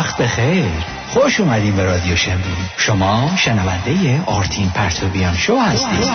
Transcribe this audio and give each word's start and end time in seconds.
وقت 0.00 0.22
بخیر. 0.22 0.84
خوش 1.08 1.40
اومدین 1.40 1.76
به 1.76 1.84
رادیو 1.84 2.16
شمرون. 2.16 2.56
شما 2.76 3.30
شنونده 3.36 4.22
آرتین 4.26 4.70
پرتوبیان 4.70 5.36
شو 5.36 5.56
هستید. 5.56 6.08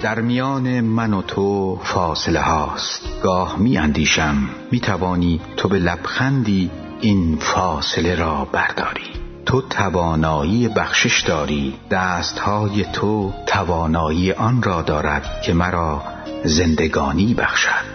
در 0.00 0.20
میان 0.20 0.80
من 0.80 1.14
و 1.14 1.22
تو 1.22 1.80
فاصله 1.84 2.40
هاست. 2.40 3.02
گاه 3.22 3.58
می 3.58 3.78
اندیشم 3.78 4.48
می 4.72 4.80
توانی 4.80 5.40
تو 5.56 5.68
به 5.68 5.78
لبخندی 5.78 6.70
این 7.00 7.36
فاصله 7.36 8.14
را 8.14 8.48
برداری. 8.52 9.13
تو 9.54 9.62
توانایی 9.62 10.68
بخشش 10.68 11.20
داری. 11.20 11.78
دستهای 11.90 12.84
تو 12.84 13.32
توانایی 13.46 14.32
آن 14.32 14.62
را 14.62 14.82
دارد 14.82 15.42
که 15.42 15.52
مرا 15.52 16.02
زندگانی 16.44 17.34
بخشد. 17.34 17.94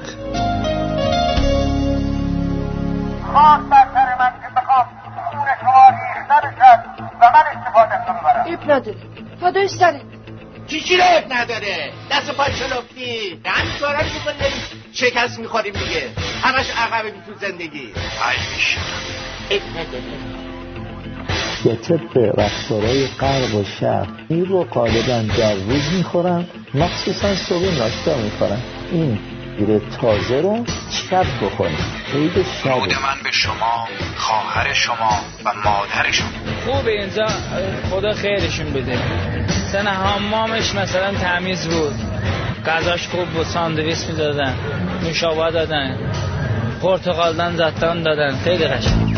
خواست 3.34 3.70
بر 3.70 3.88
سر 3.94 4.17
من 4.20 4.31
که 4.41 4.48
بخوام 4.55 4.86
خون 5.31 5.48
شما 5.62 5.86
ریخته 5.90 6.48
بشد 6.48 6.80
و 7.22 7.31
من 7.34 7.44
استفاده 7.59 7.95
کنم 8.08 8.45
ایب 8.45 8.72
نداره 8.72 8.98
فدای 9.41 9.67
سرت 9.67 10.02
چی 10.67 10.81
چی 10.81 10.98
رو 10.98 11.03
اب 11.03 11.34
نداره؟ 11.34 11.91
دست 12.12 12.31
پای 12.31 12.53
شلفتی 12.53 13.41
همین 13.45 13.80
کارا 13.80 14.00
رو 14.00 14.05
می‌کنیم 14.05 14.53
شکست 14.94 15.39
می‌خوریم 15.39 15.73
دیگه 15.73 16.09
همش 16.44 16.72
عقبه 16.78 17.12
تو 17.12 17.34
زندگی. 17.41 17.80
ای 17.80 18.55
میشه 18.55 18.80
اب 19.52 19.62
نداره 19.78 20.39
یا 21.66 21.75
طبق 21.75 22.39
رفتارهای 22.39 23.08
غرب 23.08 23.56
و 23.56 23.64
شرق. 23.80 24.08
این 24.30 24.45
رو 24.45 24.64
غالبا 24.64 25.23
در 25.38 25.53
روز 25.53 25.94
می‌خورن 25.97 26.45
مخصوصا 26.73 27.36
صبح 27.36 27.64
ناشتا 27.80 28.17
می‌خورن. 28.17 28.61
این 28.92 29.20
گیره 29.59 29.81
تازه 30.02 30.42
رو 30.42 30.66
شب 30.92 31.25
بخورن 31.42 31.72
عید 32.14 32.45
شب. 32.64 32.69
من 32.69 33.23
به 33.23 33.31
شما 33.31 33.88
خواهر 34.16 34.73
شما 34.73 35.22
و 35.45 35.53
مادر 35.66 36.11
شما. 36.11 36.28
خوبه 36.66 36.92
اینجا 36.92 37.25
خدا 37.91 38.14
خیرشون 38.14 38.73
بده. 38.73 38.97
سن 39.72 39.88
حمامش 39.88 40.75
مثلا 40.75 41.12
تمیز 41.14 41.67
بود. 41.67 41.94
غذاش 42.66 43.08
خوب 43.08 43.25
بود 43.25 43.45
ساندویس 43.45 44.09
می‌دادن 44.09 44.56
نوشابه 45.03 45.52
دادن 45.52 45.97
پرتقال 46.81 47.34
دادن 47.34 47.56
زتان 47.56 48.03
دادن. 48.03 48.36
خیلی 48.44 48.67
قشنگ. 48.67 49.16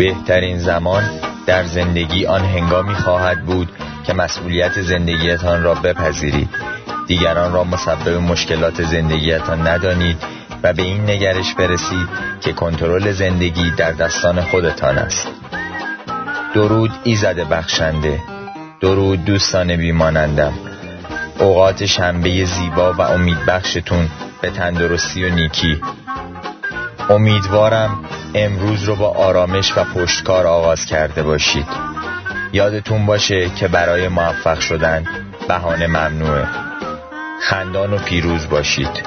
بهترین 0.00 0.58
زمان 0.58 1.02
در 1.46 1.64
زندگی 1.64 2.26
آن 2.26 2.44
هنگامی 2.44 2.94
خواهد 2.94 3.44
بود 3.44 3.68
که 4.06 4.12
مسئولیت 4.12 4.80
زندگیتان 4.80 5.62
را 5.62 5.74
بپذیرید. 5.74 6.48
دیگران 7.06 7.52
را 7.52 7.64
مسبب 7.64 8.08
مشکلات 8.08 8.82
زندگیتان 8.82 9.66
ندانید 9.66 10.16
و 10.62 10.72
به 10.72 10.82
این 10.82 11.10
نگرش 11.10 11.54
برسید 11.54 12.08
که 12.40 12.52
کنترل 12.52 13.12
زندگی 13.12 13.70
در 13.70 13.92
دستان 13.92 14.40
خودتان 14.40 14.98
است. 14.98 15.28
درود 16.54 16.90
ایزد 17.04 17.48
بخشنده. 17.48 18.20
درود 18.80 19.24
دوستان 19.24 19.76
بیمانندم. 19.76 20.52
اوقات 21.38 21.86
شنبه 21.86 22.44
زیبا 22.44 22.92
و 22.92 23.00
امیدبخشتون 23.00 24.08
به 24.42 24.50
تندرستی 24.50 25.24
و 25.24 25.34
نیکی. 25.34 25.80
امیدوارم 27.10 28.04
امروز 28.34 28.82
رو 28.82 28.96
با 28.96 29.08
آرامش 29.08 29.72
و 29.76 29.84
پشتکار 29.84 30.46
آغاز 30.46 30.86
کرده 30.86 31.22
باشید. 31.22 31.66
یادتون 32.52 33.06
باشه 33.06 33.50
که 33.50 33.68
برای 33.68 34.08
موفق 34.08 34.60
شدن 34.60 35.04
بهانه 35.48 35.86
ممنوعه. 35.86 36.46
خندان 37.42 37.92
و 37.92 37.98
پیروز 37.98 38.48
باشید. 38.48 39.06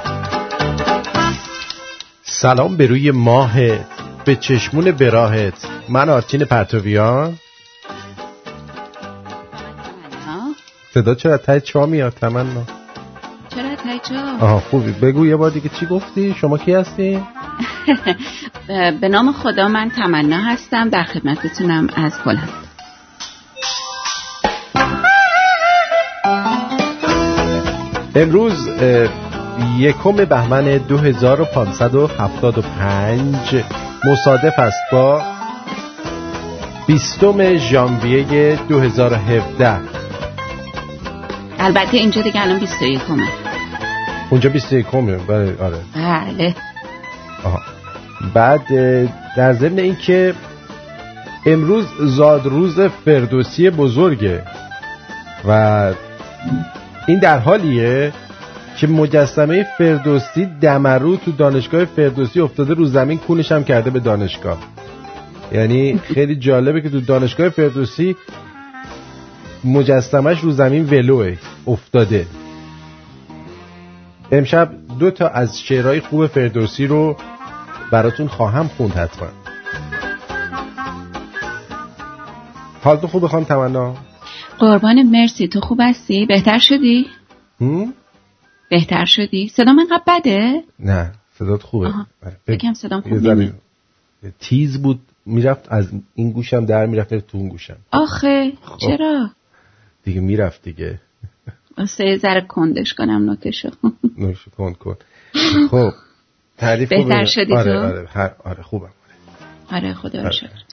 سلام 2.24 2.78
به 2.78 2.88
روی 2.88 3.12
ماهت 3.12 3.86
به 4.26 4.36
چشمون 4.36 4.92
براهت 4.92 5.68
من 5.90 6.10
آرتین 6.10 6.46
پرتویان. 6.46 7.38
صدا 10.94 11.16
چرا 11.16 11.38
تای 11.38 11.62
چا 11.62 11.86
میاد؟ 11.86 12.14
تمنا. 12.22 12.64
چرا 13.56 13.76
تایجا 13.76 14.22
آها 14.42 14.60
خوبی. 14.60 14.92
بگو 14.92 15.26
یه 15.26 15.36
بار 15.36 15.50
دیگه 15.52 15.70
چی 15.70 15.86
گفتی؟ 15.86 16.36
شما 16.42 16.58
کی 16.58 16.74
هستی؟ 16.74 17.24
به 19.02 19.10
نام 19.10 19.32
خدا 19.32 19.68
من 19.68 19.90
تمنا 19.90 20.38
هستم. 20.38 20.90
در 20.90 21.04
خدمتتونم 21.04 21.88
از 21.96 22.14
هلند 22.26 22.50
امروز 28.16 28.70
یکم 29.78 30.12
بهمن 30.12 30.78
2575 30.78 33.64
مصادف 34.06 34.60
است 34.60 34.78
با 34.92 35.22
بیستم 36.88 37.58
ژانویه 37.58 38.60
2017 38.70 39.80
البته 41.60 41.98
اینجا 41.98 42.22
دیگه 42.22 42.42
الان 42.42 42.60
21 42.60 43.00
همه 43.10 43.28
اونجا 44.30 44.50
21 44.50 44.86
بله 45.28 45.58
آره. 45.62 45.78
بله. 45.96 46.56
آها. 47.44 47.62
بعد 48.34 48.68
در 49.38 49.54
ضمن 49.54 49.80
اینکه 49.80 50.34
امروز 51.46 51.86
زادروز 52.00 52.80
فردوسی 52.80 53.70
بزرگه 53.70 54.44
و 55.48 55.94
این 57.08 57.20
در 57.20 57.40
حالیه 57.40 58.14
که 58.78 58.88
مجسمه 58.88 59.68
فردوسی 59.78 60.46
دمرو 60.62 61.16
تو 61.16 61.32
دانشگاه 61.32 61.86
فردوسی 61.86 62.42
افتاده 62.42 62.74
رو 62.74 62.86
زمین 62.86 63.18
کونش 63.18 63.52
هم 63.52 63.64
کرده 63.64 63.90
به 63.90 64.00
دانشگاه 64.00 64.58
یعنی 65.52 66.00
خیلی 66.04 66.36
جالبه 66.36 66.82
که 66.82 66.90
تو 66.90 67.02
دانشگاه 67.02 67.50
فردوسی 67.50 68.16
مجسمش 69.64 70.40
رو 70.40 70.52
زمین 70.52 70.86
ولوه 70.86 71.38
افتاده 71.68 72.26
امشب 74.32 74.70
دو 75.00 75.12
تا 75.12 75.28
از 75.28 75.60
شعرهای 75.60 76.00
خوب 76.00 76.28
فردوسی 76.28 76.88
رو 76.88 77.18
براتون 77.94 78.28
خواهم 78.28 78.68
خوند 78.68 78.92
حتما 78.92 79.28
حالتون 82.84 83.10
خوب 83.10 83.24
بخوام 83.24 83.44
تمنا 83.44 83.96
قربان 84.60 85.04
مرسی 85.04 85.48
تو 85.48 85.60
خوب 85.60 85.78
هستی؟ 85.82 86.26
بهتر 86.26 86.58
شدی؟ 86.58 87.08
هم؟ 87.62 87.94
بهتر 88.70 89.06
شدی؟ 89.06 89.48
صدام 89.48 89.80
انقدر 89.80 90.04
بده؟ 90.08 90.64
نه 90.80 91.12
صدات 91.40 91.64
خوبه. 91.64 91.88
آره. 91.88 92.38
یکم 92.48 92.74
صدام 92.74 93.02
خوب. 93.02 93.54
تیز 94.40 94.82
بود 94.82 95.00
می‌رفت 95.26 95.72
از 95.72 95.90
این 96.16 96.32
گوشم 96.32 96.66
در 96.66 96.86
می‌رفت 96.86 97.14
تو 97.14 97.38
اون 97.38 97.50
گوشم 97.50 97.78
آخه 97.92 98.54
خب. 98.62 98.78
چرا؟ 98.78 99.30
دیگه 100.04 100.22
می‌رفت 100.22 100.62
دیگه 100.64 101.00
یه 102.00 102.18
ذره 102.18 102.42
کندش 102.42 102.94
کنم 102.94 103.26
نوتشو 103.26 103.70
نوش 104.18 104.46
کن 104.58 104.74
کن 104.74 104.96
خب 105.72 105.92
تعریف 106.64 106.90
بهتر؟ 106.90 107.26
شدی 107.26 107.54
آره 107.54 107.74
تو؟ 107.74 107.80
آره 107.80 108.08
هر 108.14 108.32
آره 108.44 108.64
خوبم 108.64 108.90
آره 109.72 109.94
خدا 109.94 110.20
آره. 110.20 110.32
شکر 110.32 110.64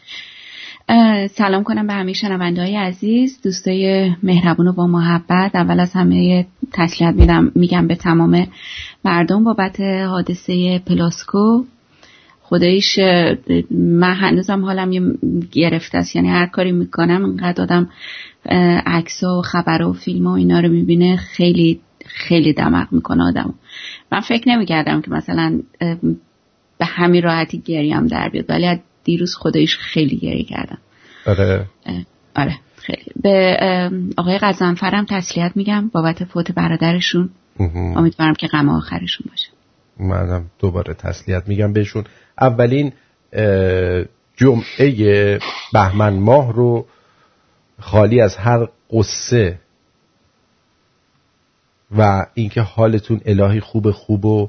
سلام 1.27 1.65
کنم 1.65 1.87
به 1.87 1.93
همه 1.93 2.13
شنونده 2.13 2.63
های 2.63 2.77
عزیز 2.77 3.41
دوستای 3.45 4.13
مهربون 4.23 4.69
و 4.69 4.73
با 4.73 4.87
محبت 4.87 5.55
اول 5.55 5.81
از 5.81 5.93
همه 5.93 6.47
تسلیت 6.73 7.15
میدم 7.15 7.53
میگم 7.55 7.87
به 7.87 7.95
تمام 7.95 8.47
مردم 9.05 9.45
بابت 9.45 9.81
حادثه 9.81 10.79
پلاسکو 10.79 11.65
خدایش 12.43 12.99
من 13.71 14.15
هنوزم 14.15 14.65
حالم 14.65 14.93
یه 14.93 15.03
گرفته 15.53 15.99
است 15.99 16.17
یعنی 16.17 16.29
هر 16.29 16.47
کاری 16.47 16.73
می‌کنم 16.73 17.25
اینقدر 17.25 17.63
آدم 17.63 17.89
عکس 18.87 19.23
و 19.23 19.43
خبر 19.43 19.83
و 19.83 19.93
فیلم 19.93 20.27
و 20.27 20.31
اینا 20.31 20.61
رو 20.61 20.69
می‌بینه 20.69 21.17
خیلی 21.17 21.81
خیلی 22.15 22.53
دمق 22.53 22.93
می‌کنه 22.93 23.25
آدم 23.25 23.55
من 24.13 24.21
فکر 24.21 24.49
نمی‌کردم 24.49 25.03
که 25.03 25.11
مثلا 25.11 25.61
به 26.79 26.85
همین 26.85 27.23
راحتی 27.23 27.59
گریم 27.59 28.07
در 28.07 28.29
بیاد 28.29 28.45
ولی 28.49 28.81
دیروز 29.05 29.37
خدایش 29.37 29.77
خیلی 29.77 30.17
گریه 30.17 30.45
کردم. 30.45 30.79
آره. 31.27 31.67
آره 32.37 32.59
خیلی. 32.77 33.05
به 33.23 33.59
آقای 34.17 34.39
قزنفرم 34.39 35.07
تسلیت 35.11 35.53
میگم 35.55 35.89
بابت 35.89 36.25
فوت 36.25 36.53
برادرشون. 36.53 37.31
امیدوارم 37.97 38.35
که 38.35 38.47
غم 38.47 38.69
آخرشون 38.69 39.27
باشه. 39.31 39.49
منم 40.01 40.51
دوباره 40.59 40.95
تسلیت 40.95 41.49
میگم 41.49 41.73
بهشون. 41.73 42.05
اولین 42.41 42.93
جمعه 44.37 45.39
بهمن 45.73 46.19
ماه 46.19 46.53
رو 46.53 46.87
خالی 47.81 48.21
از 48.21 48.37
هر 48.37 48.69
قصه 48.93 49.59
و 51.99 52.27
اینکه 52.35 52.61
حالتون 52.61 53.21
الهی 53.27 53.61
خوب 53.61 53.91
خوب 53.91 54.25
و 54.25 54.49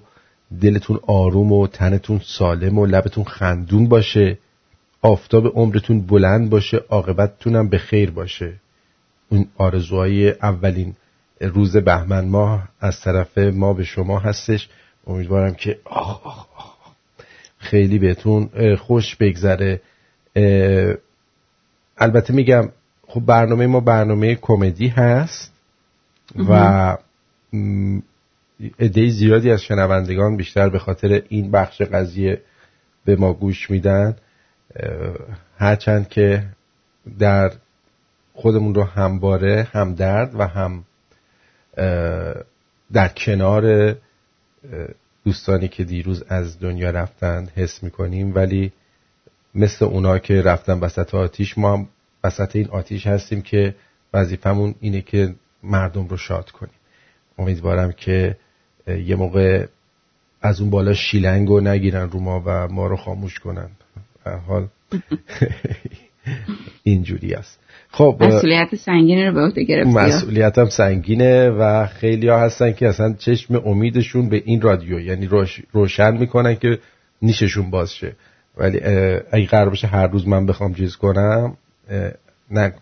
دلتون 0.62 1.00
آروم 1.08 1.52
و 1.52 1.68
تنتون 1.68 2.22
سالم 2.24 2.80
و 2.80 2.86
لبتون 2.86 3.24
خندون 3.24 3.88
باشه 3.88 4.38
آفتاب 5.02 5.48
عمرتون 5.48 6.02
بلند 6.02 6.50
باشه 6.50 6.78
عاقبتتون 6.90 7.70
به 7.70 7.78
خیر 7.78 8.12
باشه. 8.12 8.54
اون 9.30 9.48
آرزوهای 9.58 10.30
اولین 10.30 10.96
روز 11.42 11.78
بهمن 11.78 12.26
ماه 12.26 12.70
از 12.80 13.02
طرف 13.02 13.38
ما 13.38 13.74
به 13.74 13.84
شما 13.84 14.20
هستش. 14.20 14.70
امیدوارم 15.08 15.54
که 15.54 15.80
آخ 15.86 16.28
آخ 16.28 16.46
آخ 16.58 16.76
خیلی 17.58 18.00
بهتون 18.00 18.76
خوش 18.76 19.16
بگذره. 19.16 19.82
البته 21.98 22.34
میگم 22.34 22.70
خب 23.08 23.20
برنامه 23.26 23.68
ما 23.68 23.80
برنامه 23.80 24.36
کمدی 24.36 24.88
هست 24.88 25.52
و 26.50 26.98
عده 28.80 29.09
زیادی 29.09 29.51
از 29.51 29.62
شنوندگان 29.62 30.38
بیشتر 30.38 30.69
به 30.69 30.80
خاطر 30.80 31.21
این 31.30 31.51
بخش 31.51 31.81
قضیه 31.81 32.42
به 33.06 33.15
ما 33.15 33.33
گوش 33.33 33.69
میدن. 33.69 34.15
هرچند 35.57 36.09
که 36.09 36.44
در 37.19 37.51
خودمون 38.33 38.75
رو 38.75 38.83
همباره 38.83 39.68
هم 39.71 39.95
درد 39.95 40.39
و 40.39 40.48
هم 40.48 40.83
در 42.94 43.07
کنار 43.07 43.95
دوستانی 45.25 45.68
که 45.68 45.83
دیروز 45.83 46.24
از 46.27 46.59
دنیا 46.59 46.89
رفتند 46.89 47.50
حس 47.56 47.83
می‌کنیم 47.83 48.36
ولی 48.36 48.71
مثل 49.56 49.86
اونا 49.86 50.19
که 50.19 50.42
رفتن 50.42 50.80
وسط 50.80 51.15
آتیش 51.15 51.57
ما 51.57 51.74
هم 51.74 51.88
وسط 52.24 52.56
این 52.56 52.68
آتیش 52.69 53.07
هستیم 53.07 53.42
که 53.42 53.75
وظیفمون 54.13 54.75
اینه 54.80 55.01
که 55.01 55.36
مردم 55.63 56.07
رو 56.07 56.18
شاد 56.18 56.51
کنیم. 56.51 56.81
امیدوارم 57.42 57.92
که 57.92 58.36
یه 58.88 59.16
موقع 59.16 59.66
از 60.42 60.62
اون 60.62 60.70
بالا 60.70 60.94
شیلنگ 60.94 61.48
رو 61.48 61.60
نگیرن 61.60 62.10
رو 62.10 62.20
ما 62.20 62.44
و 62.46 62.68
ما 62.68 62.88
رو 62.88 62.96
خاموش 62.96 63.40
کنن. 63.40 63.70
حال 64.48 64.68
اینجوری 66.84 67.34
است. 67.34 67.60
خب 67.92 68.18
مسئولیت 68.20 68.76
سنگینه 68.76 69.30
رو 69.30 69.34
به 69.34 69.42
عهده 69.42 69.64
گرفتی 69.64 69.94
مسئولیت 69.94 70.58
هم 70.58 70.70
سنگینه 70.70 71.50
و 71.50 71.86
خیلی 71.88 72.28
ها 72.28 72.40
هستن 72.40 72.72
که 72.72 72.88
اصلا 72.88 73.14
چشم 73.14 73.62
امیدشون 73.66 74.30
به 74.30 74.42
این 74.46 74.62
رادیو 74.62 75.00
یعنی 75.00 75.30
روشن 75.72 76.18
می‌کنن 76.18 76.56
که 76.56 76.80
نیششون 77.22 77.70
باز 77.70 77.96
شه. 77.96 78.16
ولی 78.58 78.80
اگه 79.32 79.48
قرار 79.48 79.70
بشه 79.70 79.88
هر 79.88 80.08
روز 80.08 80.28
من 80.28 80.46
بخوام 80.46 80.74
چیز 80.74 80.96
کنم 80.96 81.58
نه 82.52 82.74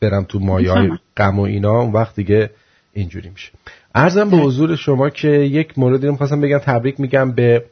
برم 0.00 0.24
تو 0.24 0.38
مایای 0.38 0.90
غم 1.16 1.38
و 1.38 1.42
اینا 1.42 1.80
اون 1.80 1.92
وقت 1.92 2.16
دیگه 2.16 2.50
اینجوری 2.92 3.28
میشه. 3.28 3.50
ارزم 3.94 4.30
به 4.30 4.36
حضور 4.36 4.76
شما 4.76 5.10
که 5.10 5.28
یک 5.28 5.78
موردی 5.78 6.06
رو 6.06 6.12
می‌خواستم 6.12 6.40
بگم 6.40 6.58
تبریک 6.58 7.00
میگم 7.00 7.32
به 7.32 7.64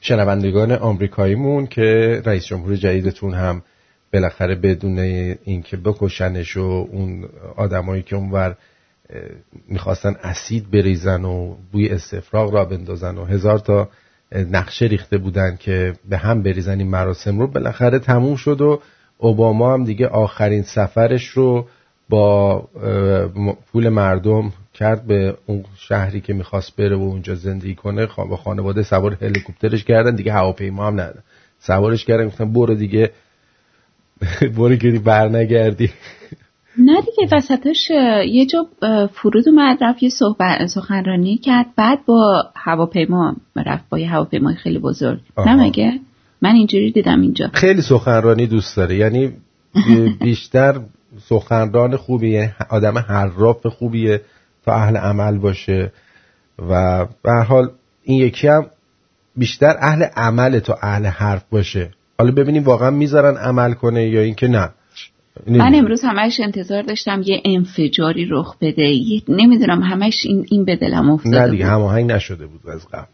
شنوندگان 0.00 0.72
آمریکاییمون 0.72 1.66
که 1.66 2.22
رئیس 2.24 2.46
جمهور 2.46 2.76
جدیدتون 2.76 3.34
هم 3.34 3.62
بالاخره 4.12 4.54
بدون 4.54 4.98
اینکه 5.44 5.76
بکشنش 5.76 6.56
و 6.56 6.88
اون 6.90 7.24
آدمایی 7.56 8.02
که 8.02 8.16
اونور 8.16 8.56
می‌خواستن 9.68 10.16
اسید 10.22 10.70
بریزن 10.70 11.24
و 11.24 11.56
بوی 11.72 11.88
استفراغ 11.88 12.54
را 12.54 12.64
بندازن 12.64 13.18
و 13.18 13.24
هزار 13.24 13.58
تا 13.58 13.88
نقشه 14.50 14.86
ریخته 14.86 15.18
بودن 15.18 15.56
که 15.56 15.94
به 16.08 16.16
هم 16.16 16.42
بریزن 16.42 16.78
این 16.78 16.90
مراسم 16.90 17.38
رو 17.38 17.46
بالاخره 17.46 17.98
تموم 17.98 18.36
شد 18.36 18.60
و 18.60 18.80
اوباما 19.18 19.72
هم 19.74 19.84
دیگه 19.84 20.06
آخرین 20.06 20.62
سفرش 20.62 21.28
رو 21.28 21.66
با 22.08 22.60
پول 23.72 23.88
مردم 23.88 24.52
کرد 24.82 25.06
به 25.06 25.36
اون 25.46 25.64
شهری 25.78 26.20
که 26.20 26.32
می‌خواست 26.32 26.76
بره 26.76 26.96
و 26.96 27.02
اونجا 27.02 27.34
زندگی 27.34 27.74
کنه 27.74 28.06
با 28.30 28.36
خانواده 28.36 28.82
سوار 28.82 29.16
هلیکوپترش 29.20 29.84
کردن 29.84 30.14
دیگه 30.14 30.32
هواپیما 30.32 30.86
هم 30.86 31.00
ندادن 31.00 31.22
سوارش 31.58 32.04
کردن 32.04 32.26
گفتن 32.26 32.52
برو 32.52 32.74
دیگه. 32.74 33.10
برو 34.56 34.76
گری 34.76 34.98
بر 34.98 35.28
نگردی 35.28 35.90
نه 36.88 37.00
دیگه 37.00 37.36
وسطش 37.36 37.90
یه 38.26 38.46
جا 38.46 38.66
فرود 39.12 39.48
اومد 39.48 39.78
رفت 39.84 40.02
یه 40.02 40.10
سخنرانی 40.66 41.36
کرد. 41.36 41.66
بعد 41.76 42.04
با 42.06 42.44
هواپیما 42.56 43.36
رفت 43.56 43.84
با 43.88 43.98
یه 43.98 44.10
هواپیمای 44.10 44.54
خیلی 44.54 44.78
بزرگ. 44.78 45.20
نه 45.46 45.54
مگه؟ 45.54 46.00
من 46.42 46.54
اینجوری 46.54 46.92
دیدم 46.92 47.20
اینجا. 47.20 47.50
خیلی 47.54 47.82
سخنرانی 47.82 48.46
دوست 48.46 48.76
داره. 48.76 48.96
یعنی 48.96 49.32
بیشتر 50.24 50.80
سخنران 51.28 51.96
خوبیه 51.96 52.54
آدم 52.70 52.98
حراف 52.98 53.66
خوبیه. 53.66 54.20
تا 54.64 54.72
اهل 54.72 54.96
عمل 54.96 55.38
باشه 55.38 55.92
و 56.68 57.04
به 57.22 57.32
حال 57.48 57.70
این 58.02 58.18
یکی 58.18 58.48
هم 58.48 58.66
بیشتر 59.36 59.76
اهل 59.80 60.02
عمل 60.16 60.58
تا 60.58 60.78
اهل 60.82 61.06
حرف 61.06 61.44
باشه. 61.50 61.90
حالا 62.18 62.32
ببینیم 62.32 62.64
واقعا 62.64 62.90
می‌ذارن 62.90 63.36
عمل 63.36 63.72
کنه 63.72 64.08
یا 64.08 64.20
اینکه 64.20 64.48
نه. 64.48 64.70
من 65.46 65.74
امروز 65.74 66.02
همش 66.04 66.40
انتظار 66.40 66.82
داشتم 66.82 67.22
یه 67.24 67.42
انفجاری 67.44 68.26
رخ 68.30 68.56
بده. 68.60 68.92
نمی‌دونم 69.28 69.82
همش 69.82 70.22
این, 70.24 70.46
این 70.50 70.64
به 70.64 70.76
دلم 70.76 71.10
افتاده 71.10 71.40
نه 71.40 71.50
دیگه 71.50 71.66
هماهنگ 71.66 72.12
نشده 72.12 72.46
بود 72.46 72.60
از 72.68 72.88
قبل. 72.88 73.06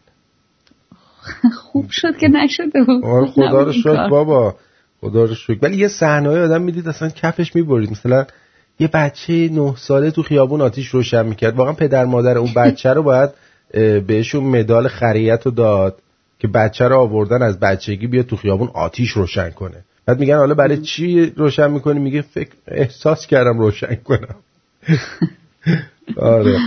خوب 1.61 1.89
شد 1.89 2.17
که 2.17 2.27
نشده 2.27 2.83
بود. 2.83 3.05
آره 3.05 3.25
خدا 3.25 3.63
رو 3.63 3.73
شکر 3.73 4.09
بابا. 4.09 4.55
خدا 5.01 5.23
رو 5.23 5.35
شکر. 5.35 5.59
ولی 5.61 5.77
یه 5.77 5.87
صحنه 5.87 6.29
آدم 6.29 6.61
می‌دید 6.61 6.87
اصلا 6.87 7.09
کفش 7.09 7.55
می‌برید. 7.55 7.91
مثلا 7.91 8.25
یه 8.79 8.87
بچه 8.87 9.33
نه 9.33 9.75
ساله 9.77 10.11
تو 10.11 10.23
خیابون 10.23 10.61
آتیش 10.61 10.87
روشن 10.87 11.25
می‌کرد. 11.25 11.55
واقعا 11.55 11.73
پدر 11.73 12.05
مادر 12.05 12.37
اون 12.37 12.53
بچه 12.53 12.93
رو 12.93 13.03
باید 13.03 13.29
بهشون 14.07 14.43
مدال 14.43 14.87
خریت 14.87 15.45
رو 15.45 15.51
داد 15.51 16.01
که 16.39 16.47
بچه 16.47 16.87
رو 16.87 16.99
آوردن 16.99 17.41
از 17.41 17.59
بچگی 17.59 18.07
بیاد 18.07 18.25
تو 18.25 18.35
خیابون 18.35 18.69
آتیش 18.73 19.11
روشن 19.11 19.49
کنه. 19.49 19.83
بعد 20.05 20.19
میگن 20.19 20.37
حالا 20.37 20.53
برای 20.53 20.77
چی 20.77 21.33
روشن 21.35 21.71
می‌کنی؟ 21.71 21.99
میگه 21.99 22.21
فکر 22.21 22.51
احساس 22.67 23.27
کردم 23.27 23.59
روشن 23.59 23.95
کنم. 23.95 24.35
آره. 26.17 26.57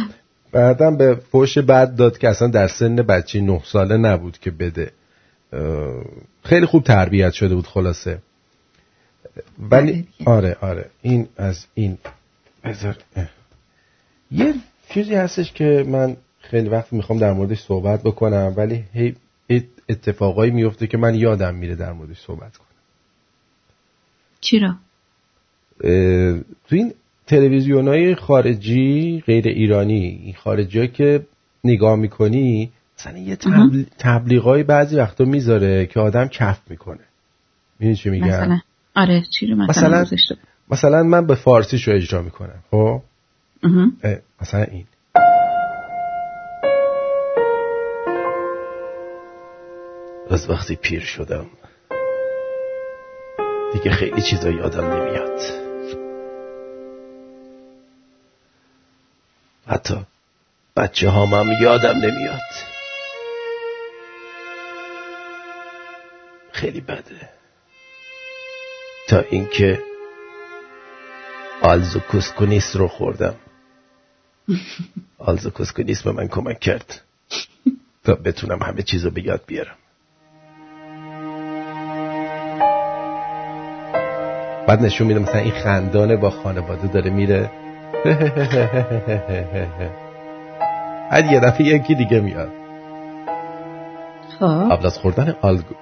بعدم 0.52 0.96
به 0.96 1.14
فوش 1.14 1.58
بعد 1.58 1.96
داد 1.96 2.18
که 2.18 2.28
اصلا 2.28 2.48
در 2.48 2.68
سن 2.68 2.96
بچه 2.96 3.40
نه 3.40 3.60
ساله 3.64 3.96
نبود 3.96 4.38
که 4.38 4.50
بده. 4.50 4.90
خیلی 6.44 6.66
خوب 6.66 6.84
تربیت 6.84 7.32
شده 7.32 7.54
بود 7.54 7.66
خلاصه. 7.66 8.18
ولی 9.58 10.06
آره 10.24 10.56
آره. 10.60 10.90
این 11.02 11.28
از 11.36 11.66
این. 11.74 11.98
بذار. 12.64 12.96
یه 14.30 14.54
چیزی 14.88 15.14
هستش 15.14 15.52
که 15.52 15.84
من 15.88 16.16
خیلی 16.40 16.68
وقت 16.68 16.92
می‌خوام 16.92 17.18
در 17.18 17.32
موردش 17.32 17.60
صحبت 17.60 18.02
بکنم 18.02 18.54
ولی 18.56 18.84
هی 18.94 19.14
اتفاقایی 19.88 20.50
میفته 20.50 20.86
که 20.86 20.98
من 20.98 21.14
یادم 21.14 21.54
میره 21.54 21.74
در 21.74 21.92
موردش 21.92 22.20
صحبت 22.20 22.56
کنم. 22.56 22.68
چی 24.40 24.58
را؟ 24.58 24.74
تو 26.68 26.76
این 26.76 26.94
تلویزیون 27.26 27.88
های 27.88 28.14
خارجی 28.14 29.22
غیر 29.26 29.48
ایرانی 29.48 30.20
این 30.24 30.34
خارجی 30.34 30.88
که 30.88 31.26
نگاه 31.64 31.96
می‌کنی 31.96 32.72
مثلا 32.98 33.18
یه 33.18 33.36
تبلیغ 33.98 34.62
بعضی 34.62 34.96
وقتا 34.96 35.24
می‌ذاره 35.24 35.86
که 35.86 36.00
آدم 36.00 36.28
کف 36.28 36.60
می‌کنه. 36.70 37.00
می‌دونی 37.78 37.96
چی 37.96 38.10
میگم؟ 38.10 38.26
مثلا. 38.26 38.60
آره 38.96 39.22
چی 39.30 39.46
رو 39.46 39.56
مثلا 39.56 40.00
مثلا, 40.00 40.36
مثلا 40.70 41.02
من 41.02 41.26
به 41.26 41.34
فارسی 41.34 41.78
شو 41.78 41.90
اجرا 41.90 42.22
می‌کنم. 42.22 42.62
خب؟ 42.70 43.02
مثلا 44.42 44.62
این. 44.62 44.86
از 50.30 50.50
وقتی 50.50 50.76
پیر 50.76 51.00
شدم 51.00 51.46
دیگه 53.72 53.90
خیلی 53.90 54.22
چیزا 54.22 54.50
یادم 54.50 54.92
نمیاد. 54.92 55.40
حتی 59.66 59.94
بچه 60.76 61.08
هام 61.08 61.34
هم 61.34 61.46
یادم 61.62 61.98
نمیاد. 61.98 62.40
خیلی 66.52 66.80
بده. 66.80 67.41
تا 69.12 69.20
اینکه 69.30 69.78
آلزو 71.62 72.00
کسکونیس 72.12 72.76
رو 72.76 72.88
خوردم. 72.88 73.34
آلزو 75.18 75.50
کسکونیس 75.50 76.02
به 76.02 76.12
من 76.12 76.28
کمک 76.28 76.60
کرد 76.60 77.00
تا 78.04 78.14
بتونم 78.14 78.62
همه 78.62 78.82
چیز 78.82 79.04
رو 79.04 79.10
به 79.10 79.26
یاد 79.26 79.42
بیارم. 79.46 79.76
بعد 84.68 84.82
نشون 84.82 85.06
میده 85.06 85.20
مثلا 85.20 85.40
این 85.40 85.52
خندانه 85.52 86.16
با 86.16 86.30
خانواده 86.30 86.88
داره 86.88 87.10
میره. 87.10 87.50
بعد 91.10 91.32
یه 91.32 91.40
دفعه 91.40 91.66
یکی 91.66 91.94
دیگه 91.94 92.20
میاد. 92.20 92.52
خب. 94.38 94.70
قبل 94.70 94.86
از 94.86 94.98
خوردن 94.98 95.36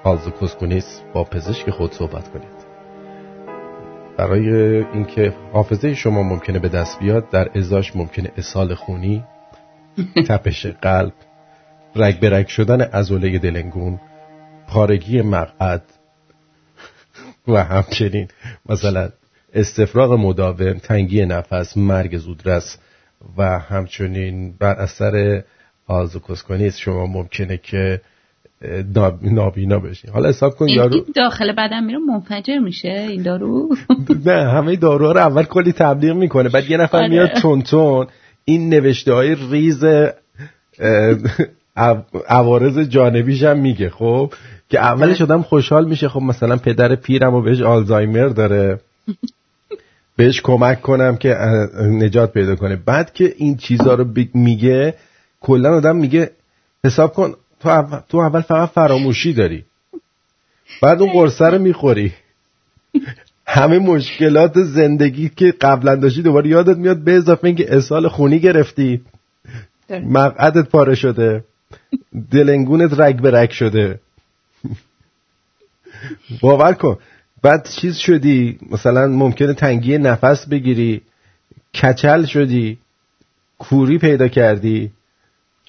آلزو 0.04 0.30
کسکونیس 0.40 1.00
با 1.12 1.25
پزشک 1.25 1.70
خود 1.70 1.92
صحبت 1.92 2.28
کنید 2.28 2.60
برای 4.21 4.77
اینکه 4.93 5.33
حافظه 5.53 5.95
شما 5.95 6.23
ممکنه 6.23 6.59
به 6.59 6.69
دست 6.69 6.99
بیاد 6.99 7.31
در 7.31 7.59
ازاش 7.59 7.97
ممکنه 7.97 8.33
اسال 8.37 8.75
خونی 8.75 9.25
تپش 10.29 10.67
قلب 10.67 11.12
رگ 11.97 12.21
به 12.21 12.31
رگ 12.31 12.47
شدن 12.47 12.89
ازوله 12.93 13.39
دلنگون 13.39 14.00
پارگی 14.69 15.23
مقعد 15.23 15.83
و 17.49 17.65
همچنین 17.65 18.29
مثلا 18.67 19.09
استفراغ 19.55 20.12
مداوم 20.12 20.73
تنگی 20.73 21.27
نفس 21.27 21.77
مرگ 21.77 22.19
زودرس 22.19 22.79
و 23.37 23.59
همچنین 23.59 24.53
بر 24.59 24.75
اثر 24.75 25.43
آزوکوسکونیس 25.87 26.77
شما 26.77 27.07
ممکنه 27.07 27.57
که 27.57 28.00
نابینا 29.23 29.79
بشین 29.79 30.11
حالا 30.11 30.29
حساب 30.29 30.57
کن 30.57 30.69
یارو 30.69 31.05
داخل 31.14 31.52
بدن 31.52 31.85
میره 31.85 31.99
منفجر 31.99 32.59
میشه 32.59 33.07
این 33.11 33.23
دارو؟ 33.23 33.69
نه 34.26 34.50
همه 34.50 34.76
داروها 34.76 35.12
رو 35.12 35.21
اول 35.21 35.43
کلی 35.43 35.73
تبلیغ 35.73 36.17
می‌کنه 36.17 36.49
بعد 36.49 36.71
یه 36.71 36.76
نفر 36.76 36.99
آره. 36.99 37.09
میاد 37.09 37.29
تون 37.29 37.62
تون 37.62 38.07
این 38.45 38.69
نوشته 38.69 39.12
های 39.12 39.37
ریز 39.50 39.85
عوارض 42.29 42.79
جانبیش 42.79 43.43
هم 43.43 43.59
میگه 43.59 43.90
خب؟ 43.90 44.33
که 44.69 44.79
اولش 44.79 45.21
آدم 45.23 45.43
خوشحال 45.43 45.88
میشه. 45.88 46.09
خب 46.09 46.21
مثلا 46.21 46.57
پدر 46.57 46.95
پیرم 46.95 47.35
و 47.35 47.43
بهش 47.43 47.61
آلزایمر 47.61 48.29
داره. 48.29 48.81
بهش 50.17 50.40
کمک 50.40 50.83
کنم 50.83 51.17
که 51.17 51.37
نجات 51.81 52.33
پیدا 52.33 52.57
کنه. 52.57 52.76
بعد 52.76 53.12
که 53.12 53.35
این 53.37 53.57
چیزا 53.57 53.95
رو 53.95 54.07
میگه 54.35 54.95
کلا 55.40 55.76
آدم 55.76 55.97
میگه 55.97 56.31
حساب 56.85 57.12
کن 57.12 57.35
تو 57.61 57.69
اول, 57.69 58.00
تو 58.09 58.19
اول 58.19 58.40
فقط 58.40 58.69
فراموشی 58.69 59.33
داری. 59.33 59.64
بعد 60.83 61.02
اون 61.02 61.12
قرصه 61.12 61.47
رو 61.47 61.59
می‌خوری. 61.59 62.12
همه 63.47 63.79
مشکلات 63.79 64.62
زندگی 64.62 65.29
که 65.29 65.52
قبلا 65.61 65.97
داشتی 65.97 66.23
دوباره 66.23 66.50
یادت 66.50 66.76
میاد 66.76 66.99
به 66.99 67.12
اضافه 67.12 67.45
اینکه 67.45 67.76
اسهال 67.76 68.09
خونی 68.09 68.38
گرفتی. 68.38 69.00
مقعدت 69.90 70.69
پاره 70.69 70.95
شده. 70.95 71.45
دلنگونت 72.31 73.00
رگ 73.00 73.21
به 73.21 73.31
رگ 73.31 73.50
شده. 73.50 74.00
باور 76.40 76.73
کن. 76.73 76.99
بعد 77.43 77.69
چیز 77.69 77.97
شدی. 77.97 78.59
مثلا 78.71 79.07
ممکنه 79.07 79.55
تنگی 79.55 79.99
نفس 79.99 80.49
بگیری. 80.49 81.02
کچل 81.75 82.25
شدی. 82.25 82.79
کوری 83.59 83.99
پیدا 83.99 84.29
کردی. 84.29 84.90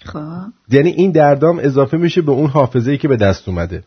خب. 0.06 0.54
یعنی 0.70 0.90
این 0.90 1.12
دردام 1.12 1.60
اضافه 1.60 1.98
میشه 1.98 2.22
به 2.22 2.32
اون 2.32 2.50
حافظه 2.50 2.92
ای 2.92 2.98
که 2.98 3.08
به 3.08 3.18
دست 3.18 3.50
اومده. 3.50 3.84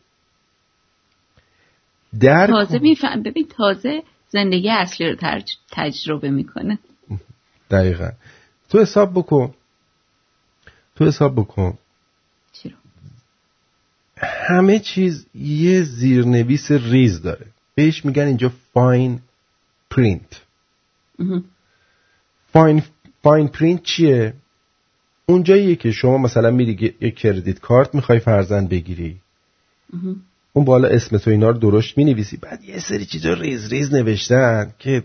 در 2.20 2.46
تازه 2.46 2.78
میفهم 2.78 3.22
ببین 3.22 3.48
تازه 3.48 4.02
زندگی 4.28 4.70
اصلی 4.70 5.10
رو. 5.10 5.16
تجربه 5.70 6.30
می‌کنه. 6.30 6.78
دقیقا. 7.70 8.10
تو 8.68 8.80
حساب 8.80 9.12
بکن. 9.14 9.54
تو 10.96 11.04
حساب 11.04 11.34
بکن. 11.34 11.78
چی 12.52 12.68
رو؟ 12.68 12.76
همه 14.48 14.78
چیز 14.78 15.26
یه 15.34 15.82
زیرنویس 15.82 16.70
ریز 16.70 17.22
داره. 17.22 17.46
بهش 17.74 18.04
میگن 18.04 18.26
اینجا 18.26 18.52
fine 18.72 19.20
print 19.90 20.42
fine 22.52 22.82
fine 23.22 23.48
print 23.48 23.82
چیه؟ 23.82 24.34
اونجاییه 25.26 25.76
که 25.76 25.90
شما 25.90 26.18
مثلا 26.18 26.50
میری 26.50 26.94
یک 27.00 27.16
credit 27.16 27.58
card 27.60 27.94
می‌خوای 27.94 28.18
فرضا 28.18 28.66
بگیری. 28.66 29.16
اون 30.52 30.64
بالا 30.64 30.88
اسم 30.88 31.18
تو 31.18 31.30
اینا 31.30 31.50
رو 31.50 31.58
درشت 31.58 31.98
می‌نویسی. 31.98 32.36
بعد 32.36 32.64
یه 32.64 32.78
سری 32.78 33.04
چیزا 33.04 33.32
ریز 33.32 33.72
ریز 33.72 33.94
نوشتن 33.94 34.72
که 34.78 35.02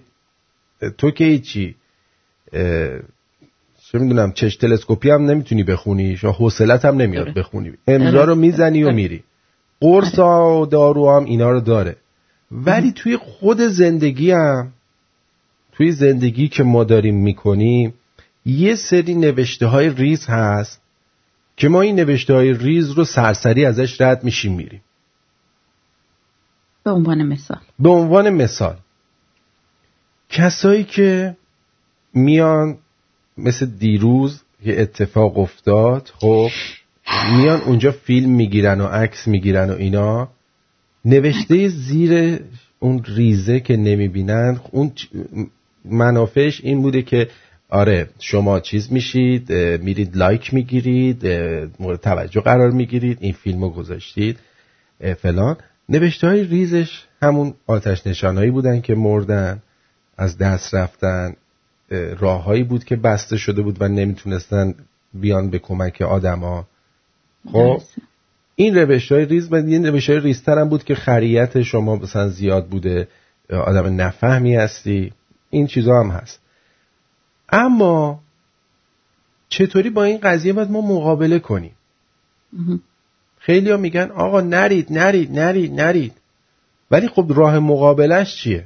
تو 0.98 1.12
که 1.12 1.24
هیچی 1.24 1.76
چه 3.92 4.00
می‌دونم 4.00 4.32
چش 4.32 4.56
تلسکوپی 4.56 5.10
هم 5.10 5.26
نمی‌تونی 5.26 5.64
بخونی 5.64 6.18
شما 6.18 6.32
حوصلت 6.32 6.86
هم 6.86 6.96
نمیاد 6.96 7.34
بخونی. 7.34 7.72
امضا 7.88 8.24
رو 8.24 8.36
می‌زنی 8.36 8.84
و 8.84 8.92
میری. 8.92 9.24
قرص 9.80 10.20
و 10.20 10.66
دارو 10.66 11.10
هم 11.10 11.26
اینا 11.26 11.52
رو 11.52 11.60
داره. 11.60 11.96
ولی 12.52 12.92
توی 12.92 13.18
خود 13.18 13.62
زندگی 13.62 14.32
هم 14.32 14.72
توی 15.72 15.92
زندگی 15.92 16.48
که 16.48 16.64
ما 16.64 16.84
داریم 16.84 17.16
می‌کنیم 17.16 17.94
یه 18.46 18.76
سری 18.76 19.16
نوشته 19.16 19.66
های 19.66 19.90
ریز 19.90 20.26
هست 20.26 20.82
که 21.58 21.70
ما 21.70 21.82
این 21.82 21.96
نوشته 21.96 22.34
های 22.34 22.54
ریز 22.54 22.92
رو 22.92 23.06
سرسری 23.06 23.66
ازش 23.66 24.02
رد 24.02 24.24
میشیم 24.24 24.56
میریم. 24.56 24.82
به 26.84 26.92
عنوان 26.92 27.24
مثال. 27.24 27.60
به 27.80 27.90
عنوان 27.90 28.30
مثال. 28.30 28.76
کسایی 30.30 30.84
که 30.84 31.38
میان 32.14 32.78
مثل 33.38 33.66
دیروز 33.66 34.42
یه 34.66 34.76
اتفاق 34.78 35.38
افتاد 35.38 36.12
خب 36.16 36.50
میان 37.38 37.62
اونجا 37.62 37.92
فیلم 37.92 38.30
می‌گیرن 38.30 38.82
و 38.82 38.86
عکس 38.86 39.28
می‌گیرن 39.28 39.70
و 39.70 39.74
اینا 39.74 40.30
نوشته 41.06 41.68
زیر 41.68 42.40
اون 42.80 43.04
ریزه 43.04 43.60
که 43.60 43.78
نمی‌بینن 43.78 44.60
اون 44.72 44.92
منافعش 45.86 46.62
این 46.64 46.82
بوده 46.82 47.02
که 47.02 47.30
آره 47.70 48.10
شما 48.20 48.60
چیز 48.60 48.92
میشید 48.94 49.54
میرید 49.54 50.18
لایک 50.18 50.54
می‌گیرید 50.54 51.28
مورد 51.80 52.00
توجه 52.00 52.42
قرار 52.42 52.72
می‌گیرید 52.72 53.18
این 53.22 53.34
فیلمو 53.34 53.70
گذاشتید 53.70 54.40
فلان. 55.22 55.58
نوشته 55.90 56.28
های 56.28 56.44
ریزش 56.44 57.04
همون 57.22 57.54
آتش 57.68 58.08
نشانهایی 58.08 58.52
بودن 58.52 58.82
که 58.82 58.96
مردن 58.96 59.62
از 60.18 60.38
دست 60.38 60.76
رفتن 60.76 61.34
راههایی 62.20 62.64
بود 62.64 62.84
که 62.84 62.96
بسته 62.96 63.38
شده 63.38 63.62
بود 63.62 63.82
و 63.82 63.88
نمی‌تونستن 63.88 64.76
بیان 65.14 65.50
به 65.50 65.60
کمک 65.60 66.02
آدما. 66.02 66.68
خب 67.52 67.82
این 68.56 68.78
روش 68.78 69.12
های 69.12 69.26
ریز 69.26 69.52
و 69.52 69.56
این 69.56 69.86
روش 69.86 70.10
های 70.10 70.20
ریزتر 70.20 70.60
هم 70.60 70.70
بود 70.70 70.84
که 70.84 70.96
خریت 70.96 71.62
شما 71.62 71.96
مثلا 71.96 72.30
زیاد 72.30 72.68
بوده 72.68 73.08
آدم 73.50 74.02
نفهمی 74.02 74.56
هستی. 74.56 75.14
این 75.50 75.68
چیزا 75.68 76.00
هم 76.00 76.10
هست. 76.10 76.40
اما 77.52 78.20
چطوری 79.50 79.90
با 79.90 80.04
این 80.04 80.18
قضیه 80.18 80.54
باید 80.54 80.72
ما 80.72 80.82
مقابله 80.82 81.40
کنیم؟ 81.40 81.72
خیلی 83.40 83.72
ها 83.72 83.78
میگن 83.78 84.12
آقا 84.12 84.42
نرید 84.42 84.94
نرید 84.94 85.40
نرید 85.40 85.82
نرید. 85.82 86.14
ولی 86.92 87.08
خب 87.08 87.26
راه 87.36 87.60
مقابلش 87.60 88.36
چیه؟ 88.36 88.66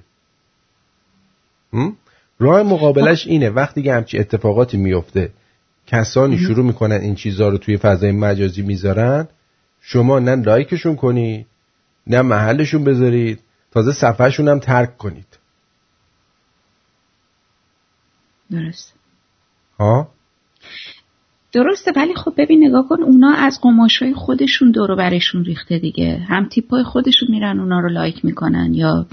راه 2.40 2.64
مقابلش 2.64 3.28
اینه. 3.28 3.50
وقتی 3.50 3.84
که 3.84 3.94
همچی 3.94 4.20
اتفاقاتی 4.20 4.78
میفته 4.78 5.30
کسانی 5.88 6.38
شروع 6.38 6.66
می‌کنن 6.66 6.96
این 6.96 7.16
چیزها 7.16 7.50
رو 7.50 7.58
توی 7.58 7.78
فضای 7.78 8.12
مجازی 8.12 8.62
می‌ذارن 8.62 9.28
شما 9.82 10.20
نه 10.20 10.36
لایکشون 10.36 10.96
کنید 10.96 11.46
نه 12.08 12.22
محلشون 12.22 12.84
بذارید 12.84 13.40
تازه 13.72 13.92
صفحهشون 13.92 14.48
هم 14.48 14.60
ترک 14.60 14.98
کنید. 14.98 15.26
درست. 18.52 18.94
ها؟ 19.80 20.08
درسته 21.54 21.92
ولی 21.96 22.16
خب 22.16 22.34
ببین 22.38 22.68
نگاه 22.68 22.88
کن 22.88 23.04
اونا 23.04 23.34
از 23.34 23.60
قماشای 23.62 24.14
خودشون 24.14 24.72
دورو 24.72 24.96
برشون 24.96 25.46
ریخته 25.46 25.80
دیگه. 25.80 26.18
هم 26.18 26.46
تیپای 26.46 26.84
خودشون 26.84 27.28
میرن 27.32 27.60
اونا 27.60 27.80
رو 27.80 27.90
لایک 27.90 28.26
می‌کنن 28.26 28.74
یا 28.74 29.08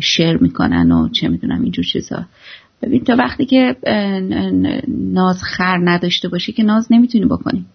شیر 0.00 0.36
می‌کنن 0.36 0.92
و 0.92 1.08
چه 1.08 1.28
می‌دونم 1.28 1.62
اینجور 1.62 1.84
چیزا. 1.84 2.26
ببین 2.82 3.04
تا 3.04 3.16
وقتی 3.18 3.46
که 3.46 3.76
ناز 4.88 5.42
خر 5.42 5.78
نداشته 5.84 6.28
باشی 6.28 6.52
که 6.52 6.62
ناز 6.62 6.86
نمی‌تونی 6.90 7.24
بکنی. 7.24 7.66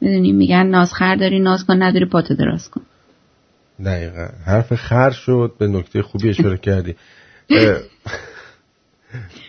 می‌دونی؟ 0.00 0.32
میگن 0.32 0.66
ناز 0.66 0.94
خر 0.94 1.16
داری 1.16 1.40
ناز 1.40 1.66
کن 1.66 1.82
نداری 1.82 2.06
پاتو 2.06 2.34
دراز 2.34 2.70
کن. 2.70 2.82
دقیقا. 3.84 4.28
حرف 4.46 4.74
خر 4.74 5.10
شد 5.10 5.54
به 5.58 5.68
نکته 5.68 6.02
خوبی 6.02 6.28
اشاره 6.28 6.58
کردی. 6.68 6.94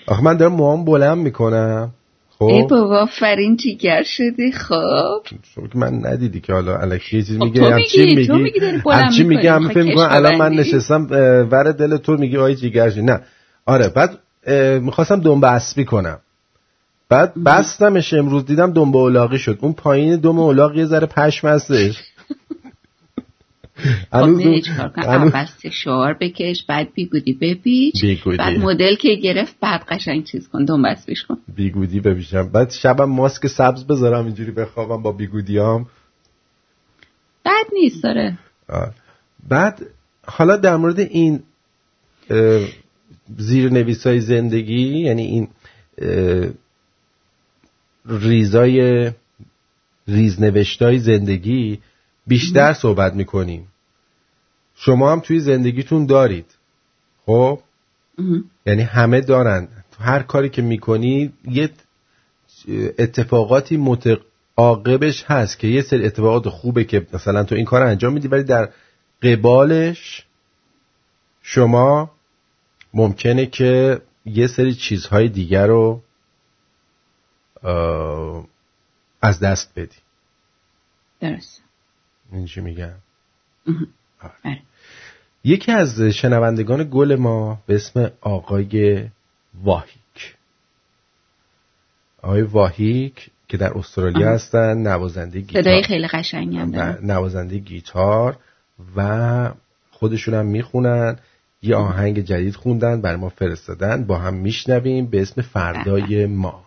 آخه 0.07 0.23
من 0.23 0.37
دارم 0.37 0.53
موام 0.53 0.85
بلند 0.85 1.17
می‌کنم. 1.17 1.91
ای 2.41 2.61
خب 2.61 2.67
بابا 2.67 2.99
آفرین 2.99 3.55
جیگر 3.55 4.03
شدی 4.03 4.51
خب؟ 4.51 5.21
من 5.75 6.07
ندیدی 6.07 6.39
که 6.39 6.53
حالا 6.53 6.77
الکی 6.77 7.23
چیز 7.23 7.37
خب 7.37 7.43
میگه 7.43 7.61
تو 7.61 7.75
میگی، 7.75 8.27
تو 8.27 8.37
میگی؟ 8.37 8.59
داری 8.59 8.77
بلند 8.77 9.03
همچین 9.03 9.27
می‌کنی. 9.27 9.37
میگه؟ 9.37 9.51
همه 9.53 9.67
خب 9.67 9.73
فکر 9.73 9.83
می‌کنن 9.83 10.07
کش 10.07 10.15
الان 10.15 10.35
من. 10.37 10.51
نشستم 10.53 11.07
ور 11.51 11.71
دل 11.71 11.97
تو 11.97 12.17
میگی 12.17 12.37
آی 12.37 12.55
جیگرشی 12.55 13.01
نه. 13.01 13.19
آره 13.65 13.89
بعد 13.89 14.19
می‌خواستم 14.81 15.19
دنبه 15.19 15.51
اسبی 15.51 15.85
کنم. 15.85 16.19
بعد 17.09 17.33
بستمش 17.45 18.13
امروز 18.13 18.45
دیدم 18.45 18.73
دنبه 18.73 18.97
اولاقی 18.97 19.37
شد. 19.37 19.57
اون 19.61 19.73
پایین 19.73 20.15
دم 20.15 20.39
اولاق 20.39 20.75
یه 20.75 20.85
ذره 20.85 21.07
پشم 21.07 21.47
هستش. 21.47 22.03
هنوز 24.13 24.41
هنوز- 24.41 24.69
اول 24.97 25.45
سشوار 25.45 26.13
بکش 26.13 26.63
بعد 26.63 26.93
بیگودی 26.93 27.33
بپیچ 27.33 28.01
بیگودی. 28.01 28.37
بعد 28.37 28.57
مدل 28.59 28.95
که 28.95 29.15
گرفت 29.15 29.55
بعد 29.61 29.81
قشنگ 29.89 30.23
چیز 30.23 30.47
کن 30.47 30.65
دنبستش 30.65 31.23
کن. 31.23 31.37
بیگودی 31.55 31.99
بپیشم 31.99 32.49
بعد 32.49 32.71
شبم 32.71 33.05
ماسک 33.09 33.47
سبز 33.47 33.83
بذارم 33.87 34.25
اینجوری 34.25 34.51
بخوابم 34.51 35.01
با 35.03 35.11
بیگودیام. 35.11 35.85
بد 37.45 37.65
نیست 37.73 38.03
داره 38.03 38.37
آه. 38.69 38.91
بعد 39.49 39.81
حالا 40.27 40.57
در 40.57 40.75
مورد 40.77 40.99
این 40.99 41.43
زیر 43.37 43.69
نویس 43.71 44.07
های 44.07 44.19
زندگی 44.21 44.97
یعنی 44.99 45.21
این 45.23 45.47
ریزای 48.05 49.11
ریزنوشت 50.07 50.81
های 50.81 50.99
زندگی 50.99 51.79
بیشتر 52.27 52.73
صحبت 52.73 53.13
می‌کنیم. 53.13 53.67
شما 54.75 55.11
هم 55.11 55.19
توی 55.19 55.39
زندگیتون 55.39 56.05
دارید. 56.05 56.45
خب؟ 57.25 57.59
یعنی 58.65 58.81
همه 58.81 59.21
دارن. 59.21 59.67
تو 59.91 60.03
هر 60.03 60.23
کاری 60.23 60.49
که 60.49 60.61
می‌کنی 60.61 61.33
یه 61.45 61.69
اتفاقاتی 62.97 63.77
متعاقبش 63.77 65.23
هست 65.27 65.59
که 65.59 65.67
یه 65.67 65.81
سری 65.81 66.05
اتفاقات 66.05 66.49
خوبه 66.49 66.83
که 66.83 67.07
مثلا 67.13 67.43
تو 67.43 67.55
این 67.55 67.65
کار 67.65 67.83
انجام 67.83 68.13
میدی 68.13 68.27
ولی 68.27 68.43
در 68.43 68.69
قبالش 69.21 70.25
شما 71.41 72.11
ممکنه 72.93 73.45
که 73.45 74.01
یه 74.25 74.47
سری 74.47 74.73
چیزهای 74.73 75.29
دیگر 75.29 75.67
رو 75.67 76.01
از 79.21 79.39
دست 79.39 79.71
بدی. 79.75 79.97
درست. 81.19 81.64
این 82.31 82.45
چی 82.45 82.61
میگم 82.61 82.93
بله. 84.43 84.59
یکی 85.43 85.71
از 85.71 86.01
شنوندگان 86.01 86.89
گل 86.91 87.15
ما 87.15 87.59
به 87.67 87.75
اسم 87.75 88.11
آقای 88.21 89.05
واهیک. 89.63 90.35
آقای 92.21 92.41
واهیک 92.41 93.29
که 93.47 93.57
در 93.57 93.77
استرالیا. 93.77 94.29
هستن 94.29 94.77
نوازنده 94.77 95.39
گیتار. 95.39 95.61
صدای 95.61 95.83
خیلی 95.83 96.07
قشنگی 96.07 96.57
هم 96.57 96.75
نوازنده 97.03 97.57
گیتار 97.57 98.37
و 98.95 99.51
خودشون 99.91 100.33
هم 100.33 100.45
می‌خونن. 100.45 101.19
یه 101.61 101.75
آهنگ 101.75 102.19
جدید 102.19 102.55
خوندن 102.55 103.01
برای 103.01 103.17
ما 103.17 103.29
فرستادن. 103.29 104.03
با 104.05 104.17
هم 104.17 104.33
میشنویم 104.33 105.05
به 105.05 105.21
اسم 105.21 105.41
فردای 105.41 106.25
ما. 106.25 106.65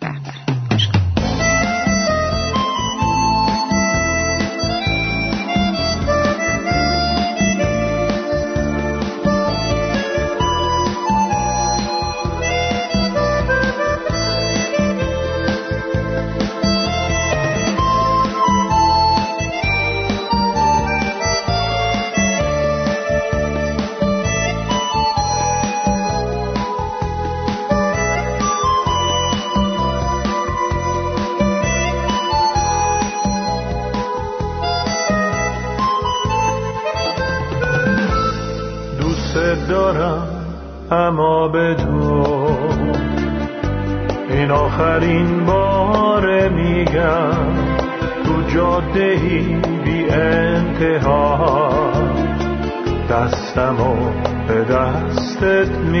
دوست 0.00 0.55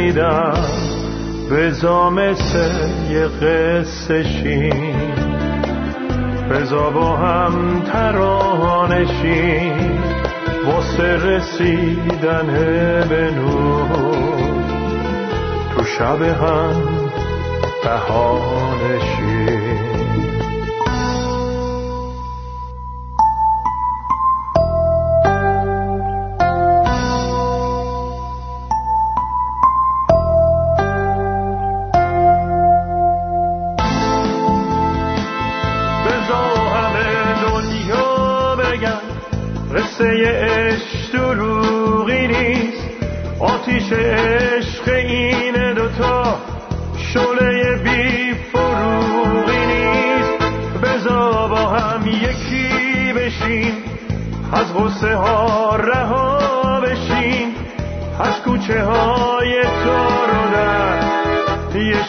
میدم 0.06 0.54
بزا 1.50 2.10
مثل 2.10 2.70
یه 3.10 3.26
قصه 3.26 4.22
شین. 4.22 4.94
بزا 6.50 6.90
با 6.90 7.16
هم 7.16 7.82
ترانشین 7.92 9.72
واسه 10.66 11.26
رسیدن 11.26 12.46
به 13.08 13.30
نور. 13.30 14.26
تو 15.76 15.84
شب 15.84 16.22
هم 16.22 16.74
بهانشین 17.84 19.16
بزا 19.44 19.55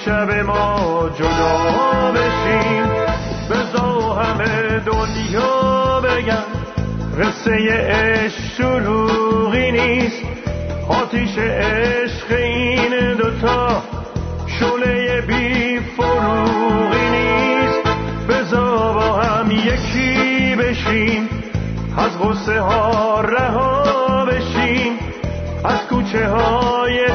شب 0.05 0.29
ما 0.31 1.09
جدا 1.19 2.11
بشین. 2.11 2.85
بزا 3.49 4.13
همه 4.13 4.79
دنیا 4.79 6.01
بگن 6.01 6.43
قصه 7.19 7.51
عشق 7.71 8.41
شروعی 8.57 9.71
نیست. 9.71 10.23
آتیش 10.89 11.37
عشق 11.37 12.31
این 12.31 13.13
دوتا 13.13 13.83
شعله 14.47 15.21
بی 15.21 15.79
فروغی 15.79 17.09
نیست. 17.09 17.87
بزا 18.29 18.93
با 18.93 19.21
هم 19.21 19.51
یکی 19.51 20.55
بشین 20.55 21.29
از 21.97 22.19
غصه 22.19 22.59
ها 22.61 23.21
رها 23.21 24.25
بشین. 24.25 24.99
از 25.63 25.87
کوچه 25.89 26.27
های 26.27 27.05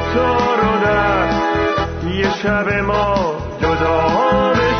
شب 2.42 2.68
ما 2.88 3.34
جدا 3.60 4.71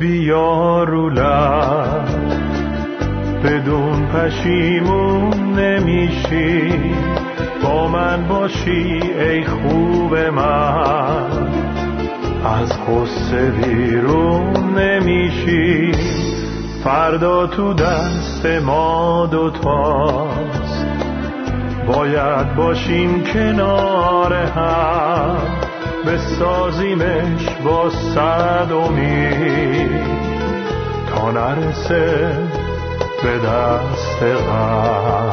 حرف 0.00 0.06
دلو 0.06 0.08
بیا 0.08 0.84
رو 0.84 1.10
لب. 1.10 2.08
بدون 3.44 4.06
پشیمون 4.06 5.58
نمیشی. 5.58 6.72
با 7.62 7.88
من 7.88 8.28
باشی 8.28 9.00
ای 9.20 9.44
خوب 9.44 10.16
من. 10.16 11.48
از 12.44 12.72
قصه 12.72 13.50
بیرون 13.50 14.78
نمیشی. 14.78 15.92
فردا 16.84 17.46
تو 17.46 17.74
دست 17.74 18.46
ما 18.46 19.28
دوتاست. 19.30 20.86
باید 21.86 22.54
باشیم 22.54 23.24
کنار 23.24 24.32
هم. 24.32 25.69
بسازیمش 26.06 27.48
با 27.64 27.90
صد 27.90 28.72
تا 31.08 31.30
نرسه 31.30 32.38
به 33.22 33.38
دست 33.38 34.22
غم 34.22 35.29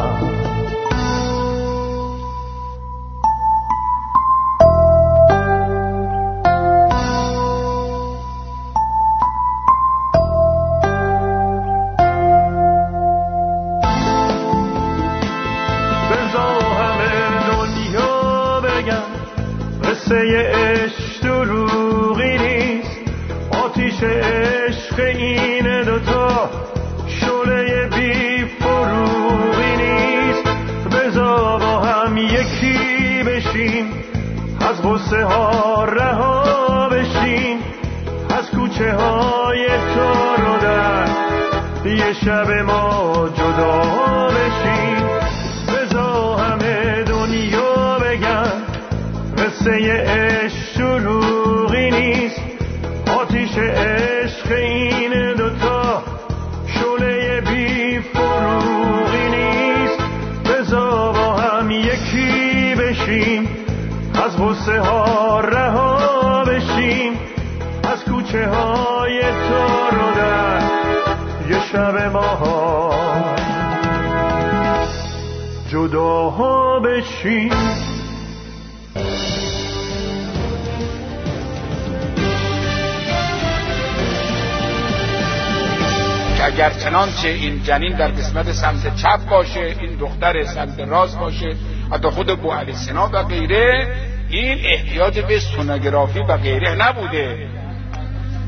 جنین 87.68 87.98
در 87.98 88.08
قسمت 88.08 88.52
سمت 88.52 88.96
چپ 88.96 89.30
باشه 89.30 89.60
این 89.60 89.98
دختر 90.00 90.44
سمت 90.44 90.80
راست 90.80 91.20
باشه 91.20 91.56
حتی 91.92 92.10
خود 92.10 92.42
بو 92.42 92.52
علی 92.52 92.74
سنا 92.74 93.10
و 93.14 93.24
غیره 93.24 93.88
این 94.30 94.58
احتیاج 94.66 95.20
به 95.20 95.40
سونوگرافی 95.40 96.20
و 96.20 96.38
غیره 96.38 96.76
نبوده. 96.76 97.48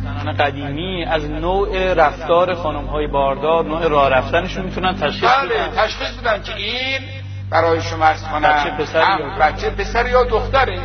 زنان 0.03 0.37
قدیمی 0.37 1.05
از 1.05 1.29
نوع 1.29 1.93
رفتار 1.93 2.55
خانم 2.55 2.85
های 2.85 3.07
باردار 3.07 3.65
نوع 3.65 3.87
راه 3.87 4.09
رفتنشون 4.09 4.65
می‌تونن 4.65 4.95
تشخیص 4.95 5.29
بله 5.29 5.55
بدن. 5.55 5.85
تشخیص 5.85 6.19
بدن 6.19 6.43
که 6.43 6.55
این 6.55 6.99
برای 7.49 7.81
شما 7.81 8.05
ارز 8.05 8.23
کنم 8.23 8.41
بچه 8.41 8.69
پسر 8.69 9.03
یا 9.19 9.37
بچه 9.39 9.69
پسر 9.69 10.09
یا 10.09 10.23
دختره. 10.23 10.79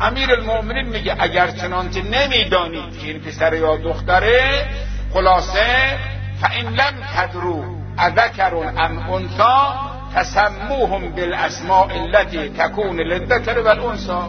امیر 0.00 0.32
المؤمنین 0.32 0.86
میگه 0.88 1.16
اگر 1.18 1.50
چنانچه 1.50 2.02
نمی‌دانید 2.02 2.98
که 3.00 3.06
این 3.06 3.20
پسر 3.20 3.54
یا 3.54 3.76
دختره 3.76 4.66
خلاصه 5.14 5.96
فان 6.40 6.74
لم 6.74 6.94
تدرو 7.16 7.64
اذکر 7.98 8.54
ام 8.54 9.10
انثا 9.10 9.74
تسموهم 10.14 11.08
بالاسماء 11.08 11.88
التي 11.92 12.48
تكون 12.48 13.00
للذکر 13.00 13.58
والانثى 13.58 14.22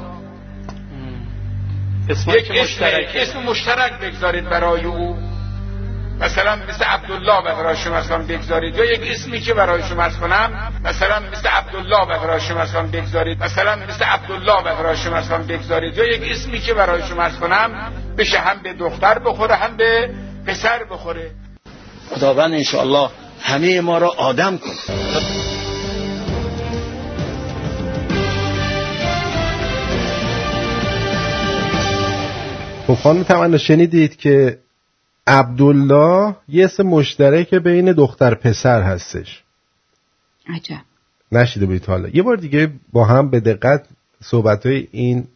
اسم 2.09 2.31
یک 2.31 2.51
اسم, 2.51 2.61
مشترک 2.61 3.15
اسم 3.15 3.39
مشترک 3.39 3.93
بگذارید 3.99 4.49
برای 4.49 4.83
او. 4.83 5.17
مثلا 6.19 6.55
مثل 6.55 6.83
عبدالله 6.83 7.41
برای 7.41 7.77
شما 7.77 7.95
از 7.95 8.11
بگذارید. 8.11 8.77
یا 8.77 8.85
یک 8.85 9.11
اسمی 9.11 9.39
که 9.39 9.53
برای 9.53 9.83
شما 9.83 10.03
از 10.03 10.17
کنم 10.17 10.71
مثلا 10.83 11.19
مثل 11.19 11.47
عبدالله 11.47 12.05
برای 12.05 12.39
شما 12.39 12.59
از 12.59 12.75
بگذارید. 12.75 13.43
مثلا 13.43 13.75
مثل 13.75 14.03
عبدالله 14.03 14.63
برای 14.63 14.97
شما 14.97 15.15
از 15.15 15.29
بگذارید. 15.29 15.97
یا 15.97 16.05
یک 16.05 16.31
اسمی 16.31 16.59
که 16.59 16.73
برای 16.73 17.03
شما 17.03 17.21
از 17.21 17.39
کنم 17.39 17.93
بشه 18.17 18.39
هم 18.39 18.57
به 18.63 18.73
دختر 18.73 19.19
بخوره 19.19 19.55
هم 19.55 19.77
به 19.77 20.09
پسر 20.47 20.83
بخوره. 20.83 21.31
خداوند 22.15 22.53
انشاءالله 22.53 23.09
همه 23.39 23.81
ما 23.81 23.97
را 23.97 24.09
آدم 24.09 24.57
کن. 24.57 24.71
خب 32.87 32.93
خانم 32.93 33.23
تمنا 33.23 33.57
شنیدید 33.57 34.15
که 34.15 34.59
عبدالله 35.27 36.35
یه 36.49 36.65
اسم 36.65 36.83
مشترک 36.83 37.53
بین 37.53 37.91
دختر 37.91 38.35
پسر 38.35 38.81
هستش. 38.81 39.43
عجب. 40.55 40.81
نشیده 41.31 41.65
بودید 41.65 41.85
حالا. 41.85 42.09
یه 42.09 42.23
بار 42.23 42.37
دیگه 42.37 42.71
با 42.93 43.05
هم 43.05 43.29
به 43.29 43.39
دقت 43.39 43.85
صحبت 44.23 44.65
های 44.65 44.87
این 44.91 45.27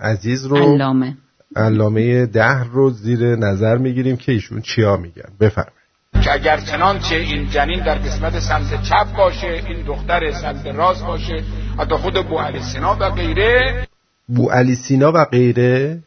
عزیز 0.00 0.44
رو 0.44 0.56
علامه. 0.56 1.16
علامه 1.56 2.26
ده 2.26 2.64
رو 2.64 2.90
زیر 2.90 3.36
نظر 3.36 3.76
می‌گیریم 3.76 4.16
که 4.16 4.32
ایشون 4.32 4.60
چیا 4.60 4.96
میگن. 4.96 5.32
بفرمایید. 5.40 5.77
که 6.12 6.32
اگر 6.32 6.60
چنانچه 6.60 7.14
این 7.14 7.50
جنین 7.50 7.84
در 7.84 7.94
قسمت 7.94 8.38
سمت 8.38 8.82
چپ 8.82 9.16
باشه 9.16 9.62
این 9.66 9.82
دختر 9.86 10.32
سمت 10.32 10.66
راست 10.66 11.04
باشه 11.04 11.42
حتی 11.78 11.94
خود 11.94 12.14
بو 12.28 12.38
علی 12.38 12.62
سینا 12.62 12.96
و 13.00 13.10
غیره. 13.10 13.86
بو 14.28 14.50
علی 14.50 14.74
سینا 14.74 15.12
و 15.12 15.24
غیره 15.24 16.02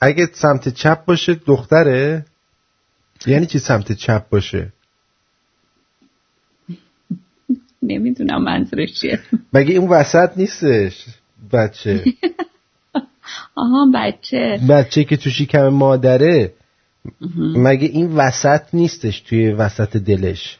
اگه 0.00 0.28
سمت 0.32 0.68
چپ 0.68 1.04
باشه 1.04 1.34
دختره 1.34 2.24
یعنی 3.26 3.46
چی 3.46 3.58
سمت 3.58 3.92
چپ 3.92 4.28
باشه؟ 4.28 4.72
نمی‌دونم 7.82 8.44
منظورش 8.44 9.00
چیه. 9.00 9.20
مگه 9.52 9.74
این 9.74 9.88
وسط 9.88 10.30
نیستش؟ 10.36 11.06
بچه. 11.52 12.04
آها 13.56 13.90
بچه. 13.94 14.60
بچه 14.68 15.04
که 15.04 15.16
تو 15.16 15.30
شکم 15.30 15.68
مادره. 15.68 16.52
مگه 17.56 17.88
این 17.88 18.16
وسط 18.16 18.62
نیستش 18.72 19.20
توی 19.20 19.50
وسط 19.50 19.96
دلش؟ 19.96 20.58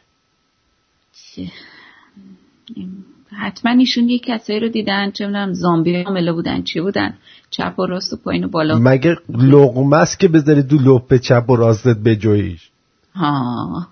حتما 3.37 3.71
ایشون 3.71 4.09
یه 4.09 4.19
کسایی 4.19 4.59
رو 4.59 4.69
دیدن 4.69 5.11
چه 5.11 5.27
می‌دونم 5.27 5.53
زامبی 5.53 6.01
حامله 6.01 6.31
بودن 6.31 6.63
چی 6.63 6.81
بودن؟ 6.81 7.13
چپ 7.49 7.79
و 7.79 7.85
راست 7.85 8.13
و 8.13 8.15
پایین 8.15 8.43
و 8.43 8.47
بالا. 8.47 8.79
مگه 8.79 9.17
لغمه 9.29 9.95
است 9.95 10.19
که 10.19 10.27
بذاری 10.27 10.61
دو 10.61 10.77
لپ 10.77 11.17
چپ 11.17 11.49
و 11.49 11.55
راستت 11.55 11.97
بجویش 11.97 12.69
ها 13.15 13.87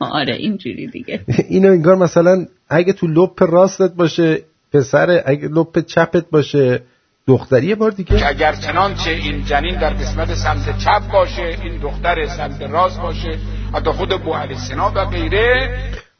آره 0.00 0.34
اینجوری 0.34 0.86
دیگه. 0.86 1.24
اینو 1.48 1.68
انگار 1.68 1.96
مثلا 1.96 2.46
اگه 2.68 2.92
تو 2.92 3.06
لپ 3.06 3.42
راستت 3.42 3.94
باشه 3.94 4.42
پسر 4.72 5.22
اگه 5.26 5.48
لپ 5.48 5.78
چپت 5.78 6.30
باشه 6.30 6.82
دختری 7.26 7.66
یه 7.66 7.74
بار 7.74 7.90
دیگه. 7.90 8.18
که 8.18 8.28
اگر 8.28 8.54
چنانچه 8.54 9.10
این 9.10 9.44
جنین 9.44 9.78
در 9.78 9.94
قسمت 9.94 10.34
سمت 10.34 10.78
چپ 10.78 11.12
باشه 11.12 11.42
این 11.62 11.80
دختر 11.80 12.26
سمت 12.26 12.62
راست 12.62 13.00
باشه 13.00 13.38
حتی 13.74 13.90
خود 13.90 14.22
بو 14.24 14.34
علی 14.34 14.58
سینا 14.58 14.92
و 14.94 15.04
غیره. 15.04 15.78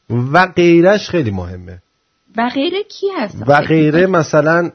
و 0.09 0.47
غیرش 0.47 1.09
خیلی 1.09 1.31
مهمه. 1.31 1.81
و 2.37 2.49
غیره 2.49 2.83
کی 2.83 3.07
هست؟ 3.17 3.43
و 3.47 3.61
غیره 3.61 4.07
مثلا 4.07 4.71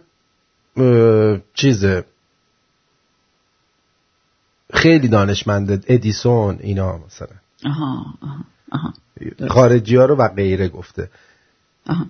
چیزه. 1.54 2.04
خیلی 4.74 5.08
دانشمنده 5.08 5.80
ادیسون 5.86 6.58
اینا 6.60 7.00
مثلا. 7.06 7.36
آها 7.66 8.04
آها 8.22 8.44
آها. 8.72 8.92
خارجی 9.48 9.96
ها 9.96 10.04
رو 10.04 10.16
و 10.16 10.28
غیره 10.28 10.68
گفته. 10.68 11.08
آها. 11.88 12.06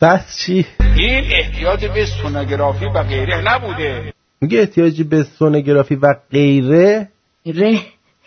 بس 0.00 0.38
چی؟ 0.38 0.66
این 0.96 1.24
احتیاج 1.32 1.86
به 1.86 2.06
سونوگرافی 2.06 2.84
و 2.84 3.02
غیره 3.02 3.54
نبوده. 3.54 4.12
میگه 4.40 4.58
احتیاجی 4.58 5.04
به 5.04 5.22
سونوگرافی 5.22 5.94
و 5.94 6.14
غیره؟ 6.30 7.08
ره 7.46 7.78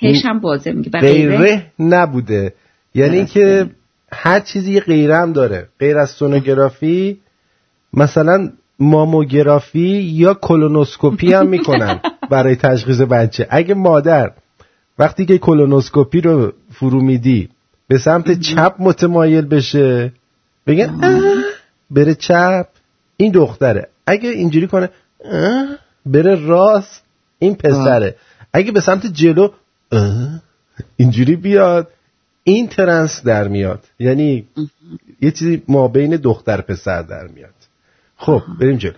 هش 0.01 0.25
هم 0.25 0.39
بازه 0.39 0.71
میگه. 0.71 0.91
و 0.93 0.99
غیره؟ 0.99 1.37
غیره 1.37 1.71
نبوده. 1.79 2.53
یعنی 2.95 3.17
اینکه 3.17 3.69
هر 4.11 4.39
چیزی 4.39 4.73
یه 4.73 4.79
غیره 4.79 5.17
هم 5.17 5.33
داره. 5.33 5.67
غیر 5.79 5.97
از 5.97 6.09
سونوگرافی 6.09 7.19
مثلا 7.93 8.49
ماموگرافی 8.79 10.01
یا 10.01 10.33
کلونوسکوپی 10.33 11.33
هم 11.33 11.47
می‌کنن 11.47 11.99
برای 12.31 12.55
تشخیص 12.55 13.01
بچه. 13.01 13.47
اگه 13.49 13.73
مادر 13.73 14.31
وقتی 14.99 15.25
که 15.25 15.37
کلونوسکوپی 15.37 16.21
رو 16.21 16.53
فرو 16.71 17.01
میدی 17.01 17.49
به 17.87 17.97
سمت 17.97 18.39
چپ 18.39 18.75
متمایل 18.79 19.45
بشه 19.45 20.13
بگن 20.67 21.03
اه، 21.03 21.21
بره 21.91 22.15
چپ. 22.15 22.67
این 23.17 23.31
دختره. 23.31 23.87
اگه 24.07 24.29
اینجوری 24.29 24.67
کنه 24.67 24.89
اه، 25.25 25.65
بره 26.05 26.35
راست 26.35 27.03
این 27.39 27.55
پسره. 27.55 28.15
اگه 28.53 28.71
به 28.71 28.81
سمت 28.81 29.05
جلو 29.05 29.49
اه، 29.91 30.41
اینجوری 30.97 31.35
بیاد 31.35 31.87
این 32.43 32.67
ترنس 32.67 33.23
در 33.23 33.47
میاد. 33.47 33.83
یعنی 33.99 34.47
یه 35.21 35.31
چیزی 35.31 35.63
ما 35.67 35.87
بین 35.87 36.15
دختر 36.15 36.61
پسر 36.61 37.01
در 37.01 37.27
میاد. 37.27 37.53
خب 38.17 38.41
بریم 38.59 38.77
جلو. 38.77 38.93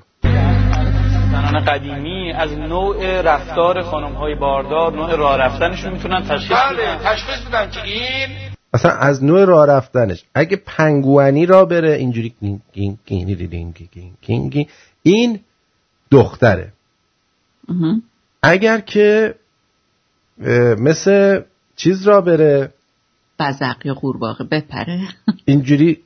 زنان 1.31 1.65
قدیمی 1.65 2.31
از 2.31 2.51
نوع 2.51 3.21
رفتار 3.21 3.81
خانم 3.81 4.13
های 4.13 4.35
باردار 4.35 4.93
نوع 4.93 5.15
راه 5.15 5.37
رفتنشون 5.37 5.93
می‌تونن 5.93 6.23
تشخیص 6.23 6.57
بله 6.57 6.77
بدن. 6.77 6.97
تشخیص 6.97 7.47
بدن 7.47 7.69
که 7.69 7.83
این 7.83 8.27
اصلا 8.77 8.91
از 8.91 9.23
نوع 9.23 9.45
راه 9.45 9.67
رفتنش. 9.67 10.23
اگه 10.33 10.57
پنگوانی 10.65 11.45
را 11.45 11.65
بره 11.65 11.93
اینجوری 11.93 12.33
این 15.03 15.39
دختره. 16.11 16.73
اگر 18.43 18.79
که 18.79 19.35
مثل 20.77 21.41
چیز 21.75 22.07
را 22.07 22.21
بره. 22.21 22.73
بزق 23.39 23.85
یا 23.85 23.93
قورباغه 23.93 24.43
بپره. 24.43 24.99
اینجوری 25.45 25.99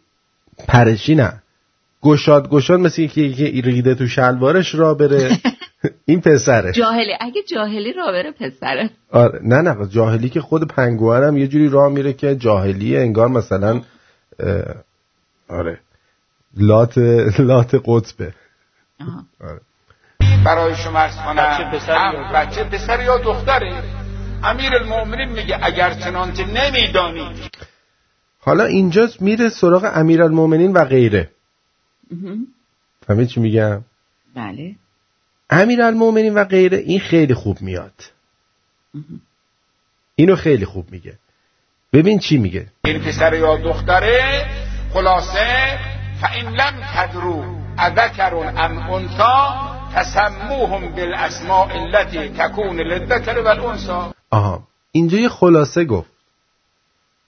پرشی 0.67 1.15
نه. 1.15 1.41
گشاد 2.01 2.49
گشاد 2.49 2.79
مثل 2.79 3.01
یکی 3.01 3.33
که 3.33 3.61
ریده 3.61 3.95
تو 3.95 4.07
شلوارش 4.07 4.75
را 4.75 4.93
بره. 4.93 5.37
این 6.05 6.21
پسره. 6.21 6.71
جاهلی. 6.71 7.13
اگه 7.19 7.43
جاهلی 7.43 7.93
را 7.93 8.11
بره 8.11 8.31
پسره. 8.31 8.89
آره. 9.11 9.39
نه 9.43 9.61
نه 9.61 9.87
جاهلی 9.87 10.29
که 10.29 10.41
خود 10.41 10.67
پنگوان 10.67 11.23
هم 11.23 11.37
یه 11.37 11.47
جوری 11.47 11.69
راه 11.69 11.89
میره 11.89 12.13
که 12.13 12.35
جاهلیه 12.35 12.99
انگار 12.99 13.27
مثلا 13.27 13.81
آره. 15.49 15.79
لات 16.57 16.97
لات 17.39 17.81
قطبه. 17.85 18.33
آره. 19.41 19.61
برای 20.45 20.75
شما 20.75 20.99
ارز 20.99 21.15
کنم 21.15 21.35
بچه 21.35 21.77
پسر 21.77 22.13
یا 22.13 22.31
بچه 22.33 22.63
پسر 22.63 23.03
یا 23.03 23.17
دختره؟ 23.17 23.83
امیر 24.43 24.75
المؤمنین 24.75 25.29
میگه 25.29 25.59
اگر 25.61 25.93
چنانچه 25.93 26.45
نمی‌دانید 26.45 27.51
حالا 28.39 28.63
اینجا 28.63 29.09
میره 29.19 29.49
سراغ 29.49 29.91
امیرالمومنین 29.95 30.73
و 30.73 30.85
غیره. 30.85 31.29
فهمید 33.07 33.27
چی 33.27 33.39
میگم؟ 33.39 33.81
بله. 34.35 34.75
امیرالمومنین 35.51 36.33
و 36.33 36.43
غیره 36.43 36.77
این 36.77 36.99
خیلی 36.99 37.33
خوب 37.33 37.61
میاد. 37.61 37.93
اینو 40.15 40.35
خیلی 40.35 40.65
خوب 40.65 40.91
میگه. 40.91 41.13
ببین 41.93 42.19
چی 42.19 42.37
میگه. 42.37 42.67
این 42.85 42.99
پسر 42.99 43.33
یا 43.33 43.57
دختره 43.57 44.45
خلاصه 44.93 45.77
فإن 46.21 46.53
لم 46.53 46.73
تدرو 46.95 47.61
اذکر 47.77 48.35
ام 48.35 48.77
انثا 48.77 49.71
تسموهم 49.95 50.95
بالاسماء 50.95 51.67
التي 51.71 52.29
تكون 52.29 52.79
للذکر 52.79 53.39
والانثى 53.39 54.11
آها 54.29 54.63
اینجا 54.91 55.17
یه 55.17 55.29
خلاصه 55.29 55.85
گفت. 55.85 56.09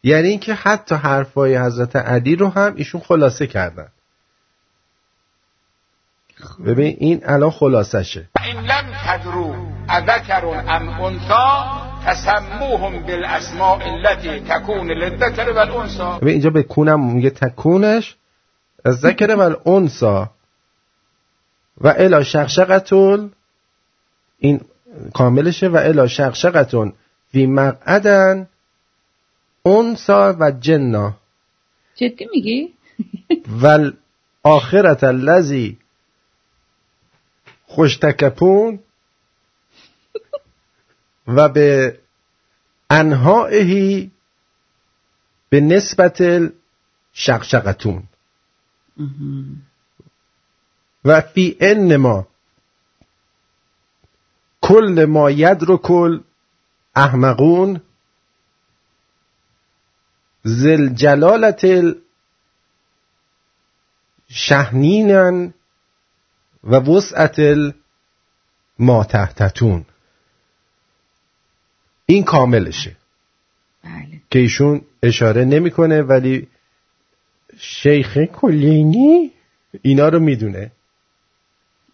یعنی 0.03 0.27
اینکه 0.27 0.53
حتی 0.53 0.95
حرفای 0.95 1.57
حضرت 1.57 1.95
علی 1.95 2.35
رو 2.35 2.49
هم 2.49 2.73
ایشون 2.75 3.01
خلاصه 3.01 3.47
کردن. 3.47 3.87
ببین 6.65 6.97
این 6.99 7.21
الان 7.23 7.51
خلاصشه 7.51 8.29
فإن 8.35 8.65
لم 8.65 8.85
تدرو 9.07 9.55
اذکر 9.89 10.45
ام 10.45 10.89
انثا 10.89 11.65
تسموهم 12.05 12.99
بالاسماء 12.99 13.79
التي 13.87 14.39
تكون 14.39 14.91
للذکر 14.91 15.49
والانثى 15.49 16.19
ببین 16.21 16.29
اینجا 16.29 16.49
به 16.49 16.63
کونم 16.63 17.13
میگه 17.13 17.29
تکونش 17.29 18.15
از 18.85 18.95
ذکر 18.95 19.35
و 19.35 19.41
الانسا 19.41 20.29
و 21.81 21.87
الا 21.87 22.23
شقشقتون 22.23 23.31
این 24.39 24.61
کاملشه. 25.13 25.67
و 25.67 25.77
الا 25.77 26.07
شقشقتون 26.07 26.93
فی 27.31 27.45
مقعدن 27.45 28.47
انسا 29.65 30.35
و 30.39 30.51
جنا. 30.51 31.13
جدی 31.95 32.27
میگی؟ 32.33 32.73
و 33.61 33.91
آخرت 34.43 35.03
الذی 35.03 35.77
خوشتکپون 37.75 38.79
و 41.27 41.49
به 41.49 41.99
انهائهی 42.89 44.11
به 45.49 45.61
نسبت 45.61 46.21
شقشقتون. 47.13 48.03
و 51.05 51.21
فی 51.21 51.57
انما 51.59 52.27
کل 54.61 55.05
ما 55.05 55.31
یدرکل 55.31 56.19
احمقون 56.95 57.81
زل 60.43 60.87
جلالت 60.93 61.65
شهنینن 64.29 65.53
و 66.63 66.75
وسعت 66.75 67.39
ما 68.79 69.03
تحتتون. 69.03 69.85
این 72.05 72.23
کاملشه. 72.23 72.95
بله. 73.83 74.21
که 74.29 74.39
ایشون 74.39 74.81
اشاره 75.03 75.45
نمی‌کنه 75.45 76.01
ولی 76.01 76.47
شیخ 77.59 78.17
کلینی 78.17 79.31
اینا 79.81 80.09
رو 80.09 80.19
می‌دونه. 80.19 80.71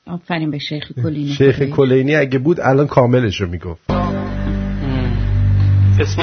آفرین 0.05 0.51
به 0.51 0.59
شیخ 0.59 0.91
کلینی. 1.03 1.33
شیخ 1.33 1.61
کلینی 1.61 2.15
اگه 2.15 2.39
بود 2.39 2.59
الان 2.59 2.87
کاملش 2.87 3.41
رو 3.41 3.47
می‌گفت 3.47 3.91
اسم, 5.99 6.21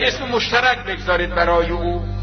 اسم 0.00 0.28
مشترک 0.28 0.86
بگذارید 0.86 1.30
برای 1.30 1.70
او. 1.70 2.13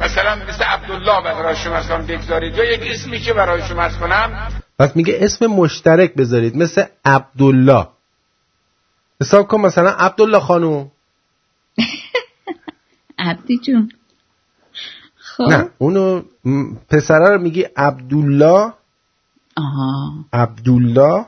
مثلا 0.00 0.36
مثل 0.48 0.64
عبدالله 0.64 1.22
برای 1.24 1.56
شما 1.56 1.74
اسم 1.74 2.06
بگذارید. 2.06 2.54
یا 2.56 2.64
یک 2.72 2.80
اسمی 2.90 3.20
که 3.20 3.32
برای 3.32 3.62
شما 3.62 3.82
ارز 3.82 3.96
کنم. 3.96 4.48
پس 4.78 4.96
میگه 4.96 5.18
اسم 5.20 5.46
مشترک 5.46 6.14
بذارید. 6.14 6.56
مثل 6.56 6.84
عبدالله. 7.04 7.88
حساب 9.20 9.48
کن 9.48 9.60
مثلا 9.60 9.90
عبدالله 9.90 10.38
خانوم. 10.40 10.90
عبدی 13.18 13.58
جون. 13.58 13.92
خب. 15.16 15.42
نه 15.42 15.68
اونو 15.78 16.22
پسره 16.90 17.28
رو 17.28 17.38
میگی 17.38 17.62
عبدالله. 17.76 18.72
آها. 19.56 20.12
عبدالله. 20.32 21.26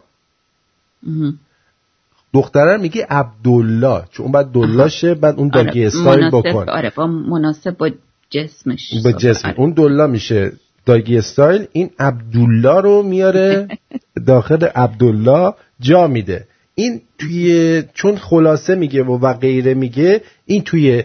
دختره 2.35 2.77
رو 2.77 2.81
میگی 2.83 3.01
عبدالله. 3.01 4.05
چون 4.11 4.25
اون 4.25 4.33
بعد 4.33 4.47
دلاشه 4.53 5.15
بعد 5.15 5.39
اون 5.39 5.49
داگی 5.49 5.69
آره، 5.81 5.87
استایل 5.87 6.25
مناسب- 6.25 6.49
بکن. 6.49 6.69
آره 6.69 6.91
با 6.97 7.07
مناسب 7.07 7.77
با 7.77 7.91
جسمش 8.31 8.95
با 9.05 9.13
جسم 9.13 9.49
آره. 9.49 9.61
اون 9.61 9.71
دلا 9.71 10.07
میشه 10.07 10.53
داگی 10.87 11.19
استایل. 11.19 11.67
این 11.73 11.91
عبدالله 11.99 12.81
رو 12.81 13.03
میاره 13.03 13.69
داخل 14.27 14.65
عبدالله 14.65 15.55
جا 15.81 16.07
میده. 16.07 16.47
این 16.75 17.03
توی 17.19 17.83
چون 17.95 18.17
خلاصه 18.17 18.75
میگه 18.75 19.03
و, 19.03 19.19
و 19.19 19.33
غیره 19.35 19.75
میگه 19.75 20.23
این 20.47 20.63
توی 20.63 21.05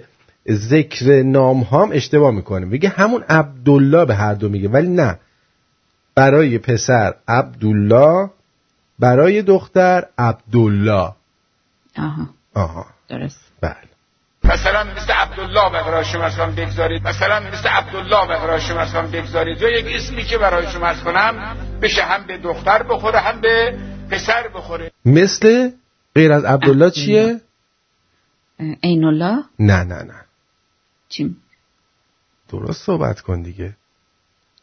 ذکر 0.52 1.24
نام 1.24 1.62
هم 1.62 1.90
اشتباه 1.92 2.32
می‌کنه. 2.32 2.66
میگه 2.66 2.90
همون 2.90 3.24
عبدالله 3.30 4.06
به 4.06 4.16
هر 4.16 4.34
دو 4.34 4.50
میگه 4.50 4.70
ولی 4.70 4.88
نه. 4.88 5.20
برای 6.16 6.58
پسر 6.58 7.14
عبدالله 7.28 8.30
برای 9.00 9.42
دختر 9.42 10.06
عبدالله. 10.18 11.12
آها. 11.98 12.30
آها. 12.54 12.86
درست. 13.10 13.40
بله. 13.62 13.95
مثلا 14.46 14.84
مثل 14.84 15.12
عبدالله 15.12 15.70
برای 15.70 16.06
شما 16.06 16.24
اسم 16.24 16.56
بگذارید 16.56 17.08
مثلا 17.08 17.40
مثل 17.40 17.70
عبدالله 17.70 18.28
برای 18.28 18.62
شما 18.62 18.80
اسم 18.80 19.12
بگذارید. 19.12 19.62
یا 19.62 19.70
یک 19.70 19.96
اسمی 19.96 20.24
که 20.24 20.38
برای 20.38 20.68
شما 20.68 20.86
ارز 20.88 21.04
کنم 21.04 21.58
بشه 21.82 22.04
هم 22.04 22.28
به 22.28 22.38
دختر 22.38 22.84
بخوره 22.84 23.20
هم 23.20 23.42
به 23.42 23.80
پسر 24.12 24.48
بخوره. 24.48 24.92
مثل 25.06 25.72
غیر 26.16 26.32
از 26.32 26.46
عبدالله 26.46 26.92
چیه؟ 26.92 27.42
عین 28.84 29.04
الله 29.04 29.44
نه 29.60 29.84
نه 29.84 30.04
نه. 30.04 30.26
چی؟ 31.10 31.36
درست 32.50 32.86
صحبت 32.86 33.22
کن 33.22 33.42
دیگه. 33.42 33.76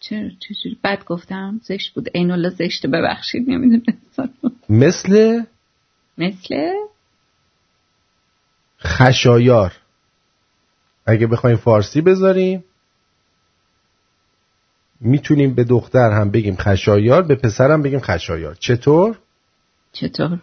چه 0.00 0.30
چجوری 0.40 0.78
بد 0.84 1.04
گفتم 1.04 1.60
زشت 1.62 1.94
بود. 1.94 2.08
عین 2.14 2.30
الله 2.30 2.50
زشته 2.50 2.88
ببخشید 2.88 3.50
نمی‌دونستم. 3.50 4.30
مثل؟ 4.68 5.42
مثل؟ 6.18 6.72
خشایار. 8.84 9.72
اگه 11.06 11.26
بخوایم 11.26 11.56
فارسی 11.56 12.00
بذاریم 12.00 12.64
می‌تونیم 15.00 15.54
به 15.54 15.64
دختر 15.64 16.10
هم 16.10 16.30
بگیم 16.30 16.56
خشایار 16.56 17.22
به 17.22 17.34
پسر 17.34 17.70
هم 17.70 17.82
بگیم 17.82 18.00
خشایار. 18.00 18.54
چطور؟ 18.54 19.18
چطور؟ 19.92 20.38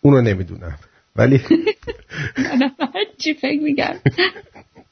اونو 0.00 0.20
نمی‌دونم. 0.20 0.78
ولی 1.16 1.40
چی 3.18 3.34
فکر 3.34 3.60
میگم 3.62 3.94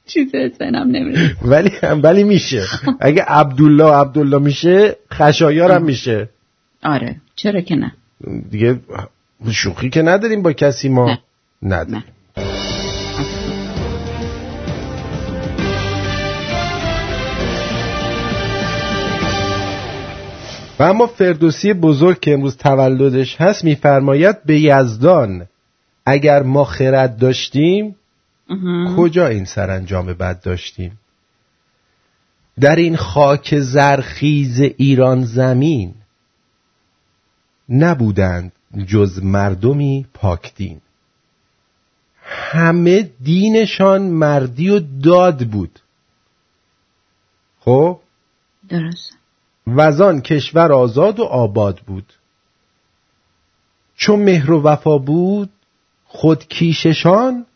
چیز 0.06 0.30
سنم 0.58 0.90
نمی‌دونم. 0.90 1.36
ولی 1.42 1.70
ولی 2.02 2.24
میشه. 2.24 2.64
اگه 3.00 3.22
عبدالله 3.22 3.92
عبدالله 3.94 4.38
میشه 4.38 4.96
خشایار 5.12 5.72
هم 5.72 5.82
میشه. 5.82 6.28
آره. 6.82 7.20
چرا 7.34 7.60
که 7.60 7.74
نه؟ 7.76 7.92
دیگه 8.50 8.80
شوخی 9.52 9.90
که 9.90 10.02
نداریم 10.02 10.42
با 10.42 10.52
کسی 10.52 10.88
ما. 10.88 11.06
نه. 11.06 11.18
نداریم. 11.62 12.04
و 20.78 20.82
اما 20.82 21.06
فردوسی 21.06 21.72
بزرگ 21.72 22.20
که 22.20 22.32
امروز 22.32 22.56
تولدش 22.56 23.36
هست 23.40 23.64
میفرماید 23.64 24.44
به 24.44 24.60
یزدان 24.60 25.46
اگر 26.06 26.42
ما 26.42 26.64
خرد 26.64 27.16
داشتیم 27.16 27.96
کجا 28.96 29.26
این 29.26 29.44
سرانجام 29.44 30.06
بد 30.06 30.40
داشتیم؟ 30.40 30.98
در 32.60 32.76
این 32.76 32.96
خاک 32.96 33.60
زرخیز 33.60 34.60
ایران 34.60 35.24
زمین 35.24 35.94
نبودند 37.68 38.52
جز 38.86 39.22
مردمی 39.22 40.06
پاکدین 40.14 40.80
همه 42.32 43.10
دینشان 43.22 44.02
مردی 44.02 44.68
و 44.68 44.80
داد 45.02 45.46
بود. 45.46 45.80
خب؟ 47.60 48.00
درست. 48.68 49.12
وزان 49.66 50.20
کشور 50.20 50.72
آزاد 50.72 51.20
و 51.20 51.24
آباد 51.24 51.78
بود. 51.78 52.12
چون 53.96 54.20
مهر 54.20 54.50
و 54.50 54.62
وفا 54.62 54.98
بود 54.98 55.50
خود 56.04 56.48
کیششان 56.48 57.46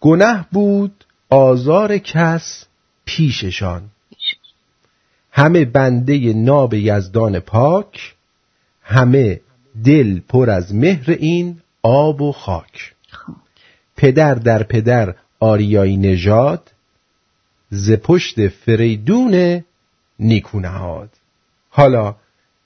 گنه 0.00 0.46
بود 0.52 1.04
آزار 1.30 1.98
کس 1.98 2.66
پیششان. 3.04 3.82
همه 5.30 5.64
بنده 5.64 6.32
ناب 6.32 6.74
یزدان 6.74 7.40
پاک 7.40 8.14
همه 8.82 9.40
دل 9.84 10.20
پر 10.20 10.50
از 10.50 10.74
مهر 10.74 11.10
این 11.10 11.60
آب 11.82 12.22
و 12.22 12.32
خاک. 12.32 12.94
پدر 14.02 14.34
در 14.34 14.62
پدر 14.62 15.14
آریایی 15.40 15.96
نژاد 15.96 16.70
ز 17.70 17.92
پشت 17.92 18.48
فریدون 18.48 19.64
نیکونهاد 20.18 21.10
حالا 21.70 22.14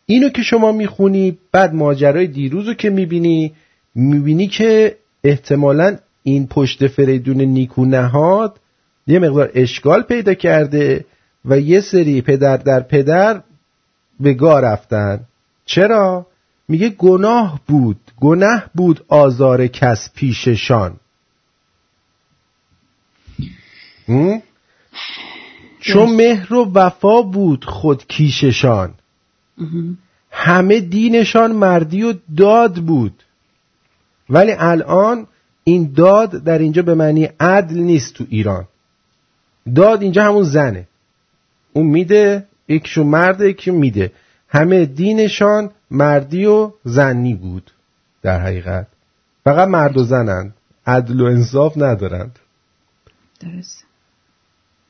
اینو 0.06 0.28
که 0.28 0.42
شما 0.42 0.72
می‌خونی 0.72 1.38
بعد 1.52 1.74
ماجرای 1.74 2.26
دیروز 2.26 2.68
رو 2.68 2.74
که 2.74 2.90
می‌بینی 2.90 3.52
می‌بینی 3.94 4.46
که 4.46 4.96
احتمالا 5.24 5.98
این 6.22 6.46
پشت 6.46 6.86
فریدون 6.86 7.40
نیکو 7.40 7.84
نهاد 7.84 8.60
یه 9.06 9.18
مقدار 9.18 9.50
اشکال 9.54 10.02
پیدا 10.02 10.34
کرده 10.34 11.04
و 11.44 11.60
یه 11.60 11.80
سری 11.80 12.22
پدر 12.22 12.56
در 12.56 12.80
پدر 12.80 13.42
به 14.20 14.34
گاه 14.34 14.60
رفتن. 14.60 15.20
چرا؟ 15.64 16.26
میگه 16.68 16.88
گناه 16.88 17.60
بود 17.66 18.00
گناه 18.20 18.70
بود 18.74 19.04
آزار 19.08 19.66
کس 19.66 20.10
پیششان 20.14 20.92
هم؟ 20.92 21.00
چون 25.80 26.16
مهر 26.16 26.54
و 26.54 26.72
وفا 26.74 27.22
بود 27.22 27.64
خود 27.64 28.06
کیششان. 28.06 28.94
همه 30.30 30.80
دینشان 30.80 31.52
مردی 31.52 32.02
و 32.02 32.14
داد 32.36 32.74
بود. 32.74 33.22
ولی 34.30 34.52
الان 34.52 35.26
این 35.64 35.92
داد 35.96 36.44
در 36.44 36.58
اینجا 36.58 36.82
به 36.82 36.94
معنی 36.94 37.28
عدل 37.40 37.78
نیست 37.78 38.14
تو 38.14 38.24
ایران. 38.28 38.68
داد 39.74 40.02
اینجا 40.02 40.24
همون 40.24 40.42
زنه. 40.42 40.88
اون 41.72 41.86
میده 41.86 42.46
یکیشون 42.68 43.06
مرد 43.06 43.40
یکی 43.40 43.70
میده. 43.70 44.12
همه 44.48 44.86
دینشان 44.86 45.70
مردی 45.90 46.46
و 46.46 46.72
زنی 46.84 47.34
بود 47.34 47.70
در 48.22 48.40
حقیقت. 48.40 48.86
فقط 49.44 49.68
مرد 49.68 49.96
و 49.96 50.04
زنند. 50.04 50.54
عدل 50.86 51.20
و 51.20 51.24
انصاف 51.24 51.76
ندارند. 51.76 52.38
درست 53.40 53.85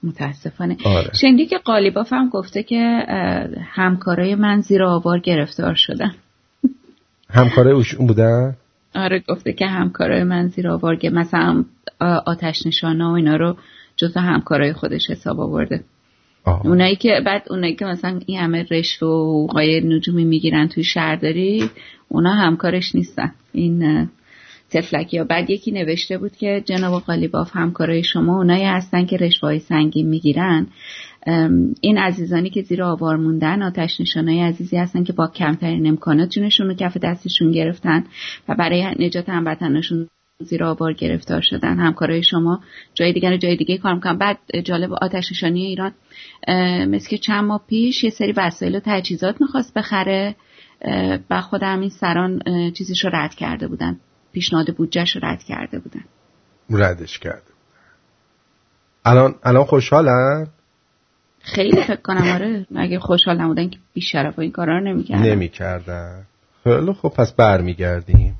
متاسفانه. 0.06 0.76
آره. 0.84 1.10
شنیدی 1.20 1.46
که 1.46 1.58
قالیباف 1.58 2.12
هم 2.12 2.28
گفته 2.28 2.62
که 2.62 3.06
همکارای 3.62 4.34
من 4.34 4.60
زیر 4.60 4.82
آوار 4.82 5.18
گرفتار 5.18 5.74
شدن. 5.74 6.14
همکاره 7.30 7.70
اوشون 7.70 8.06
بودن؟ 8.06 8.56
آره 8.94 9.22
گفته 9.28 9.52
که 9.52 9.66
همکارای 9.66 10.22
من 10.22 10.48
زیر 10.48 10.68
آوار 10.68 10.98
مثلا 11.12 11.64
آتش 12.26 12.66
نشانه 12.66 13.04
و 13.04 13.10
اینا 13.10 13.36
رو 13.36 13.56
جزو 13.96 14.20
همکارای 14.20 14.72
خودش 14.72 15.10
حساب 15.10 15.40
آورده. 15.40 15.84
آه. 16.44 16.66
اونایی 16.66 16.96
که 16.96 17.20
بعد 17.26 17.42
اونایی 17.50 17.74
که 17.74 17.84
مثلا 17.84 18.20
این 18.26 18.40
همه 18.40 18.66
رشوه 18.70 19.08
و 19.08 19.22
حقوقای 19.22 19.80
نجومی 19.80 20.24
می‌گیرن 20.24 20.68
توی 20.68 20.84
شهرداری 20.84 21.70
اونا 22.08 22.30
همکارش 22.30 22.94
نیستن. 22.94 23.32
این 23.52 24.08
تفلکی 24.70 25.18
ها 25.18 25.24
بعد 25.24 25.50
یکی 25.50 25.72
نوشته 25.72 26.18
بود 26.18 26.36
که 26.36 26.62
جناب 26.66 27.02
قالیباف 27.02 27.50
همکارای 27.52 28.04
شما 28.04 28.36
اونایی 28.36 28.64
هستن 28.64 29.06
که 29.06 29.16
رشوه 29.16 29.58
همکارای 29.58 30.02
می‌گیرن. 30.02 30.66
این 31.80 31.98
عزیزانی 31.98 32.50
که 32.50 32.62
زیر 32.62 32.82
آوار 32.82 33.16
موندن 33.16 33.62
آتش 33.62 34.00
نشانای 34.00 34.40
عزیزی 34.40 34.76
هستن 34.76 35.04
که 35.04 35.12
با 35.12 35.28
کمترین 35.28 35.86
امکانات 35.86 36.30
جونشون 36.30 36.66
رو 36.66 36.74
کف 36.74 36.96
دستشون 36.96 37.52
گرفتن 37.52 38.04
و 38.48 38.54
برای 38.54 39.06
نجات 39.06 39.28
هموطنشون 39.28 40.08
زیر 40.38 40.64
آوار 40.64 40.92
گرفتار 40.92 41.40
شدن. 41.40 41.78
همکارای 41.78 42.22
شما 42.22 42.60
جای 42.94 43.12
دیگر 43.12 43.36
جای 43.36 43.56
دیگه 43.56 43.78
کار 43.78 43.94
می‌کنن. 43.94 44.18
بعد 44.18 44.38
جالب 44.64 44.92
آتش 44.92 45.32
نشانی 45.32 45.64
ایران 45.64 45.92
مثل 46.88 47.08
که 47.08 47.18
چند 47.18 47.44
ماه 47.44 47.64
پیش 47.68 48.04
یه 48.04 48.10
سری 48.10 48.32
وسایل 48.32 48.76
و 48.76 48.80
تجهیزات 48.84 49.40
می‌خواست 49.40 49.74
بخره 49.74 50.34
و 51.30 51.40
خود 51.40 51.62
همین 51.62 51.88
سران 51.88 52.42
اه، 52.46 52.70
چیزش 52.70 53.04
رو 53.04 53.10
رد 53.14 53.34
کرده 53.34 53.68
بودن. 53.68 54.00
پیشنهاد 54.36 54.74
بودجهش 54.74 55.16
رو 55.16 55.20
رد 55.24 55.42
کرده 55.42 55.78
بودن. 55.78 56.04
ردش 56.70 57.18
کرده 57.18 57.52
الان 59.04 59.34
الان 59.42 59.64
خوشحالن؟ 59.64 60.46
خیلی 61.40 61.82
فکر 61.82 61.96
کنم 61.96 62.32
آره. 62.34 62.66
اگه 62.76 62.98
خوشحال 62.98 63.40
نبودن 63.40 63.68
که 63.68 63.78
بیشرف 63.92 64.38
این 64.38 64.52
کارا 64.52 64.78
رو 64.78 64.84
نمی‌کردن. 64.84 65.22
نمی‌کردن. 65.22 66.26
خیلی 66.64 66.92
خب 66.92 67.08
پس 67.08 67.32
برمیگردیم. 67.32 68.34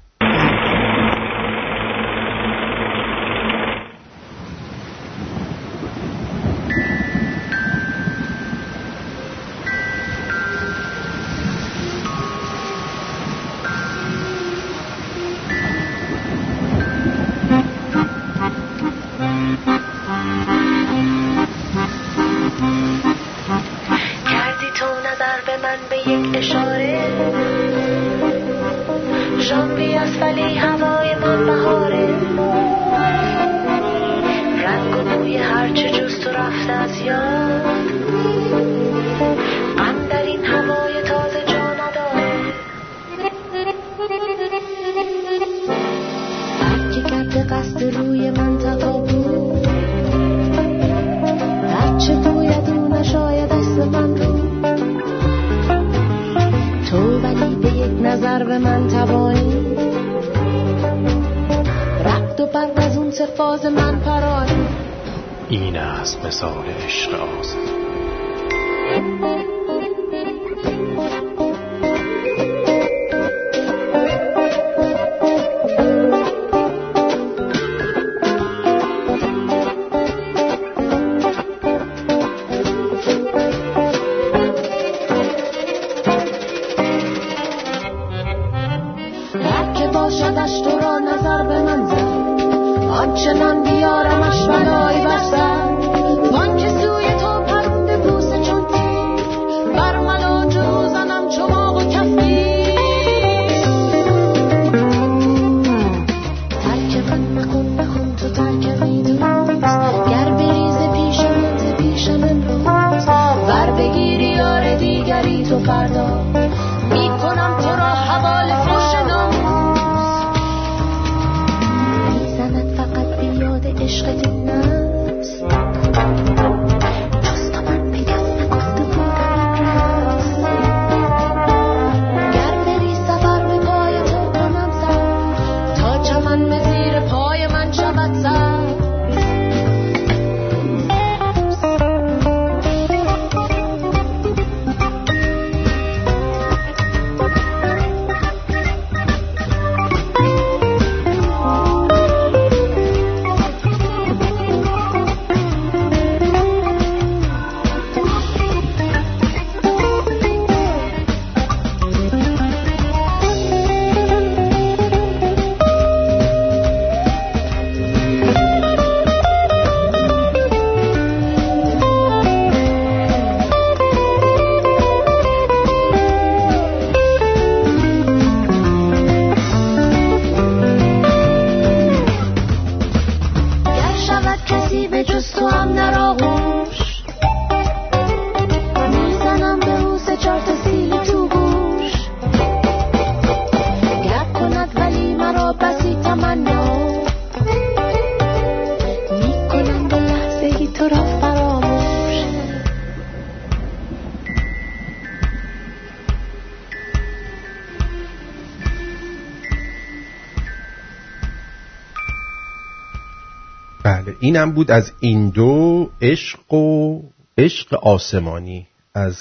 اینم 214.37 214.53
بود 214.53 214.70
از 214.70 214.93
این 215.01 215.28
دو 215.28 215.91
عشق 216.03 216.53
و 216.53 217.03
عشق 217.39 217.74
آسمانی. 217.74 218.66
از 218.95 219.18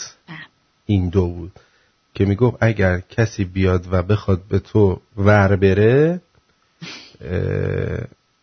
این 0.86 1.10
دو 1.10 1.28
بود. 1.28 1.52
که 2.14 2.26
می‌گفت 2.26 2.58
اگر 2.62 3.00
کسی 3.00 3.44
بیاد 3.46 3.88
و 3.94 4.02
بخواد 4.02 4.42
به 4.50 4.60
تو 4.60 5.02
ور 5.18 5.56
بره 5.56 6.22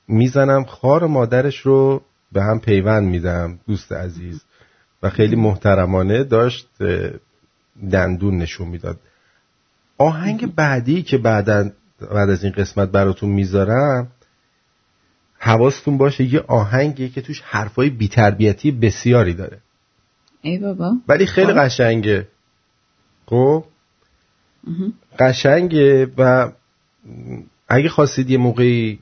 می‌زنم 0.08 0.64
خار 0.64 1.06
مادرش 1.06 1.58
رو 1.58 2.02
به 2.32 2.42
هم 2.42 2.60
پیوند 2.60 3.08
میدم 3.08 3.58
دوست 3.66 3.92
عزیز. 3.92 4.44
و 5.02 5.10
خیلی 5.10 5.36
محترمانه 5.36 6.24
داشت 6.24 6.68
دندون 7.90 8.38
نشون 8.38 8.68
می‌داد. 8.68 8.96
آهنگ 9.98 10.54
بعدی 10.54 11.02
که 11.02 11.18
بعدا 11.18 11.70
بعد 12.12 12.30
از 12.30 12.44
این 12.44 12.52
قسمت 12.52 12.88
براتون 12.88 13.30
می‌ذارم 13.30 14.08
حواستون 15.44 15.98
باشه 15.98 16.34
یه 16.34 16.40
آهنگیه 16.40 17.08
که 17.08 17.20
توش 17.20 17.40
حرفای 17.44 17.90
بیتربیتی 17.90 18.70
بسیاری 18.70 19.34
داره 19.34 19.58
ای 20.42 20.58
بابا 20.58 20.92
ولی 21.08 21.26
خیلی 21.26 21.52
خب. 21.52 21.58
قشنگه 21.58 22.28
خب. 23.26 23.64
قشنگه 25.18 26.06
و 26.18 26.52
اگه 27.68 27.88
خواستید 27.88 28.30
یه 28.30 28.38
موقعی 28.38 28.98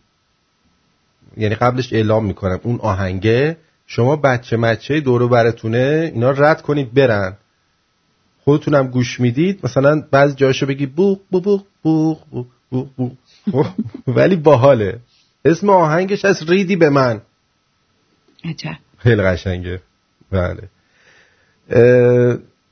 یعنی 1.37 1.55
قبلش 1.55 1.93
اعلام 1.93 2.25
می‌کنم 2.25 2.61
اون 2.63 2.79
آهنگه 2.81 3.57
شما 3.87 4.17
بچه 4.17 4.57
مچه 4.57 5.01
دورو 5.01 5.29
براتونه 5.29 6.11
اینا 6.15 6.31
رد 6.31 6.63
کنید 6.63 6.95
برن 6.95 7.37
خودتونم 8.45 8.87
گوش 8.87 9.21
می‌دید 9.21 9.61
مثلا 9.65 10.03
بعضی 10.11 10.35
جاشو 10.35 10.67
بگی 10.67 10.87
بوق 10.87 11.21
بوق 11.31 11.45
بوق 11.45 11.65
بوق 11.83 12.19
بوق 12.31 12.47
بوق 12.71 12.89
بوق 12.97 13.13
خب؟ 13.53 13.67
ولی 14.17 14.37
باحاله 14.37 15.01
اسم 15.45 15.71
آهنگش 15.71 16.25
از 16.25 16.51
ریدی 16.51 16.77
به 16.77 16.91
من. 16.91 17.21
عجب. 18.45 18.77
خیلی 18.99 19.23
قشنگه. 19.23 19.81
بله. 20.31 20.69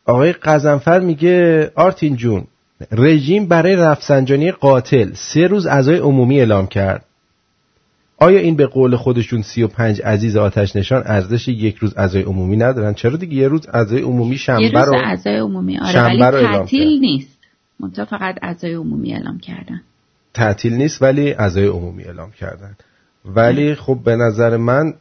آقای 0.04 0.32
قزنفر 0.32 1.00
میگه 1.00 1.70
آرتین 1.74 2.16
جون 2.16 2.44
رژیم 2.92 3.46
برای 3.46 3.76
رفسنجانی 3.76 4.50
قاتل 4.50 5.12
سه 5.14 5.46
روز 5.46 5.66
اعضای 5.66 5.98
عمومی 5.98 6.38
اعلام 6.38 6.66
کرد. 6.66 7.04
آیا 8.20 8.38
این 8.38 8.56
به 8.56 8.66
قول 8.66 8.96
خودشون 8.96 9.42
35 9.42 10.02
عزیز 10.02 10.36
آتش 10.36 10.76
نشان 10.76 11.02
ارزش 11.06 11.48
یک 11.48 11.76
روز 11.76 11.94
اعضای 11.96 12.22
عمومی 12.22 12.56
ندارن؟ 12.56 12.94
چرا 12.94 13.16
دیگه 13.16 13.34
یه 13.34 13.48
روز 13.48 13.66
اعضای 13.72 14.00
عمومی 14.00 14.30
یه 14.30 14.36
شنبه 14.36 14.70
روز 14.70 14.88
رو 14.88 14.94
اعضای 15.04 15.38
عمومی. 15.38 15.78
آره 15.78 16.02
ولی 16.02 16.46
تعطیل 16.46 17.00
نیست. 17.00 17.38
منتها 17.80 18.04
فقط 18.04 18.38
اعضای 18.42 18.74
عمومی 18.74 19.14
اعلام 19.14 19.38
کردن. 19.38 19.80
تعطیل 20.38 20.74
نیست 20.74 21.02
ولی 21.02 21.32
اعضای 21.32 21.66
عمومی 21.66 22.04
اعلام 22.04 22.30
کردن. 22.30 22.76
ولی 23.24 23.74
خب 23.74 24.00
به 24.04 24.16
نظر 24.16 24.56
من 24.56 24.94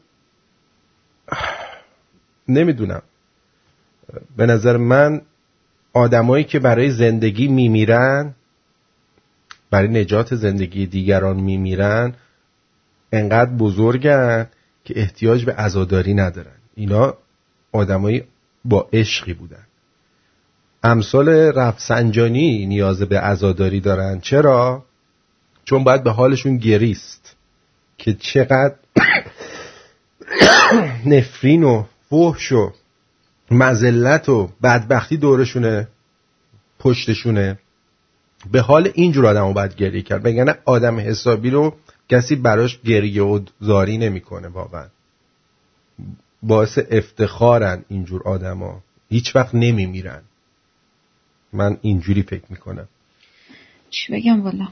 نمی‌دونم. 2.47 3.01
به 4.37 4.45
نظر 4.45 4.77
من 4.77 5.21
آدمایی 5.93 6.43
که 6.43 6.59
برای 6.59 6.91
زندگی 6.91 7.47
میمیرن 7.47 8.33
برای 9.69 9.87
نجات 9.87 10.35
زندگی 10.35 10.85
دیگران 10.85 11.37
میمیرن 11.37 12.13
انقدر 13.11 13.51
بزرگن 13.51 14.47
که 14.85 14.99
احتیاج 14.99 15.45
به 15.45 15.53
عزاداری 15.53 16.13
ندارن. 16.13 16.57
اینا 16.75 17.13
آدمایی 17.71 18.23
با 18.65 18.89
عشقی 18.93 19.33
بودن. 19.33 19.65
امثال 20.83 21.29
رفسنجانی 21.29 22.65
نیاز 22.65 23.01
به 23.01 23.19
عزاداری 23.19 23.79
دارن. 23.79 24.19
چرا؟ 24.19 24.85
چون 25.67 25.83
باید 25.83 26.03
به 26.03 26.11
حالشون 26.11 26.57
گریست. 26.57 27.35
که 27.97 28.13
چقدر 28.13 28.75
نفرین 31.13 31.63
و 31.63 31.83
فحش 32.09 32.51
و 32.51 32.73
مزلت 33.51 34.29
و 34.29 34.49
بدبختی 34.63 35.17
دورشونه 35.17 35.87
پشتشونه. 36.79 37.59
به 38.51 38.61
حال 38.61 38.91
اینجور 38.93 39.27
آدم 39.27 39.47
رو 39.47 39.53
باید 39.53 39.75
گریه 39.75 40.01
کرد. 40.01 40.23
بگنه 40.23 40.55
آدم 40.65 40.99
حسابی 40.99 41.49
رو 41.49 41.75
کسی 42.09 42.35
براش 42.35 42.81
گریه 42.81 43.23
و 43.23 43.39
زاری 43.59 43.97
نمی‌کنه 43.97 44.47
واقعا. 44.47 44.87
باعث 46.43 46.79
افتخارن 46.91 47.85
اینجور 47.87 48.23
آدما. 48.23 48.83
هیچ 49.09 49.35
وقت 49.35 49.55
نمیمیرن. 49.55 50.21
من 51.53 51.77
اینجوری 51.81 52.23
فکر 52.23 52.45
می‌کنم. 52.49 52.87
چی 53.89 54.13
بگم 54.13 54.43
والا؟ 54.43 54.67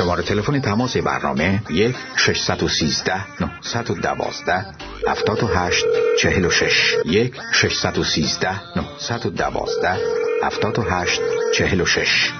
شماره 0.00 0.22
تلفن 0.22 0.60
تماس 0.60 0.96
برنامه 0.96 1.62
یک 1.70 1.96
613 2.16 3.12
912 3.40 4.66
78 5.08 5.84
46 6.18 6.94
یک 7.04 7.34
613 7.52 8.48
912 8.76 9.96
78 10.44 11.20
46 11.54 12.30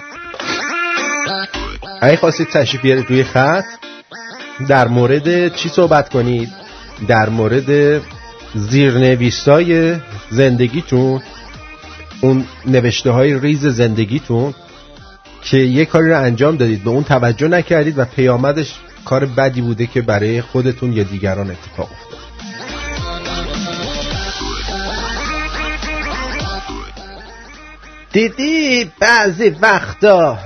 اگه 2.02 2.16
خواستید 2.16 2.48
تشریف 2.48 2.82
بیارید 2.82 3.06
روی 3.08 3.24
خط 3.24 3.64
در 4.68 4.88
مورد 4.88 5.54
چی 5.54 5.68
صحبت 5.68 6.08
کنید؟ 6.08 6.48
در 7.08 7.28
مورد 7.28 8.00
زیرنویسای 8.54 9.96
زندگیتون 10.30 11.22
اون 12.20 12.44
نوشته 12.66 13.10
های 13.10 13.38
ریز 13.38 13.66
زندگیتون 13.66 14.54
که 15.42 15.56
یه 15.56 15.84
کاری 15.84 16.08
رو 16.08 16.20
انجام 16.20 16.56
دادید 16.56 16.84
به 16.84 16.90
اون 16.90 17.04
توجه 17.04 17.48
نکردید 17.48 17.98
و 17.98 18.04
پیامدش 18.04 18.74
کار 19.04 19.26
بدی 19.26 19.60
بوده 19.60 19.86
که 19.86 20.00
برای 20.02 20.42
خودتون 20.42 20.92
یا 20.92 21.02
دیگران 21.02 21.50
اتفاق 21.50 21.88
افتاد 21.92 22.20
دیدی 28.12 28.90
بعضی 29.00 29.48
وقتا 29.48 30.38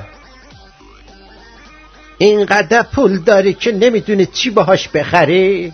اینقدر 2.18 2.82
پول 2.82 3.18
داری 3.18 3.54
که 3.54 3.72
نمی‌دونی 3.72 4.26
چی 4.26 4.50
باهاش 4.50 4.88
بخری 4.88 5.72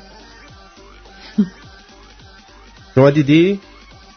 شما 2.95 3.11
دیدی؟ 3.11 3.61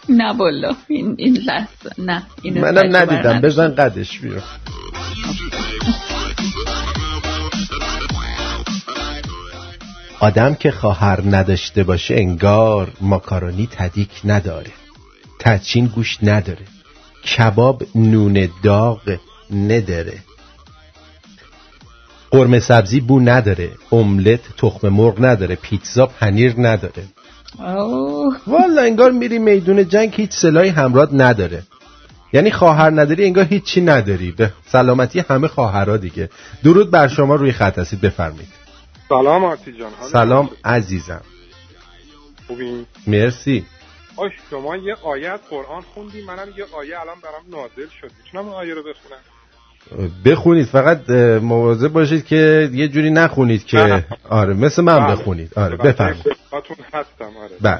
نه 0.09 0.33
بالا. 0.33 0.75
این 0.87 1.15
این 1.17 1.37
لحظه. 1.37 1.89
نه 1.97 2.23
اینو 2.41 2.61
منم 2.61 2.95
ندیدم. 2.95 3.41
بزن 3.41 3.75
قدش 3.75 4.19
بیرون. 4.19 4.41
آدم 10.19 10.55
که 10.55 10.71
خواهر 10.71 11.21
نداشته 11.29 11.83
باشه 11.83 12.15
انگار 12.15 12.91
ماکارونی 13.01 13.67
تدیک 13.71 14.09
نداره. 14.25 14.71
تچین 15.39 15.85
گوش 15.85 16.17
نداره. 16.23 16.65
کباب 17.37 17.83
نون 17.95 18.49
داغ 18.63 19.17
نداره. 19.51 20.19
قرمه 22.31 22.59
سبزی 22.59 22.99
بو 22.99 23.19
نداره. 23.19 23.69
املت 23.91 24.41
تخم 24.57 24.89
مرغ 24.89 25.25
نداره. 25.25 25.55
پیتزا 25.55 26.05
پنیر 26.05 26.53
نداره. 26.57 27.03
والا 28.47 28.81
انگار 28.81 29.11
میری 29.11 29.39
میدون 29.39 29.87
جنگ 29.87 30.13
هیچ 30.13 30.31
سلاحی 30.31 30.69
همراه 30.69 31.15
نداره. 31.15 31.63
یعنی 32.33 32.51
خواهر 32.51 32.89
نداری 32.89 33.25
انگار 33.25 33.45
هیچی 33.45 33.81
نداری. 33.81 34.31
به 34.31 34.53
سلامتی 34.65 35.19
همه 35.19 35.47
خواهرها 35.47 35.97
دیگه. 35.97 36.29
درود 36.63 36.91
بر 36.91 37.07
شما 37.07 37.35
روی 37.35 37.51
خط 37.51 37.79
هستید. 37.79 38.01
بفرمایید. 38.01 38.49
سلام 39.09 39.43
آرتی 39.43 39.73
جان. 39.73 39.91
سلام 40.11 40.49
عزیزم. 40.65 41.21
خوبین 42.47 42.85
مرسی. 43.07 43.65
آش 44.15 44.31
شما 44.49 44.77
یه 44.77 44.95
آیه 45.03 45.29
از 45.29 45.39
قرآن 45.49 45.81
خوندی؟ 45.93 46.21
منم 46.21 46.47
یه 46.57 46.65
آیه 46.77 46.99
الان 47.01 47.15
برام 47.23 47.43
نازل 47.49 47.89
شد 48.01 48.11
می‌تونم 48.23 48.49
آیه 48.49 48.73
رو 48.73 48.81
بخونم؟ 48.81 49.19
بخونید 50.25 50.65
فقط 50.65 51.09
مواظب 51.41 51.87
باشید 51.87 52.25
که 52.25 52.69
یه 52.73 52.87
جوری 52.87 53.09
نخونید 53.09 53.65
که 53.65 53.77
نه. 53.77 54.05
آره 54.29 54.53
مثل 54.53 54.81
من 54.81 54.99
بله. 54.99 55.15
بخونید. 55.15 55.51
آره 55.55 55.77
بله. 55.77 55.91
بفرمایید. 55.91 56.25
هستم 56.93 57.37
آره. 57.43 57.55
بله. 57.61 57.79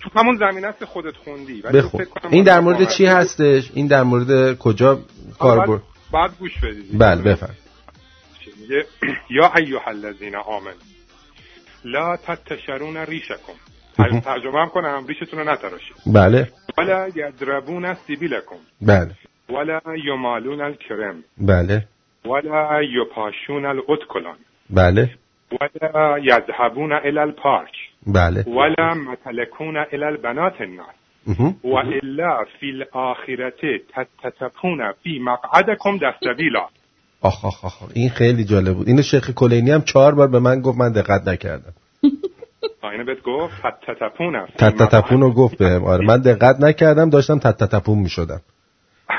تو 0.00 0.20
همون 0.20 0.38
زمین 0.38 0.64
است 0.64 0.84
خودت 0.84 1.16
خوندی 1.16 1.62
بخون. 1.62 2.06
این 2.30 2.44
در 2.44 2.60
مورد 2.60 2.88
چی 2.88 3.06
هستش؟ 3.06 3.70
این 3.74 3.86
در 3.86 4.02
مورد 4.02 4.58
کجا 4.58 4.98
کاربرد 5.38 5.82
بعد, 6.12 6.30
گوش 6.38 6.58
بدید. 6.58 6.98
بله 6.98 7.22
بفرم 7.22 7.54
میگه؟ 8.70 8.86
یا 9.36 9.52
ایها 9.56 9.90
الذین 9.90 10.36
آمن 10.36 10.74
لا 11.84 12.16
تتشرون 12.16 12.96
ریشکم. 12.96 13.52
ترجمه 14.20 14.62
هم 14.62 14.68
کنم 14.68 15.06
ریشتون 15.06 15.38
رو 15.38 15.52
نتراشید. 15.52 15.96
بله. 16.06 16.52
ولا 16.78 17.08
یدربون 17.08 17.94
سیبیلکم. 18.06 18.56
بله. 18.80 19.10
ولا 19.52 19.80
یمالون 20.04 20.60
الکرم. 20.60 21.24
بله. 21.38 21.84
ولا 22.24 22.82
یپاشون 22.82 23.66
الاتکلان. 23.66 24.36
بله. 24.70 25.10
ولا 25.52 26.18
یذهبون 26.18 26.92
الى 26.92 27.18
الپارک. 27.18 27.74
بله. 28.06 28.44
ولا 28.48 28.94
متلکون 28.94 29.76
الى 29.76 30.04
البنات 30.04 30.60
الناس. 30.60 30.94
و 31.64 31.74
الا 31.74 32.44
فی 32.60 32.70
الاخرته 32.70 33.80
تتتپون 33.94 34.92
فی 34.92 35.18
مقعدکم 35.18 35.98
دستبیلا 35.98 36.66
آخ 37.22 37.44
آخ 37.44 37.64
آخ 37.64 37.82
این 37.94 38.08
خیلی 38.08 38.44
جالب 38.44 38.74
بود. 38.76 38.88
اینو 38.88 39.02
شیخ 39.02 39.30
کلینی 39.30 39.70
هم 39.70 39.82
چهار 39.82 40.14
بار 40.14 40.28
به 40.28 40.38
من 40.38 40.60
گفت 40.60 40.78
من 40.78 40.92
دقت 40.92 41.28
نکردم. 41.28 41.72
اینو 42.92 43.04
بهت 43.04 43.22
گفت 43.22 43.54
تتتپون 43.62 44.46
تتتپون 44.58 45.20
رو 45.20 45.32
گفت 45.32 45.58
بهم. 45.58 45.84
آره 45.84 46.06
من 46.06 46.20
دقت 46.20 46.60
نکردم 46.60 47.10
داشتم 47.10 47.38
تتتپون 47.38 47.98
می‌شدم. 47.98 48.40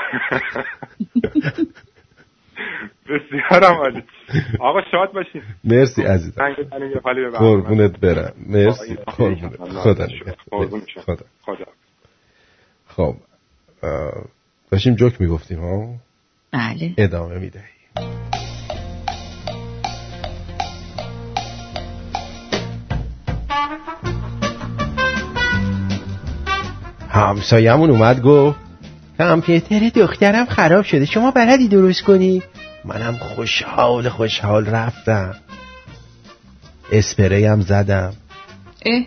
بسیارم 3.06 3.74
عالی. 3.78 4.02
آقا 4.60 4.80
شاد 4.90 5.12
باشین. 5.12 5.42
مرسی 5.64 6.02
عزیزم. 6.02 6.54
قربونت 7.38 8.00
برم. 8.00 8.32
مرسی. 8.46 8.94
قربونت. 8.94 9.56
خدا. 9.56 10.06
خدا. 11.02 11.24
خدا. 11.46 11.66
خب 12.86 13.14
داشتیم 14.70 14.94
جوک 14.94 15.20
می‌گفتیم 15.20 15.60
ها؟ 15.60 15.94
بله. 16.52 16.94
ادامه 16.98 17.38
می‌دهیم. 17.38 17.66
همسایمون 27.10 27.90
اومد 27.90 28.22
گفت 28.22 28.61
کامپیوتر 29.22 29.88
دخترم 29.88 30.46
خراب 30.46 30.84
شده. 30.84 31.04
شما 31.04 31.30
بلدی 31.30 31.68
درست 31.68 32.02
کنی؟ 32.02 32.42
منم 32.84 33.16
خوشحال 33.16 34.08
خوشحال 34.08 34.66
رفتم. 34.66 35.34
اسپری 36.92 37.44
هم 37.44 37.60
زدم. 37.60 38.12
اه. 38.86 39.02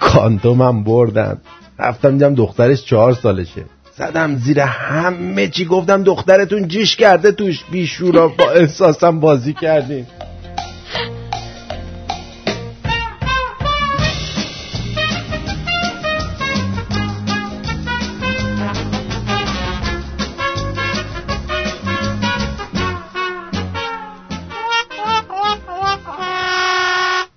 کاندومم 0.00 0.84
بردم. 0.84 1.38
رفتم 1.78 2.10
دیدم 2.10 2.34
دخترش 2.34 2.84
چهار 2.84 3.14
سالشه. 3.14 3.64
زدم 3.96 4.36
زیر 4.36 4.60
همه 4.60 5.48
چی 5.48 5.64
گفتم 5.64 6.02
دخترتون 6.02 6.68
جیش 6.68 6.96
کرده 6.96 7.32
توش 7.32 7.64
بیشورا 7.70 8.28
با 8.28 8.50
احساسم 8.50 9.20
بازی 9.20 9.52
کردیم 9.52 10.06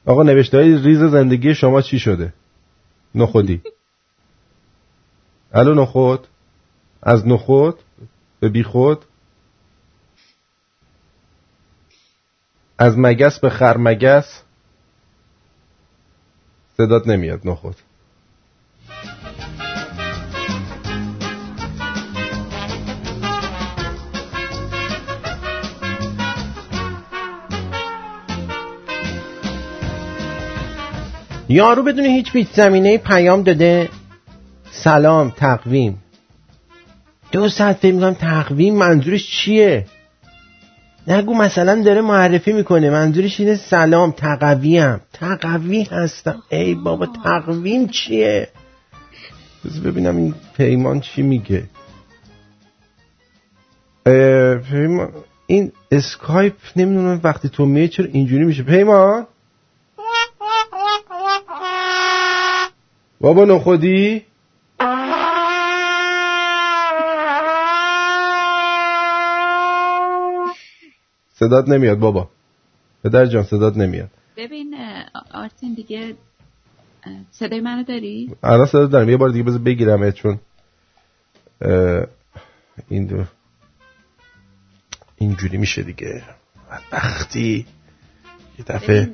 آقا 0.05 0.23
نوشته 0.23 0.57
های 0.57 0.77
ریز 0.77 0.99
زندگی 0.99 1.55
شما 1.55 1.81
چی 1.81 1.99
شده؟ 1.99 2.33
نخودی. 3.15 3.61
الو 5.53 5.73
نخود. 5.73 6.27
از 7.01 7.27
نخود 7.27 7.79
به 8.39 8.49
بیخود. 8.49 9.05
از 12.77 12.93
مگس 12.97 13.39
به 13.39 13.49
خرمگس. 13.49 14.43
صدات 16.77 17.07
نمیاد 17.07 17.47
نخود. 17.47 17.75
یارو 31.53 31.83
بدون 31.83 32.05
هیچ 32.05 32.31
پیچ 32.31 32.47
زمینه 32.53 32.97
پیام 32.97 33.43
داده. 33.43 33.89
سلام 34.71 35.29
تقویم. 35.29 35.97
دو 37.31 37.49
ساعت 37.49 37.77
فکر 37.77 37.93
می‌کنم 37.93 38.13
تقویم 38.13 38.75
منظورش 38.75 39.31
چیه؟ 39.31 39.85
نگو 41.07 41.33
مثلا 41.33 41.81
داره 41.81 42.01
معرفی 42.01 42.53
می‌کنه. 42.53 42.89
منظورش 42.89 43.39
اینه 43.39 43.55
سلام 43.55 44.11
تقویم. 44.11 45.01
تقوی 45.13 45.83
هستم. 45.83 46.43
ای 46.49 46.75
بابا 46.75 47.05
تقویم 47.05 47.87
چیه؟ 47.87 48.47
بذار 49.65 49.91
ببینم 49.91 50.17
این 50.17 50.33
پیمان 50.57 50.99
چی 50.99 51.21
میگه. 51.21 51.63
پیمان 54.69 55.09
این 55.47 55.71
اسکایپ 55.91 56.53
نمی‌دونم 56.75 57.21
وقتی 57.23 57.49
تو 57.49 57.65
میه 57.65 57.87
چرا 57.87 58.05
اینجوری 58.05 58.45
میشه. 58.45 58.63
پیمان؟ 58.63 59.27
بابا 63.23 63.45
نخودی؟ 63.45 64.25
صدات 71.33 71.69
نمیاد 71.69 71.99
بابا. 71.99 72.29
پدر 73.03 73.25
جان 73.25 73.43
صدات 73.43 73.77
نمیاد. 73.77 74.09
ببین 74.37 74.75
آرتین 75.31 75.73
دیگه 75.73 76.15
صدای 77.31 77.61
منو 77.61 77.83
داری؟ 77.83 78.35
الان 78.43 78.65
صدات 78.65 78.91
دارم. 78.91 79.09
یه 79.09 79.17
بار 79.17 79.29
دیگه 79.29 79.43
بذار 79.43 79.59
بگیرم 79.59 80.11
چون 80.11 80.39
این 82.89 83.05
دو 83.05 83.23
اینجوری 85.17 85.57
میشه 85.57 85.83
دیگه. 85.83 86.23
وقتی 86.91 87.65
یه 88.59 88.65
دفعه. 88.67 89.09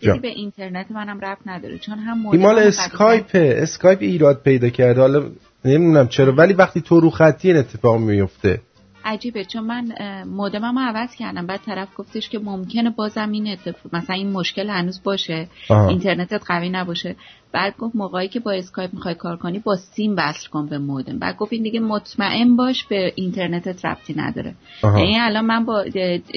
دیگه. 0.00 0.14
به 0.14 0.28
اینترنت 0.28 0.90
منم 0.90 1.20
ربط 1.20 1.38
نداره 1.46 1.78
چون 1.78 1.98
هم 1.98 2.26
این 2.26 2.42
مال 2.42 2.54
مودم 2.54 2.68
اسکایپه 2.68 3.54
اسکایپ 3.58 3.98
ایراد 4.00 4.42
پیدا 4.42 4.68
کرده. 4.68 5.00
حالا 5.00 5.30
نمی‌دونم 5.64 6.08
چرا 6.08 6.32
ولی 6.32 6.52
وقتی 6.52 6.80
تو 6.80 7.00
رو 7.00 7.10
خطی 7.10 7.48
این 7.48 7.56
اتفاق 7.56 8.00
میفته 8.00 8.60
عجیبه 9.06 9.44
چون 9.44 9.64
من 9.64 9.92
مودمم 10.24 10.78
عوض 10.78 11.14
کردم. 11.14 11.46
بعد 11.46 11.60
طرف 11.66 11.88
گفتش 11.96 12.28
که 12.28 12.38
ممکنه 12.38 12.90
بازم 12.90 13.30
این 13.32 13.48
اتفاق 13.48 13.94
مثلا 13.94 14.16
این 14.16 14.32
مشکل 14.32 14.70
هنوز 14.70 15.00
باشه. 15.02 15.48
آها. 15.70 15.88
اینترنتت 15.88 16.42
قوی 16.46 16.68
نباشه. 16.68 17.16
بعد 17.52 17.76
گفت 17.78 17.96
موقعی 17.96 18.28
که 18.28 18.40
با 18.40 18.52
اسکایپ 18.52 18.94
می‌خوای 18.94 19.14
کار 19.14 19.36
کنی 19.36 19.58
با 19.58 19.76
سیم 19.76 20.14
وصل 20.16 20.48
کن 20.48 20.66
به 20.66 20.78
مودم. 20.78 21.18
بعد 21.18 21.36
گفت 21.36 21.52
این 21.52 21.62
دیگه 21.62 21.80
مطمئن 21.80 22.56
باش 22.56 22.84
به 22.84 23.12
اینترنتت 23.14 23.84
ربطی 23.84 24.14
نداره. 24.16 24.54
یعنی 24.82 25.18
الان 25.20 25.44
من 25.44 25.64
با 25.64 25.84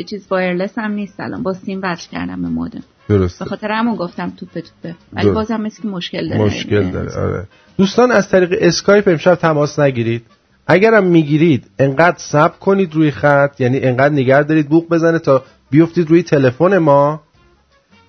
چیز 0.10 0.28
wireless 0.30 0.78
هم 0.78 0.92
نیست 0.92 1.20
الان. 1.20 1.44
با 1.44 1.54
سیم 1.54 1.80
وصل 1.84 2.10
کردم 2.10 2.42
به 2.42 2.48
مودم. 2.48 2.84
درسته. 3.10 3.46
به 3.46 3.50
خاطر 3.50 3.72
همون 3.72 3.96
گفتم 3.96 4.30
توپه 4.30 4.62
توپه. 4.62 4.96
ولی. 5.14 5.32
بازم 5.32 5.62
مثل 5.62 5.90
مشکل 5.90 6.30
داره. 6.30 6.42
مشکل 6.42 6.92
داره. 6.92 7.16
آره. 7.18 7.48
دوستان 7.78 8.12
از 8.12 8.30
طریق 8.30 8.50
اسکایپ 8.62 9.08
امشب 9.08 9.36
تماس 9.36 9.80
نگیرید. 9.80 10.26
اگرم 10.72 11.04
می‌گیرید 11.04 11.68
انقدر 11.80 12.18
صبر 12.18 12.58
کنید 12.58 12.94
روی 12.94 13.12
خط 13.12 13.62
یعنی 13.62 13.80
انقدر 13.80 14.14
نگه 14.14 14.44
دارید 14.44 14.70
بوق 14.70 14.90
بزنه 14.90 15.20
تا 15.20 15.44
بیفتید 15.72 16.10
روی 16.10 16.24
تلفن 16.24 16.78
ما. 16.78 17.22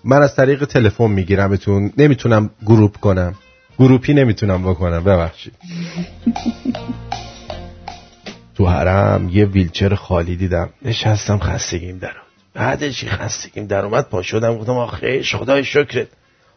من 0.04 0.22
از 0.22 0.36
طریق 0.36 0.64
تلفن 0.64 1.10
میگیرمتون 1.10 1.92
نمی‌تونم 1.98 2.50
group 2.66 2.96
کنم. 2.96 3.34
group 3.78 4.08
ی 4.08 4.14
نمی‌تونم 4.14 4.62
بکنم 4.62 5.04
ببخشید. 5.04 5.52
تو 8.56 8.66
حرم 8.66 9.28
یه 9.28 9.44
ویلچر 9.44 9.94
خالی 9.94 10.36
دیدم. 10.36 10.70
نشستم 10.82 11.38
خستگیم 11.38 11.98
در. 11.98 12.12
بعدش 12.54 13.04
خستگیم 13.04 13.66
در 13.66 13.84
اومد؟ 13.84 14.04
پا 14.08 14.22
شدم 14.22 14.58
گفتم 14.58 14.72
آخیش 14.72 15.34
خدای 15.34 15.64
شکرت. 15.64 16.08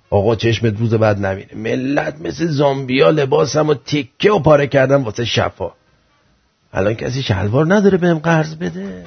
آقا 0.10 0.36
چشمت 0.36 0.80
روز 0.80 0.94
بعد 0.94 1.26
نبینه 1.26 1.56
ملت 1.56 2.22
مثل 2.22 2.48
زامبیا 2.48 3.10
لباسم 3.10 3.70
و 3.70 3.74
تکه 3.74 4.32
و 4.32 4.40
پاره 4.40 4.68
کردم 4.68 5.04
واسه 5.04 5.26
شفا. 5.26 5.72
الان 6.74 6.94
کسی 6.94 7.24
شلوار 7.24 7.76
نداره 7.76 7.98
بهم 7.98 8.20
قرض 8.20 8.56
بده. 8.56 9.06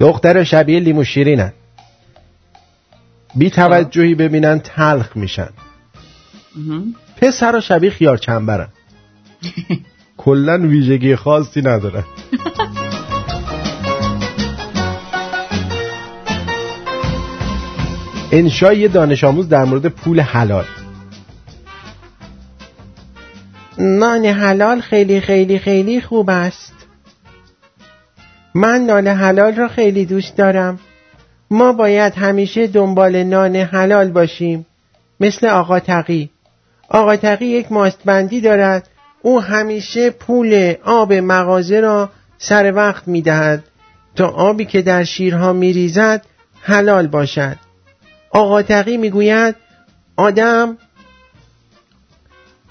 دختر 0.00 0.44
شبیه 0.44 0.80
لیمو 0.80 1.04
شیرینن 1.04 1.52
بی 3.34 3.50
توجهی 3.50 4.14
ببینن 4.14 4.58
تلخ 4.58 5.16
میشن. 5.16 5.48
پسر 7.16 7.56
و 7.56 7.60
شبیه 7.60 7.90
خیار 7.90 8.16
چنبرن 8.16 8.68
کلا 10.16 10.58
ویژگی 10.58 11.16
خاصی 11.16 11.60
ندارن. 11.60 12.04
انشای 18.32 18.78
یه 18.78 18.88
دانش 18.88 19.24
آموز 19.24 19.48
در 19.48 19.64
مورد 19.64 19.86
پول 19.86 20.20
حلال. 20.20 20.64
نان 23.78 24.26
حلال 24.26 24.80
خیلی 24.80 25.20
خیلی 25.20 25.58
خیلی 25.58 26.00
خوب 26.00 26.30
است. 26.30 26.72
من 28.54 28.80
نان 28.80 29.06
حلال 29.06 29.54
را 29.54 29.68
خیلی 29.68 30.04
دوست 30.04 30.36
دارم. 30.36 30.78
ما 31.50 31.72
باید 31.72 32.14
همیشه 32.14 32.66
دنبال 32.66 33.22
نان 33.22 33.56
حلال 33.56 34.10
باشیم. 34.10 34.66
مثل 35.20 35.46
آقا 35.46 35.80
تقی. 35.80 36.30
آقا 36.88 37.16
تقی 37.16 37.46
یک 37.46 37.72
ماستبندی 37.72 38.40
دارد. 38.40 38.88
او 39.22 39.40
همیشه 39.40 40.10
پول 40.10 40.74
آب 40.84 41.12
مغازه 41.12 41.80
را 41.80 42.10
سر 42.38 42.72
وقت 42.74 43.08
می 43.08 43.22
دهد 43.22 43.64
تا 44.16 44.28
آبی 44.28 44.64
که 44.64 44.82
در 44.82 45.04
شیرها 45.04 45.52
می 45.52 45.72
ریزد 45.72 46.22
حلال 46.60 47.06
باشد. 47.06 47.65
آقا 48.36 48.62
تقی 48.62 48.96
می 48.96 49.10
گوید 49.10 49.54
آدم 50.16 50.78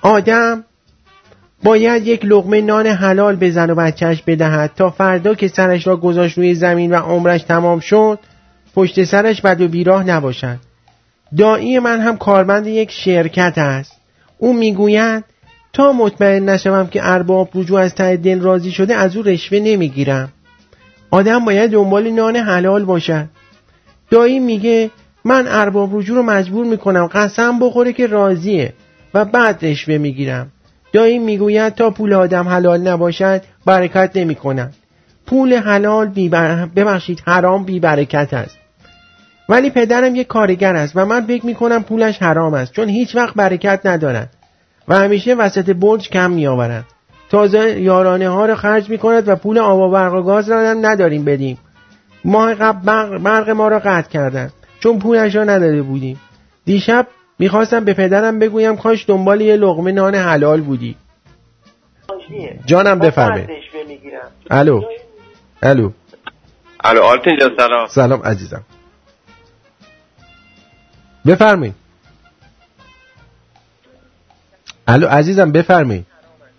آدم 0.01 0.63
باید 1.63 2.07
یک 2.07 2.25
لغمه 2.25 2.61
نان 2.61 2.87
حلال 2.87 3.35
به 3.35 3.51
زن 3.51 3.69
و 3.69 3.75
بچهش 3.75 4.21
بدهد 4.27 4.71
تا 4.75 4.89
فردا 4.89 5.35
که 5.35 5.47
سرش 5.47 5.87
را 5.87 5.97
گذاشت 5.97 6.37
روی 6.37 6.55
زمین 6.55 6.91
و 6.91 6.95
عمرش 6.95 7.43
تمام 7.43 7.79
شد 7.79 8.19
پشت 8.75 9.03
سرش 9.03 9.41
بد 9.41 9.61
و 9.61 9.67
بیراه 9.67 10.03
نباشد. 10.03 10.57
دایی 11.37 11.79
من 11.79 11.99
هم 11.99 12.17
کارمند 12.17 12.67
یک 12.67 12.91
شرکت 12.91 13.53
است. 13.57 13.91
او 14.37 14.53
می‌گوید 14.53 15.23
تا 15.73 15.91
مطمئن 15.91 16.49
نشوم 16.49 16.87
که 16.87 16.99
ارباب 17.03 17.49
رجوع 17.55 17.79
از 17.79 17.95
ته 17.95 18.17
دل 18.17 18.39
راضی 18.39 18.71
شده 18.71 18.95
از 18.95 19.15
او 19.15 19.23
رشوه 19.23 19.59
نمی‌گیرم. 19.59 20.31
آدم 21.11 21.45
باید 21.45 21.71
دنبال 21.71 22.09
نان 22.09 22.35
حلال 22.35 22.85
باشد. 22.85 23.25
دایی 24.09 24.39
میگه 24.39 24.91
من 25.25 25.47
ارباب 25.47 25.97
رجوع 25.97 26.17
رو 26.17 26.23
مجبور 26.23 26.65
می‌کنم 26.65 27.07
قسم 27.07 27.59
بخوره 27.59 27.93
که 27.93 28.07
راضیه 28.07 28.73
و 29.13 29.25
بعد 29.25 29.65
رشوه 29.65 29.97
می‌گیرم 29.97 30.51
دایی 30.93 31.19
می‌گوید 31.19 31.75
تا 31.75 31.89
پول 31.89 32.13
آدم 32.13 32.47
حلال 32.47 32.87
نباشد 32.87 33.41
برکت 33.65 34.11
نمی 34.15 34.35
کند. 34.35 34.73
پول 35.25 35.53
حلال 35.53 36.07
بی 36.07 36.29
بر... 36.29 36.65
ببخشید 36.65 37.23
حرام 37.25 37.63
بی 37.63 37.79
برکت 37.79 38.33
است. 38.33 38.57
ولی 39.49 39.69
پدرم 39.69 40.15
یک 40.15 40.27
کارگر 40.27 40.75
است 40.75 40.93
و 40.95 41.05
من 41.05 41.25
فکر 41.25 41.45
می‌کنم 41.45 41.83
پولش 41.83 42.17
حرام 42.17 42.53
است 42.53 42.71
چون 42.71 42.89
هیچ 42.89 43.15
وقت 43.15 43.35
برکت 43.35 43.81
ندارد 43.85 44.29
و 44.87 44.95
همیشه 44.95 45.33
وسط 45.33 45.69
برج 45.69 46.09
کم 46.09 46.31
میآورد. 46.31 46.85
تازه 47.29 47.81
یارانه 47.81 48.29
ها 48.29 48.45
رو 48.45 48.55
خرج 48.55 48.89
می‌کند 48.89 49.29
و 49.29 49.35
پول 49.35 49.57
آب 49.57 49.79
و 49.79 49.91
برق 49.91 50.13
و 50.13 50.21
گاز 50.21 50.49
را 50.49 50.69
هم 50.69 50.85
نداریم 50.85 51.25
بدیم. 51.25 51.57
ماه 52.25 52.53
قبل 52.53 53.17
برق 53.17 53.49
ما 53.49 53.67
را 53.67 53.79
قطع 53.79 54.09
کردند. 54.09 54.53
چون 54.85 54.99
پولش 54.99 55.35
را 55.35 55.43
نداده 55.43 55.81
بودیم. 55.81 56.19
دیشب 56.65 57.07
می‌خواستم 57.39 57.85
به 57.85 57.93
پدرم 57.93 58.39
بگویم 58.39 58.77
کاش 58.77 59.05
دنبال 59.07 59.41
یه 59.41 59.55
لغمه 59.55 59.91
نان 59.91 60.15
حلال 60.15 60.61
بودی. 60.61 60.95
جانم 62.65 62.99
بفرمایید. 62.99 63.49
الو. 64.51 64.81
الو. 65.63 65.91
الو 66.83 67.01
آرتین 67.01 67.39
جان 67.39 67.51
سلام. 67.57 67.87
سلام 67.87 68.21
عزیزم. 68.21 68.63
بفرمایید. 71.27 71.75
الو 74.87 75.07
عزیزم 75.07 75.51
بفرمایید. 75.51 76.05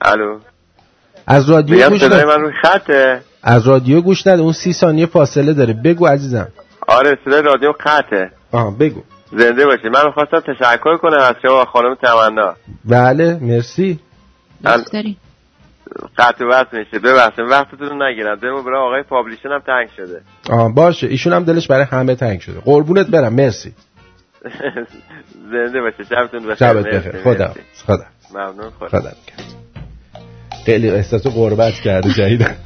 الو. 0.00 0.38
از 1.26 1.50
رادیو 1.50 1.88
گوش 1.88 2.02
من 2.02 2.40
روی 2.40 2.52
خطه. 2.62 3.20
از 3.42 3.68
رادیو 3.68 4.00
گوش 4.00 4.26
نده 4.26 4.42
اون 4.42 4.52
سی 4.52 4.72
ثانیه 4.72 5.06
فاصله 5.06 5.52
داره. 5.52 5.72
بگو 5.72 6.06
عزیزم. 6.06 6.48
آره 6.86 7.18
صدای 7.24 7.42
رادیو 7.42 7.72
قطعه. 7.80 8.30
آها 8.52 8.70
بگو. 8.70 9.02
زنده 9.32 9.66
باشی. 9.66 9.88
من 9.88 10.06
می‌خواستم 10.06 10.40
تشکر 10.40 10.96
کنم 10.96 11.18
از 11.20 11.34
شما 11.42 11.62
و 11.62 11.64
خانم 11.64 11.94
تمنا. 11.94 12.54
بله 12.84 13.38
مرسی. 13.40 13.98
داری؟ 14.92 15.16
قطع 16.18 16.44
و 16.44 16.48
وصل 16.48 16.78
میشه. 16.78 16.98
ببخشید 16.98 17.44
وقتتون 17.50 17.88
رو 17.88 18.08
نگیرم. 18.08 18.34
دلمون 18.34 18.64
برای 18.64 18.86
آقای 18.86 19.02
پابلیشن 19.02 19.48
هم 19.48 19.58
تنگ 19.58 19.88
شده. 19.96 20.20
آها 20.50 20.68
باشه. 20.68 21.06
ایشون 21.06 21.32
هم 21.32 21.44
دلش 21.44 21.68
برای 21.68 21.84
همه 21.84 22.14
تنگ 22.14 22.40
شده. 22.40 22.60
قربونت 22.60 23.06
برم. 23.06 23.34
مرسی. 23.34 23.72
زنده 25.52 25.80
باشه 25.80 26.04
شبتون 26.10 26.42
بخیر. 26.42 26.54
شبت 26.54 26.84
بخیر. 26.86 27.22
خدا. 27.22 27.54
خدا. 27.86 28.04
ممنون 28.34 28.70
خدا. 28.80 28.88
خدا 28.88 29.10
خیلی 30.66 30.90
احساس 30.90 31.26
غربت 31.26 31.74
کرده 31.74 32.12
جدیدن 32.12 32.56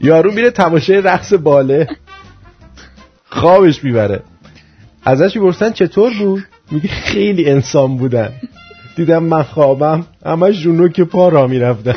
یارو 0.00 0.32
میره 0.32 0.50
تماشای 0.50 1.00
رقص 1.00 1.32
باله. 1.32 1.88
خوابش 3.30 3.84
می‌بره. 3.84 4.22
ازش 5.04 5.36
می‌پرسن 5.36 5.72
چطور 5.72 6.12
بود؟ 6.18 6.44
میگه 6.70 6.88
خیلی 6.88 7.50
انسان 7.50 7.96
بودن. 7.96 8.32
دیدم 8.96 9.22
من 9.22 9.42
خوابم 9.42 10.06
همش 10.26 10.62
جونو 10.62 10.88
که 10.88 11.04
پا 11.04 11.28
را 11.28 11.46
می‌رفتن. 11.46 11.94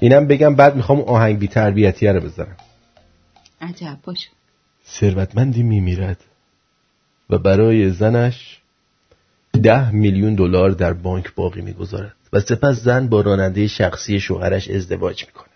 اینم 0.00 0.26
بگم 0.26 0.54
بعد 0.54 0.76
می‌خوام 0.76 1.00
آهنگ 1.00 1.38
بی 1.38 1.48
تربیتیه 1.48 2.12
رو 2.12 2.20
بذارم. 2.20 2.56
عجب 3.60 3.98
باش 4.04 4.28
ثروتمندی 5.00 5.62
میمیرد 5.62 6.24
و 7.30 7.38
برای 7.38 7.90
زنش 7.90 8.58
ده 9.62 9.90
میلیون 9.90 10.34
دلار 10.34 10.70
در 10.70 10.92
بانک 10.92 11.34
باقی 11.34 11.60
می‌گذارد 11.60 12.14
و 12.32 12.40
سپس 12.40 12.76
زن 12.82 13.08
با 13.08 13.20
راننده 13.20 13.66
شخصی 13.66 14.20
شوهرش 14.20 14.70
ازدواج 14.70 15.24
می‌کنه 15.26 15.48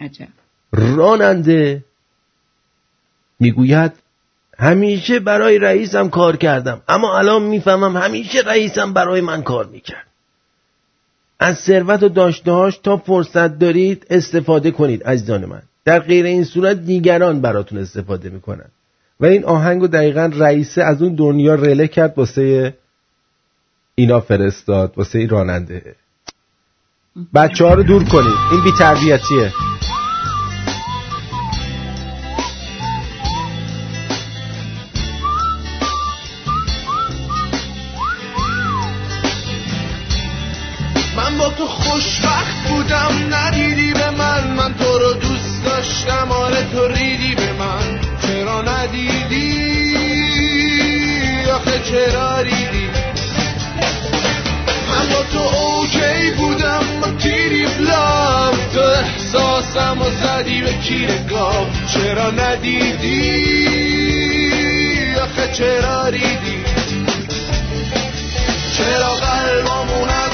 عجب. 0.00 0.28
راننده 0.72 1.84
می‌گوید 3.40 3.92
همیشه 4.58 5.20
برای 5.20 5.58
رئیسم 5.58 6.08
کار 6.08 6.36
کردم 6.36 6.82
اما 6.88 7.18
الان 7.18 7.42
می‌فهمم 7.42 7.96
همیشه 7.96 8.38
رئیسم 8.40 8.92
برای 8.92 9.20
من 9.20 9.42
کار 9.42 9.66
می‌کرد. 9.66 10.06
از 11.38 11.58
ثروت 11.58 12.02
و 12.02 12.08
داشتهاش 12.08 12.78
تا 12.78 12.96
فرصت 12.96 13.58
دارید 13.58 14.06
استفاده 14.10 14.70
کنید 14.70 15.04
عزیزان 15.04 15.44
من. 15.44 15.62
در 15.86 15.98
غیر 15.98 16.26
این 16.26 16.44
صورت 16.44 16.76
دیگران 16.76 17.40
براتون 17.40 17.78
استفاده 17.78 18.28
می‌کنن. 18.30 18.68
و 19.20 19.26
این 19.26 19.44
آهنگ 19.44 19.80
رو 19.80 19.88
دقیقا 19.88 20.30
رئیسه 20.34 20.82
از 20.82 21.02
اون 21.02 21.14
دنیا 21.14 21.54
رله 21.54 21.88
کرد 21.88 22.18
واسه 22.18 22.74
اینا 23.94 24.20
فرستاد 24.20 24.92
واسه 24.96 25.18
این 25.18 25.28
راننده. 25.28 25.94
بچه 27.34 27.64
ها 27.64 27.74
رو 27.74 27.82
دور 27.82 28.04
کنید. 28.04 28.34
این 28.52 28.64
بی 28.64 28.72
تربیتیه 28.78 29.52
من 41.16 41.38
با 41.38 41.48
تو 41.48 41.66
خوشبخت 41.66 42.68
بودم 42.68 43.34
چرا 51.90 52.40
ریدی 52.40 52.88
من 54.88 55.08
با 55.12 55.22
تو 55.32 55.38
اوکی 55.38 56.30
بودم 56.36 57.00
با 57.00 57.10
تیری 57.10 57.66
بلام 57.66 58.54
تو 58.74 58.80
احساسم 58.80 59.98
و 60.00 60.04
زدی 60.10 60.60
به 60.60 60.72
کیر 60.72 61.10
گاو 61.30 61.66
چرا 61.86 62.30
ندیدی؟ 62.30 63.46
آخه 65.22 65.52
چرا 65.52 66.06
ریدی؟ 66.06 66.64
چرا 68.76 69.14
قلبمون 69.14 70.25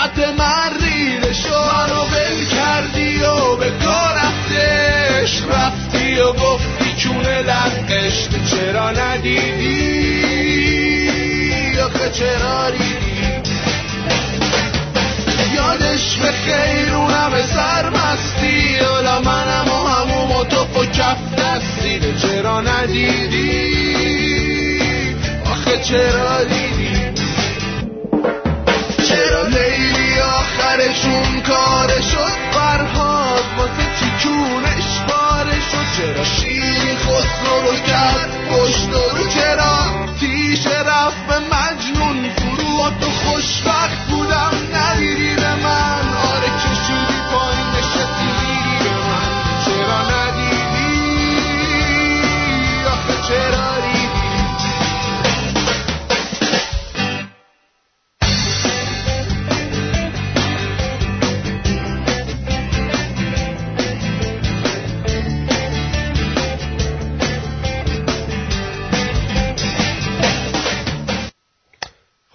اسمت 0.00 0.18
من 0.38 0.70
ریده 0.80 1.32
شد 1.32 1.48
منو 1.48 2.04
بل 2.04 2.44
کردی 2.44 3.22
و 3.22 3.56
به 3.56 3.70
کار 3.84 4.14
رفتش 4.14 5.42
رفتی 5.42 6.18
و 6.18 6.32
گفتی 6.32 6.94
چونه 6.96 7.42
لقش 7.42 8.28
چرا 8.50 8.90
ندیدی؟ 8.90 9.80
آخه 11.80 12.10
چرا 12.10 12.68
ریدی؟ 12.68 13.20
یادش 15.54 16.16
به 16.16 16.32
خیر 16.32 16.94
اون 16.94 17.10
همه 17.10 17.42
سرمستی 17.42 18.78
حالا 18.78 19.20
منم 19.20 19.68
و 19.68 19.88
هموم 19.88 20.30
و 20.30 20.44
تو 20.44 20.80
و 20.80 20.84
کف 20.84 21.18
دستی 21.38 22.00
چرا 22.22 22.60
ندیدی؟ 22.60 23.74
آخه 25.44 25.78
چرا 25.78 26.44
دیدی 26.44 27.09
چرا 29.20 29.42
لیلی 29.42 30.20
آخرشون 30.20 31.40
کار 31.40 32.00
شد؟ 32.00 32.32
فرهاد 32.52 33.44
واسه 33.58 33.86
تیکونش 33.98 35.00
باره 35.08 35.60
شد؟ 35.60 35.86
چرا 35.96 36.24
شیری 36.24 36.96
خسرو 36.96 37.60
رو 37.66 37.76
کرد؟ 37.86 38.30
پشت 38.50 38.88
رو 38.92 39.28
چرا؟ 39.28 40.06
تیش 40.20 40.66
رفت 40.66 41.26
به 41.26 41.38
مجنون 41.38 42.30
فرو 42.36 42.90
تو 43.00 43.10
خوشبخت. 43.10 44.09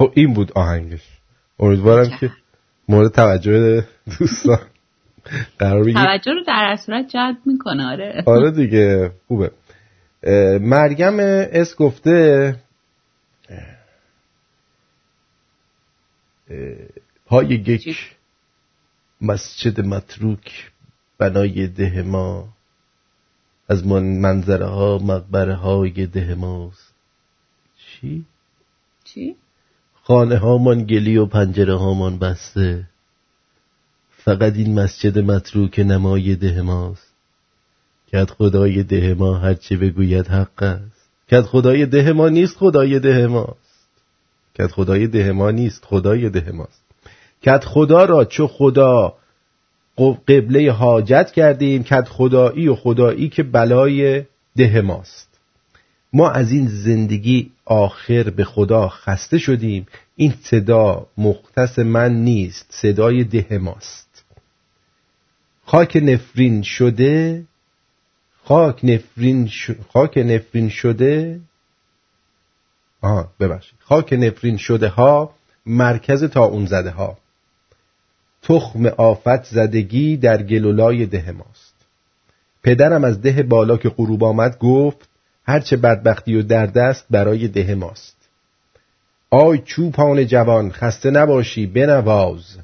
خب 0.05 0.13
این 0.15 0.33
بود 0.33 0.51
آهنگش. 0.55 1.01
امیدوارم 1.59 2.17
که 2.19 2.31
مورد 2.89 3.11
توجه 3.11 3.83
دوستان 4.19 4.59
قرار 5.59 5.83
بگیر 5.83 5.93
توجه 5.93 6.31
رو 6.31 6.43
در 6.47 6.69
اصورت 6.71 7.07
جلب 7.07 7.37
می‌کنه 7.45 7.85
آره. 7.85 8.23
آره 8.25 8.51
دیگه 8.51 9.11
خوبه. 9.27 9.51
مریم 10.61 11.15
اس 11.51 11.75
گفته 11.75 12.55
پای 17.25 17.47
یک 17.47 18.15
مسجد 19.21 19.81
متروک 19.81 20.71
بنای 21.17 21.67
ده 21.67 22.01
ما 22.01 22.47
از 23.69 23.87
من 23.87 24.03
منظره 24.03 24.65
ها 24.65 24.97
مقبره 24.97 25.55
های 25.55 26.05
ده 26.05 26.35
ماست. 26.35 26.93
چی؟ 27.77 28.25
چی؟ 29.03 29.35
خانه 30.07 30.37
هامان 30.37 30.83
گلی 30.83 31.17
و 31.17 31.25
پنجره 31.25 31.75
هامان 31.75 32.19
بسته. 32.19 32.83
فقط 34.09 34.55
این 34.55 34.79
مسجد 34.79 35.19
متروک 35.19 35.79
نمای 35.79 36.35
ده 36.35 36.61
ماست. 36.61 37.13
کد 38.11 38.29
خدای 38.29 38.83
ده 38.83 39.13
ما 39.13 39.37
هرچه 39.37 39.77
بگوید 39.77 40.27
حق 40.27 40.63
است. 40.63 41.09
کد 41.31 41.41
خدای 41.41 41.85
ده 41.85 42.13
ما 42.13 42.29
نیست 42.29 42.57
خدای 42.57 42.99
ده 42.99 43.27
ماست. 43.27 43.87
کد 44.57 44.67
خدای 44.67 45.07
ده 45.07 45.31
ما 45.31 45.51
نیست 45.51 45.85
خدای 45.85 46.29
ده 46.29 46.51
ماست. 46.51 46.83
کد 47.45 47.63
خدا 47.63 48.05
را 48.05 48.25
چو 48.25 48.47
خدا 48.47 49.13
قب- 49.97 50.19
قبله 50.27 50.71
حاجت 50.71 51.31
کردیم 51.31 51.83
کد 51.83 52.07
خدایی 52.07 52.67
و 52.67 52.75
خدایی 52.75 53.29
که 53.29 53.43
بلای 53.43 54.23
ده 54.57 54.81
ماست. 54.81 55.39
ما 56.13 56.29
از 56.31 56.51
این 56.51 56.67
زندگی 56.67 57.51
آخر 57.65 58.23
به 58.29 58.43
خدا 58.43 58.89
خسته 58.89 59.37
شدیم. 59.37 59.85
این 60.15 60.33
صدا 60.43 61.07
مختص 61.17 61.79
من 61.79 62.13
نیست 62.13 62.65
صدای 62.69 63.23
ده 63.23 63.57
ماست. 63.57 64.25
خاک 65.65 65.97
نفرین 66.03 66.61
شده 66.61 67.45
خاک 68.43 68.85
نفرین, 68.85 69.47
ش... 69.47 69.71
خاک 69.93 70.17
نفرین 70.17 70.69
شده 70.69 71.39
آها 73.01 73.31
ببخشید. 73.39 73.79
خاک 73.79 74.13
نفرین 74.13 74.57
شده 74.57 74.87
ها 74.87 75.33
مرکز 75.65 76.23
تا 76.23 76.43
اون 76.43 76.65
زده 76.65 76.91
ها. 76.91 77.17
تخم 78.41 78.85
آفت 78.85 79.43
زدگی 79.43 80.17
در 80.17 80.43
گلولای 80.43 81.05
ده 81.05 81.31
ماست. 81.31 81.75
پدرم 82.63 83.03
از 83.03 83.21
ده 83.21 83.43
بالا 83.43 83.77
که 83.77 83.89
غروب 83.89 84.23
آمد 84.23 84.57
گفت 84.57 85.09
هرچه 85.45 85.77
بدبختی 85.77 86.35
و 86.35 86.41
درد 86.41 86.77
است 86.77 87.05
برای 87.09 87.47
ده 87.47 87.75
ماست. 87.75 88.15
آی 89.29 89.57
چوپان 89.65 90.27
جوان 90.27 90.71
خسته 90.71 91.11
نباشی 91.11 91.65
بنواز. 91.65 92.57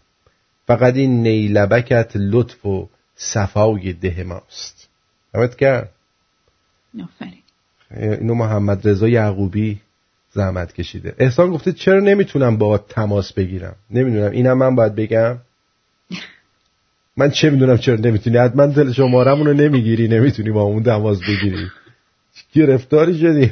فقط 0.67 0.95
این 0.95 1.23
نیلبکت 1.23 2.11
لطف 2.15 2.65
و 2.65 2.89
صفای 3.15 3.93
ده 3.93 4.23
ماست. 4.23 4.89
همت 5.35 5.55
کرد 5.55 5.89
اینو 7.97 8.33
محمد 8.33 8.87
رضا 8.87 9.07
یعقوبی 9.07 9.81
زحمت 10.33 10.73
کشیده. 10.73 11.15
احسان 11.17 11.51
گفته 11.51 11.71
چرا 11.71 11.99
نمی‌تونم 11.99 12.57
با 12.57 12.77
تماس 12.77 13.33
بگیرم؟ 13.33 13.75
نمی‌دونم. 13.91 14.31
اینم 14.31 14.57
من 14.57 14.75
باید 14.75 14.95
بگم. 14.95 15.37
من 17.17 17.31
چه 17.31 17.49
می‌دونم 17.49 17.77
چرا 17.77 17.95
نمی‌تونی؟ 17.95 18.37
حتما 18.37 18.65
دل 18.65 18.91
شمارمون 18.91 19.47
رو 19.47 19.53
نمی‌گیری 19.53 20.07
نمی‌تونی 20.07 20.51
با 20.51 20.61
اون 20.61 20.83
تماس 20.83 21.19
بگیری. 21.19 21.67
گرفتاری 22.53 23.19
شدی. 23.19 23.51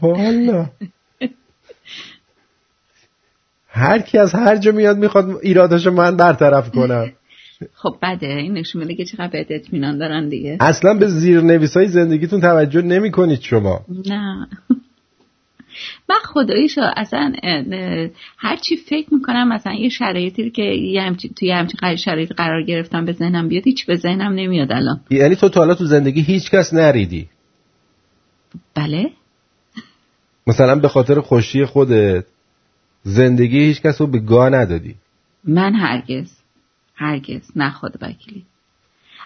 والا. 0.00 0.66
هر 3.68 3.98
کی 3.98 4.18
از 4.18 4.34
هر 4.34 4.56
جا 4.56 4.72
میاد 4.72 4.98
می‌خواد 4.98 5.36
ایراداشو 5.42 5.90
من 5.90 6.16
برطرف 6.16 6.70
کنم. 6.70 7.12
خب 7.74 7.96
بده 8.02 8.26
این 8.26 8.52
نشون 8.52 8.82
میده 8.82 8.94
که 8.94 9.04
چقدر 9.04 9.28
بهت 9.28 9.46
اطمینان 9.50 9.98
دارن 9.98 10.28
دیگه. 10.28 10.56
اصلا 10.60 10.94
به 10.94 11.08
زیر 11.08 11.40
نویسای 11.40 11.88
زندگیتون 11.88 12.40
توجه 12.40 12.82
نمی 12.82 13.10
کنید 13.10 13.40
شما. 13.40 13.84
نه. 14.06 14.48
من 16.10 16.18
خداییشو 16.24 16.80
اصلا 16.96 17.32
هر 18.38 18.56
چی 18.56 18.76
فکر 18.76 19.14
می‌کنم 19.14 19.48
مثلا 19.48 19.74
یه 19.74 19.88
شرایطی 19.88 20.50
که 20.50 20.62
یه 20.62 21.02
همچی 21.02 21.28
توی 21.28 21.50
همچین 21.50 21.96
شرایط 21.96 22.32
قرار 22.32 22.62
گرفتم 22.62 23.04
به 23.04 23.12
ذهنم 23.12 23.48
بیاد 23.48 23.64
هیچ 23.64 23.86
به 23.86 23.96
ذهنم 23.96 24.32
نمیاد 24.32 24.72
الان. 24.72 25.00
یعنی 25.10 25.36
تو 25.36 25.48
تا 25.48 25.60
حالا 25.60 25.74
تو 25.74 25.84
زندگی 25.84 26.20
هیچ 26.20 26.50
کس 26.50 26.74
نریدی؟ 26.74 27.28
بله. 28.74 29.10
مثلا 30.46 30.74
به 30.76 30.88
خاطر 30.88 31.20
خوشی 31.20 31.64
خودت 31.64 32.24
زندگی 33.02 33.58
هیچ 33.58 33.82
کس 33.82 34.00
رو 34.00 34.06
به 34.06 34.18
گاه 34.18 34.50
ندادی؟ 34.50 34.94
من 35.44 35.74
هرگز 35.74 36.32
هرگز 36.94 37.50
نه 37.56 37.70
خود 37.70 37.96
وکیلی. 38.02 38.44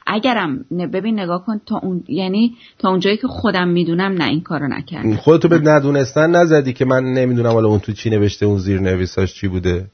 اگرم 0.06 0.64
نه 0.70 0.86
ببین 0.86 1.20
نگاه 1.20 1.44
کن 1.44 1.60
تا 1.66 1.78
اون 1.78 2.04
یعنی 2.08 2.56
تا 2.78 2.90
اونجایی 2.90 3.16
که 3.16 3.28
خودم 3.28 3.68
می‌دونم 3.68 4.12
نه 4.12 4.24
این 4.24 4.40
کارو 4.40 4.68
نکردم. 4.68 5.16
خودتو 5.16 5.48
به 5.48 5.58
ندونستن 5.58 6.30
نزدی 6.30 6.72
که 6.72 6.84
من 6.84 7.04
نمی‌دونم 7.04 7.52
حالا 7.52 7.68
اون 7.68 7.78
تو 7.78 7.92
چی 7.92 8.10
نوشته 8.10 8.46
اون 8.46 8.58
زیر 8.58 8.80
نویساش 8.80 9.34
چی 9.34 9.48
بوده. 9.48 9.86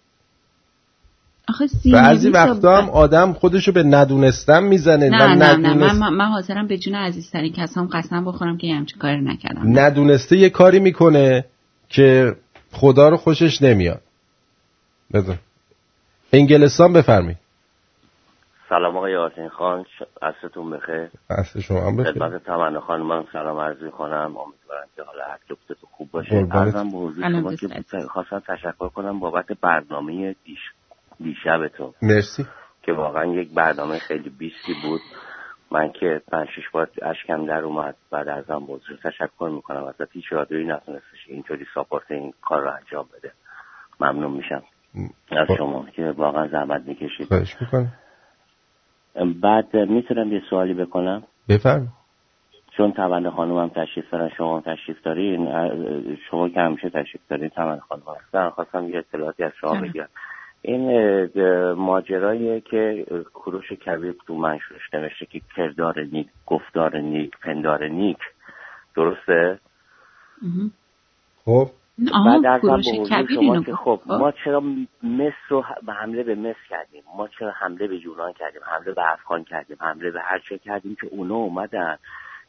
آخه 1.49 1.67
بعضی 1.93 2.29
وقتا 2.29 2.77
هم 2.83 2.91
آدم 2.91 3.33
خودشو 3.33 3.73
به 3.73 3.83
ندونستن 3.83 4.63
می‌زنه 4.65 5.09
نه 5.09 5.35
نه 5.35 5.57
نه 5.57 5.75
من, 5.75 5.97
من, 5.97 6.13
من 6.13 6.25
حاضرم 6.25 6.67
به 6.67 6.79
جون 6.79 6.95
عزیزترین 6.95 7.53
کسام 7.53 7.87
قسم 7.87 8.25
بخورم 8.25 8.59
که 8.59 8.75
همچین 8.75 8.99
کاری 8.99 9.21
نکردم. 9.21 9.79
ندونسته 9.79 10.37
یه 10.37 10.51
کاری 10.51 10.79
می‌کنه 10.79 11.45
که 11.89 12.37
خدا 12.73 13.09
رو 13.09 13.17
خوشش 13.17 13.63
نمیاد. 13.63 14.01
بذار. 15.13 15.39
انگلستان 16.33 16.93
بفرمایید. 16.93 17.39
سلام 18.71 18.97
آقای 18.97 19.17
آرتین 19.17 19.49
خان 19.49 19.85
عصرتون 20.23 20.71
بخیر. 20.71 21.11
عصر 21.31 21.61
شما 21.61 21.81
هم 21.81 21.97
بخیر. 21.97 22.13
خدمت 22.13 22.45
تمنا 22.45 22.81
خانم 22.81 23.07
من 23.07 23.25
سلام 23.33 23.59
عرض 23.59 23.83
می‌کنم. 23.83 24.37
امیدوارم 24.37 24.87
که 24.97 25.03
حالا 25.03 25.25
هر 25.25 25.39
لبتتون 25.51 25.91
خوب 25.91 26.11
باشه. 26.11 26.47
ارزم 26.53 26.91
به 26.91 26.99
حضور 26.99 27.31
شما 27.31 27.55
که 27.55 27.69
خواستم 28.09 28.43
تشکر 28.49 28.89
کنم 28.89 29.21
بابت 29.21 29.47
برنامه 29.61 30.37
دیش 30.45 30.59
دیشب 31.21 31.69
تو 31.69 31.95
مرسی. 32.03 32.47
که 32.83 32.93
واقعا 32.93 33.25
یک 33.25 33.55
برنامه 33.55 33.99
خیلی 33.99 34.31
بیستی 34.31 34.75
بود. 34.83 35.01
من 35.73 35.93
که 35.93 36.23
پنج 36.33 36.49
شش 36.49 36.71
بار 36.73 36.89
اشکم 37.03 37.47
در 37.47 37.61
اومد. 37.61 37.97
بعد 38.11 38.29
ازم 38.29 38.67
بزرگ 38.67 38.99
تشکر 39.03 39.51
می‌کنم. 39.55 39.85
ازت 39.85 40.13
هیچ 40.13 40.25
رادیویی 40.31 40.67
نتونستش 40.67 41.27
اینطوری 41.29 41.67
ساپورت 41.75 42.11
این 42.11 42.33
کار 42.43 42.63
رو 42.63 42.71
انجام 42.73 43.07
بده. 43.19 43.33
ممنون 44.01 44.31
میشم. 44.31 44.63
از 45.31 45.49
شما 45.59 45.87
که 45.97 46.15
واقعا 46.17 46.49
زحمت 46.49 46.83
می‌کشید. 46.87 47.27
خواهش 47.29 47.57
می‌کنم. 47.61 47.93
بعد 49.43 49.77
می‌تونم 49.77 50.33
یه 50.33 50.43
سوالی 50.51 50.75
بکنم؟ 50.75 51.23
بفرم. 51.49 51.89
چون 52.77 52.93
تولد 52.93 53.29
خانم 53.31 53.59
هم 53.59 53.69
تشریف 53.69 54.11
دارن 54.11 54.31
شما 54.37 54.61
تشریف 54.61 55.03
دارین 55.03 55.49
شما 56.31 56.49
که 56.49 56.61
همیشه 56.61 56.91
تشریف 56.91 57.21
دارین 57.31 57.49
تولد 57.49 57.81
خانم 57.81 58.03
هستن. 58.21 58.51
خواستم 58.51 58.89
یه 58.89 58.99
اطلاعاتی 58.99 59.45
از 59.45 59.53
شما 59.61 59.81
بگیرم 59.81 60.09
این 60.63 60.93
ماجرایی 61.73 62.61
که 62.61 63.07
اه، 63.11 63.23
کوروش 63.23 63.73
کبیر 63.73 64.15
تو 64.27 64.35
منشورش 64.35 64.95
نوشته 64.95 65.27
که 65.27 65.41
کردار 65.57 66.01
نیک 66.01 66.29
گفتار 66.47 66.99
نیک 66.99 67.31
پندار 67.43 67.89
نیک. 67.89 68.19
درسته؟ 68.97 69.59
خب. 71.45 71.71
بعد 72.27 72.47
ارزم 72.47 72.59
کوروش 72.59 72.85
به 72.87 73.17
حضور 73.17 73.35
شما 73.35 73.63
که. 73.63 73.75
خب. 73.75 74.01
ما 74.07 74.33
چرا 74.45 74.61
مصر 75.03 75.33
رو 75.49 75.65
به 75.87 75.93
حمله 75.93 76.23
به 76.23 76.35
مصر 76.35 76.67
کردیم؟ 76.69 77.03
ما 77.17 77.29
چرا 77.29 77.51
حمله 77.51 77.87
به 77.87 77.97
یونان 77.97 78.33
کردیم؟ 78.33 78.63
حمله 78.65 78.93
به 78.93 79.13
افغان 79.13 79.45
کردیم؟ 79.45 79.77
حمله 79.81 80.11
به 80.11 80.21
هر 80.21 80.39
چه 80.39 80.59
کردیم 80.59 80.97
که 81.01 81.07
اونا 81.11 81.35
اومدن 81.35 81.99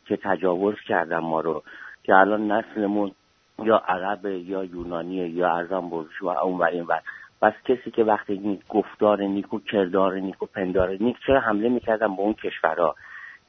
که 0.05 0.17
تجاوز 0.17 0.75
کردن 0.87 1.17
ما 1.17 1.41
رو. 1.41 1.63
که 2.03 2.15
الان 2.15 2.51
نسلمون 2.51 3.11
یا 3.63 3.77
عرب 3.77 4.25
یا 4.25 4.63
یونانیه 4.63 5.29
یا 5.29 5.55
ارزم 5.55 5.89
بزرگ 5.89 6.23
و 6.23 6.27
اون 6.27 6.57
و 6.57 6.63
این 6.63 6.83
ور 6.83 7.01
پس 7.41 7.53
کسی 7.65 7.91
که 7.91 8.03
وقتی 8.03 8.59
گفتار 8.69 9.21
نیک 9.21 9.53
و 9.53 9.59
کردار 9.59 10.15
نیک 10.15 10.43
و 10.43 10.45
پندار 10.45 10.97
نیک 10.99 11.17
چرا 11.27 11.39
حمله 11.39 11.69
می‌کردن 11.69 12.15
به 12.15 12.21
اون 12.21 12.33
کشورها؟ 12.33 12.95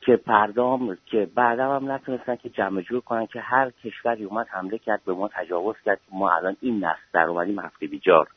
که 0.06 0.16
پردام 0.16 0.98
که 1.06 1.28
بعدا 1.34 1.76
هم 1.76 1.92
نتونستن 1.92 2.36
که 2.36 2.48
جمع 2.48 2.80
جور 2.80 3.00
کنن 3.00 3.26
که 3.26 3.40
هر 3.40 3.70
کشوری 3.70 4.24
اومد 4.24 4.46
حمله 4.48 4.78
کرد 4.78 5.00
به 5.04 5.12
ما 5.12 5.28
تجاوز 5.28 5.76
کرد. 5.84 6.00
ما 6.12 6.30
الان 6.30 6.56
این 6.60 6.84
نسل 6.84 7.00
در 7.12 7.24
اومدیم 7.24 7.58
هفته 7.58 7.86
بیجار. 7.86 8.28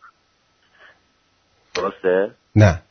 درسته؟ 1.76 2.32
نه. 2.56 2.82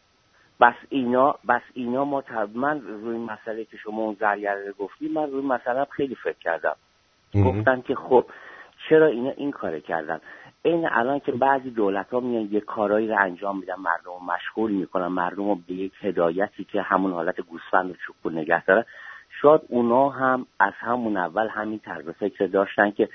بس 0.61 0.75
اینا 0.89 1.35
بس 1.49 1.62
اینا 1.75 2.05
ما. 2.05 2.22
من 2.55 2.81
روی 2.81 3.18
مسئله 3.18 3.64
که 3.64 3.77
شما 3.77 4.03
اون 4.03 4.16
زرگره 4.20 4.72
گفتی 4.72 5.09
من 5.09 5.31
روی 5.31 5.43
مسئله 5.47 5.85
خیلی 5.85 6.14
فکر 6.14 6.39
کردم. 6.41 6.77
گفتن 7.35 7.81
که 7.81 7.95
خب 7.95 8.27
چرا 8.89 9.07
اینا 9.07 9.31
این 9.31 9.51
کار 9.51 9.81
کردن؟ 9.81 10.20
این 10.67 10.89
الان 10.91 11.21
که 11.21 11.33
بعضی 11.33 11.71
دولت 11.71 12.11
ها 12.11 12.21
میان 12.21 12.49
یه 12.53 12.61
کارایی 12.61 13.09
رو 13.09 13.17
انجام 13.19 13.59
میدن 13.59 13.75
مردم 13.75 14.05
رو 14.05 14.19
مشغول 14.35 14.73
می‌کنن 14.73 15.07
مردم 15.07 15.49
رو 15.49 15.55
به 15.55 15.75
یک 15.75 15.93
هدایتی 16.01 16.65
که 16.65 16.83
همون 16.83 17.12
حالت 17.12 17.41
گوسفند 17.41 17.91
و 17.91 17.95
چوب 17.95 18.33
نگه 18.33 18.65
دارن 18.65 18.85
شاید 19.41 19.61
اونا 19.69 20.09
هم 20.09 20.47
از 20.61 20.73
همون 20.79 21.17
اول 21.17 21.49
همین 21.49 21.79
طرز 21.79 22.09
فکر 22.09 22.47
داشتن 22.47 22.91
که 22.91 23.09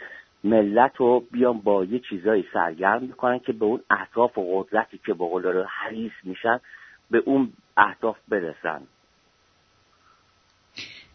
ملت 0.44 0.96
رو 0.98 1.24
بیان 1.32 1.60
با 1.60 1.84
یه 1.84 2.00
چیزایی 2.00 2.46
سرگرم 2.54 3.02
می‌کنن 3.02 3.40
که 3.40 3.54
به 3.54 3.66
اون 3.66 3.82
اهداف 3.90 4.38
و 4.38 4.64
قدرتی 4.64 5.00
که 5.06 5.14
به 5.14 5.26
قول 5.26 5.64
حریص 5.64 6.14
میشن 6.24 6.60
به 7.12 7.18
اون 7.18 7.54
اهداف 7.78 8.18
برسن. 8.28 8.82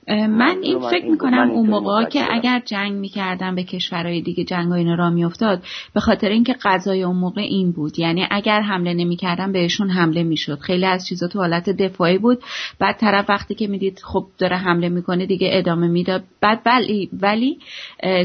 من 0.09 0.57
این 0.63 0.81
فکر 0.91 1.07
می‌کنم 1.11 1.51
اون 1.51 1.71
موقع 1.71 2.05
که 2.05 2.35
اگر 2.35 2.63
جنگ 2.65 2.93
می‌کردن 2.93 3.55
به 3.55 3.63
کشورهای 3.63 4.23
دیگه 4.23 4.45
جنگ 4.45 4.69
ها 4.69 4.75
اینا 4.75 4.95
را 4.95 5.11
میافتاد 5.11 5.63
به 5.95 6.01
خاطر 6.01 6.29
اینکه 6.29 6.55
غذای 6.65 7.03
اون 7.03 7.17
موقع 7.17 7.41
این 7.41 7.73
بود. 7.73 7.99
یعنی 7.99 8.27
اگر 8.31 8.61
حمله 8.61 8.95
نمی‌کردن 8.95 9.53
بهشون 9.53 9.91
حمله 9.91 10.23
می‌شد. 10.23 10.59
خیلی 10.59 10.87
از 10.87 11.07
چیزا 11.07 11.29
تو 11.29 11.39
حالت 11.39 11.71
دفاعی 11.71 12.19
بود. 12.19 12.39
بعد 12.79 12.97
طرف 12.97 13.31
وقتی 13.31 13.55
که 13.55 13.67
می‌دید 13.67 14.01
خب 14.05 14.27
داره 14.39 14.57
حمله 14.57 14.89
می‌کنه 14.89 15.27
دیگه 15.27 15.49
ادامه 15.53 15.89
می‌داد. 15.89 16.25
بعد 16.41 16.61
ولی 16.67 17.11
ولی 17.13 17.59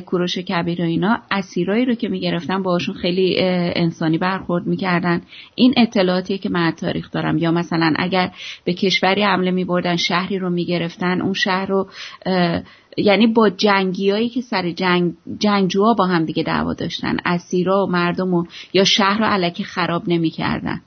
کوروش 0.06 0.38
کبیر 0.38 0.82
و 0.82 0.86
اینا 0.86 1.20
اسیرایی 1.32 1.86
رو 1.86 1.96
که 1.96 2.10
می‌گرفتن 2.10 2.64
باهاشون 2.64 2.96
خیلی 2.96 3.36
انسانی 3.76 4.18
برخورد 4.18 4.68
می‌کردن. 4.68 5.22
این 5.56 5.74
اطلاعاتیه 5.78 6.38
که 6.38 6.50
من 6.50 6.64
از 6.64 6.76
تاریخ 6.76 7.12
دارم. 7.12 7.38
یا 7.38 7.52
مثلا 7.52 7.94
اگر 7.96 8.32
به 8.66 8.74
کشوری 8.74 9.24
حمله 9.24 9.52
میبردن 9.52 9.96
شهری 9.96 10.40
رو 10.40 10.50
می‌گرفتن 10.50 11.22
اون 11.22 11.34
شهر 11.34 11.69
رو 11.70 11.88
یعنی 12.98 13.28
با 13.28 13.50
جنگیایی 13.50 14.30
که 14.30 14.42
سر 14.42 14.72
جنگ 14.72 15.14
جنگجوها 15.40 15.94
با 15.94 16.06
هم 16.06 16.26
دیگه 16.26 16.44
دعوا 16.44 16.74
داشتن 16.74 17.18
اسیرا 17.26 17.86
و 17.86 17.92
مردم 17.92 18.34
و 18.34 18.46
یا 18.74 18.84
شهر 18.84 19.20
رو 19.20 19.26
علکی 19.26 19.64
خراب 19.64 20.04
نمی‌کردن. 20.08 20.82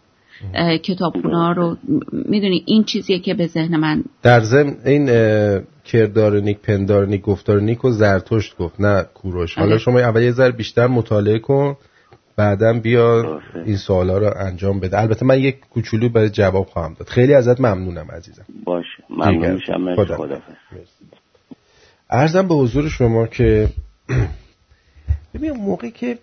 کتابخونه 0.82 1.54
رو 1.54 1.76
می‌دونی 2.12 2.62
این 2.66 2.84
چیزیه 2.84 3.18
که 3.18 3.34
به 3.34 3.46
ذهن 3.46 3.76
من 3.76 4.04
در 4.22 4.40
ضمن 4.40 4.76
این 4.84 5.06
کردار 5.84 6.40
نیک 6.40 6.58
پندار 6.58 7.06
نیک 7.06 7.22
گفتار 7.22 7.60
نیک 7.60 7.84
و 7.84 7.90
زرتشت 7.90 8.56
گفت 8.56 8.80
نه 8.80 9.04
کوروش. 9.14 9.54
حالا 9.54 9.70
آره. 9.70 9.78
شما 9.78 9.98
اول 9.98 10.22
یه 10.22 10.32
ذره 10.32 10.50
بیشتر 10.50 10.86
مطالعه 10.86 11.38
کن. 11.38 11.76
بعدا 12.36 12.72
بیا 12.72 13.40
این 13.66 13.76
سوالا 13.76 14.18
رو 14.18 14.32
انجام 14.36 14.80
بده. 14.80 15.00
البته 15.00 15.26
من 15.26 15.38
یک 15.38 15.60
کوچولو 15.70 16.08
برای 16.08 16.30
جواب 16.30 16.66
خواهم 16.66 16.94
داد. 16.94 17.08
خیلی 17.08 17.34
ازت 17.34 17.60
ممنونم 17.60 18.10
عزیزم. 18.10 18.44
باشه. 18.64 18.88
ممنون. 19.10 19.50
میشم. 19.54 19.80
مرسی. 19.80 20.04
خدا. 20.04 20.40
ارزم 22.10 22.48
به 22.48 22.54
حضور 22.54 22.88
شما 22.88 23.26
که 23.26 23.68
ببین 25.34 25.50
موقعی 25.50 25.90
که 25.90 26.18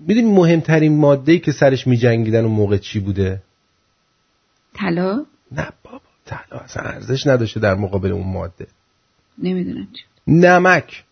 می‌دونی 0.00 0.32
مهمترین 0.32 0.96
ماده 0.98 1.38
که 1.38 1.52
سرش 1.52 1.86
میجنگیدن 1.86 2.44
اون 2.44 2.54
موقع 2.54 2.76
چی 2.76 3.00
بوده؟ 3.00 3.42
طلا؟ 4.74 5.24
نه 5.52 5.68
بابا 5.84 6.00
طلا. 6.26 6.58
اصلا 6.60 6.82
ارزش 6.82 7.26
نداشته 7.26 7.60
در 7.60 7.74
مقابل 7.74 8.12
اون 8.12 8.32
ماده. 8.32 8.66
نمی‌دونم 9.38 9.88
چی. 9.92 10.04
نمک. 10.26 11.04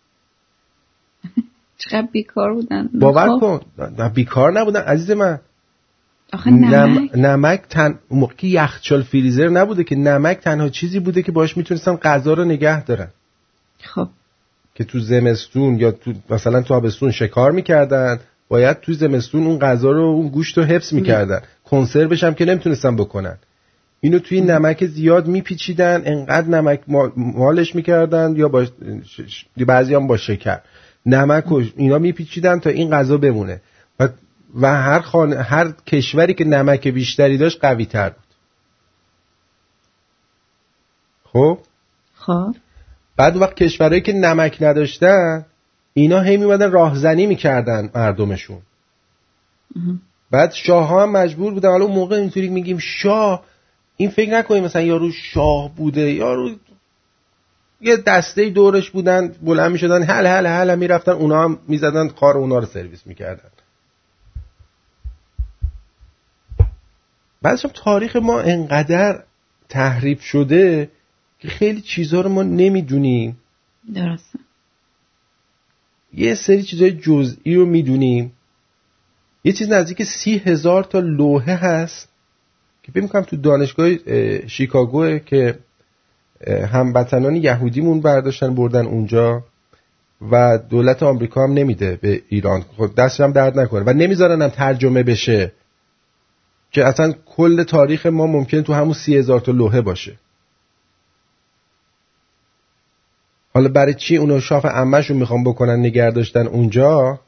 چقدر 1.79 2.09
بیکار 2.13 2.55
بودن. 2.55 2.89
باور 3.01 3.29
خب، 3.29 3.41
کن. 3.41 3.61
نه، 3.99 4.09
بیکار 4.09 4.61
نبودن 4.61 4.81
عزیز 4.81 5.11
من. 5.11 5.39
آخه 6.33 6.51
نمک. 6.51 7.17
نم... 7.17 7.27
نمک 7.27 7.63
تن... 7.71 7.99
اون 8.09 8.21
موقع 8.21 8.35
که 8.35 8.47
یخچال 8.47 9.03
فریزر 9.03 9.49
نبوده 9.49 9.85
که 9.85 9.97
نمک 9.97 10.39
تنها 10.39 10.69
چیزی 10.69 11.01
بوده 11.01 11.23
که 11.23 11.33
باش 11.33 11.57
می‌تونستن 11.57 11.97
غذا 11.97 12.35
رو 12.35 12.45
نگه 12.45 12.85
دارن. 12.85 13.09
خب. 13.83 14.09
که 14.75 14.85
تو 14.85 14.99
زمستون 14.99 15.79
یا 15.79 15.91
تو 15.91 16.13
مثلا 16.31 16.63
تو 16.63 16.75
آبستون 16.75 17.11
شکار 17.11 17.51
می‌کردن 17.51 18.21
باید 18.49 18.81
تو 18.81 18.93
زمستون 18.93 19.47
اون 19.47 19.59
غذا 19.59 19.91
رو 19.91 20.03
اون 20.03 20.29
گوشت 20.29 20.59
رو 20.59 20.65
حفظ 20.65 20.93
می‌کردن. 20.93 21.41
کنسروش 21.65 22.25
هم 22.25 22.35
که 22.35 22.45
نمی‌تونستن 22.45 22.97
بکنن. 22.97 23.37
اینو 24.01 24.19
توی 24.19 24.41
نمک 24.41 24.87
زیاد 24.87 25.27
میپیچیدن 25.27 26.03
انقدر 26.05 26.49
نمک 26.49 26.81
ما- 26.87 27.13
مالش 27.17 27.75
می‌کردن 27.75 28.37
یا 28.37 28.49
با 28.49 28.67
بعضی 29.57 29.95
هم 29.95 30.07
با 30.07 30.17
شکر. 30.17 30.59
نمک 31.07 31.53
و 31.53 31.63
اینا 31.77 31.99
میپیچیدن 31.99 32.61
تا 32.61 32.71
این 32.71 32.91
غذا 32.91 33.17
بمونه. 33.17 33.61
و, 34.01 34.09
و 34.55 34.83
هر 34.83 35.01
خانه 35.01 35.43
هر 35.43 35.73
کشوری 35.87 36.35
که 36.35 36.45
نمک 36.45 36.89
بیشتری 36.89 37.39
داشت 37.39 37.59
قوی 37.61 37.87
تر 37.87 38.11
بود. 38.11 38.25
خب؟ 41.25 41.59
خب. 42.15 42.55
بعد 43.17 43.37
وقت 43.37 43.55
کشورهایی 43.55 44.01
که 44.01 44.13
نمک 44.13 44.57
نداشتن 44.61 45.47
اینا 45.95 46.21
هی 46.21 46.37
میمدن 46.37 46.71
راهزنی 46.71 47.27
می‌کردن 47.27 47.91
مردمشون. 47.95 48.63
بعد 50.31 50.53
شاه 50.53 50.89
ها 50.89 51.03
هم 51.03 51.13
مجبور 51.13 51.55
بودن. 51.55 51.69
حالا 51.69 51.85
اون 51.85 51.95
موقع 51.95 52.17
اینطوری 52.17 52.49
میگیم 52.49 52.79
شاه 52.79 53.45
این 53.97 54.11
فکر 54.11 54.31
نکنیم 54.31 54.65
مثلا 54.65 54.83
یارو 54.83 55.13
شاه 55.13 55.75
بوده 55.77 56.13
یارو 56.13 56.51
یه 57.81 57.97
دسته 57.97 58.51
دورش 58.51 58.91
بودن 58.91 59.29
بلند 59.29 59.73
می‌شدن 59.73 60.03
هل 60.03 60.27
هل 60.27 60.47
هل 60.47 60.79
می‌رفتن 60.79 61.13
اونا 61.13 61.45
هم 61.45 61.59
می‌زدن 61.69 62.09
کار 62.09 62.37
اونا 62.37 62.59
رو 62.59 62.67
سرویس 62.67 63.07
می‌کردن. 63.07 63.51
هم 67.43 67.71
تاریخ 67.75 68.17
ما 68.17 68.41
انقدر 68.41 69.23
تحریف 69.69 70.23
شده 70.23 70.91
که 71.39 71.49
خیلی 71.49 71.81
چیزها 71.81 72.21
رو 72.21 72.29
ما 72.29 72.43
نمی‌دونیم. 72.43 73.39
درسته. 73.95 74.39
یه 76.15 76.35
سری 76.35 76.63
چیزای 76.63 76.93
جزئی 76.93 77.55
رو 77.55 77.67
می‌دونیم. 77.67 78.33
یه 79.45 79.53
چیز 79.53 79.69
نزدیک 79.69 80.03
سی 80.03 80.39
هزار 80.39 80.85
تا 80.85 81.01
لوحه 81.01 81.55
هست 81.55 82.09
که 82.83 82.93
فکر 82.93 83.03
می‌کنم 83.03 83.23
تو 83.23 83.37
دانشگاه 83.37 83.91
اه، 84.07 84.49
شیکاگوه 84.49 85.19
که 85.19 85.59
هموطنان 86.47 87.37
یهودیمون 87.37 88.01
برداشتن 88.01 88.55
بردن 88.55 88.87
اونجا 88.87 89.45
و 90.31 90.59
دولت 90.59 91.03
آمریکا 91.03 91.45
هم 91.45 91.53
نمیده 91.53 91.97
به 91.97 92.23
ایران. 92.29 92.61
خود 92.61 92.95
دستش 92.95 93.21
هم 93.21 93.33
درد 93.33 93.59
نکنه 93.59 93.83
و 93.87 93.93
نمی‌ذارن 93.93 94.43
هم 94.43 94.49
ترجمه 94.49 95.03
بشه 95.03 95.53
که 96.71 96.85
اصلا 96.85 97.15
کل 97.27 97.63
تاریخ 97.63 98.07
ما 98.07 98.27
ممکنه 98.27 98.63
تو 98.63 98.73
همون 98.73 98.93
سی 98.93 99.17
هزار 99.17 99.41
تا 99.41 99.53
لوحه 99.53 99.81
باشه. 99.81 100.19
حالا 103.55 103.69
برای 103.69 103.95
چی 103.95 104.17
اونو 104.17 104.41
شاف 104.41 104.65
عمهشون 104.65 105.17
می‌خوام 105.17 105.45
بکنن 105.45 105.79
نگه 105.79 106.11
داشتن 106.11 106.47
اونجا؟ 106.47 107.21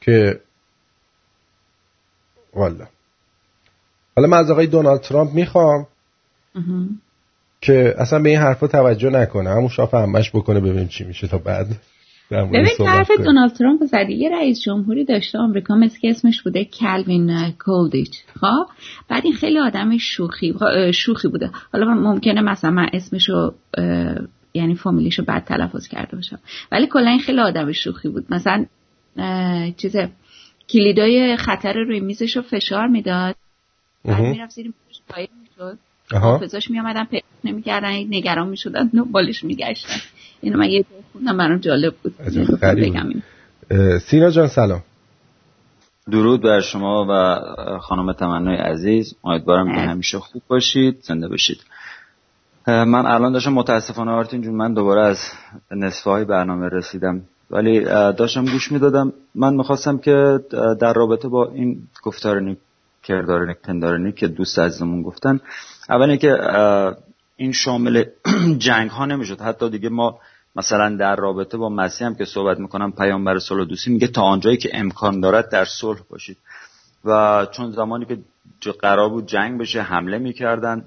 که 0.00 0.40
والا. 2.54 2.86
حالا 4.16 4.28
من 4.28 4.38
از 4.38 4.50
آقای 4.50 4.66
دونالد 4.66 5.00
ترامپ 5.00 5.32
می‌خوام. 5.32 5.86
که 7.60 7.94
اصلا 7.98 8.18
به 8.18 8.28
این 8.28 8.38
حرفا 8.38 8.66
توجه 8.66 9.10
نکنه. 9.10 9.50
همون 9.50 9.68
شاف 9.68 9.94
همش 9.94 10.30
بکنه 10.30 10.60
ببینیم 10.60 10.88
چی 10.88 11.04
میشه 11.04 11.26
تا 11.26 11.38
بعد 11.38 11.66
ببین 12.30 12.86
حرف 12.86 13.10
دونالد 13.10 13.52
ترامپ 13.52 13.84
زدی. 13.84 14.12
یه 14.12 14.30
رئیس 14.30 14.60
جمهوری 14.60 15.04
داشته 15.04 15.38
آمریکا 15.38 15.74
مثل 15.74 16.00
که 16.00 16.10
اسمش 16.10 16.42
بوده 16.42 16.64
کلوین 16.64 17.50
کولدیچ. 17.50 18.10
خب؟ 18.40 18.66
بعد 19.08 19.24
این 19.24 19.34
خیلی 19.34 19.58
آدم 19.58 19.98
شوخی 19.98 20.54
شوخی 20.94 21.28
بوده. 21.28 21.50
حالا 21.72 21.94
ممکنه 21.94 22.40
مثلا 22.40 22.70
من 22.70 22.88
اسمشو 22.92 23.54
یعنی 24.54 24.74
فامیلیشو 24.74 25.24
بد 25.24 25.44
تلفظ 25.44 25.88
کرده 25.88 26.16
باشم. 26.16 26.38
ولی 26.72 26.86
کلا 26.86 27.10
این 27.10 27.20
خیلی 27.20 27.40
آدم 27.40 27.72
شوخی 27.72 28.08
بود. 28.08 28.26
مثلا 28.30 28.66
چیز 29.76 29.96
کلیدای 30.68 31.36
خطر 31.36 31.72
روی 31.72 32.00
میزشو 32.00 32.42
فشار 32.42 32.86
می‌داد. 32.86 33.36
بعد 34.04 34.20
می‌رفت 34.20 34.54
زیر 34.54 34.66
میزش 34.66 35.28
می‌شد. 35.40 35.78
حافظاش 36.18 36.70
میامدن 36.70 37.04
پیدا 37.04 37.26
نمی‌کردن 37.44 37.88
نگران 37.88 38.48
می‌شدن 38.48 38.90
بالش 39.12 39.44
میگشتن. 39.44 40.00
اینو 40.40 40.58
من 40.58 40.68
یه 40.68 40.84
خوندم 41.12 41.36
برام 41.36 41.58
جالب 41.58 41.94
بود. 42.02 42.16
بگم 42.62 43.08
سینا 43.98 44.30
جان 44.30 44.48
سلام. 44.48 44.82
درود 46.10 46.42
بر 46.42 46.60
شما 46.60 47.06
و 47.08 47.40
خانم 47.78 48.12
تمنای 48.12 48.56
عزیز. 48.56 49.14
امیدوارم 49.24 49.74
که 49.74 49.80
همیشه 49.80 50.18
خوب 50.18 50.42
باشید 50.48 50.98
زنده 51.02 51.28
باشید. 51.28 51.60
من 52.66 53.06
الان 53.06 53.32
داشتم 53.32 53.52
متاسفانه 53.52 54.10
آرتین 54.10 54.42
جون 54.42 54.54
من 54.54 54.74
دوباره 54.74 55.02
از 55.02 55.18
نصفه 55.70 56.10
های 56.10 56.24
برنامه 56.24 56.68
رسیدم. 56.68 57.22
ولی 57.50 57.80
داشتم 58.16 58.44
گوش 58.44 58.72
می‌دادم. 58.72 59.12
من 59.34 59.54
می‌خواستم 59.54 59.98
که 59.98 60.40
در 60.80 60.92
رابطه 60.92 61.28
با 61.28 61.48
این 61.48 61.82
گفتار 62.02 62.56
کردار 63.02 63.54
پندارنی 63.54 64.12
که 64.12 64.28
دوست 64.28 64.58
عزیزمون 64.58 65.02
گفتن 65.02 65.40
اول 65.92 66.16
که 66.16 66.32
این 67.36 67.52
شامل 67.52 68.04
جنگ 68.66 68.90
ها 68.90 69.06
نمی‌شد. 69.06 69.40
حتی 69.40 69.70
دیگه 69.70 69.88
ما 69.88 70.18
مثلا 70.56 70.96
در 70.96 71.16
رابطه 71.16 71.56
با 71.56 71.68
مسیح 71.68 72.06
هم 72.06 72.14
که 72.14 72.24
صحبت 72.24 72.58
می‌کنم 72.58 72.92
پیامبر 72.92 73.38
صلح 73.38 73.64
دوستی 73.64 73.90
میگه 73.90 74.06
تا 74.06 74.22
آنجایی 74.22 74.56
که 74.56 74.70
امکان 74.72 75.20
دارد 75.20 75.50
در 75.50 75.64
صلح 75.64 76.00
باشید. 76.10 76.36
و 77.04 77.46
چون 77.52 77.70
زمانی 77.70 78.04
که 78.04 78.18
قرار 78.72 79.08
بود 79.08 79.26
جنگ 79.26 79.60
بشه 79.60 79.82
حمله 79.82 80.18
می‌کردن 80.18 80.84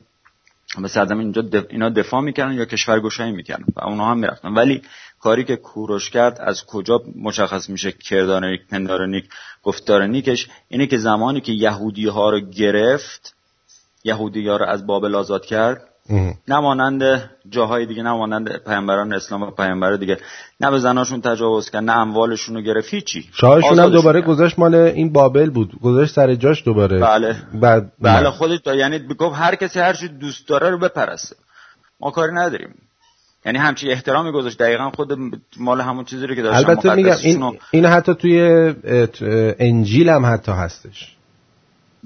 مثل 0.77 0.99
آدم 0.99 1.19
اینجا. 1.19 1.43
اینا 1.69 1.89
دفاع 1.89 2.21
می‌کردن 2.21 2.53
یا 2.53 2.65
کشور 2.65 2.99
گشایی 2.99 3.31
می‌کردن 3.31 3.65
و 3.75 3.83
اونها 3.83 4.11
هم 4.11 4.17
می‌رفتن. 4.17 4.53
ولی 4.53 4.81
کاری 5.19 5.43
که 5.43 5.55
کوروش 5.55 6.09
کرد 6.09 6.37
از 6.41 6.65
کجا 6.65 7.01
مشخص 7.15 7.69
میشه؟ 7.69 7.91
کردارنیک 7.91 8.67
پندارنیک 8.67 9.29
گفتارنیکش 9.63 10.47
اینه 10.67 10.87
که 10.87 10.97
زمانی 10.97 11.41
که 11.41 11.51
یهودی 11.51 12.07
ها 12.07 12.29
رو 12.29 12.39
گرفت 12.39 13.34
یهودی 14.05 14.47
ها 14.47 14.57
رو 14.57 14.65
از 14.65 14.87
بابل 14.87 15.15
آزاد 15.15 15.45
کرد. 15.45 15.81
نمانند 16.47 17.29
جاهای 17.49 17.85
دیگه 17.85 18.03
نمانند 18.03 18.57
پیامبران 18.57 19.13
اسلام 19.13 19.43
و 19.43 19.51
پیامبر 19.51 19.95
دیگه. 19.95 20.17
نه 20.61 20.71
به 20.71 20.79
زناشون 20.79 21.21
تجاوز 21.21 21.69
کرد 21.69 21.83
نه 21.83 21.97
اموالشون 21.97 22.55
رو 22.55 22.61
گرفت 22.61 22.93
هیچی. 22.93 23.29
شاهشون 23.33 23.79
هم 23.79 23.89
دوباره 23.89 24.21
گذاشت 24.21 24.59
مال 24.59 24.75
این 24.75 25.13
بابل 25.13 25.49
بود. 25.49 25.79
گذاشت 25.81 26.13
سر 26.13 26.35
جاش 26.35 26.63
دوباره. 26.65 26.99
بله. 26.99 27.35
بعد 27.53 27.91
بله 28.01 28.29
خودش 28.29 28.59
یعنی 28.65 28.99
گفت 28.99 29.35
هر 29.35 29.55
کسی 29.55 29.79
هر 29.79 29.93
چی 29.93 30.07
دوست 30.07 30.47
داره 30.47 30.69
رو 30.69 30.77
بپرسته. 30.77 31.35
ما 31.99 32.11
کاری 32.11 32.33
نداریم. 32.33 32.75
یعنی 33.45 33.57
همچی 33.57 33.91
احترامی 33.91 34.31
گذاشت. 34.31 34.57
دقیقا 34.57 34.89
خود 34.89 35.17
مال 35.57 35.81
همون 35.81 36.05
چیزی 36.05 36.27
رو 36.27 36.35
که 36.35 36.41
داشتن 36.41 36.69
البته 36.69 36.95
میگم 36.95 37.15
این, 37.23 37.59
این 37.71 37.85
حتی 37.85 38.15
توی 38.15 38.73
انجیل 39.59 40.09
هم 40.09 40.25
حتی 40.25 40.51
هستش. 40.51 41.14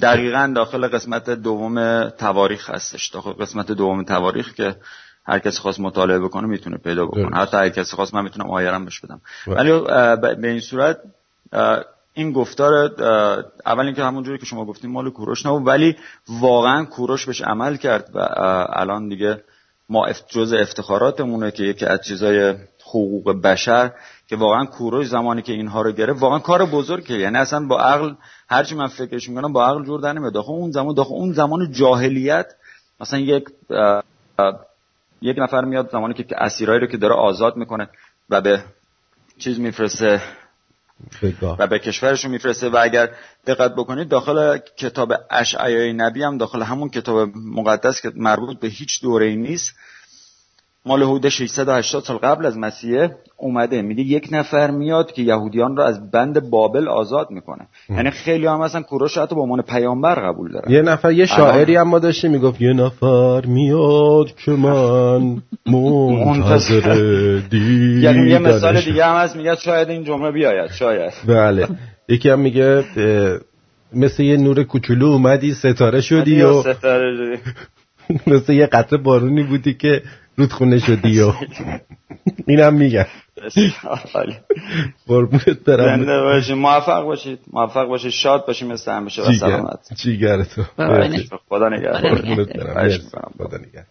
دقیقا 0.02 0.54
داخل 0.56 0.88
قسمت 0.88 1.30
دوم 1.30 2.10
تواریخ 2.10 2.70
هستش. 2.70 3.08
داخل 3.08 3.32
قسمت 3.32 3.72
دوم 3.72 4.04
تواریخ 4.04 4.54
که 4.54 4.76
هر 5.26 5.40
کسی 5.40 5.60
خواست 5.60 5.80
مطالعه 5.80 6.20
بکنه 6.20 6.48
می‌تونه 6.48 6.78
پیدا 6.78 7.06
بکنه. 7.06 7.38
حتی 7.38 7.58
هر 7.58 7.70
کسی 7.70 7.96
خواست 7.96 8.14
من 8.14 8.24
می‌تونم 8.24 8.50
آیرم 8.50 8.86
بهش 8.86 9.00
بدم. 9.00 9.22
ولی 9.48 9.72
به 10.42 10.48
این 10.48 10.60
صورت 10.60 10.98
این 12.14 12.32
گفتار 12.32 12.74
اول 13.66 13.86
اینکه 13.86 14.04
همونجوری 14.04 14.38
که 14.38 14.46
شما 14.46 14.66
گفتیم 14.66 14.92
مال 14.92 15.10
کوروش 15.10 15.46
نبود 15.46 15.68
ولی 15.68 15.96
واقعا 16.30 16.86
کوروش 16.86 17.26
بهش 17.26 17.42
عمل 17.42 17.76
کرد 17.76 18.10
و 18.14 18.20
الان 18.70 19.10
دیگه 19.10 19.44
ما 19.90 20.08
جز 20.30 20.54
افتخاراتمونه 20.54 21.52
که 21.52 21.64
یکی 21.64 21.86
از 21.86 22.02
چیزای 22.02 22.56
حقوق 22.86 23.32
بشر 23.42 23.92
که 24.30 24.36
واقعا 24.36 24.66
کوروش 24.66 25.08
زمانی 25.08 25.42
که 25.42 25.54
اینها 25.54 25.82
رو 25.82 25.92
گرفت 25.92 26.22
واقعا 26.22 26.40
کار 26.40 26.66
بزرگه 26.66 27.16
یعنی 27.16 27.38
اصلا 27.38 27.68
با 27.68 27.80
عقل 27.80 28.14
هرچی 28.50 28.76
من 28.76 28.88
فکرش 28.88 29.30
می‌کنم 29.30 29.54
با 29.54 29.68
عقل 29.68 29.86
جور 29.86 30.02
در 30.02 30.14
نمیاد. 30.14 30.38
اون 30.38 30.72
زمان 30.72 30.96
داخل 30.96 31.14
اون 31.14 31.34
زمان 31.34 31.72
جاهلیت 31.72 32.54
مثلا 33.00 33.20
یک 33.20 33.44
یک 35.22 35.36
نفر 35.40 35.66
میاد 35.66 35.92
زمانی 35.92 36.14
که 36.14 36.26
اسیرایی 36.38 36.80
رو 36.80 36.88
که 36.88 36.98
داره 36.98 37.14
آزاد 37.14 37.56
می‌کنه 37.56 37.90
و 38.30 38.42
به 38.42 38.64
چیز 39.38 39.60
میفرسته. 39.60 40.22
و 41.60 41.68
به 41.68 41.80
کشورشون 41.80 42.32
میفرسته 42.32 42.70
و 42.70 42.78
اگر 42.82 43.10
دقت 43.48 43.76
بکنید 43.76 44.08
داخل 44.08 44.58
کتاب 44.58 45.14
اشعیای 45.32 45.94
نبی 45.94 46.24
هم 46.24 46.38
داخل 46.38 46.62
همون 46.62 46.90
کتاب 46.90 47.30
مقدس 47.36 48.02
که 48.02 48.12
مربوط 48.16 48.60
به 48.60 48.68
هیچ 48.68 49.02
دوره 49.02 49.26
ای 49.26 49.36
نیست 49.36 49.76
مال 50.86 51.04
حدود 51.04 51.30
680 51.30 52.04
سال 52.04 52.18
قبل 52.18 52.46
از 52.46 52.58
مسیح 52.58 53.08
اومده. 53.38 53.82
میگه 53.82 54.04
یک 54.04 54.28
نفر 54.32 54.72
میاد 54.72 55.12
که 55.12 55.22
یهودیان 55.22 55.78
رو 55.78 55.84
از 55.84 56.12
بند 56.12 56.50
بابل 56.50 56.88
آزاد 56.88 57.32
می‌کنه. 57.32 57.68
یعنی 57.90 58.12
خیلی 58.12 58.46
هم 58.46 58.62
مثلا 58.62 58.82
کوروش 58.82 59.18
حتی 59.18 59.36
به 59.36 59.42
عنوان 59.42 59.62
پیامبر 59.62 60.16
قبول 60.16 60.52
دارن 60.52 60.72
یه 60.72 60.82
نفر 60.82 61.12
یه 61.12 61.26
شاعری 61.26 61.76
هم 61.76 61.88
ما 61.88 62.00
داشتیم 62.00 62.32
می‌گفت 62.32 62.62
یه 62.62 62.74
نفر 62.74 63.46
میاد 63.46 64.36
که 64.46 64.52
من 64.52 65.42
منتظر 65.66 66.96
یعنی 68.04 68.30
یه 68.30 68.40
مثال 68.40 68.82
دیگه 68.82 69.06
هم 69.06 69.16
هست 69.16 69.36
میگه 69.36 69.56
شاید 69.56 69.90
این 69.90 70.04
جمله 70.04 70.32
بیاید 70.32 70.72
شاید. 70.72 71.14
بله. 71.28 71.68
یکی 72.10 72.30
هم 72.30 72.40
میگه 72.40 72.84
مثل 73.94 74.24
یه 74.24 74.38
نور 74.38 74.64
کوچولو 74.64 75.06
اومدی 75.06 75.54
ستاره 75.54 76.02
شدی 76.02 76.42
و 76.42 76.62
ستاره 76.62 77.40
مثل 78.28 78.54
یه 78.54 78.66
قطره 78.66 79.00
بارونی 79.00 79.44
بودی 79.44 79.74
که 79.74 80.02
رودخونه 80.40 80.80
شدی 80.80 81.22
و 81.22 81.34
اینم 82.48 82.74
میگن 82.74 83.06
قربونت 85.08 85.60
برم. 85.66 86.00
زنده 86.00 86.22
باشید 86.22 86.56
موفق 86.56 87.04
باشید. 87.04 87.40
موفق 87.54 87.88
باشید. 87.88 88.12
شاد 88.12 88.46
باشید 88.46 88.68
مثل 88.68 88.92
همیشه 88.92 89.22
و 89.22 89.34
سلامت. 89.34 89.94
جیگر 89.96 90.44
تو. 90.44 90.64
خدا 91.50 91.70
نگهدار. 91.70 92.16
خدا 93.38 93.58
نگهدار. 93.58 93.86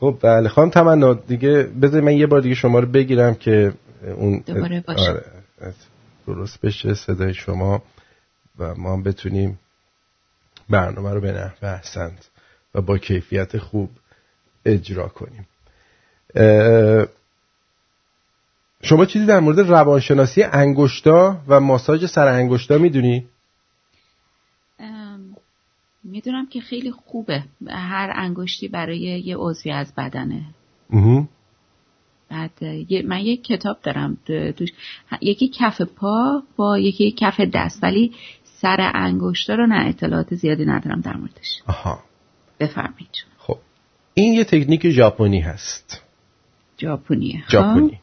خب 0.00 0.18
بله. 0.22 0.48
خانم 0.48 0.70
تمنا 0.70 1.14
دیگه 1.14 1.62
بذار 1.82 2.00
من 2.00 2.12
یه 2.12 2.26
بار 2.26 2.40
دیگه 2.40 2.54
شما 2.54 2.78
رو 2.78 2.86
بگیرم 2.86 3.34
که 3.34 3.72
اون 4.16 4.42
دوباره 4.46 4.84
باشه. 4.86 5.10
آره. 5.10 5.24
درست 6.26 6.60
بشه 6.60 6.94
صدای 6.94 7.34
شما 7.34 7.82
و 8.58 8.74
ما 8.74 8.92
هم 8.92 9.02
بتونیم 9.02 9.58
برنامه 10.70 11.10
رو 11.10 11.20
به 11.20 11.32
نحوه 11.32 11.68
احسنت 11.68 12.28
و 12.74 12.80
با 12.80 12.98
کیفیت 12.98 13.58
خوب 13.58 13.90
اجرا 14.64 15.08
کنیم. 15.08 15.46
شما 18.82 19.04
چیزی 19.04 19.26
در 19.26 19.40
مورد 19.40 19.60
روانشناسی 19.60 20.42
انگشتا 20.42 21.40
و 21.48 21.60
ماساژ 21.60 22.06
سر 22.06 22.28
انگشتا 22.28 22.78
می‌دونی؟ 22.78 23.26
می‌دونم 26.04 26.46
که 26.46 26.60
خیلی 26.60 26.90
خوبه. 26.90 27.44
هر 27.68 28.12
انگشتی 28.14 28.68
برای 28.68 28.98
یه 28.98 29.36
عضوی 29.36 29.72
از 29.72 29.94
بدنه. 29.94 30.44
بعد 32.28 32.64
من 33.04 33.18
یک 33.20 33.44
کتاب 33.44 33.78
دارم 33.82 34.16
توش. 34.26 34.68
یکی 35.20 35.48
کف 35.48 35.80
پا 35.80 36.42
با 36.56 36.78
یکی 36.78 37.14
کف 37.18 37.40
دست 37.40 37.82
ولی 37.82 38.12
سر 38.44 38.90
انگشتا 38.94 39.54
رو 39.54 39.66
نه 39.66 39.88
اطلاعات 39.88 40.34
زیادی 40.34 40.64
ندارم 40.64 41.00
در 41.00 41.16
موردش. 41.16 41.62
آها. 41.66 42.02
بفرمایید 42.60 43.31
این 44.14 44.32
یه 44.32 44.44
تکنیک 44.44 44.90
ژاپنی 44.90 45.40
هست. 45.40 46.00
ژاپنیه 46.80 47.42
ژاپنی. 47.50 48.00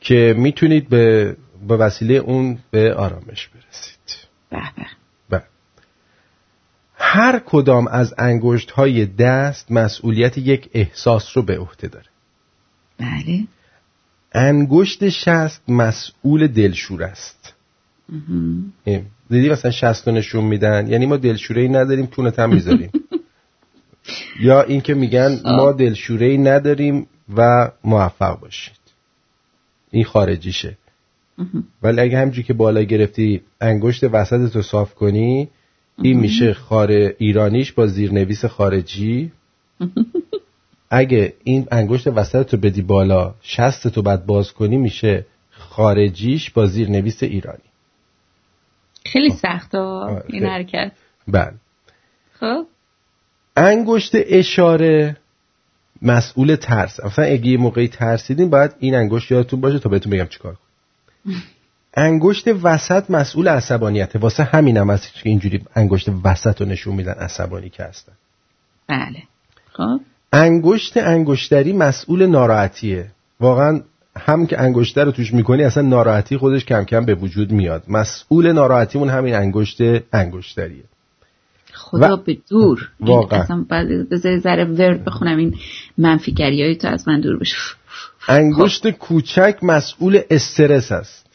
که 0.00 0.34
می‌تونید 0.38 0.88
به 0.88 1.36
به 1.68 1.76
وسیله 1.76 2.14
اون 2.14 2.58
به 2.70 2.94
آرامش 2.94 3.48
برسید. 3.48 4.28
به 4.50 4.62
به. 5.30 5.42
هر 6.94 7.38
کدام 7.38 7.86
از 7.86 8.14
انگشت 8.18 8.70
های 8.70 9.06
دست 9.06 9.72
مسئولیت 9.72 10.38
یک 10.38 10.70
احساس 10.74 11.36
رو 11.36 11.42
به 11.42 11.58
عهده 11.58 11.88
داره. 11.88 12.06
بله. 12.98 13.44
انگشت 14.32 15.08
شست 15.08 15.70
مسئول 15.70 16.46
دلشور 16.46 17.02
است. 17.02 17.54
دیدی 19.30 19.48
مثلا 19.50 19.70
شست 19.70 20.08
نشون 20.08 20.44
میدن؟ 20.44 20.86
یعنی 20.88 21.06
ما 21.06 21.16
دلشوره 21.16 21.62
ای 21.62 21.68
نداریم 21.68 22.06
تونت 22.06 22.38
هم 22.38 22.54
می‌ذاریم. 22.54 22.90
یا 24.40 24.62
اینکه 24.62 24.94
میگن 24.94 25.40
ما 25.44 25.72
دلشوره 25.72 26.26
ای 26.26 26.38
نداریم 26.38 27.06
و 27.36 27.70
موفق 27.84 28.40
باشید. 28.40 28.76
این 29.90 30.04
خارجیشه. 30.04 30.76
ولی 31.82 32.00
اگه 32.00 32.18
همجوری 32.18 32.42
که 32.42 32.54
بالا 32.54 32.82
گرفتی 32.82 33.42
انگشت 33.60 34.04
وسط 34.04 34.56
رو 34.56 34.62
صاف 34.62 34.94
کنی 34.94 35.48
این 36.02 36.20
میشه 36.20 36.54
خار 36.54 36.90
ایرانیش 37.18 37.72
با 37.72 37.86
زیرنویس 37.86 38.44
خارجی. 38.44 39.32
اگه 40.90 41.34
این 41.44 41.66
انگشت 41.70 42.06
وسط 42.06 42.46
تو 42.46 42.56
بدی 42.56 42.82
بالا 42.82 43.34
شست 43.42 43.88
تو 43.88 44.02
بعد 44.02 44.26
باز 44.26 44.52
کنی 44.52 44.76
میشه 44.76 45.26
خارجیش 45.50 46.50
با 46.50 46.66
زیرنویس 46.66 47.22
ایرانی. 47.22 47.58
خیلی 49.06 49.30
سخت 49.30 49.74
این 49.74 50.44
حرکت. 50.44 50.92
بله. 51.28 51.54
خب. 52.40 52.66
انگشت 53.56 54.12
اشاره 54.14 55.16
مسئول 56.02 56.56
ترس. 56.56 57.00
اصلا 57.00 57.24
اگه 57.24 57.46
یه 57.46 57.58
موقعی 57.58 57.88
ترسیدین 57.88 58.50
باید 58.50 58.70
این 58.78 58.94
انگشت 58.94 59.30
یادتون 59.30 59.60
باشه 59.60 59.78
تا 59.78 59.88
بهتون 59.88 60.12
بگم 60.12 60.26
چیکار 60.26 60.54
کن 60.54 60.60
انگشت 61.96 62.48
وسط 62.62 63.10
مسئول 63.10 63.48
عصبانیته. 63.48 64.18
واسه 64.18 64.44
همین 64.44 64.76
هم 64.76 64.90
هست 64.90 65.14
که 65.14 65.28
اینجوری 65.28 65.64
انگشت 65.74 66.08
وسط 66.24 66.60
رو 66.60 66.68
نشون 66.68 66.94
میدن 66.94 67.12
عصبانی 67.12 67.68
که 67.68 67.82
هستن. 67.82 68.12
بله. 68.86 69.22
خب. 69.72 70.00
انگشت 70.32 70.96
انگشتری 70.96 71.72
مسئول 71.72 72.26
ناراحتیه. 72.26 73.06
واقعا 73.40 73.80
هم 74.16 74.46
که 74.46 74.60
انگشتر 74.60 75.04
رو 75.04 75.12
توش 75.12 75.34
می‌کنی 75.34 75.64
اصلا 75.64 75.82
ناراحتی 75.82 76.36
خودش 76.36 76.64
کم 76.64 76.84
کم 76.84 77.04
به 77.04 77.14
وجود 77.14 77.52
میاد. 77.52 77.84
مسئول 77.88 78.52
ناراحتیمون 78.52 79.08
همین 79.08 79.34
انگشت 79.34 79.78
انگشتریه. 80.12 80.84
خدا 81.90 82.14
و... 82.14 82.16
به 82.16 82.38
دور. 82.50 82.88
واقعا. 83.00 83.40
اصلا 83.40 83.66
بذاری 84.10 84.38
ذره 84.38 84.64
ورد 84.64 85.04
بخونم 85.04 85.38
این 85.38 85.54
منفیگری 85.98 86.62
های 86.62 86.76
تو 86.76 86.88
از 86.88 87.08
من 87.08 87.20
دور 87.20 87.38
بشه. 87.38 87.56
انگشت 88.28 88.90
کوچک 88.90 89.58
مسئول 89.62 90.20
استرس 90.30 90.92
است. 90.92 91.26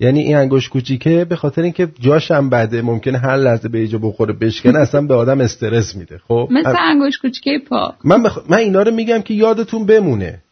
یعنی 0.00 0.20
این 0.20 0.36
انگشت 0.36 0.70
کوچیکه 0.70 1.24
به 1.24 1.36
خاطر 1.36 1.62
اینکه 1.62 1.88
جاش 2.00 2.30
هم 2.30 2.50
بده 2.50 2.82
ممکنه 2.82 3.18
هر 3.18 3.36
لحظه 3.36 3.68
به 3.68 3.78
ایجا 3.78 3.98
بخوره 3.98 4.32
بشکنه 4.32 4.78
اصلا 4.78 5.00
به 5.00 5.14
آدم 5.14 5.40
استرس 5.40 5.96
میده. 5.96 6.20
خب؟ 6.28 6.48
مثل 6.50 6.74
انگشت 6.78 7.20
کوچیکه 7.20 7.50
پا 7.68 7.94
من, 8.04 8.22
بخ... 8.22 8.38
من 8.48 8.56
اینا 8.56 8.82
رو 8.82 8.90
میگم 8.90 9.22
که 9.22 9.34
یادتون 9.34 9.86
بمونه. 9.86 10.42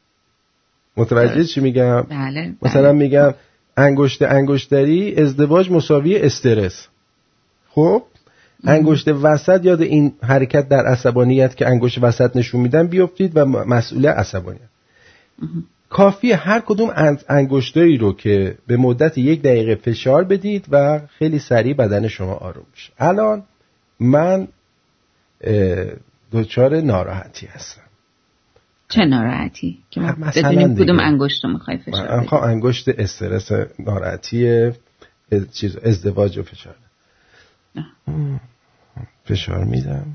متوجه 0.97 1.45
چی 1.45 1.61
میگم؟ 1.61 2.03
بله, 2.03 2.55
مثلا 2.63 2.83
بله. 2.83 2.93
میگم 2.93 3.35
انگشت 3.77 4.23
انگشتری 4.23 5.17
ازدواج 5.17 5.71
مساوی 5.71 6.19
استرس. 6.19 6.89
خب؟ 7.71 8.03
انگشت 8.67 9.09
وسط 9.09 9.65
یاد 9.65 9.81
این 9.81 10.13
حرکت 10.23 10.69
در 10.69 10.87
عصبانیت 10.87 11.57
که 11.57 11.69
انگشت 11.69 11.99
وسط 12.03 12.37
نشون 12.37 12.61
میدن 12.61 12.87
بیفتید 12.87 13.33
و 13.37 13.45
مسئول 13.45 14.07
عصبانیت. 14.07 14.61
کافی 15.89 16.33
هر 16.33 16.61
کدوم 16.61 16.91
از 16.95 17.25
انگشتایی 17.29 17.97
رو 17.97 18.13
که 18.13 18.59
به 18.67 18.77
مدت 18.77 19.19
یک 19.19 19.43
دقیقه 19.43 19.75
فشار 19.75 20.25
بدید 20.25 20.67
و 20.71 21.01
خیلی 21.19 21.39
سریع 21.39 21.75
بدن 21.75 22.09
شما 22.09 22.35
آروم 22.35 22.67
میشه 22.73 22.93
الان 22.99 23.43
من 24.01 24.49
دچار 26.33 26.81
ناراحتی 26.81 27.47
هستم. 27.47 27.83
چه 28.89 29.05
ناراحتی؟ 29.05 29.79
که 29.91 30.01
ما 30.01 30.13
بدونیم 30.37 30.75
کدوم 30.75 31.01
انگشت 31.01 31.45
رو 31.45 31.53
می‌خوای 31.53 31.79
فشار 31.79 32.19
بدید 32.19 32.35
انگشت 32.35 32.89
استرس 32.89 33.53
ناراحتی 33.79 34.71
چیز 35.53 35.77
ازدواج 35.77 36.39
و 36.39 36.43
فشار. 36.43 36.75
فشار 39.27 39.65
میدم. 39.65 40.07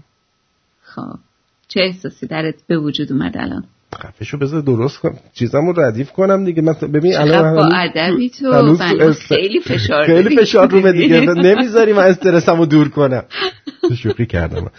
خب 0.83 1.19
چه 1.67 1.81
احساسی 1.81 2.27
درت 2.27 2.55
به 2.67 2.77
وجود 2.77 3.11
اومد 3.11 3.37
الان؟ 3.37 3.63
خفشو 3.95 4.37
بذار 4.37 4.61
درست 4.61 4.97
کنم. 4.97 5.17
چیزم 5.33 5.65
رو 5.65 5.81
ردیف 5.81 6.11
کنم 6.11 6.45
دیگه. 6.45 6.61
من 6.61 6.73
ببین 6.73 7.17
الان 7.17 7.55
با 7.55 7.69
ادبی 7.75 8.29
تو؟ 8.29 8.75
خیلی 9.13 9.59
فشار 9.59 10.05
خیلی 10.05 10.37
فشار 10.37 10.69
رو 10.69 10.91
دیگه. 10.91 11.19
نمی‌ذاری 11.49 11.93
من 11.93 12.03
استرسم 12.03 12.57
رو 12.57 12.65
دور 12.65 12.89
کنم. 12.89 13.23
شوخی 14.03 14.25
کردم. 14.25 14.71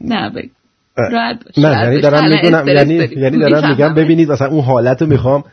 نه 0.00 0.30
بگی 0.30 0.50
نه 0.98 1.38
یعنی 1.56 2.00
دارم 2.00 2.30
میگم 2.30 2.68
یعنی 2.68 2.94
یعنی 2.94 3.38
دارم 3.38 3.70
میگم 3.70 3.94
ببینید 3.94 4.32
مثلا 4.32 4.48
اون 4.48 4.64
حالت 4.64 5.02
رو 5.02 5.08
می‌خوام 5.08 5.44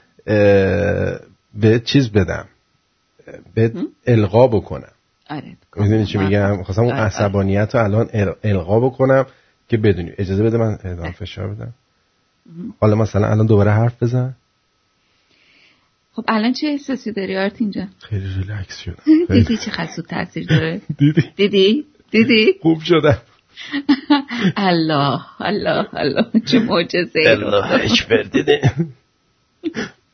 به 1.55 1.79
چیز 1.85 2.11
بدم. 2.11 2.45
به 3.55 3.71
القا 4.07 4.47
بکنم. 4.47 4.91
آره. 5.31 5.57
می‌دونی 5.75 6.05
چی 6.05 6.17
میگم؟ 6.17 6.63
خواستم 6.63 6.81
اون 6.81 6.95
عصبانیت 6.95 7.75
رو 7.75 7.83
الان 7.83 8.09
القا 8.43 8.79
بکنم 8.79 9.25
که 9.67 9.77
بدونی. 9.77 10.11
اجازه 10.17 10.43
بده 10.43 10.57
من 10.57 10.77
ادام 10.83 11.11
فشار 11.11 11.47
بدم. 11.47 11.73
حالا 12.81 12.95
مثلا 12.95 13.27
الان 13.27 13.45
دوباره 13.45 13.71
حرف 13.71 14.03
بزن. 14.03 14.35
خب 16.13 16.25
الان 16.27 16.53
چه 16.53 16.67
احساسی 16.67 17.11
داری 17.11 17.37
آرت 17.37 17.55
اینجا؟ 17.61 17.87
خیلی 17.99 18.25
ریلکس 18.25 18.77
شدم. 18.77 19.03
دیدی 19.35 19.57
چه 19.57 19.71
خسود 19.71 20.05
تاثیر 20.05 20.47
داره؟ 20.47 20.81
دیدی. 20.99 21.23
دیدی؟ 21.35 21.85
دیدی؟ 22.11 22.53
خوب 22.61 22.81
شدم. 22.81 23.17
الله 24.57 25.21
الله 25.39 25.87
الله. 25.93 26.25
چه 26.45 26.59
معجزه 26.59 27.19
الله 27.25 27.73
اکبر 27.73 28.23
دیده 28.23 28.61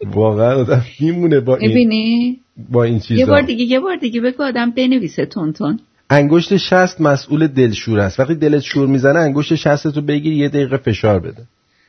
واقعا 0.06 0.56
آدم 0.56 0.86
میمونه 1.00 1.40
با 1.40 1.56
این 1.56 1.72
ببینی 1.72 2.40
با 2.70 2.84
این 2.84 3.00
چیزا. 3.00 3.20
یه 3.20 3.26
بار 3.26 3.42
دیگه 3.42 3.64
یه 3.66 3.80
بار 3.80 3.96
دیگه 3.96 4.22
بگو 4.22 4.44
آدم 4.44 4.72
بنویسه 4.72 5.26
تون 5.26 5.54
تون 5.54 5.80
انگشت 6.10 6.58
شست 6.58 7.02
مسئول 7.02 7.48
دلشور 7.48 8.00
است. 8.00 8.20
وقتی 8.20 8.36
دلت 8.36 8.62
شور 8.62 8.88
می‌زنه 8.88 9.20
انگشت 9.20 9.56
شست 9.56 9.88
تو 9.88 10.02
بگیر 10.02 10.34
یه 10.34 10.50
دقیقه 10.50 10.78
فشار 10.78 11.20
بده. 11.20 11.44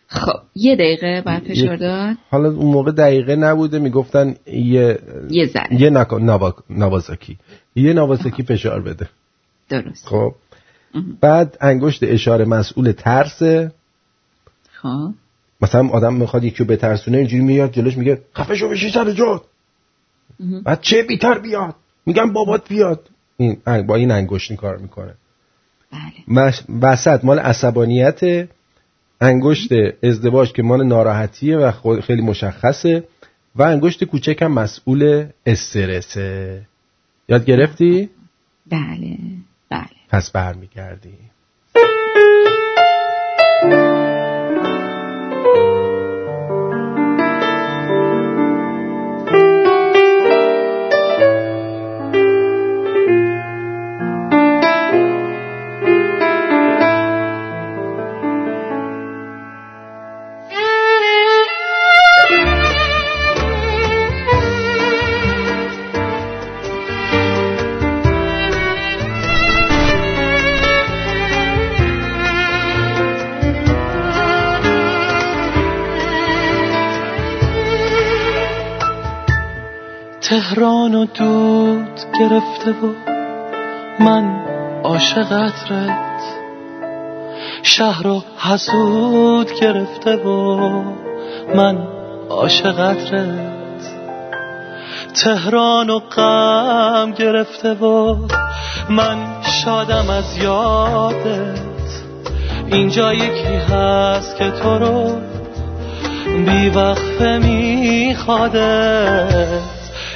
خب 0.07 0.41
یه 0.57 0.75
دقیقه 0.75 1.23
بعد 1.27 1.43
فشار 1.43 1.77
داد. 1.77 2.17
حالا 2.31 2.49
اون 2.49 2.73
موقع 2.73 2.93
دقیقه 2.93 3.37
نبوده 3.37 3.79
می‌گفتن 3.79 4.35
یه 4.47 4.99
یه 5.31 5.47
ذره. 5.47 5.81
یه 5.81 5.91
ناکا... 5.91 6.19
نوا... 6.19 6.55
نوازاکی 6.71 7.37
یه 7.77 7.93
نوازاکی 7.93 8.43
فشار 8.43 8.81
بده. 8.81 9.09
درست. 9.69 10.07
خب. 10.07 10.35
بعد 11.21 11.57
انگشت 11.61 12.03
اشاره 12.03 12.45
مسئول 12.45 12.93
ترسه. 12.93 13.73
خب. 14.73 15.11
مثلا 15.61 15.89
آدم 15.89 16.15
می‌خواد 16.15 16.45
یکی 16.45 16.59
رو 16.59 16.65
بترسونه 16.65 17.19
اینجوری 17.19 17.43
میاد 17.43 17.73
جلوش 17.73 17.97
میگه 17.97 18.21
خفه 18.37 18.55
شو 18.55 18.69
بشی 18.69 18.91
سر 18.91 19.11
جات. 19.11 19.43
بعد 20.65 20.81
چه 20.81 21.03
بیتر 21.03 21.39
بیاد؟ 21.39 21.75
میگم 22.07 22.33
بابات 22.33 22.69
بیاد. 22.69 23.09
این 23.37 23.57
با 23.87 23.95
این 23.95 24.11
انگشت 24.11 24.53
کار 24.53 24.77
می‌کنه. 24.77 25.15
بله. 26.29 26.55
وسط 26.81 27.25
مال 27.25 27.39
عصبانیت 27.39 28.49
انگشت 29.21 29.73
ازدواج 30.03 30.53
که 30.53 30.63
مال 30.63 30.87
ناراحتیه 30.87 31.57
و 31.57 32.01
خیلی 32.01 32.23
مشخصه 32.23 33.05
و 33.57 33.63
انگشت 33.63 34.05
کوچک 34.05 34.43
هم 34.43 34.53
مسئول 34.53 35.27
استرسه. 35.47 36.63
یاد 37.29 37.45
گرفتی؟ 37.45 38.11
بله 38.71 39.19
بله. 39.71 39.89
پس 40.09 40.31
برمیگردی 40.31 41.15
تهران 80.29 80.95
و 80.95 81.05
دود 81.05 82.01
گرفته 82.21 82.71
و 82.71 82.93
من 84.01 84.45
عاشق 84.85 85.33
رد 85.33 86.23
شهر 87.63 88.07
و 88.07 88.25
حسود 88.39 89.61
گرفته 89.61 90.17
و 90.17 90.59
من 91.55 91.79
عاشق 92.31 92.81
رد 92.81 93.39
تهران 95.25 95.91
و 95.91 95.99
غم 95.99 97.13
گرفته 97.13 97.75
و 97.75 98.17
من 98.91 99.43
شادم 99.43 100.11
از 100.11 100.37
یادت. 100.37 101.59
اینجا 102.67 103.15
یکی 103.15 103.55
هست 103.55 104.37
که 104.37 104.51
تو 104.51 104.79
رو 104.79 105.21
بی 106.47 106.69
وقفه 106.69 107.39
میخوادت. 107.39 108.99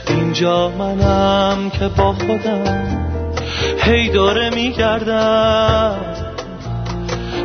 اینجا 0.08 0.68
منم 0.68 1.70
که 1.70 1.88
با 1.88 2.12
خودم 2.12 3.08
هی 3.78 4.08
داره 4.08 4.50
میگردم. 4.50 5.96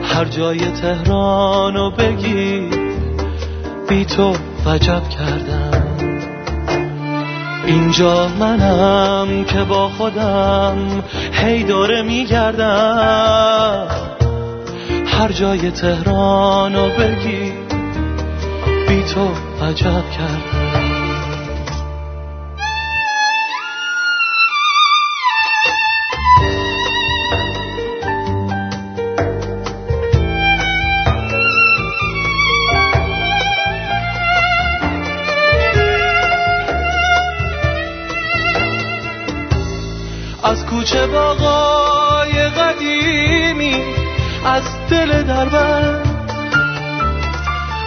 هر 0.03 0.25
جای 0.25 0.59
تهرانو 0.59 1.91
بگی 1.91 2.69
بی 3.89 4.05
تو 4.05 4.33
وجب 4.65 5.09
کردم. 5.09 5.87
اینجا 7.65 8.27
منم 8.27 9.45
که 9.45 9.63
با 9.63 9.89
خودم 9.89 11.03
هی 11.31 11.63
دوره 11.63 12.01
میگردم. 12.01 13.87
هر 15.05 15.31
جای 15.31 15.71
تهرانو 15.71 16.89
بگی 16.89 17.51
بی 18.87 19.03
تو 19.03 19.29
عجب 19.65 20.09
کردم. 20.09 20.66
کوچه 40.87 41.07
باقای 41.07 42.49
قدیمی 42.49 43.83
از 44.45 44.63
دل 44.89 45.23
دربند. 45.23 46.31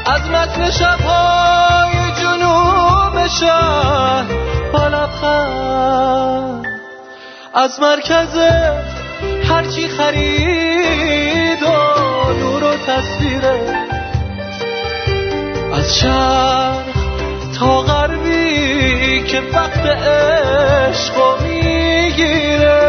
از 0.06 0.30
متن 0.30 0.70
شبهای 0.70 1.92
جنوب 2.22 3.26
شهر 3.26 4.24
با 4.72 4.88
لبخند. 4.88 6.66
از 7.54 7.80
مرکز 7.80 8.38
هرچی 9.48 9.88
خرید 9.88 11.62
و 11.62 12.32
نور 12.32 12.64
و 12.64 12.76
تصویره. 12.86 13.86
از 15.74 15.98
شرق 15.98 16.89
غربی 17.66 19.22
که 19.22 19.40
وقت 19.54 19.86
عشق 19.86 21.14
می‌گیره. 21.42 22.80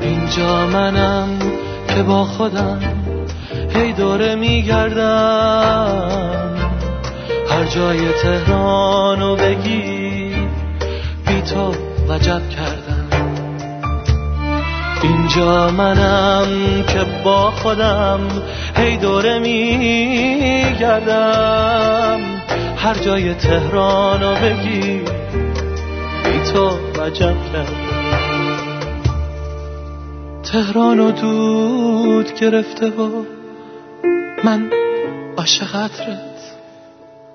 اینجا 0.00 0.66
منم 0.66 1.38
که 1.88 2.02
با 2.02 2.24
خودم 2.24 2.80
هی 3.74 3.92
دوره 3.92 4.34
میگردم. 4.34 6.00
هر 7.50 7.64
جای 7.64 8.12
تهرانو 8.22 9.36
بگی 9.36 10.34
بی 11.26 11.42
تو 11.42 11.74
وجب 12.08 12.42
کردم. 12.48 13.06
اینجا 15.02 15.70
منم 15.70 16.48
که 16.88 17.04
با 17.24 17.50
خودم 17.50 18.20
هی 18.76 18.96
دوره 18.96 19.38
میگردم. 19.38 20.96
هر 22.86 22.94
جای 22.94 23.34
تهرانو 23.34 24.34
بگی 24.34 24.98
بی 26.24 26.52
تو 26.52 26.78
وجب 26.98 27.34
کردم 27.52 27.86
تهرانو 30.52 31.10
دود 31.12 32.34
گرفته 32.40 32.86
و 32.86 33.24
من 34.44 34.70
عاشقترت 35.36 36.56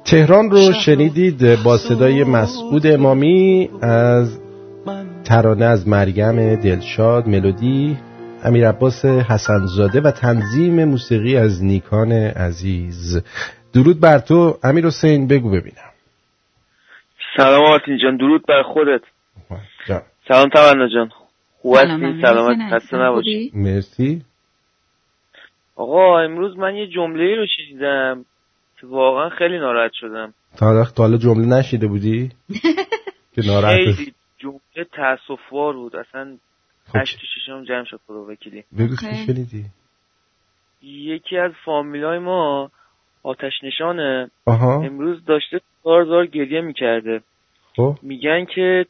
تهران 0.05 0.51
رو 0.51 0.73
شنیدید 0.73 1.63
با 1.63 1.77
صدای 1.77 2.23
مسعود 2.23 2.87
امامی 2.87 3.69
از 3.81 4.39
ترانه 5.23 5.65
از 5.65 5.87
مریم 5.87 6.55
دلشاد 6.55 7.27
ملودی 7.27 7.97
امیر 8.43 8.69
عباس 8.69 9.05
حسنزاده 9.05 10.01
و 10.01 10.11
تنظیم 10.11 10.85
موسیقی 10.85 11.37
از 11.37 11.63
نیکان 11.63 12.11
عزیز. 12.11 13.21
درود 13.73 13.99
بر 13.99 14.19
تو 14.19 14.59
امیر 14.63 14.85
حسین 14.85 15.27
بگو 15.27 15.49
ببینم. 15.49 15.91
سلام 17.37 17.65
آرتین 17.65 17.97
جان 18.03 18.17
درود 18.17 18.45
بر 18.45 18.63
خودت. 18.63 19.01
جان. 19.87 20.01
سلام 20.27 20.49
تمنا 20.49 20.87
جان. 20.87 21.09
خوب 21.61 21.75
هستی؟ 21.77 22.21
سلامت؟ 22.21 22.73
خسته 22.73 22.97
نباشی. 22.97 23.51
مرسی. 23.53 24.21
آقا 25.75 26.19
امروز 26.19 26.57
من 26.57 26.75
یه 26.75 26.87
جمله 26.87 27.35
رو 27.35 27.45
شنیدم 27.57 28.25
که 28.81 28.87
واقعا 28.87 29.29
خیلی 29.29 29.59
ناراحت 29.59 29.91
شدم. 29.93 30.33
تا 30.57 30.85
حالا 30.97 31.17
جمله 31.17 31.45
نشیده 31.45 31.87
بودی؟ 31.87 32.29
که 33.35 33.41
ناراحت 33.45 33.75
خیلی 33.75 34.13
جمله 34.37 34.85
تاسفوار 34.93 35.73
بود. 35.73 35.95
اصلا 35.95 36.37
هشت 36.95 37.19
تو 37.19 37.25
ششم 37.35 37.63
جمع 37.63 37.85
شد 37.85 37.99
خدا 38.07 38.25
وکیلی. 38.25 38.63
بگو 38.79 38.95
چی 38.95 39.25
شنیدی؟ 39.25 39.65
یکی 40.81 41.37
از 41.37 41.51
فامیلای 41.65 42.19
ما 42.19 42.71
آتش 43.23 43.53
نشانه. 43.63 44.31
آها. 44.45 44.83
امروز 44.83 45.25
داشته 45.25 45.61
زار 45.83 46.05
زار 46.05 46.25
گریه 46.25 46.61
می‌کرده. 46.61 47.21
خب. 47.75 47.97
میگن 48.01 48.45
که 48.45 48.85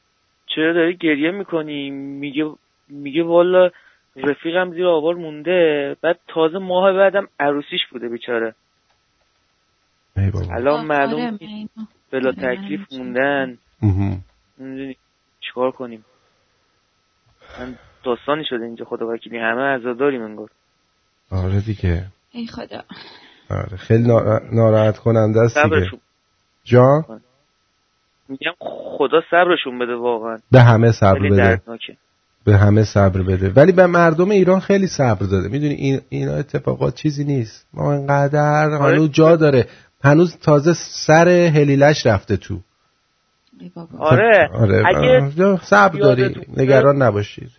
چرا 0.56 0.74
داری 0.74 0.98
گریه 0.98 1.32
می‌کنی؟ 1.32 1.90
میگه 1.90 2.52
میگه 2.90 3.24
والا 3.24 3.70
رفیقم 4.16 4.72
زیر 4.72 4.88
آوار 4.88 5.16
مونده. 5.16 5.95
بعد 6.02 6.20
تازه 6.28 6.58
ماه 6.58 6.94
بعدم 6.94 7.28
عروسیش 7.40 7.82
بوده 7.91 8.10
بیچاره. 8.10 8.56
ای 10.18 10.32
بابا. 10.32 10.53
الان 10.53 10.86
معلوم 10.86 11.22
آره، 11.22 11.38
اینو. 11.40 11.68
بلا 12.12 12.32
تکلیف. 12.32 12.94
موندن. 12.94 13.58
نمی‌دونی 14.60 14.95
چیکار 15.41 15.72
کنیم. 15.72 16.06
من 17.60 17.76
داستانی 18.03 18.45
شده 18.45 18.66
اینجا 18.66 18.86
خدا 18.86 19.08
وکیلی 19.08 19.38
همه 19.38 19.62
عزاداریم 19.62 20.22
انگار. 20.22 20.49
آره 21.32 21.62
دیگه. 21.62 22.06
ای 22.32 22.48
خدا. 22.48 22.84
آره 23.52 23.78
خیلی 23.78 24.03
نارا- 24.03 24.41
ناراحت 24.53 24.98
کننده 24.98 25.40
است 25.40 25.57
دیگه. 25.57 25.68
صبرشون. 25.68 25.99
جان 26.64 27.03
میگم 28.30 28.52
خدا 28.98 29.22
صبرشون 29.32 29.80
بده 29.80 29.95
واقعا. 29.95 30.38
به 30.52 30.61
همه 30.61 30.91
صبر 30.91 31.19
بده. 31.19 31.36
دردناکه. 31.36 31.98
به 32.45 32.57
همه 32.57 32.84
صبر 32.84 33.22
بده. 33.22 33.49
ولی 33.49 33.72
به 33.72 33.86
مردم 33.86 34.30
ایران 34.30 34.60
خیلی 34.60 34.88
صبر 34.88 35.26
داده. 35.26 35.48
می‌دونی 35.49 35.73
این 35.73 36.02
اینا 36.10 36.34
اتفاقات 36.36 36.95
چیزی 36.95 37.23
نیست. 37.23 37.68
ما 37.73 37.94
انقدر 37.94 38.69
هنوز 38.69 39.11
جا 39.11 39.36
داره. 39.36 39.68
هنوز 40.03 40.38
تازه 40.38 40.73
سر 41.07 41.30
هلیلش 41.30 42.06
رفته 42.06 42.38
تو. 42.38 42.60
آره. 43.99 44.49
آره 44.53 44.84
اگه 44.88 45.44
آه، 45.45 45.64
صبر 45.65 45.99
داری 45.99 46.36
نگران 46.57 47.02
نباشید. 47.02 47.52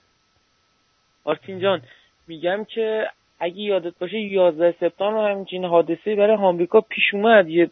آرتین 1.25 1.61
جان 1.61 1.81
میگم 2.29 2.65
که 2.75 3.05
اگه 3.43 3.61
یادت 3.61 3.99
باشه 3.99 4.19
11 4.19 4.75
سپتامبر 4.81 5.31
همچین 5.31 5.65
حادثه 5.65 6.17
برای 6.17 6.37
آمریکا 6.37 6.81
پیش 6.81 7.15
اومد. 7.15 7.49
یه 7.49 7.71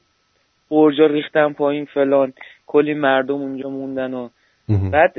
برجا 0.71 1.07
ریختن 1.07 1.53
پایین 1.53 1.85
فلان. 1.85 2.33
کلی 2.67 2.95
مردم 2.95 3.35
اونجا 3.35 3.69
موندن 3.69 4.15
و 4.15 4.29
بعد 4.93 5.15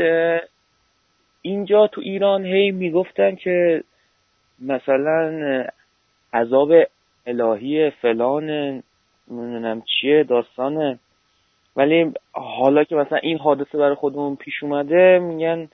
اینجا 1.42 1.88
تو 1.88 2.02
ایران 2.02 2.46
هی 2.46 2.72
می‌گفتن 2.72 3.36
که 3.36 3.84
مثلا 4.60 5.66
عذاب 6.34 6.72
الهی 7.28 7.90
فلان 7.90 8.50
نمی‌دونم 9.32 9.82
چیه 9.82 10.24
داستانه 10.24 11.00
ولی 11.76 12.12
حالا 12.32 12.84
که 12.84 12.96
مثلا 12.96 13.18
این 13.18 13.38
حادثه 13.38 13.78
برای 13.78 13.96
خودمون 13.96 14.36
پیش 14.36 14.64
اومده 14.64 15.20
میگن 15.20 15.68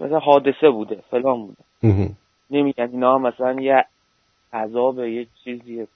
مثلا 0.00 0.18
حادثه 0.18 0.70
بوده 0.70 0.98
فلان 1.10 1.46
بوده. 1.46 1.62
نمیگن 2.50 2.88
اینا 2.92 3.18
مثلا 3.18 3.52
یه 3.60 3.84
عذاب 4.54 4.98
یه 4.98 5.26
چیزیه. 5.44 5.86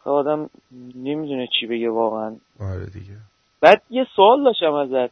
خب 0.00 0.10
آدم 0.10 0.50
نمی‌دونه 0.94 1.48
چی 1.60 1.66
بگه 1.66 1.90
واقعا. 1.90 2.36
آره 2.60 2.86
دیگه. 2.86 3.16
بعد 3.60 3.82
یه 3.90 4.06
سوال 4.16 4.44
داشتم 4.44 4.72
ازت. 4.72 5.10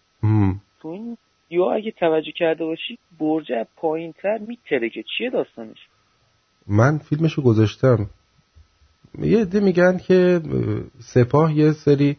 تو 0.80 0.88
این 0.88 1.16
یا 1.50 1.72
اگه 1.72 1.90
توجه 1.90 2.32
کرده 2.32 2.64
باشی 2.64 2.98
برج 3.20 3.52
از 3.52 3.66
پایین 3.76 4.12
تر 4.22 4.38
میتره 4.38 4.90
که 4.90 5.04
چیه 5.18 5.30
داستانش؟ 5.30 5.78
من 6.66 6.98
فیلمشو 6.98 7.42
گذاشتم. 7.42 8.06
یه 9.18 9.40
عده 9.40 9.60
میگن 9.60 9.98
که 9.98 10.40
اه، 10.44 11.00
سپاه 11.00 11.54
یه 11.54 11.72
سری 11.72 12.16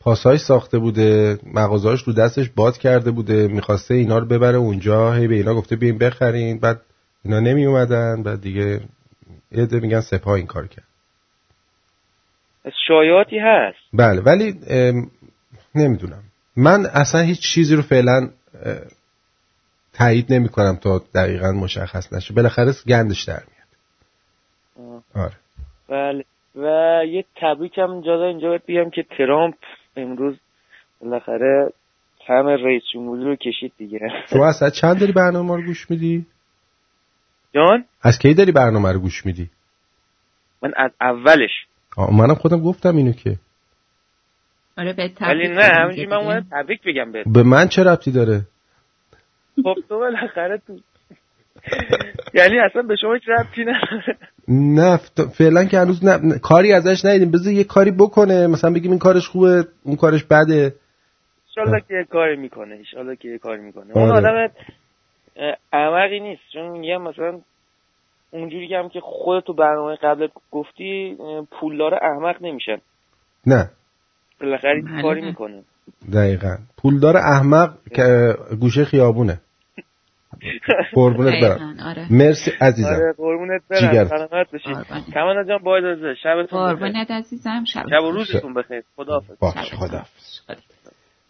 پاساژ 0.00 0.40
ساخته 0.40 0.78
بوده 0.78 1.38
مغازهاش 1.54 2.02
رو 2.02 2.12
دستش 2.12 2.48
باد 2.56 2.78
کرده 2.78 3.10
بوده 3.10 3.48
می‌خواسته 3.48 3.94
اینا 3.94 4.18
رو 4.18 4.26
ببره 4.26 4.56
اونجا. 4.56 5.12
هی 5.12 5.28
به 5.28 5.34
اینا 5.34 5.54
گفته 5.54 5.76
بیاین 5.76 5.98
بخرین. 5.98 6.58
بعد 6.58 6.80
اینا 7.24 7.40
نمی 7.40 7.66
اومدن 7.66 8.22
بعد 8.22 8.40
دیگه 8.40 8.80
عده 9.52 9.80
میگن 9.80 10.00
سپاه 10.00 10.34
این 10.34 10.46
کار 10.46 10.66
کرد. 10.66 10.84
شایعاتی 12.88 13.38
هست. 13.38 13.78
بله 13.92 14.20
ولی 14.20 14.54
نمی‌دونم. 15.74 16.22
من 16.56 16.86
اصلا 16.86 17.20
هیچ 17.20 17.40
چیزی 17.54 17.76
رو 17.76 17.82
فعلا 17.82 18.30
تایید 19.92 20.32
نمی 20.32 20.48
کنم 20.48 20.76
تا 20.76 21.02
دقیقا 21.14 21.52
مشخص 21.52 22.12
نشه. 22.12 22.34
بالاخره 22.34 22.72
گندش 22.86 23.22
در 23.22 23.42
میاد. 23.48 25.02
آره. 25.14 25.34
بله. 25.88 26.24
و 26.56 26.66
یه 27.06 27.24
تبریک 27.36 27.78
هم 27.78 27.90
اینجا 27.90 28.26
اینجا 28.26 28.48
باید 28.48 28.66
بگم 28.68 28.90
که 28.90 29.04
ترامپ 29.18 29.54
امروز 29.96 30.36
بالاخره 31.00 31.72
کم 32.26 32.46
رئیس 32.46 32.82
جمهوری 32.92 33.24
رو 33.24 33.36
کشید 33.36 33.72
دیگه. 33.78 33.98
شما 34.30 34.48
اصلا 34.48 34.70
چند 34.70 35.00
داری 35.00 35.12
برنامه 35.12 35.56
رو 35.56 35.62
گوش 35.62 35.90
میدی؟ 35.90 36.26
جان؟ 37.54 37.84
از 38.02 38.18
کی 38.18 38.34
داری 38.34 38.52
برنامه 38.52 38.92
رو 38.92 38.98
گوش 38.98 39.26
میدی؟ 39.26 39.50
من 40.62 40.72
از 40.76 40.90
اولش. 41.00 41.50
منم 42.12 42.34
خودم 42.34 42.60
گفتم 42.60 42.96
اینو 42.96 43.12
که. 43.12 43.36
آره 44.78 44.92
به 44.92 45.10
ولی 45.20 45.48
نه 45.48 45.64
همینجوری 45.64 46.06
من 46.06 46.16
اومدم 46.16 46.46
تبریک 46.50 46.80
بگم 46.86 47.12
بهت. 47.12 47.28
به 47.28 47.42
من 47.42 47.68
چه 47.68 47.82
ربطی 47.82 48.12
داره؟ 48.12 48.42
خب 49.62 49.74
تو 49.88 49.98
بالاخره 49.98 50.62
تو 50.66 50.78
یعنی 52.34 52.58
اصلا 52.58 52.82
به 52.82 52.96
شما 52.96 53.14
هیچ 53.14 53.22
ربطی 53.28 53.64
نداره. 53.64 54.18
نه 54.48 54.96
فعلا 55.38 55.64
که 55.64 55.78
هنوز 55.78 56.04
کاری 56.42 56.72
ازش 56.72 57.04
ندیدیم. 57.04 57.30
بذار 57.30 57.52
یه 57.52 57.64
کاری 57.64 57.90
بکنه. 57.90 58.46
مثلا 58.46 58.70
بگیم 58.70 58.90
این 58.90 58.98
کارش 58.98 59.28
خوبه 59.28 59.66
اون 59.82 59.96
کارش 59.96 60.24
بده. 60.24 60.74
انشالله 61.48 61.80
که 61.88 61.94
یه 61.94 62.04
کاری 62.04 62.36
می‌کنه 62.36 62.74
انشالله 62.74 63.16
که 63.16 63.28
یه 63.28 63.38
کاری 63.38 63.62
می‌کنه. 63.62 63.96
اون 63.96 64.10
آره. 64.10 64.18
آدم 64.18 64.52
احمقی 65.72 66.20
نیست 66.20 66.42
چون 66.52 66.68
میگم 66.68 67.02
مثلا 67.02 67.40
اونجوری 68.30 68.68
که 68.68 68.76
هم 68.76 68.88
که 68.88 69.00
خودت 69.00 69.46
تو 69.46 69.54
برنامه 69.54 69.96
قبل 69.96 70.28
گفتی 70.50 71.16
پولدار 71.60 71.94
احمق 71.94 72.42
نمیشن. 72.42 72.78
نه. 73.46 73.70
بالاخره 74.40 74.82
بله. 74.82 74.96
یه 74.96 75.02
کاری 75.02 75.20
می‌کنه 75.20 75.62
دقیقا. 76.14 76.56
پولدار 76.82 77.16
احمق 77.16 77.74
که 77.94 78.34
گوشه 78.60 78.84
خیابونه. 78.84 79.40
قربونت 80.92 81.42
برم. 81.42 81.76
آره. 81.86 82.12
مرسی 82.12 82.50
عزیزم. 82.60 82.88
آره 82.88 83.12
قربونت 83.16 83.62
جیگر. 83.80 84.04
برم 84.04 84.26
سلامت 84.28 84.50
باشی. 84.52 84.68
کمانا 85.14 85.44
جان 85.44 85.58
با 85.58 85.76
اجازه 85.76 86.14
شبتون 86.22 86.44
بخیر. 86.44 86.74
قربونت 86.74 87.10
عزیزم. 87.10 87.64
شب 87.64 87.84
شب 87.90 88.04
و 88.04 88.10
روزتون 88.10 88.54
بخیر. 88.54 88.82
خداحافظ. 88.96 89.38
باش 89.40 89.74
خدا 89.74 90.02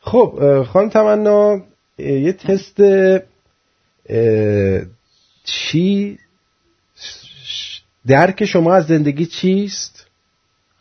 خب 0.00 0.62
خانم 0.62 0.88
تمنا 0.88 1.56
یه 1.98 2.32
تست 2.32 2.80
چی؟ 5.44 6.18
درک 8.06 8.44
شما 8.44 8.74
از 8.74 8.86
زندگی 8.86 9.26
چیست؟ 9.26 10.06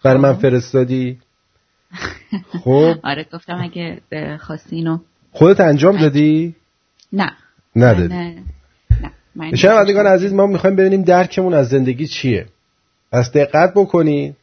برای 0.04 0.22
من 0.22 0.34
فرستادی؟ 0.34 1.20
خب. 2.64 2.94
آره 3.04 3.26
گفتم 3.34 3.60
اگه 3.62 4.02
خواستی 4.38 4.76
اینو. 4.76 4.99
خودت 5.32 5.60
انجام 5.60 5.98
دادی؟ 5.98 6.56
نه. 7.14 7.32
ندادی. 7.76 8.14
نه. 9.36 9.56
شنوندگان 9.56 10.08
عزیز 10.08 10.34
ما 10.34 10.45
می‌خوایم 10.45 10.76
ببینیم 10.76 11.02
درکمون 11.02 11.54
از 11.54 11.70
زندگی 11.70 12.08
چیه. 12.08 12.45
پس 13.12 13.32
دقت 13.32 13.74
بکنی. 13.76 14.36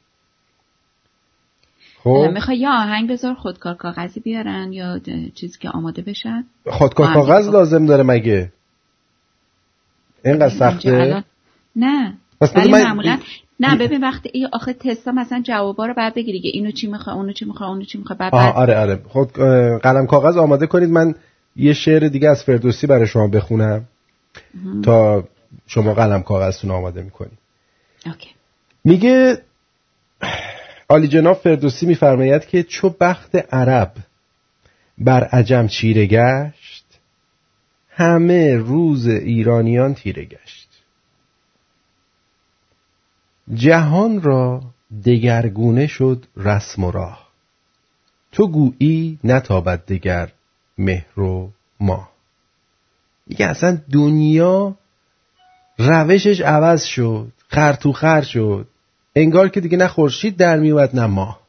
خب. 1.98 2.30
می‌خوای 2.34 2.58
یا 2.58 2.70
آهنگ 2.70 3.10
بذار 3.10 3.34
خودکار 3.34 3.74
کاغذی 3.74 4.20
بیارن 4.20 4.72
یا 4.72 5.00
چیزی 5.34 5.58
که 5.58 5.68
آماده 5.68 6.02
بشن؟ 6.02 6.44
خودکار 6.66 7.14
کاغذ 7.14 7.46
خب. 7.46 7.52
لازم 7.52 7.86
داره 7.86 8.02
مگه؟ 8.02 8.52
اینقدر 10.24 10.58
سخته؟ 10.58 11.24
نه. 11.76 12.14
ولی 12.56 12.72
من- 12.72 12.82
معمولا 12.82 13.18
نه 13.60 13.76
ببین 13.76 14.00
وقتی 14.00 14.30
این 14.32 14.48
آخه 14.52 14.72
تستا 14.72 15.12
مثلا 15.12 15.42
جوابا 15.44 15.86
رو 15.86 15.94
بعد 15.94 16.14
بگیری 16.14 16.40
که 16.40 16.48
اینو 16.52 16.70
چی 16.70 16.86
می‌خوای 16.86 17.16
اونو 17.16 17.32
چی 17.32 17.44
می‌خوای 17.44 17.70
اونو 17.70 17.84
چی 17.84 17.98
می‌خوای 17.98 18.18
بعد, 18.18 18.32
بعد 18.32 18.54
آره 18.54 18.76
آره. 18.78 19.00
خود 19.08 19.40
اه، 19.40 19.78
قلم 19.78 20.06
کاغذ 20.06 20.36
آماده 20.36 20.66
کنید. 20.66 20.90
من 20.90 21.14
یه 21.56 21.72
شعر 21.72 22.08
دیگه 22.08 22.28
از 22.28 22.44
فردوسی 22.44 22.86
برای 22.86 23.06
شما 23.06 23.28
بخونم. 23.28 23.84
مهم. 24.54 24.82
تا 24.82 25.24
شما 25.66 25.94
قلم 25.94 26.22
کاغذتون 26.22 26.70
آماده 26.70 27.02
می‌کنید. 27.02 27.38
اوکی. 28.06 28.30
میگه 28.84 29.38
عالی 30.88 31.08
جناب 31.08 31.36
فردوسی 31.36 31.86
میفرماید 31.86 32.46
که 32.46 32.62
چو 32.62 32.94
بخت 33.00 33.36
عرب 33.54 33.92
بر 34.98 35.24
عجم 35.24 35.66
چیره 35.66 36.06
گشت 36.06 36.63
همه 37.96 38.56
روز 38.56 39.06
ایرانیان 39.06 39.94
تیره 39.94 40.24
گشت. 40.24 40.68
جهان 43.54 44.22
را 44.22 44.62
دگرگونه 45.04 45.86
شد 45.86 46.26
رسم 46.36 46.84
و 46.84 46.90
راه. 46.90 47.28
تو 48.32 48.48
گویی 48.48 49.18
نتابد 49.24 49.86
دگر 49.86 50.32
مهر 50.78 51.20
و 51.20 51.52
ماه. 51.80 52.12
میگه 53.26 53.46
اصلا 53.46 53.78
دنیا 53.92 54.76
روشش 55.78 56.40
عوض 56.40 56.84
شد 56.84 57.32
خر 57.48 57.72
تو 57.72 57.92
خر 57.92 58.22
شد. 58.22 58.68
انگار 59.14 59.48
که 59.48 59.60
دیگه 59.60 59.76
نه 59.76 59.88
خورشید 59.88 60.36
در 60.36 60.58
میومد 60.58 60.96
نه 60.96 61.06
ماه. 61.06 61.40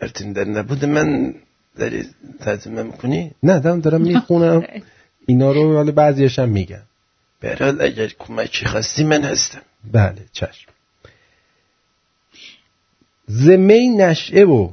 ارتین 0.00 0.32
در 0.32 0.44
نبود 0.44 0.84
من 0.84 1.34
داری 1.80 2.04
ترجمه 2.40 2.82
می‌کنی؟ 2.82 3.30
نه 3.42 3.58
دارم 3.60 3.80
دارم 3.80 4.00
می‌خونم. 4.00 4.62
اینا 5.28 5.52
رو 5.52 5.76
حالا 5.76 5.92
بعضیش 5.92 6.38
هم 6.38 6.48
میگم 6.48 6.82
برحال 7.40 7.82
اگر 7.82 8.08
کمکی 8.18 8.66
خواستی 8.66 9.04
من 9.04 9.22
هستم. 9.22 9.62
بله 9.92 10.24
چشم. 10.32 10.70
زمی 13.26 13.88
نشعه 13.88 14.44
و 14.44 14.70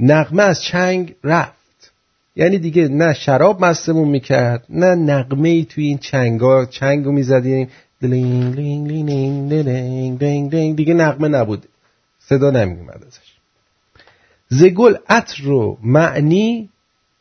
نغمه 0.00 0.42
از 0.42 0.62
چنگ 0.62 1.14
رفت. 1.24 1.92
یعنی 2.36 2.58
دیگه 2.58 2.88
نه 2.88 3.14
شراب 3.14 3.64
مستمون 3.64 4.08
می‌کرد 4.08 4.64
نه 4.68 4.94
نغمه 4.94 5.48
ای 5.48 5.64
توی 5.64 5.84
این 5.84 5.98
چنگا 5.98 6.66
چنگو 6.66 7.12
می‌زدیم. 7.12 7.68
دلینگ 8.00 8.56
لینگ 8.56 8.88
لینگ 8.88 9.50
دلینگ 9.50 10.18
دینگ 10.18 10.50
دینگ 10.50 10.76
دیگه 10.76 10.94
نغمه 10.94 11.28
نبود. 11.28 11.66
صدا 12.18 12.50
نمیومد 12.50 13.04
ازش. 13.06 13.25
ز 14.48 14.64
گل 14.64 14.96
عطر 15.08 15.50
و 15.50 15.78
معنی 15.82 16.68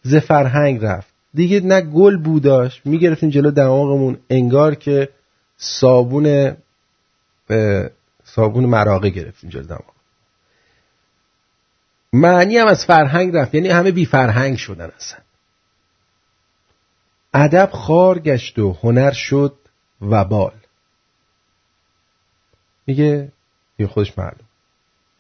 ز 0.02 0.16
فرهنگ 0.16 0.86
رفت. 0.86 1.14
دیگه 1.34 1.60
نه 1.60 1.82
گل 1.82 2.18
بوداش. 2.18 2.82
می‌گرفتیم 2.86 3.30
جلو 3.30 3.52
دماغمون 3.52 4.18
انگار 4.30 4.76
که 4.76 5.10
صابون 5.58 6.56
صابون 8.24 8.66
مراغه 8.66 9.10
گرفتیم 9.10 9.50
جلو 9.50 9.64
دماغ 9.64 9.96
معنی 12.14 12.58
هم 12.58 12.68
از 12.68 12.86
فرهنگ 12.86 13.36
رفت. 13.36 13.56
یعنی 13.56 13.70
همه 13.70 13.92
بی 13.92 14.06
فرهنگ 14.06 14.58
شدن 14.58 14.92
اصلا. 14.98 15.20
ادب 17.34 17.70
خار 17.74 18.20
گشت 18.20 18.60
و 18.60 18.74
هنر 18.74 19.12
شد 19.12 19.56
وبال 20.02 20.54
میگه 22.88 23.32
یه 23.80 23.88
خودش 23.88 24.18
معلوم. 24.18 24.48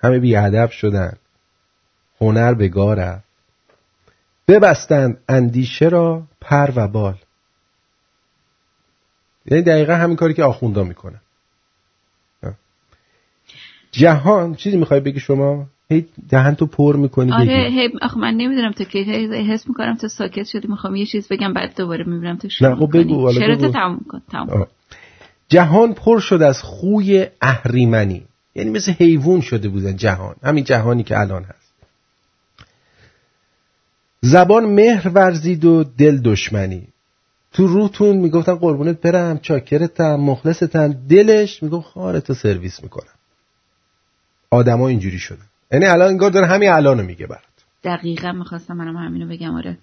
همه 0.03 0.19
بی 0.19 0.35
ادب 0.35 0.69
شدن. 0.69 1.17
هنر 2.21 2.53
به 2.53 2.67
گاه 2.67 2.95
رفت 2.95 3.25
ببستند 4.47 5.17
اندیشه 5.29 5.87
را 5.87 6.23
پر 6.41 6.71
و 6.75 6.87
بال. 6.87 7.15
یعنی 9.45 9.63
دقیقا 9.63 9.93
همین 9.93 10.15
کاری 10.15 10.33
که 10.33 10.43
آخوندا 10.43 10.83
می‌کنن. 10.83 11.19
جهان 13.91 14.55
چیزی 14.55 14.77
می‌خوای 14.77 14.99
بگی 14.99 15.19
شما؟ 15.19 15.67
هی 15.89 16.05
دهن 16.29 16.55
تو 16.55 16.65
پر 16.65 16.95
می‌کنی 16.95 17.31
آره 17.31 17.69
هی 17.71 17.89
آخه 18.01 18.17
من 18.17 18.33
نمی‌دونم 18.33 18.71
تو 18.71 18.83
که 18.83 18.99
حس 19.49 19.67
می‌کنم 19.67 19.95
تو 19.95 20.07
ساکت 20.07 20.43
شدی 20.43 20.67
می‌خوام 20.67 20.95
یه 20.95 21.05
چیز 21.05 21.27
بگم 21.27 21.53
بعد 21.53 21.75
دوباره 21.77 22.03
می‌بینم 22.03 22.37
تو 22.37 22.49
شروع 22.49 22.69
نه، 22.69 22.75
خب 22.75 22.97
بگو، 22.97 23.33
چرا. 23.33 23.55
تو 23.55 23.71
تموم 23.71 24.05
کن 24.09 24.21
تموم. 24.31 24.67
جهان 25.49 25.93
پر 25.93 26.19
شد 26.19 26.41
از 26.41 26.61
خوی 26.61 27.27
اهریمنی. 27.41 28.25
یعنی 28.55 28.69
مثل 28.69 28.91
حیوان 28.91 29.41
شده 29.41 29.69
بودن 29.69 29.95
جهان 29.95 30.35
همین 30.43 30.63
جهانی 30.63 31.03
که 31.03 31.19
الان 31.19 31.43
هست. 31.43 31.64
زبان 34.25 34.65
مهر 34.65 35.07
ورزید 35.07 35.65
و 35.65 35.83
دل 35.83 36.17
دشمنی. 36.17 36.87
تو 37.53 37.67
روتون 37.67 38.17
می‌گفتن 38.17 38.55
قربونت 38.55 39.01
برم 39.01 39.39
چاکرتم 39.39 40.15
مخلصتم. 40.15 40.93
دلش 41.09 41.63
می‌گفت 41.63 41.87
خارتو 41.87 42.33
سرویس 42.33 42.83
می‌کنم. 42.83 43.13
آدما 44.49 44.87
اینجوری 44.87 45.19
شدن. 45.19 45.45
یعنی 45.71 45.85
الان 45.85 46.07
انگار 46.07 46.31
داره 46.31 46.47
همین 46.47 46.69
الانو 46.69 47.03
میگه 47.03 47.27
برات. 47.27 47.41
دقیقا 47.83 48.31
می‌خواستم 48.31 48.73
منم 48.73 48.97
همینو 48.97 49.27
بگم 49.27 49.55
آره. 49.55 49.77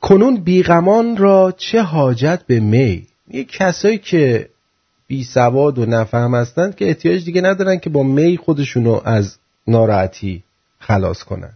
کنون 0.00 0.36
بیغمان 0.36 1.16
را 1.16 1.54
چه 1.56 1.82
حاجت 1.82 2.42
به 2.46 2.60
می؟ 2.60 3.06
یه 3.28 3.44
کسایی 3.44 3.98
که 3.98 4.48
بی 5.06 5.24
سواد 5.24 5.78
و 5.78 5.86
نفهم 5.86 6.34
هستند 6.34 6.76
که 6.76 6.88
احتیاج 6.88 7.24
دیگه 7.24 7.40
ندارن 7.40 7.78
که 7.78 7.90
با 7.90 8.02
می 8.02 8.36
خودشونو 8.36 9.00
از 9.04 9.38
ناراحتی 9.66 10.42
خلاص 10.78 11.22
کنن. 11.22 11.52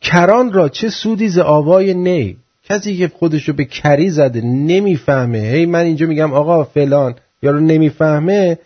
کران 0.00 0.52
را 0.52 0.68
چه 0.68 0.88
سودی 0.88 1.28
ز 1.28 1.38
آوای 1.38 1.94
نی؟ 1.94 2.36
کسی 2.64 2.96
که 2.96 3.08
خودشو 3.08 3.52
به 3.52 3.64
کری 3.64 4.10
زده 4.10 4.40
نمی‌فهمه. 4.40 5.38
هی 5.38 5.66
من 5.66 5.84
اینجا 5.84 6.06
میگم 6.06 6.32
آقا 6.32 6.64
فلان 6.64 7.14
یارو 7.42 7.60
نمی‌فهمه 7.60 8.58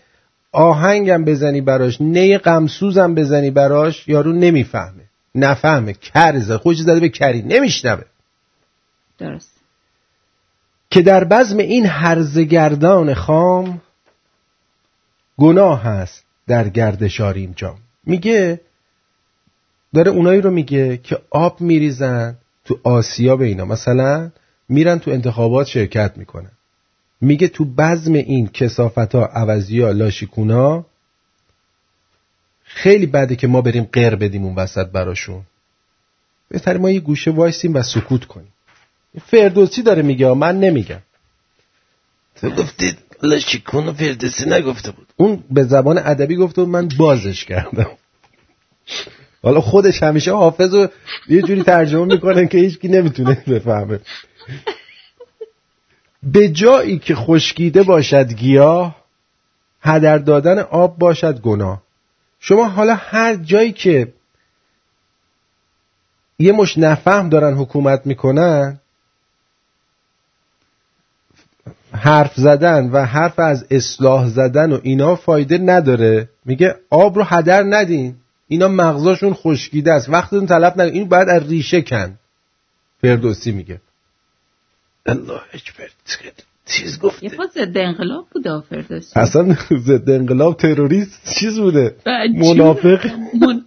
آهنگم 0.52 1.24
بزنی 1.24 1.60
براش 1.60 2.00
نی 2.00 2.38
غمسوزم 2.38 3.14
بزنی 3.14 3.50
براش 3.50 4.08
یارو 4.08 4.32
نمی‌فهمه. 4.32 5.02
نفهمه. 5.34 5.92
کر 5.92 6.38
زده. 6.38 6.58
خودش 6.58 6.78
زده 6.78 7.00
به 7.00 7.08
کری. 7.08 7.42
نمیشنوه. 7.42 8.04
درست. 9.18 9.52
که 10.90 11.02
در 11.02 11.24
بزم 11.24 11.58
این 11.58 11.86
هرزگردان 11.86 13.14
خام 13.14 13.80
گناه 15.38 15.82
هست 15.82 16.24
در 16.46 16.68
گردشار 16.68 17.34
اینجا 17.34 17.74
میگه 18.06 18.60
داره 19.94 20.10
اونایی 20.10 20.40
رو 20.40 20.50
میگه 20.50 20.96
که 20.96 21.18
آب 21.30 21.60
میریزن 21.60 22.36
تو 22.64 22.78
آسیا 22.82 23.36
به 23.36 23.44
اینا. 23.44 23.64
مثلا 23.64 24.30
میرن 24.68 24.98
تو 24.98 25.10
انتخابات 25.10 25.66
شرکت 25.66 26.12
می‌کنن. 26.16 26.50
میگه 27.20 27.48
تو 27.48 27.64
بزم 27.64 28.12
این 28.12 28.48
کسافت 28.48 29.14
ها 29.14 29.26
عوضی 29.26 29.80
ها 29.80 29.90
لاشیکونا 29.90 30.86
خیلی 32.64 33.06
بده 33.06 33.36
که 33.36 33.46
ما 33.46 33.60
بریم 33.60 33.84
غیر 33.84 34.16
بدیم 34.16 34.44
اون 34.44 34.54
وسط 34.54 34.86
براشون. 34.86 35.42
بهتر 36.48 36.76
ما 36.76 36.90
یه 36.90 37.00
گوشه 37.00 37.30
وایسیم 37.30 37.74
و 37.74 37.82
سکوت 37.82 38.24
کنیم. 38.24 38.52
فردوسی 39.26 39.82
داره 39.82 40.02
میگه 40.02 40.32
من 40.32 40.60
نمیگم. 40.60 41.02
تو 42.36 42.50
گفتید 42.50 42.98
لشکون 43.22 43.88
و 43.88 43.92
فردوسی 43.92 44.50
نگفته 44.50 44.90
بود. 44.90 45.06
اون 45.16 45.44
به 45.50 45.64
زبان 45.64 45.98
ادبی 45.98 46.36
گفته 46.36 46.62
بود 46.62 46.70
من 46.70 46.88
بازش 46.98 47.44
کردم. 47.44 47.90
حالا 49.42 49.60
خودش 49.60 50.02
همیشه 50.02 50.32
حافظ 50.32 50.74
رو 50.74 50.88
یه 51.28 51.42
جوری 51.42 51.62
ترجمه 51.62 52.04
می‌کنه 52.04 52.46
که 52.46 52.58
هیچکی 52.58 52.88
نمی‌تونه 52.88 53.44
بفهمه. 53.48 54.00
به 56.22 56.48
جایی 56.48 56.98
که 56.98 57.14
خشکیده 57.14 57.82
باشد 57.82 58.32
گیاه 58.32 58.96
هدر 59.80 60.18
دادن 60.18 60.58
آب 60.58 60.98
باشد 60.98 61.40
گناه. 61.40 61.82
شما 62.40 62.68
حالا 62.68 62.94
هر 62.94 63.34
جایی 63.34 63.72
که 63.72 64.12
یه 66.38 66.52
مش 66.52 66.78
نفهم 66.78 67.28
دارن 67.28 67.54
حکومت 67.54 68.06
می‌کنن 68.06 68.78
حرف 71.92 72.34
زدن 72.34 72.90
و 72.90 73.04
حرف 73.04 73.38
از 73.38 73.66
اصلاح 73.70 74.28
زدن 74.28 74.72
و 74.72 74.80
اینا 74.82 75.16
فایده 75.16 75.58
نداره. 75.58 76.28
میگه 76.44 76.74
آب 76.90 77.16
رو 77.16 77.24
هدر 77.24 77.62
ندین. 77.62 78.16
اینا 78.52 78.68
مغزاشون 78.68 79.34
خشکیده 79.34 79.92
است. 79.92 80.08
وقتتون 80.08 80.46
طلب 80.46 80.72
نکنین 80.72 80.94
این 80.94 81.08
باید 81.08 81.28
از 81.28 81.48
ریشه 81.48 81.82
کن. 81.82 82.18
فردوسی 83.02 83.52
میگه. 83.52 83.80
الله 85.06 85.40
اکبر. 85.54 85.88
چیز 86.66 86.98
گفته. 86.98 87.24
یه 87.24 87.36
خود 87.36 87.50
ضد 87.50 87.78
انقلاب 87.78 88.26
بود 88.30 88.64
فردوسی. 88.70 89.20
اصلا 89.20 89.56
ضد 89.86 90.10
انقلاب 90.10 90.56
تروریست 90.56 91.34
چیز 91.38 91.58
بوده. 91.58 91.96
منافق. 92.34 93.06
من... 93.40 93.64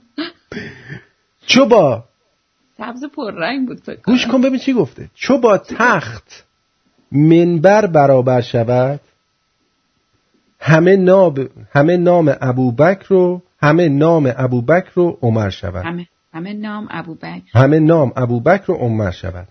چو 1.46 1.66
با؟ 1.66 2.04
سبز 2.78 3.04
پررنگ 3.16 3.68
بود 3.68 3.80
فکر 3.80 4.02
گوش 4.06 4.28
کن 4.28 4.42
ببین 4.42 4.60
چی 4.60 4.74
گفته. 4.74 5.10
چو 5.16 5.38
با 5.38 5.58
تخت 5.58 6.46
منبر 7.12 7.86
برابر 7.86 8.42
شود 8.42 9.00
همه 10.60 10.96
نام 10.96 11.50
همه 11.72 11.98
نام 11.98 12.36
ابوبکر 12.42 13.06
رو 13.10 13.42
همه 13.66 13.90
نام 13.90 14.34
ابوبکر 14.38 14.92
رو 14.94 15.18
عمر 15.22 15.50
شود. 15.50 15.86
همه 15.86 16.08
همه 16.34 16.54
نام 16.54 16.88
ابوبکر 16.92 17.42
همه 17.54 17.80
نام 17.80 18.14
ابوبکر 18.16 18.66
رو 18.68 18.74
عمر 18.74 19.12
شود. 19.12 19.48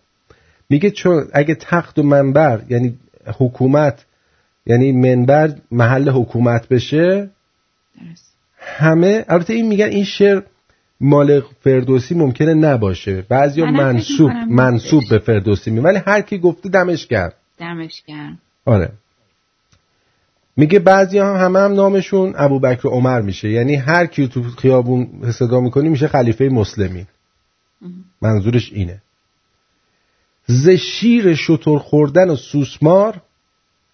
میگه 0.70 0.90
چون 0.90 1.24
اگه 1.32 1.54
تخت 1.54 1.98
و 1.98 2.02
منبر 2.02 2.62
یعنی 2.68 2.98
حکومت 3.38 4.04
یعنی 4.66 4.92
منبر 4.92 5.54
محل 5.70 6.08
حکومت 6.08 6.68
بشه 6.68 7.30
همه 8.58 9.24
البته 9.28 9.52
این 9.52 9.68
میگن 9.68 9.86
این 9.86 10.04
شعر 10.04 10.42
مال 11.00 11.42
فردوسی 11.60 12.14
ممکنه 12.14 12.54
نباشه. 12.54 13.22
بعضی 13.28 13.60
ها 13.60 13.70
منصوب 13.70 14.30
منصوب 14.48 15.02
به 15.10 15.18
فردوسی 15.18 15.70
می 15.70 15.80
ولی 15.80 15.98
هر 16.06 16.20
کی 16.20 16.38
گفته 16.38 16.68
دمش 16.68 17.06
کرد 17.06 17.34
دمش 17.58 18.02
گرم. 18.06 18.38
آره. 18.64 18.92
میگه 20.56 20.78
بعضی 20.78 21.18
هم 21.18 21.36
همه 21.36 21.58
هم 21.58 21.72
نامشون 21.72 22.34
ابوبکر 22.36 22.88
عمر 22.88 23.20
میشه. 23.20 23.48
یعنی 23.50 23.74
هر 23.74 24.06
کی 24.06 24.28
تو 24.28 24.42
خیابون 24.42 25.32
صدا 25.32 25.60
می‌کنی 25.60 25.88
میشه 25.88 26.08
خلیفه 26.08 26.48
مسلمین. 26.48 27.06
منظورش 28.22 28.72
اینه. 28.72 29.02
ز 30.46 30.68
شیر 30.68 31.34
شتر 31.34 31.78
خوردن 31.78 32.30
و 32.30 32.36
سوسمار 32.36 33.22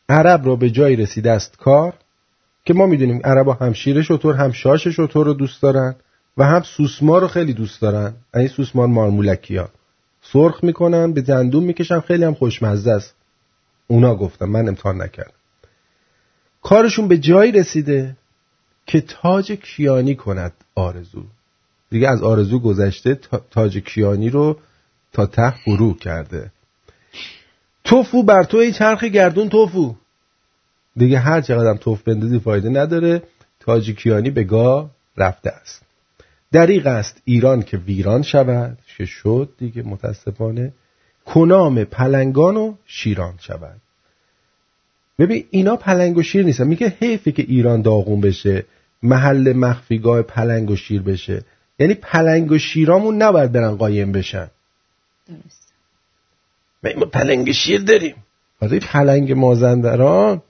عرب 0.09 0.47
را 0.47 0.57
به 0.57 0.71
جایی 0.71 0.97
رسیده 0.97 1.31
است 1.31 1.57
کار 1.57 1.95
که 2.65 2.75
ما 2.75 2.87
می‌دونیم 2.87 3.21
عربا 3.25 3.53
هم 3.53 3.73
شیر 3.73 4.03
شتر 4.03 4.33
هم 4.33 4.53
شاش 4.53 4.89
شتر 4.89 5.25
رو 5.25 5.35
دوست 5.35 5.63
دارن 5.63 5.95
و 6.37 6.45
هم 6.45 6.63
سوسمار 6.63 7.21
رو 7.21 7.29
خیلی 7.29 7.53
دوست 7.53 7.83
دارن. 7.83 8.15
این 8.35 8.49
سوسمار 8.49 8.87
مارمولکی 8.87 9.57
ها 9.57 9.69
سرخ 10.23 10.65
می‌کنن 10.65 11.13
به 11.13 11.21
دندون 11.21 11.65
می‌کشن 11.65 12.01
خیلی 12.01 12.25
هم 12.25 12.35
خوشمزه 12.35 12.91
است. 12.91 13.15
اونا 13.87 14.15
گفتم 14.15 14.47
من 14.47 14.69
امتحان 14.69 15.03
نکردم. 15.03 15.40
کارشون 16.63 17.09
به 17.09 17.19
جایی 17.19 17.53
رسیده 17.53 18.17
که 18.87 19.01
تاج 19.01 19.53
کیانی 19.53 20.15
کند 20.15 20.53
آرزو. 20.75 21.25
دیگه 21.91 22.09
از 22.09 22.23
آرزو 22.23 22.59
گذشته 22.59 23.15
تاج 23.51 23.79
کیانی 23.79 24.31
رو 24.31 24.59
تا 25.13 25.27
ته 25.27 25.51
فرو 25.65 25.95
کرده. 25.95 26.51
توفو 27.85 28.23
بر 28.23 28.45
تو 28.45 28.57
ای 28.57 28.73
چرخ 28.73 29.05
گردون 29.05 29.49
توفو. 29.49 29.95
دیگه 30.97 31.19
هر 31.19 31.41
چقدر 31.41 31.75
توف 31.79 32.03
بندازی 32.03 32.39
فایده 32.39 32.69
نداره. 32.69 33.23
تاج 33.61 33.91
کیانی 33.91 34.31
به 34.31 34.45
گاه 34.45 34.91
رفته 35.17 35.51
است. 35.51 35.83
دریغ 36.53 36.87
است 36.87 37.23
ایران 37.25 37.63
که 37.63 37.77
ویران 37.77 38.23
شود 38.23 38.79
که 38.97 39.05
شد 39.05 39.49
دیگه 39.59 39.83
متاسفانه. 39.83 40.73
کنام 41.25 41.85
پلنگان 41.85 42.57
و 42.57 42.75
شیران 42.87 43.35
شود. 43.39 43.81
ببین 45.21 45.45
اینا 45.51 45.77
پلنگ 45.77 46.17
و 46.17 46.23
شیر 46.23 46.45
نیستن. 46.45 46.67
میگه 46.67 46.97
حیفه 47.01 47.33
که 47.33 47.43
ایران 47.43 47.83
داغون 47.83 48.21
بشه 48.21 48.65
محل 49.03 49.53
مخفیگاه 49.53 50.23
پلنگ 50.23 50.71
و 50.71 50.77
شیر 50.77 51.03
بشه. 51.03 51.45
یعنی 51.79 51.95
پلنگ 51.95 52.53
و 52.53 52.59
شیرامون 52.59 53.23
نباید 53.23 53.53
برن 53.53 53.77
قایم 53.77 54.13
بشن. 54.13 54.51
درست. 55.29 55.73
ما 56.97 57.07
پلنگ 57.07 57.53
شیر 57.53 57.81
داریم. 57.81 58.15
آره 58.61 58.79
پلنگ 58.79 59.33
مازندران. 59.33 60.43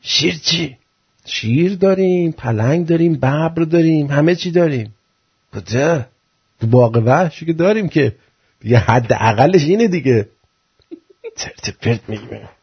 شیر 0.00 0.34
چی؟ 0.34 0.76
شیر 1.24 1.74
داریم 1.74 2.32
پلنگ 2.32 2.86
داریم 2.86 3.14
ببر 3.14 3.64
داریم 3.70 4.06
همه 4.06 4.34
چی 4.34 4.50
داریم. 4.50 4.94
کجا؟ 5.54 6.06
تو 6.60 6.66
باغ 6.66 7.02
وحشی 7.06 7.46
که 7.46 7.52
داریم 7.52 7.88
که 7.88 8.16
دیگه 8.60 8.78
حد 8.78 9.12
اقلش 9.12 9.62
اینه 9.62 9.88
دیگه. 9.88 10.28
چرت 11.36 11.78
پرت 11.80 12.08
میگم. 12.08 12.57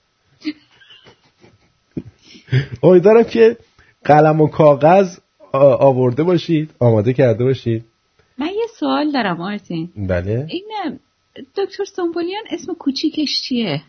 امیدوارم 2.84 3.24
که 3.24 3.58
قلم 4.04 4.42
و 4.42 4.48
کاغذ 4.48 5.18
آورده 5.54 6.24
باشید 6.24 6.72
آماده 6.80 7.14
کرده 7.14 7.44
باشید. 7.44 7.86
من 8.38 8.48
یه 8.48 8.68
سوال 8.80 9.12
دارم 9.12 9.42
آرتین. 9.42 9.90
بله. 9.98 10.48
این 10.50 10.66
دکتر 11.56 11.86
سنبولیان 11.86 12.44
اسم 12.50 12.74
کوچیکش 12.74 13.42
چیه؟ 13.42 13.82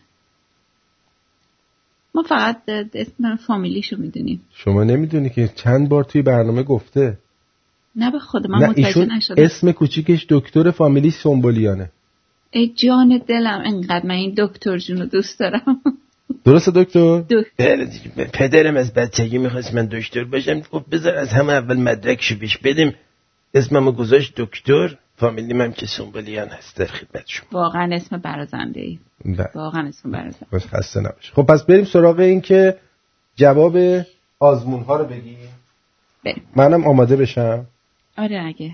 ما 2.15 2.23
فقط 2.23 2.57
اسم 2.93 3.35
فامیلیشو 3.35 3.97
می‌دونیم. 3.97 4.41
شما 4.53 4.83
نمی‌دونی 4.83 5.29
که 5.29 5.49
چند 5.55 5.89
بار 5.89 6.03
توی 6.03 6.21
برنامه 6.21 6.63
گفته. 6.63 7.17
نه 7.95 8.11
به 8.11 8.19
خود 8.19 8.47
من 8.47 8.69
متوجه 8.69 9.05
نشدم. 9.05 9.43
اسم 9.43 9.71
کوچیکش 9.71 10.25
دکتر 10.29 10.71
فامیلی 10.71 11.11
سنبولیانه 11.11 11.91
ای 12.51 12.67
جان 12.67 13.21
دلم 13.27 13.61
انقدر 13.65 14.05
من 14.05 14.15
این 14.15 14.33
دکتر 14.37 14.77
جونو 14.77 15.05
دوست 15.05 15.39
دارم. 15.39 15.81
درسته 16.45 16.71
دکتر؟ 16.71 17.21
پدرم 18.33 18.77
از 18.77 18.93
بچگی 18.93 19.37
می‌خواست 19.37 19.73
من 19.73 19.85
دکتر 19.85 20.23
باشم. 20.23 20.59
گفت 20.59 20.89
بذار 20.89 21.15
از 21.15 21.29
همه 21.29 21.53
اول 21.53 21.77
مدرکشو 21.77 22.35
بیش 22.35 22.57
بدیم. 22.57 22.93
اسممو 23.53 23.91
گذاشت 23.91 24.33
دکتر. 24.37 24.97
فامیلی 25.17 25.53
من 25.53 25.71
که 25.71 25.85
سنبولیان 25.85 26.47
هست 26.47 26.77
در 26.77 26.85
خدمت 26.85 27.23
شما. 27.25 27.47
واقعا 27.51 27.95
اسم 27.95 28.17
برازنده 28.17 28.81
ای 28.81 28.99
واقعا 29.55 29.87
اسم 29.87 30.11
برازنده 30.11 30.45
بس 30.51 30.67
خسته 30.67 30.99
نباشه 30.99 31.33
خب 31.33 31.43
پس 31.43 31.63
بریم 31.63 31.85
سراغ 31.85 32.19
این 32.19 32.41
که 32.41 32.77
جواب 33.35 33.77
آزمون 34.39 34.83
ها 34.83 34.97
رو 34.97 35.05
بگیم. 35.05 35.37
بریم. 36.25 36.43
منم 36.55 36.87
آماده 36.87 37.15
بشم. 37.15 37.65
آره 38.17 38.43
اگه. 38.45 38.71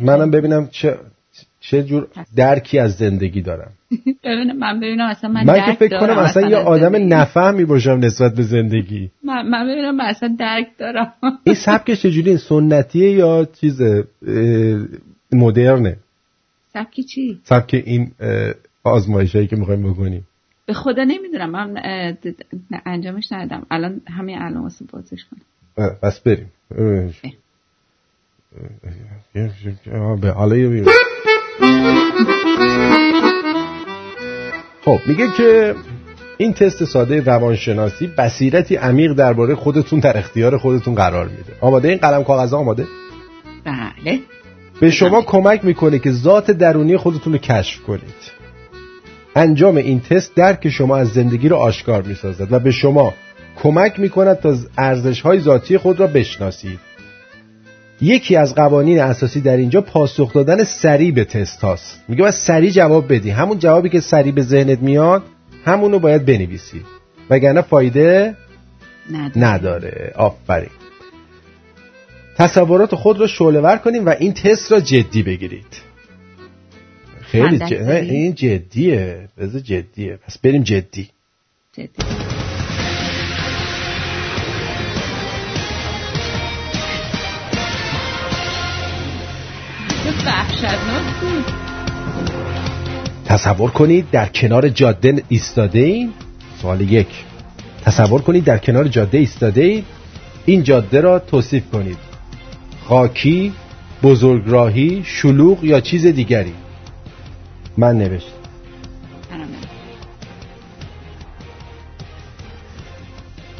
منم 0.00 0.30
ببینم 0.30 0.68
چه 0.68 0.98
چه 1.60 1.82
جور 1.82 2.08
درکی 2.36 2.78
از 2.78 2.92
زندگی 2.96 3.42
دارم. 3.42 3.72
من 4.58 4.80
ببینم 4.80 5.06
اصلا 5.06 5.30
من, 5.30 5.44
من 5.44 5.66
که 5.66 5.72
فکر 5.72 6.00
کنم 6.00 6.18
اصلا 6.18 6.48
یه 6.48 6.56
آدم 6.56 7.14
نفهمی 7.14 7.64
باشم 7.64 7.90
نسبت 7.90 8.34
به 8.34 8.42
زندگی 8.42 9.10
من, 9.24 9.48
من 9.48 9.68
ببینم 9.68 9.96
من 9.96 10.04
اصلا 10.04 10.36
درک 10.38 10.66
دارم 10.78 11.12
این 11.44 11.54
سبکش 11.54 12.02
چجوری 12.02 12.36
سنتیه 12.36 13.10
یا 13.10 13.48
چیز 13.60 13.80
مدرنه 15.32 15.96
سبکی 16.72 17.02
چی؟ 17.02 17.40
سبک 17.44 17.82
این 17.86 18.10
آزمایش 18.84 19.34
هایی 19.34 19.46
که 19.48 19.56
می‌خوایم 19.56 19.92
بکنیم 19.92 20.26
به 20.66 20.72
خدا 20.72 21.04
نمی‌دونم 21.04 21.50
من 21.50 21.82
انجامش 22.86 23.32
ندادم 23.32 23.66
الان 23.70 24.00
همین 24.08 24.38
الان 24.38 24.62
واسه 24.62 24.84
بازش 24.92 25.24
کنم 25.24 25.40
بس 26.02 26.20
بریم 26.20 26.52
به 30.20 30.34
خب 34.88 35.00
میگه 35.06 35.26
که 35.36 35.74
این 36.38 36.52
تست 36.52 36.84
ساده 36.84 37.20
روانشناسی 37.20 38.06
بصیرتی 38.06 38.76
عمیق 38.76 39.12
درباره 39.12 39.54
خودتون 39.54 39.98
در 40.00 40.18
اختیار 40.18 40.58
خودتون 40.58 40.94
قرار 40.94 41.28
میده. 41.28 41.52
آماده 41.60 41.88
این 41.88 41.98
قلم 41.98 42.24
کاغذ 42.24 42.54
آماده؟ 42.54 42.86
بله. 43.64 44.20
به 44.80 44.90
شما 44.90 45.22
کمک 45.22 45.64
می‌کنه 45.64 45.98
که 45.98 46.12
ذات 46.12 46.50
درونی 46.50 46.96
خودتون 46.96 47.32
رو 47.32 47.38
کشف 47.38 47.82
کنید. 47.82 48.14
انجام 49.36 49.76
این 49.76 50.00
تست 50.00 50.34
درک 50.34 50.68
شما 50.68 50.96
از 50.96 51.08
زندگی 51.08 51.48
رو 51.48 51.56
آشکار 51.56 52.02
می‌سازد 52.02 52.52
و 52.52 52.58
به 52.58 52.70
شما 52.70 53.14
کمک 53.62 54.00
می‌کند 54.00 54.40
تا 54.40 54.56
ارزش 54.78 55.20
های 55.20 55.40
ذاتی 55.40 55.78
خود 55.78 56.00
را 56.00 56.06
بشناسید. 56.06 56.87
یکی 58.00 58.36
از 58.36 58.54
قوانین 58.54 59.00
اساسی 59.00 59.40
در 59.40 59.56
اینجا 59.56 59.80
پاسخ 59.80 60.32
دادن 60.32 60.64
سریع 60.64 61.12
به 61.12 61.24
تست 61.24 61.60
هاست. 61.60 62.04
میگه 62.08 62.22
باید 62.22 62.34
سریع 62.34 62.70
جواب 62.70 63.12
بدی. 63.12 63.30
همون 63.30 63.58
جوابی 63.58 63.88
که 63.88 64.00
سریع 64.00 64.32
به 64.32 64.42
ذهنت 64.42 64.78
میاد 64.78 65.22
همونو 65.64 65.98
باید 65.98 66.24
بنویسی. 66.24 66.82
وگرنه 67.30 67.62
فایده 67.62 68.36
نداره, 69.12 69.38
نداره. 69.38 70.12
آفرین. 70.16 70.70
تصورات 72.36 72.94
خود 72.94 73.20
را 73.20 73.26
شعله 73.26 73.60
ور 73.60 73.76
کنیم 73.76 74.06
و 74.06 74.14
این 74.18 74.32
تست 74.32 74.72
را 74.72 74.80
جدی 74.80 75.22
بگیرید. 75.22 75.88
خیلی 77.20 77.58
چند 77.58 77.68
ج... 77.68 77.74
درصدی؟ 77.74 78.10
این 78.10 78.34
جدیه. 78.34 79.28
بذار 79.38 79.60
جدیه. 79.60 80.18
پس 80.26 80.38
بریم 80.38 80.62
جدی. 80.62 81.08
جدی. 81.72 82.37
وحشتناک 90.26 91.20
بود. 91.20 91.44
تصور 93.24 93.70
کنید 93.70 94.10
در 94.10 94.26
کنار 94.26 94.68
جاده 94.68 95.22
ایستاده 95.28 95.80
این 95.80 96.12
سوال 96.62 96.80
یک. 96.80 97.08
تصور 97.84 98.22
کنید 98.22 98.44
در 98.44 98.58
کنار 98.58 98.88
جاده 98.88 99.18
ایستاده 99.18 99.62
اید 99.62 99.84
این 100.46 100.62
جاده 100.62 101.00
را 101.00 101.18
توصیف 101.18 101.70
کنید. 101.70 101.98
خاکی 102.84 103.52
بزرگراهی 104.02 105.02
شلوغ 105.04 105.64
یا 105.64 105.80
چیز 105.80 106.06
دیگری. 106.06 106.54
من 107.76 107.98
نوشت 107.98 108.32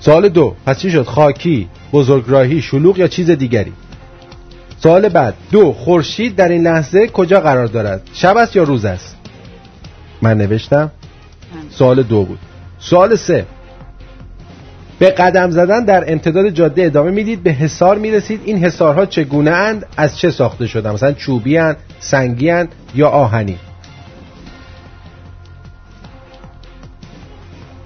سوال 0.01 0.29
دو. 0.29 0.55
پس 0.67 0.81
چی 0.81 0.91
شد؟ 0.91 1.03
خاکی 1.03 1.69
بزرگراهی 1.93 2.63
شلوغ 2.63 2.99
یا 2.99 3.09
چیز 3.09 3.31
دیگری؟ 3.31 3.73
سوال 4.83 5.09
بعد. 5.09 5.35
دو 5.51 5.73
خورشید 5.73 6.37
در 6.37 6.49
این 6.49 6.63
لحظه 6.63 7.07
کجا 7.07 7.41
قرار 7.41 7.67
دارد؟ 7.67 8.03
شب 8.13 8.37
است 8.37 8.57
یا 8.57 8.63
روز 8.63 8.85
است؟ 8.85 9.17
من 10.23 10.39
نوشتم. 10.39 10.91
سوال 11.71 12.03
دو 12.03 12.25
بود. 12.25 12.39
سوال 12.79 13.17
سه. 13.17 13.47
به 14.99 15.11
قدم 15.11 15.51
زدن 15.51 15.85
در 15.85 16.13
امتداد 16.13 16.49
جاده 16.49 16.85
ادامه 16.85 17.11
می‌دید 17.11 17.43
به 17.43 17.51
حصار 17.51 17.99
می‌رسید. 17.99 18.41
این 18.45 18.65
حصارها 18.65 19.07
چگونه 19.07 19.51
اند؟ 19.51 19.87
از 19.97 20.19
چه 20.19 20.31
ساخته 20.31 20.67
شدن 20.67 20.91
مثلا 20.91 21.13
چوبی 21.13 21.59
اند 21.59 21.77
سنگی 22.01 22.51
اند 22.51 22.69
یا 22.95 23.09
آهنی؟ 23.09 23.59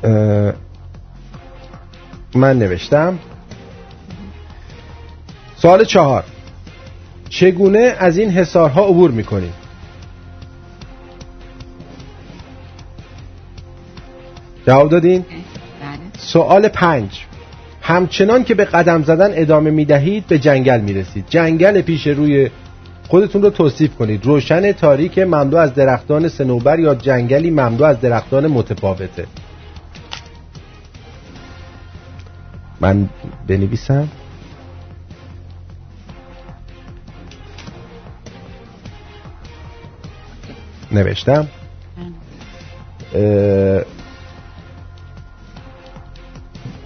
اه، 0.05 0.53
من 2.35 2.59
نوشتم. 2.59 3.19
سوال 5.57 5.85
چهار. 5.85 6.25
چگونه 7.33 7.97
از 7.99 8.19
این 8.19 8.31
حصارها 8.31 8.87
عبور 8.87 9.11
می‌کنید 9.11 9.53
جواب 14.67 14.91
دادین؟ 14.91 15.25
سوال 16.19 16.69
پنج. 16.69 17.25
همچنان 17.83 18.45
که 18.45 18.55
به 18.55 18.65
قدم 18.65 19.03
زدن 19.03 19.31
ادامه 19.35 19.71
می‌دهید 19.71 20.27
به 20.27 20.39
جنگل 20.39 20.81
می‌رسید. 20.81 21.25
جنگل 21.29 21.81
پیش 21.81 22.07
روی 22.07 22.51
خودتون 23.09 23.43
رو 23.43 23.51
توصیف 23.51 23.95
کنید. 23.95 24.27
روشن 24.27 24.73
تاریک 24.73 25.19
مملو 25.19 25.57
از 25.57 25.75
درختان 25.75 26.29
سنوبر 26.29 26.79
یا 26.79 26.95
جنگلی 26.95 27.51
مملو 27.51 27.85
از 27.85 28.01
درختان 28.01 28.47
متفاوته. 28.47 29.27
من 32.81 33.09
بنویسم. 33.49 34.09
نوشتم. 40.93 41.49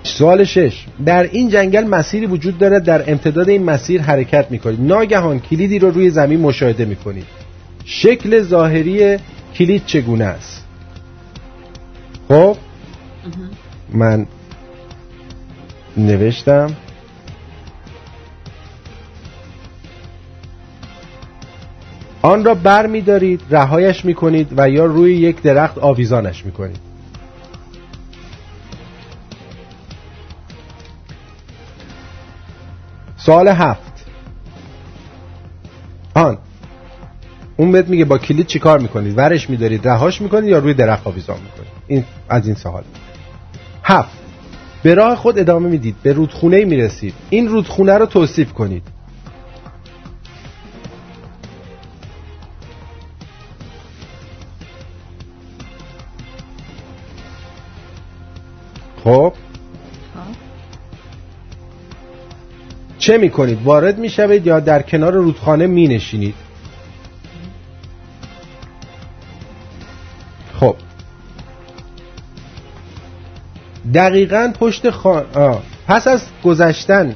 سوال 0.02 0.44
شش. 0.44 0.84
در 1.06 1.22
این 1.22 1.48
جنگل 1.48 1.84
مسیری 1.84 2.26
وجود 2.26 2.58
دارد. 2.58 2.84
در 2.84 3.10
امتداد 3.10 3.48
این 3.48 3.64
مسیر 3.64 4.02
حرکت 4.02 4.46
می‌کنید. 4.50 4.80
ناگهان 4.80 5.40
کلیدی 5.40 5.78
رو 5.78 5.90
روی 5.90 6.10
زمین 6.10 6.40
مشاهده 6.40 6.84
می‌کنید. 6.84 7.26
شکل 7.84 8.42
ظاهری 8.42 9.18
کلید 9.54 9.86
چگونه 9.86 10.24
است؟ 10.24 10.64
خب 12.28 12.56
من 13.92 14.26
نوشتم. 15.96 16.70
آن 22.22 22.44
را 22.44 22.54
بر 22.54 22.86
می 22.86 23.00
دارید 23.00 23.42
رهایش 23.50 24.04
می 24.04 24.14
کنید 24.14 24.48
و 24.56 24.70
یا 24.70 24.84
روی 24.84 25.14
یک 25.14 25.42
درخت 25.42 25.78
آویزانش 25.78 26.46
می 26.46 26.52
کنید 26.52 26.80
سوال 33.16 33.48
هفت. 33.48 34.06
آن. 36.14 36.38
اون 37.56 37.72
بهت 37.72 37.88
میگه 37.88 38.04
با 38.04 38.18
کلید 38.18 38.46
چی 38.46 38.58
کار 38.58 38.78
می‌کنید 38.78 39.18
ورش 39.18 39.50
میدارید 39.50 39.88
رهاش 39.88 40.20
می‌کنید 40.20 40.50
یا 40.50 40.58
روی 40.58 40.74
درخت 40.74 41.06
آویزان 41.06 41.36
می‌کنید؟ 41.36 41.72
این 41.86 42.04
از 42.28 42.46
این 42.46 42.54
سوال. 42.54 42.82
هفت. 43.82 44.18
به 44.82 44.94
راه 44.94 45.16
خود 45.16 45.38
ادامه 45.38 45.68
می‌دید 45.68 45.96
به 46.02 46.12
رودخونه 46.12 46.64
می‌رسید. 46.64 47.14
این 47.30 47.48
رودخونه 47.48 47.94
رو 47.94 48.06
توصیف 48.06 48.52
کنید. 48.52 48.82
خب؟ 59.06 59.32
چه 62.98 63.18
می‌کنید؟ 63.18 63.62
وارد 63.62 63.98
می‌شوید 63.98 64.46
یا 64.46 64.60
در 64.60 64.82
کنار 64.82 65.14
رودخانه 65.14 65.66
مینشینید؟ 65.66 66.34
خب. 70.60 70.76
دقیقا 73.94 74.52
پشت 74.60 74.90
خان... 74.90 75.24
آه. 75.34 75.62
پس 75.88 76.06
از 76.06 76.22
گذشتن 76.44 77.14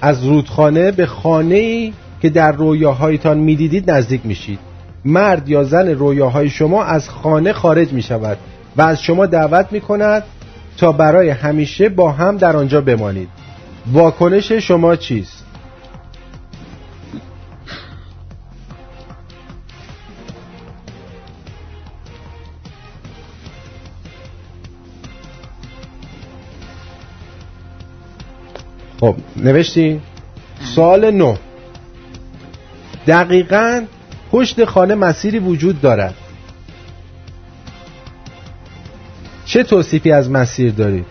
از 0.00 0.24
رودخانه 0.24 0.92
به 0.92 1.06
خانه 1.06 1.54
ای 1.54 1.92
که 2.22 2.30
در 2.30 2.52
رویاهایتان 2.52 3.38
می‌دیدید 3.38 3.90
نزدیک 3.90 4.20
میشید. 4.24 4.58
مرد 5.04 5.48
یا 5.48 5.64
زن 5.64 5.88
رویاهای 5.88 6.50
شما 6.50 6.84
از 6.84 7.08
خانه 7.08 7.52
خارج 7.52 7.92
می 7.92 8.02
شود 8.02 8.38
و 8.76 8.82
از 8.82 9.02
شما 9.02 9.26
دعوت 9.26 9.66
می 9.72 9.80
کند 9.80 10.22
تا 10.76 10.92
برای 10.92 11.30
همیشه 11.30 11.88
با 11.88 12.12
هم 12.12 12.36
در 12.36 12.56
آنجا 12.56 12.80
بمانید 12.80 13.28
واکنش 13.92 14.52
شما 14.52 14.96
چیست؟ 14.96 15.44
خب 29.00 29.14
نوشتی؟ 29.36 30.00
سوال 30.74 31.10
نو 31.10 31.36
دقیقا 33.06 33.84
پشت 34.32 34.64
خانه 34.64 34.94
مسیری 34.94 35.38
وجود 35.38 35.80
دارد 35.80 36.14
چه 39.50 39.62
توصیفی 39.62 40.12
از 40.12 40.30
مسیر 40.30 40.72
دارید؟ 40.72 41.06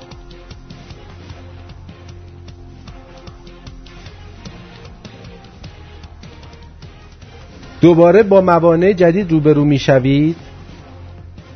دوباره 7.82 8.24
با 8.24 8.42
موانع 8.42 8.94
جدید 8.94 9.32
روبرو 9.32 9.66
می 9.66 9.80
شوید 9.80 10.36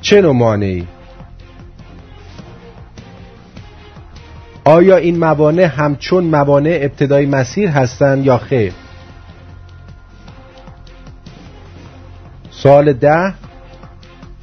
چه 0.01 0.21
نوع 0.21 0.33
مانعی؟ 0.33 0.87
آیا 4.65 4.97
این 4.97 5.19
موانع 5.19 5.63
همچون 5.63 6.23
موانع 6.23 6.79
ابتدای 6.81 7.25
مسیر 7.25 7.69
هستند 7.69 8.25
یا 8.25 8.37
خیر؟ 8.37 8.73
سوال 12.51 12.93
ده 12.93 13.33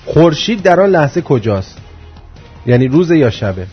خورشید 0.07 0.63
در 0.63 0.81
آن 0.81 0.91
لحظه 0.91 1.21
کجاست؟ 1.21 1.80
یعنی 2.71 2.89
روز 2.89 3.11
یا 3.11 3.31
شبه؟ 3.31 3.67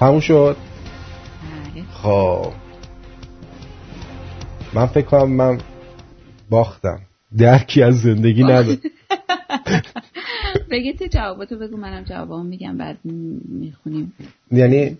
همون 0.00 0.20
شد؟ 0.20 0.56
خب. 1.92 2.52
من 4.74 4.86
فکر 4.86 5.06
کنم 5.06 5.30
من 5.30 5.58
باختم. 6.50 7.00
درکی 7.38 7.82
از 7.82 8.00
زندگی 8.00 8.44
ندارم. 8.44 8.76
بگی 10.70 10.92
تو 10.92 11.06
جواباتو 11.06 11.58
بگو 11.58 11.76
منم 11.76 12.04
جوابامو 12.04 12.42
میگم 12.42 12.78
بعد 12.78 12.98
می‌خونیم. 13.44 14.12
یعنی 14.50 14.98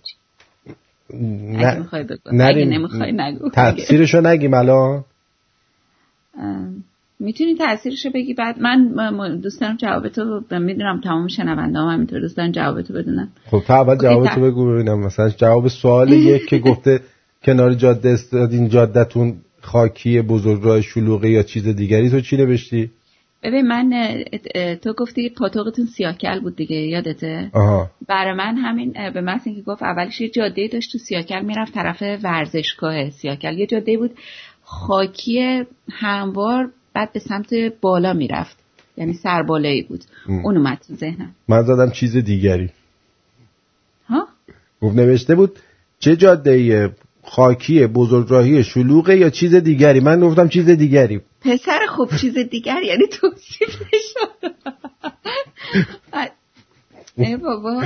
اگه 2.39 2.65
نمی‌خوای 2.65 3.11
نگو. 3.11 3.49
تفسیرشو 3.53 4.21
نگیم 4.21 4.53
الان. 4.53 5.05
می‌تونی 7.19 7.55
تاثیرشو 7.55 8.09
بگی؟ 8.09 8.33
بعد 8.33 8.59
من 8.59 9.37
دوست 9.37 9.61
دارم 9.61 9.77
جوابتو 9.77 10.41
می‌دونم 10.59 11.01
تمام 11.01 11.27
شنونده 11.27 11.79
هم 11.79 11.87
همینطور 11.87 12.19
دوست 12.19 12.37
دارم 12.37 12.51
جوابتو 12.51 12.93
بدونم 12.93 13.29
خب 13.51 13.61
تا 13.67 13.75
اول 13.75 13.97
جوابتو 13.97 14.41
بگو 14.41 14.71
ببینم 14.71 14.99
مثلا 14.99 15.29
جواب 15.29 15.67
سوال 15.67 16.13
یک 16.13 16.45
که 16.49 16.59
گفته 16.59 16.99
کنار 17.43 17.73
جاده 17.73 18.09
استادین 18.09 18.69
جادهتون 18.69 19.33
خاکی 19.61 20.21
بزرگراه 20.21 20.81
شلوغه 20.81 21.29
یا 21.29 21.43
چیز 21.43 21.67
دیگری. 21.67 22.09
تو 22.09 22.21
چی 22.21 22.37
نوشتی؟ 22.37 22.91
ببین 23.43 23.67
من 23.67 24.13
تو 24.75 24.93
گفتی 24.93 25.29
پاتوقتون 25.29 25.85
سیاکل 25.85 26.39
بود 26.39 26.55
دیگه 26.55 26.75
یادته؟ 26.75 27.49
آها. 27.53 27.89
برای 28.07 28.33
من 28.33 28.57
همین 28.57 28.93
به 29.13 29.21
مثل 29.21 29.43
اینکه 29.45 29.61
گفت 29.61 29.83
اولش 29.83 30.21
یه 30.21 30.29
جاده 30.29 30.67
داشت 30.67 30.91
تو 30.91 30.97
سیاکل 30.97 31.41
می‌رفت 31.41 31.73
طرف 31.73 32.03
ورزشگاه 32.23 33.09
سیاکل. 33.09 33.57
یه 33.57 33.65
جاده 33.65 33.97
بود 33.97 34.11
خاکی 34.63 35.63
هموار 35.91 36.71
بعد 36.95 37.13
به 37.13 37.19
سمت 37.19 37.53
بالا 37.81 38.13
می‌رفت. 38.13 38.57
یعنی 38.97 39.13
سربالایی 39.13 39.81
بود. 39.81 40.03
اون 40.27 40.57
اومد 40.57 40.77
تو 40.87 40.95
ذهنم. 40.95 41.35
من 41.47 41.63
زدم 41.63 41.91
چیز 41.91 42.17
دیگری. 42.17 42.69
ها؟ 44.09 44.27
گفت 44.81 44.95
نوشته 44.95 45.35
بود 45.35 45.59
چه 45.99 46.15
جاده 46.15 46.89
خاکی 47.23 47.87
بزرگراهی 47.87 48.63
شلوغه 48.63 49.17
یا 49.17 49.29
چیز 49.29 49.55
دیگری؟ 49.55 49.99
من 49.99 50.19
گفتم 50.19 50.47
چیز 50.47 50.69
دیگری. 50.69 51.21
پسر 51.41 51.79
خوب 51.89 52.09
چیز 52.21 52.37
دیگری 52.37 52.85
یعنی 52.85 53.07
توصیف 53.07 53.69
شد. 53.91 54.51
ای 57.17 57.37
بابا. 57.37 57.83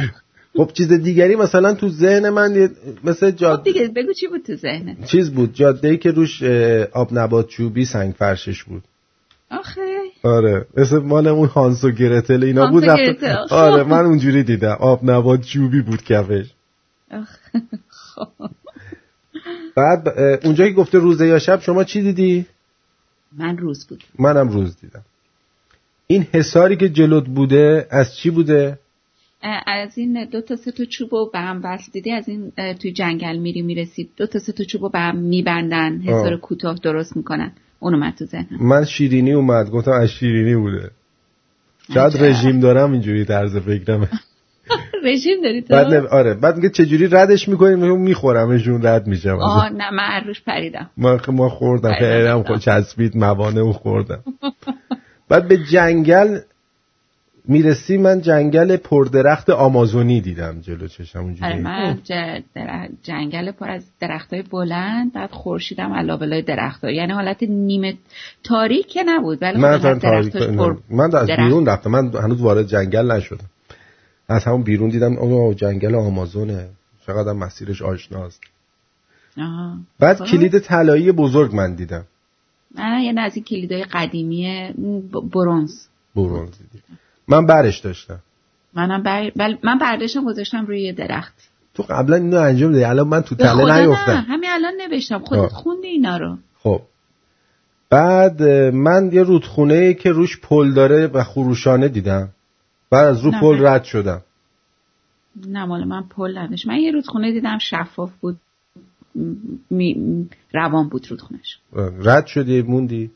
خب 0.57 0.72
چیز 0.73 0.91
دیگری 0.91 1.36
مثلا 1.36 1.73
تو 1.73 1.90
ذهن 1.90 2.30
من 2.30 2.69
مثل 3.03 3.31
جاده 3.31 3.57
خب 3.57 3.64
دیگه 3.64 3.88
بگو 3.88 4.14
چی 4.14 4.27
بود 4.27 4.44
تو 4.45 4.56
ذهنه 4.56 4.98
چیز 5.06 5.31
بود 5.31 5.53
جاده 5.53 5.88
ای 5.88 5.98
که 5.98 6.11
روش 6.11 6.44
آب 6.94 7.10
نبات 7.11 7.48
چوبی 7.48 7.86
سنگ 7.86 8.14
فرشش 8.14 8.64
بود. 8.64 8.84
آخه. 9.51 9.81
آره 10.23 10.65
مثل 10.77 10.97
مال 10.99 11.27
اون 11.27 11.47
هانس 11.47 11.84
و 11.84 11.91
گرتل 11.91 12.43
اینا 12.43 12.71
بود 12.71 12.84
آره 13.49 13.84
من 13.84 14.05
اونجوری 14.05 14.43
دیدم. 14.43 14.77
آب 14.80 15.09
نبات 15.09 15.41
چوبی 15.41 15.81
بود 15.81 16.03
کفش. 16.03 16.45
خب 17.89 18.27
بعد 19.77 20.07
اونجا 20.45 20.67
که 20.67 20.73
گفته 20.73 20.97
روزه 20.97 21.27
یا 21.27 21.39
شب 21.39 21.61
شما 21.61 21.84
چی 21.84 22.01
دیدی؟ 22.01 22.45
من 23.38 23.57
روز 23.57 23.88
بود. 23.88 24.03
منم 24.19 24.49
روز 24.49 24.77
دیدم. 24.81 25.01
این 26.07 26.27
حساری 26.31 26.77
که 26.77 26.89
جلوت 26.89 27.26
بوده 27.26 27.88
از 27.91 28.15
چی 28.15 28.30
بوده؟ 28.30 28.80
از 29.67 29.97
این 29.97 30.26
دو 30.26 30.41
تا 30.41 30.55
سه 30.55 30.71
تا 30.71 30.85
چوب 30.85 31.15
رو 31.15 31.30
به 31.34 31.39
هم 31.39 31.61
وصل 31.63 31.91
دیدی 31.91 32.11
از 32.11 32.30
این 32.30 32.51
توی 32.80 32.91
جنگل 32.91 33.38
میری 33.38 33.61
می‌رسید 33.61 34.09
دو 34.17 34.27
تا 34.27 34.39
سه 34.39 34.51
تا 34.51 34.63
چوب 34.63 34.84
رو 34.84 34.89
به 34.89 34.99
هم 34.99 35.17
میبندن 35.17 36.01
حسار 36.01 36.38
کوتاه 36.38 36.76
درست 36.84 37.17
می‌کنن. 37.17 37.51
اون 37.80 37.93
اومد 37.93 38.14
تو 38.15 38.26
ذهنم. 38.26 38.68
من 38.68 38.85
شیرینی 38.85 39.34
اومد 39.34 39.69
گفتم 39.69 39.91
از 39.91 40.10
شیرینی 40.10 40.56
بوده. 40.56 40.91
شاید 41.93 42.23
رژیم 42.23 42.60
دارم 42.60 42.91
اینجوری 42.91 43.26
طرز 43.26 43.57
فکرمه 43.57 44.07
رژیم 45.03 45.41
داری 45.43 45.61
تو؟ 45.61 45.73
بعد 45.73 45.93
آره 45.93 46.34
بعد 46.34 46.56
میگه 46.56 46.69
چجوری 46.69 47.07
ردش 47.07 47.49
می‌کنیم 47.49 48.01
میخورمشون 48.01 48.85
رد 48.85 49.07
میشم 49.07 49.30
آه 49.41 49.69
نه 49.69 49.91
من 49.91 50.23
روش 50.27 50.41
پریدم. 50.41 50.89
من 50.97 51.19
ما 51.27 51.49
خوردم 51.49 51.91
پریدم 51.99 52.43
خود 52.43 52.60
چسبید 52.60 53.18
موانه 53.18 53.61
و 53.61 53.72
خوردم. 53.72 54.23
بعد 55.30 55.47
به 55.47 55.57
جنگل 55.57 56.39
می‌رسی 57.45 57.97
من 57.97 58.21
جنگل 58.21 58.77
پردرخت 58.77 59.49
آمازونی 59.49 60.21
دیدم 60.21 60.61
جلو 60.61 60.87
چشم 60.87 61.19
اونجوری. 61.19 61.51
آره 61.51 61.61
من 61.61 61.99
جنگل 63.03 63.51
پر 63.51 63.69
از 63.69 63.85
درخت 63.99 64.33
های 64.33 64.41
بلند 64.41 65.13
بعد 65.13 65.31
خورشیدم 65.31 65.93
علابلای 65.93 66.41
درخت 66.41 66.83
ها. 66.83 66.91
یعنی 66.91 67.13
حالت 67.13 67.43
نیمه 67.43 67.97
تاریک 68.43 68.87
که 68.87 69.03
نبود 69.03 69.41
ولی 69.41 69.59
من 69.59 69.99
تاریک 69.99 70.37
پر... 70.37 70.75
من 70.89 71.15
از 71.15 71.27
بیرون 71.27 71.65
رفتم. 71.65 71.91
من 71.91 72.11
هنوز 72.23 72.41
وارد 72.41 72.67
جنگل 72.67 73.11
نشدم. 73.11 73.45
از 74.29 74.45
همون 74.45 74.63
بیرون 74.63 74.89
دیدم 74.89 75.17
اون 75.17 75.55
جنگل 75.55 75.95
آمازونه. 75.95 76.67
چقدر 77.07 77.33
مسیرش 77.33 77.81
آشناست. 77.81 78.41
بعد 79.99 80.21
کلید 80.21 80.59
طلایی 80.59 81.11
بزرگ 81.11 81.55
من 81.55 81.75
دیدم. 81.75 82.05
من 82.75 83.01
یه 83.01 83.13
از 83.21 83.35
این 83.35 83.45
کلیدای 83.45 83.83
قدیمی 83.83 84.69
برونز. 85.33 85.87
برونز 86.15 86.51
من 87.30 87.45
برش 87.45 87.80
داشتم. 87.80 88.19
منم 88.73 89.03
بر... 89.03 89.30
بل... 89.35 89.56
من 89.64 89.77
برداشتم 89.77 90.26
گذاشتم 90.26 90.65
روی 90.65 90.81
یه 90.81 90.93
درخت. 90.93 91.34
تو 91.73 91.84
قبلا 91.84 92.15
اینو 92.15 92.38
انجام 92.38 92.72
دادی 92.72 92.84
الان 92.84 93.07
من 93.07 93.22
تو 93.22 93.35
تله 93.35 93.80
نیفتم. 93.80 94.26
همین 94.27 94.49
الان 94.49 94.73
نوشتم. 94.89 95.19
خودت 95.19 95.51
خوندی 95.51 95.88
اینا 95.88 96.18
رو. 96.18 96.38
خب. 96.60 96.81
بعد 97.89 98.43
من 98.73 99.10
یه 99.14 99.23
رودخونه 99.23 99.93
که 99.93 100.11
روش 100.11 100.41
پل 100.41 100.73
داره 100.73 101.07
و 101.07 101.23
خروشانه 101.23 101.88
دیدم 101.88 102.30
بعد 102.89 103.06
از 103.06 103.22
رو 103.22 103.31
پل 103.31 103.65
رد 103.65 103.84
شدم. 103.84 104.22
نه 105.47 105.65
مال 105.65 105.84
من 105.84 106.03
پل 106.03 106.38
نداشت. 106.38 106.68
من 106.68 106.77
یه 106.77 106.91
رودخونه 106.91 107.31
دیدم 107.31 107.57
شفاف 107.57 108.11
بود. 108.22 108.38
می... 109.69 110.30
روان 110.53 110.89
بود 110.89 111.07
رودخونش 111.11 111.60
رد 111.99 112.26
شدی 112.26 112.61
موندی؟ 112.61 113.11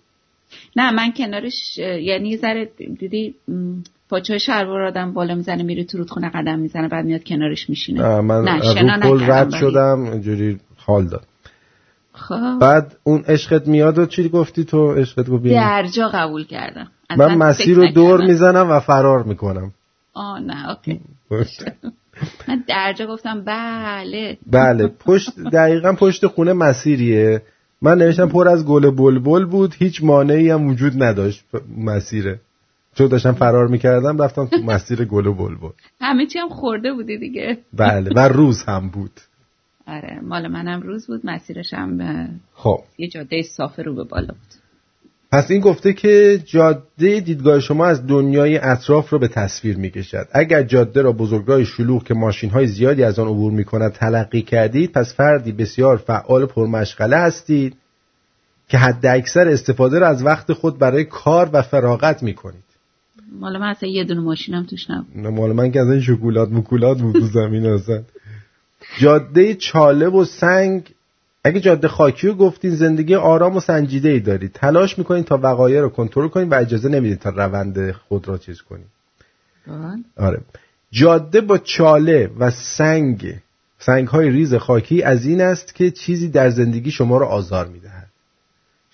نه 0.76 0.92
من 0.92 1.12
کنارش 1.12 1.78
یعنی 1.78 2.30
یه 2.30 2.38
ذره 2.38 2.72
دیدی 3.00 3.36
پاچه 4.14 4.38
شلوار 4.38 4.82
آدم 4.82 5.14
بالا 5.14 5.36
می‌زنه 5.36 5.64
میره 5.64 5.84
تو 5.84 5.98
رودخونه 5.98 6.30
قدم 6.30 6.60
می‌زنه 6.60 6.88
بعد 6.88 7.06
میاد 7.06 7.24
کنارش 7.24 7.70
میشینه. 7.70 8.02
نه 8.02 8.22
من 8.22 8.44
نه 8.44 8.96
رو 8.96 9.18
پل 9.18 9.32
رد 9.32 9.56
شدم 9.56 10.04
اینجوری 10.04 10.60
حال 10.78 11.06
داد. 11.06 11.24
خب. 12.14 12.60
بعد 12.62 12.96
اون 13.04 13.24
عشقت 13.28 13.68
میاد 13.68 13.98
و 13.98 14.06
چی 14.06 14.30
گفتی 14.30 14.64
تو؟ 14.64 14.94
عشقت 14.94 15.30
گفت 15.30 15.44
درجا 15.44 16.08
قبول 16.08 16.46
کردم. 16.46 16.88
من 17.18 17.36
مسیر 17.36 17.76
رو 17.76 17.92
دور 17.92 18.26
می‌زنم 18.26 18.70
و 18.70 18.80
فرار 18.80 19.24
می‌کنم. 19.24 19.72
آه 20.14 20.40
نه 20.40 20.70
اوکی. 20.70 21.02
من 22.48 22.64
درجا 22.68 23.08
گفتم 23.08 23.42
بله. 23.42 24.38
بله 24.48 24.88
پشت 24.88 25.40
دقیقا 25.54 25.94
پشت 25.94 26.28
خونه 26.28 26.54
مسیریه. 26.54 27.42
من 27.82 27.98
نوشتم 27.98 28.30
پر 28.30 28.48
از 28.48 28.66
گل 28.66 28.90
بلبل 28.90 29.46
بود 29.46 29.76
هیچ 29.78 30.04
مانعی 30.04 30.50
هم 30.50 30.68
وجود 30.68 31.04
نداشت 31.04 31.44
مسیره. 31.78 32.40
چون 32.94 33.08
داشتم 33.08 33.32
فرار 33.32 33.68
می‌کردم 33.68 34.22
رفتم 34.22 34.46
تو 34.46 34.58
مسیر 34.58 35.06
گل 35.06 35.28
و 35.28 35.34
بلبل. 35.34 35.70
همه 36.02 36.26
چی 36.26 36.40
هم 36.40 36.50
خورده 36.50 36.94
بودی 36.94 37.18
دیگه. 37.18 37.58
بله 37.74 38.12
و 38.16 38.20
روز 38.28 38.64
هم 38.64 38.90
بود. 38.90 39.20
آره 39.88 40.20
مال 40.22 40.48
منم 40.48 40.82
روز 40.82 41.08
بود 41.08 41.22
مسیرش 41.24 41.74
هم 41.74 42.30
خب. 42.54 42.80
یه 42.98 43.08
جاده 43.08 43.42
صاف 43.42 43.80
رو 43.80 43.96
به 43.96 44.04
بالا 44.04 44.28
بود. 44.28 44.64
پس 45.32 45.52
این 45.52 45.62
گفته 45.62 45.94
که 45.94 46.44
جاده 46.46 47.20
دیدگاه 47.20 47.60
شما 47.60 47.86
از 47.86 48.08
دنیای 48.08 48.58
اطراف 48.58 49.10
رو 49.10 49.20
به 49.20 49.28
تصویر 49.28 49.78
می‌کشد. 49.78 50.28
اگر 50.32 50.64
جاده 50.64 51.02
را 51.02 51.12
بزرگراه 51.12 51.64
شلوغ 51.64 52.04
که 52.04 52.14
ماشین 52.14 52.50
های 52.50 52.68
زیادی 52.68 53.04
از 53.04 53.20
آن 53.20 53.28
عبور 53.28 53.52
می‌کند 53.52 53.92
تلقی 53.92 54.42
کردید 54.42 54.92
پس 54.92 55.16
فردی 55.16 55.52
بسیار 55.52 55.98
فعال 55.98 56.46
پرمشغله 56.46 57.18
هستید 57.18 57.76
که 58.68 58.78
حد 58.78 59.06
اکثر 59.06 59.48
استفاده 59.48 60.00
را 60.00 60.08
از 60.08 60.26
وقت 60.26 60.54
خود 60.54 60.80
برای 60.80 61.04
کار 61.04 61.50
و 61.54 61.62
فراغت 61.62 62.24
می‌کنید. 62.24 62.63
مال 63.40 63.58
من 63.58 63.68
اصلا 63.68 63.90
یه 63.90 64.04
دونه 64.04 64.22
ماشینم 64.22 64.64
توش 64.64 64.90
نبود. 64.90 65.18
مال 65.18 65.52
من 65.52 65.72
که 65.72 65.80
از 65.80 65.90
این 65.90 66.02
شکولات 66.02 66.50
مکولات 66.52 67.02
بود 67.02 67.14
تو 67.14 67.26
زمین 67.26 67.66
اصلا. 67.66 68.04
جاده 69.00 69.56
چاله 69.56 70.08
و 70.08 70.26
سنگ 70.26 70.90
اگه 71.44 71.60
جاده 71.60 71.88
خاکی 71.88 72.28
رو 72.28 72.34
گفتین 72.34 72.76
زندگی 72.76 73.16
آرام 73.16 73.56
و 73.56 73.60
سنجیده 73.60 74.10
ای 74.10 74.20
دارید. 74.20 74.52
تلاش 74.52 74.98
می‌کنید 74.98 75.26
تا 75.26 75.40
وقایع 75.44 75.82
رو 75.82 75.90
کنترل 75.90 76.28
کنید 76.28 76.52
و 76.52 76.56
اجازه 76.56 76.90
نمی‌دید 76.90 77.20
تا 77.20 77.30
روند 77.30 77.92
خود 77.92 78.28
را 78.28 78.38
چیز 78.38 78.62
کنید 78.62 78.86
آره. 80.18 80.42
جاده 80.92 81.42
با 81.42 81.58
چاله 81.58 82.30
و 82.40 82.52
سنگ 82.52 83.36
سنگ 83.80 84.08
های 84.08 84.30
ریز 84.30 84.54
خاکی 84.54 85.04
از 85.04 85.26
این 85.26 85.42
است 85.42 85.76
که 85.76 85.92
چیزی 85.92 86.30
در 86.30 86.50
زندگی 86.50 86.92
شما 86.92 87.18
رو 87.18 87.26
آزار 87.26 87.68
می‌دهد. 87.68 87.93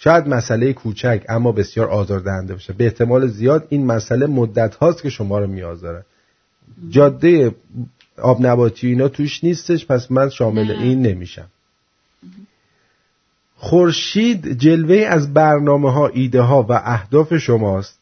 شاید 0.04 0.28
مسئله 0.28 0.74
کوچک 0.74 1.26
اما 1.30 1.52
بسیار 1.52 1.88
آزاردهنده 1.88 2.54
باشه. 2.54 2.74
به 2.74 2.84
احتمال 2.84 3.28
زیاد 3.28 3.68
این 3.70 3.86
مسئله 3.86 4.26
مدت 4.26 4.76
هاست 4.76 5.04
که 5.04 5.10
شما 5.10 5.40
رو 5.40 5.48
میآزاره. 5.48 6.06
جاده 6.90 7.56
آب 8.18 8.46
نباتی 8.46 8.88
اینا 8.88 9.08
توش 9.08 9.44
نیستش 9.44 9.86
پس 9.86 10.12
من 10.12 10.30
شامل 10.30 10.72
این 10.72 11.02
نمیشم. 11.02 11.48
خورشید 13.56 14.58
جلوه 14.58 14.98
از 14.98 15.34
برنامه 15.34 15.92
ها 15.92 16.08
ایده 16.08 16.42
ها 16.42 16.64
و 16.64 16.72
اهداف 16.72 17.38
شماست. 17.38 18.00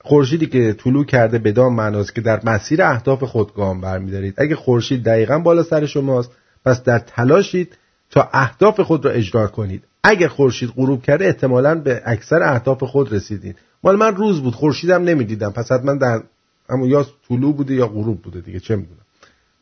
خورشیدی 0.00 0.46
که 0.46 0.72
طلوع 0.72 1.04
کرده 1.04 1.38
بدان 1.38 1.72
معناست 1.72 2.14
که 2.14 2.20
در 2.20 2.40
مسیر 2.44 2.82
اهداف 2.82 3.24
خود 3.24 3.54
گام 3.54 3.80
برمیدارید. 3.80 4.34
اگه 4.36 4.56
خورشید 4.56 5.04
دقیقا 5.04 5.38
بالا 5.38 5.62
سر 5.62 5.86
شماست 5.86 6.30
پس 6.64 6.82
در 6.82 6.98
تلاشید 6.98 7.78
تا 8.10 8.28
اهداف 8.32 8.80
خود 8.80 9.04
را 9.04 9.10
اجرا 9.10 9.46
کنید. 9.46 9.84
اگر 10.02 10.28
خورشید 10.28 10.70
غروب 10.70 11.02
کرده 11.02 11.24
احتمالا 11.24 11.74
به 11.74 12.02
اکثر 12.04 12.42
اهداف 12.42 12.84
خود 12.84 13.12
رسیدید 13.12 13.56
مال 13.82 13.96
من 13.96 14.16
روز 14.16 14.40
بود 14.40 14.54
خورشیدم 14.54 15.04
نمی‌دیدم. 15.04 15.50
پس 15.50 15.72
حتما 15.72 15.94
در 15.94 16.22
اما 16.68 16.86
یا 16.86 17.06
طلوع 17.28 17.54
بوده 17.54 17.74
یا 17.74 17.86
غروب 17.86 18.22
بوده 18.22 18.40
دیگه 18.40 18.60
چه 18.60 18.76
می‌دونم. 18.76 19.00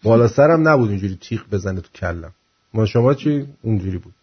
بالا 0.03 0.29
سرم 0.29 0.69
نبود 0.69 0.91
اینجوری 0.91 1.19
تیغ 1.21 1.41
بزنه 1.53 1.81
تو 1.81 1.89
کلم. 1.95 2.33
ما 2.75 2.87
شما 2.87 3.15
چی؟ 3.15 3.47
اونجوری 3.63 3.99
بود. 3.99 4.15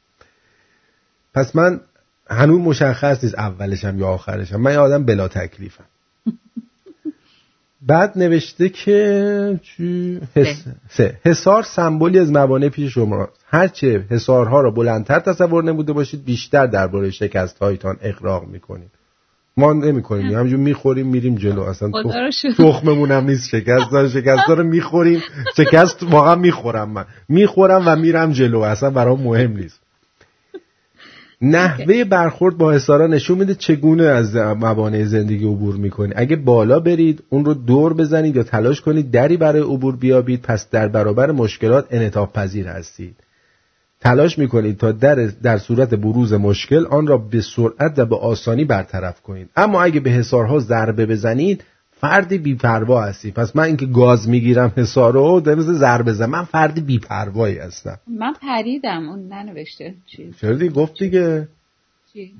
پس 1.34 1.56
من 1.56 1.82
هنوز 2.30 2.60
مشخص 2.60 3.24
نیست 3.24 3.36
اولشم 3.36 4.00
یا 4.00 4.08
آخرشم. 4.08 4.62
من 4.62 4.72
یه 4.72 4.80
آدم 4.80 5.06
بلا 5.06 5.28
تکلیفم. 5.28 5.84
بعد 7.88 8.18
نوشته 8.18 8.70
که 8.70 9.60
چی؟ 9.64 10.20
حس... 10.36 10.64
سه. 10.90 11.18
حسار 11.26 11.64
سمبولی 11.64 12.20
از 12.20 12.32
موانع 12.32 12.70
پیش 12.70 12.94
شما 12.94 13.30
هرچه 13.48 14.06
حسارها 14.10 14.62
را 14.62 14.72
بلندتر 14.72 15.20
تصور 15.20 15.64
نموده 15.64 15.94
باشید 15.94 16.26
بیشتر 16.26 16.68
درباره 16.68 17.12
شکست 17.12 17.60
هایتان 17.60 17.98
اقراق 18.02 18.48
می‌کنید. 18.48 18.90
ما 19.57 19.74
نمی 19.74 20.02
کنیم 20.02 20.34
همینجور 20.34 20.60
می‌خوریم 20.60 21.07
میریم 21.07 21.36
جلو. 21.36 21.62
اصلا 21.62 21.91
تخممون 22.57 23.12
هم 23.12 23.26
نیست 23.26 23.49
شکست. 23.49 23.91
داره 23.91 24.10
شکست 24.10 24.48
داره 24.48 24.64
می‌خوریم. 24.64 25.20
شکست 25.57 26.03
واقعا 26.03 26.36
می‌خورم 26.36 26.90
من. 26.90 27.06
می‌خورم 27.30 27.84
و 27.86 27.95
میرم 27.95 28.32
جلو. 28.32 28.60
اصلا 28.60 28.90
برام 28.90 29.22
مهم 29.22 29.57
نیست. 29.57 29.85
نحوه 31.41 32.03
برخورد 32.03 32.57
با 32.57 32.72
حسارا 32.72 33.07
نشون 33.07 33.38
میده 33.38 33.56
چگونه 33.56 34.03
از 34.03 34.36
موانع 34.36 35.03
زندگی 35.03 35.45
عبور 35.45 35.76
می‌کنید 35.76 36.14
اگه 36.16 36.36
بالا 36.36 36.80
برید 36.80 37.24
اون 37.30 37.45
رو 37.45 37.53
دور 37.53 37.94
بزنید 37.94 38.36
یا 38.36 38.44
تلاش 38.44 38.82
کنید 38.82 39.12
دری 39.12 39.38
برای 39.38 39.62
عبور 39.62 39.95
بیابید 39.95 40.41
پس 40.41 40.70
در 40.70 40.88
برابر 40.88 41.32
مشکلات 41.32 41.88
انعطاف 41.91 42.32
پذیر 42.34 42.68
هستید. 42.68 43.16
تلاش 44.02 44.40
می‌کنید 44.40 44.78
تا 44.78 44.91
در, 44.91 45.16
در 45.44 45.57
صورت 45.57 45.94
بروز 45.94 46.34
مشکل 46.34 46.86
آن 46.86 47.07
را 47.07 47.18
به 47.18 47.41
سرعت 47.41 47.94
و 47.99 48.06
به 48.06 48.16
آسانی 48.16 48.66
برطرف 48.66 49.22
کنید. 49.22 49.49
اما 49.56 49.84
اگه 49.84 49.99
به 49.99 50.10
حسارها 50.10 50.60
ضربه 50.60 51.06
بزنید 51.06 51.64
فردی 51.97 52.38
بیپروا 52.38 53.03
هستی. 53.03 53.31
پس 53.31 53.55
من 53.55 53.63
اینکه 53.63 53.85
گاز 53.85 54.30
می‌گیرم 54.30 54.72
حسار 54.77 55.13
رو 55.13 55.39
در 55.39 55.55
مثل 55.55 55.73
ضربه 55.73 56.13
زن 56.13 56.26
من 56.26 56.43
فردی 56.43 56.81
بیپروایی 56.81 57.57
هستم. 57.57 57.97
من 58.07 58.34
پریدم 58.41 59.09
اون 59.09 59.27
ننوشته 59.27 59.93
چی 60.05 60.34
چرا 60.41 60.55
دیگه 60.55 60.73
گفت 60.73 60.99
دیگه. 60.99 61.47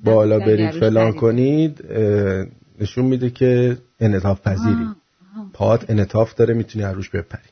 بالا 0.03 0.40
برید 0.40 0.72
فلان 0.72 1.11
کنید 1.11 1.86
نشون 2.82 3.06
میده 3.06 3.30
که 3.30 3.77
انعطاف 3.99 4.41
پذیری. 4.41 4.88
پات 5.53 5.90
انعطاف 5.90 6.36
داره 6.36 6.53
می‌تونی 6.53 6.86
عروش 6.86 7.10
بپری. 7.10 7.49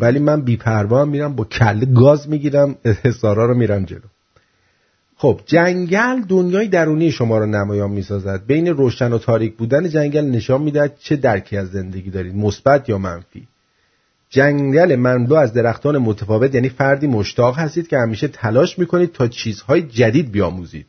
ولی 0.00 0.18
من 0.18 0.40
بیپروا 0.40 1.04
میرم 1.04 1.36
با 1.36 1.44
کله 1.44 1.86
گاز 1.86 2.28
می‌گیرم 2.28 2.76
حسارا 3.04 3.46
رو 3.46 3.54
میرم 3.54 3.84
جلو. 3.84 4.00
خب 5.20 5.40
جنگل 5.46 6.20
دنیای 6.28 6.68
درونی 6.68 7.10
شما 7.10 7.38
رو 7.38 7.46
نمایان 7.46 7.90
می‌سازد. 7.90 8.42
بین 8.46 8.66
روشن 8.66 9.12
و 9.12 9.18
تاریک 9.18 9.56
بودن 9.56 9.88
جنگل 9.88 10.24
نشان 10.24 10.62
می‌دهد 10.62 10.96
چه 10.98 11.16
درکی 11.16 11.56
از 11.56 11.68
زندگی 11.70 12.10
دارید 12.10 12.36
مثبت 12.36 12.88
یا 12.88 12.98
منفی. 12.98 13.48
جنگل 14.30 14.96
منبع 14.96 15.36
از 15.36 15.52
درختان 15.52 15.98
متفاوت 15.98 16.54
یعنی 16.54 16.68
فردی 16.68 17.06
مشتاق 17.06 17.58
هستید 17.58 17.88
که 17.88 17.98
همیشه 17.98 18.28
تلاش 18.28 18.78
می‌کنید 18.78 19.12
تا 19.12 19.28
چیزهای 19.28 19.82
جدید 19.82 20.32
بیاموزید. 20.32 20.86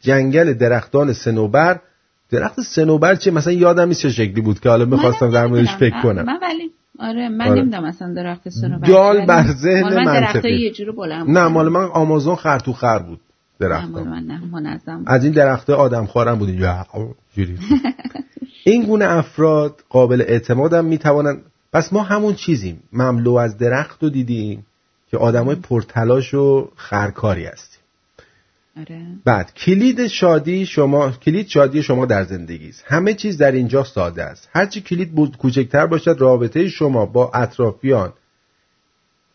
جنگل 0.00 0.52
درختان 0.52 1.12
سنوبر 1.12 1.80
درخت 2.30 2.60
سنوبر 2.60 3.14
چه؟ 3.14 3.30
مثلا 3.30 3.52
یادم 3.52 3.88
نیست 3.88 4.00
چه 4.00 4.10
شکلی 4.10 4.40
بود 4.40 4.60
که 4.60 4.68
حالا 4.68 4.84
می‌خواستم 4.84 5.30
در 5.30 5.46
موردش 5.46 5.76
فکر 5.76 6.02
کنم. 6.02 6.24
من 6.24 6.38
ولی 6.42 6.70
آره 6.98 7.28
من 7.28 7.48
آره. 7.48 7.60
نمی‌دونم 7.60 7.84
اصلا 7.84 8.14
درخت 8.14 8.48
سنوبر 8.48 8.88
جال 8.88 9.26
بر 9.26 9.52
ذهن 9.52 10.04
منطقی 10.04 10.50
یه 10.50 10.70
جور 10.70 10.92
بلند 10.92 11.30
نه 11.30 11.48
مال 11.48 11.68
من 11.68 11.84
آمازون 11.84 12.36
خر 12.36 12.58
تو 12.58 12.72
خر 12.72 12.98
بود. 12.98 13.20
درخت. 13.62 13.90
از 15.06 15.24
این 15.24 15.32
درخت 15.32 15.70
آدم 15.70 16.06
خورم 16.06 16.38
بود 16.38 16.50
جوری. 17.36 17.58
این 18.64 18.84
گونه 18.84 19.04
افراد 19.04 19.84
قابل 19.88 20.20
اعتمادم 20.20 20.84
می‌توانند. 20.84 21.42
پس 21.72 21.92
ما 21.92 22.02
همون 22.02 22.34
چیزیم. 22.34 22.82
مملو 22.92 23.34
از 23.34 23.58
درخت 23.58 24.02
رو 24.02 24.10
دیدیم 24.10 24.66
که 25.10 25.18
آدمای 25.18 25.56
پرتلاش 25.56 26.34
و 26.34 26.68
خرکاری 26.76 27.44
هستیم. 27.44 27.80
آره. 28.80 29.02
بعد 29.24 29.54
کلید 29.54 30.06
شادی 30.06 30.66
شما 30.66 31.10
کلید 31.10 31.48
شادی 31.48 31.82
شما 31.82 32.06
در 32.06 32.24
زندگی 32.24 32.68
است. 32.68 32.84
همه 32.86 33.14
چیز 33.14 33.38
در 33.38 33.52
اینجا 33.52 33.84
ساده 33.84 34.24
است. 34.24 34.48
هرچی 34.52 34.80
کلید 34.80 35.12
بود 35.12 35.36
کوچکتر 35.36 35.86
باشد 35.86 36.16
رابطه 36.18 36.68
شما 36.68 37.06
با 37.06 37.30
اطرافیان 37.34 38.12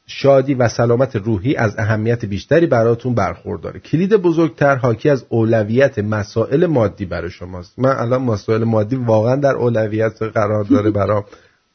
شادی 0.07 0.53
و 0.53 0.69
سلامت 0.69 1.15
روحی 1.15 1.55
از 1.55 1.75
اهمیت 1.77 2.25
بیشتری 2.25 2.65
براتون 2.65 3.15
برخورداره. 3.15 3.79
کلید 3.79 4.13
بزرگتر 4.13 4.75
حاکی 4.75 5.09
از 5.09 5.25
اولویت 5.29 5.99
مسائل 5.99 6.65
مادی 6.65 7.05
برای 7.05 7.29
شماست. 7.29 7.79
من 7.79 7.95
الان 7.95 8.21
مسائل 8.21 8.63
مادی 8.63 8.95
واقعا 8.95 9.35
در 9.35 9.55
اولویت 9.55 10.21
قرار 10.21 10.63
داره 10.63 10.91
برام 10.91 11.23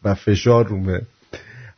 و 0.05 0.15
فشار 0.15 0.67
رومه. 0.67 1.01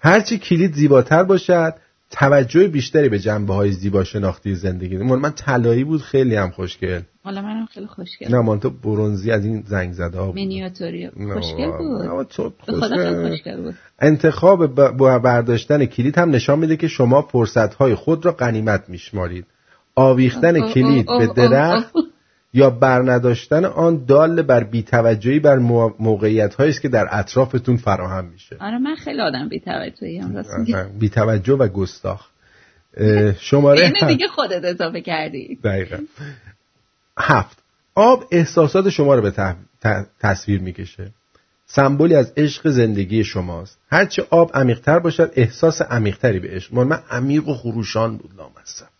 هرچی 0.00 0.38
کلید 0.38 0.74
زیباتر 0.74 1.22
باشد 1.22 1.74
توجه 2.16 2.68
بیشتری 2.68 3.08
به 3.08 3.18
جنبه 3.18 3.54
های 3.54 3.72
زیبا 3.72 4.04
شناختی 4.04 4.54
زندگی. 4.54 4.96
مال 4.96 5.18
من 5.18 5.30
طلایی 5.30 5.84
بود 5.84 6.00
خیلی 6.00 6.36
هم 6.36 6.50
خوشگل. 6.50 7.00
حالا 7.24 7.42
منم 7.42 7.66
خیلی 7.66 7.86
خوشگل. 7.86 8.34
نه 8.34 8.40
من 8.40 8.60
تو 8.60 8.70
برونزی 8.70 9.30
از 9.30 9.44
این 9.44 9.62
زنگ 9.66 9.92
زده 9.92 10.18
ها 10.18 10.26
بود. 10.26 10.34
مینیاتوری. 10.34 11.10
خوشگل 11.10 11.70
بود؟ 11.70 12.32
خوشگل. 12.58 13.28
خوشگل 13.28 13.62
بود. 13.62 13.74
انتخاب 13.98 14.66
با 14.96 15.18
برداشتن 15.18 15.86
کلید 15.86 16.18
هم 16.18 16.30
نشان 16.30 16.58
میده 16.58 16.76
که 16.76 16.88
شما 16.88 17.22
فرصت 17.22 17.74
های 17.74 17.94
خود 17.94 18.24
را 18.26 18.32
غنیمت 18.32 18.84
میشمارید. 18.88 19.46
آویختن 19.94 20.72
کلید 20.72 21.06
به 21.06 21.26
درخت 21.36 21.94
یا 22.54 22.70
برنداشتن 22.70 23.64
آن 23.64 24.04
دال 24.04 24.42
بر 24.42 24.64
بیتوجهی 24.64 25.38
بر 25.38 25.58
موقعیت 25.98 26.60
است 26.60 26.80
که 26.80 26.88
در 26.88 27.08
اطرافتون 27.10 27.76
فراهم 27.76 28.24
میشه. 28.24 28.56
آره 28.60 28.78
من 28.78 28.94
خیلی 28.94 29.20
آدم 29.20 29.48
بیتوجهی 29.48 30.18
هم 30.18 30.36
راست 30.36 30.50
بیتوجه 30.98 31.54
و 31.54 31.68
گستاخ. 31.68 32.26
شماره 33.38 33.80
اینه 33.80 34.06
دیگه 34.06 34.28
خودت 34.28 34.64
اضافه 34.64 35.00
کردی. 35.00 35.58
دقیقا. 35.64 35.98
هفت. 37.18 37.58
آب 37.94 38.24
احساسات 38.30 38.90
شما 38.90 39.14
رو 39.14 39.22
به 39.22 39.54
تصویر 40.20 40.60
می‌کشه. 40.60 41.10
سمبولی 41.66 42.14
از 42.14 42.32
عشق 42.36 42.68
زندگی 42.68 43.24
شماست. 43.24 43.78
هرچه 43.90 44.26
آب 44.30 44.50
عمیقتر 44.54 44.98
باشد 44.98 45.32
احساس 45.36 45.82
عمیقتری 45.82 46.38
به 46.38 46.48
عشق. 46.48 46.74
من 46.74 47.00
عمیق 47.10 47.48
و 47.48 47.54
خروشان 47.54 48.16
بود 48.16 48.30
لامصب 48.36 48.93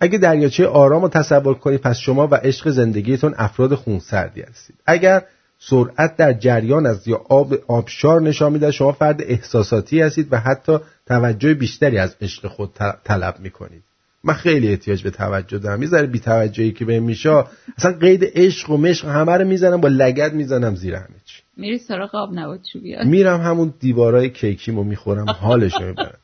اگه 0.00 0.18
دریاچه 0.18 0.66
آرام 0.66 1.02
رو 1.02 1.08
تصور 1.08 1.54
کنید 1.54 1.80
پس 1.80 1.98
شما 1.98 2.26
و 2.26 2.34
عشق 2.34 2.70
زندگیتون 2.70 3.34
افراد 3.36 3.74
خونسردی 3.74 4.40
هستید. 4.40 4.76
اگر 4.86 5.22
سرعت 5.58 6.16
در 6.16 6.32
جریان 6.32 6.86
از 6.86 7.08
یا 7.08 7.24
آب 7.28 7.54
آبشار 7.66 8.20
نشان 8.20 8.52
میده 8.52 8.70
شما 8.70 8.92
فرد 8.92 9.22
احساساتی 9.22 10.00
هستید 10.00 10.28
و 10.30 10.36
حتی 10.36 10.78
توجه 11.06 11.54
بیشتری 11.54 11.98
از 11.98 12.16
عشق 12.20 12.46
خود 12.46 12.70
طلب 13.04 13.40
می‌کنید. 13.40 13.82
من 14.24 14.34
خیلی 14.34 14.68
احتیاج 14.68 15.02
به 15.02 15.10
توجه 15.10 15.58
دارم. 15.58 15.82
یه 15.82 15.88
ذره 15.88 16.06
بی 16.06 16.20
توجهی 16.20 16.72
که 16.72 16.84
به 16.84 17.00
میشه 17.00 17.44
اصلا 17.76 17.92
قید 17.92 18.24
عشق 18.34 18.70
و 18.70 18.76
مشق 18.76 19.08
همه 19.08 19.32
رو 19.32 19.44
می‌زنم 19.44 19.80
با 19.80 19.88
لگد 19.88 20.34
می‌زنم 20.34 20.74
زیر 20.74 20.94
همه 20.94 21.06
چی. 21.24 21.42
میری 21.56 21.78
سراغ 21.78 22.14
آب 22.14 22.30
نبات 22.32 22.60
بیاد 22.82 23.06
میرم 23.06 23.40
همون 23.40 23.74
دیوارای 23.80 24.30
کیکیمو 24.30 24.84
می‌خورم 24.84 25.30
حالش 25.30 25.72
رو 25.80 25.86
می‌برم. 25.86 26.18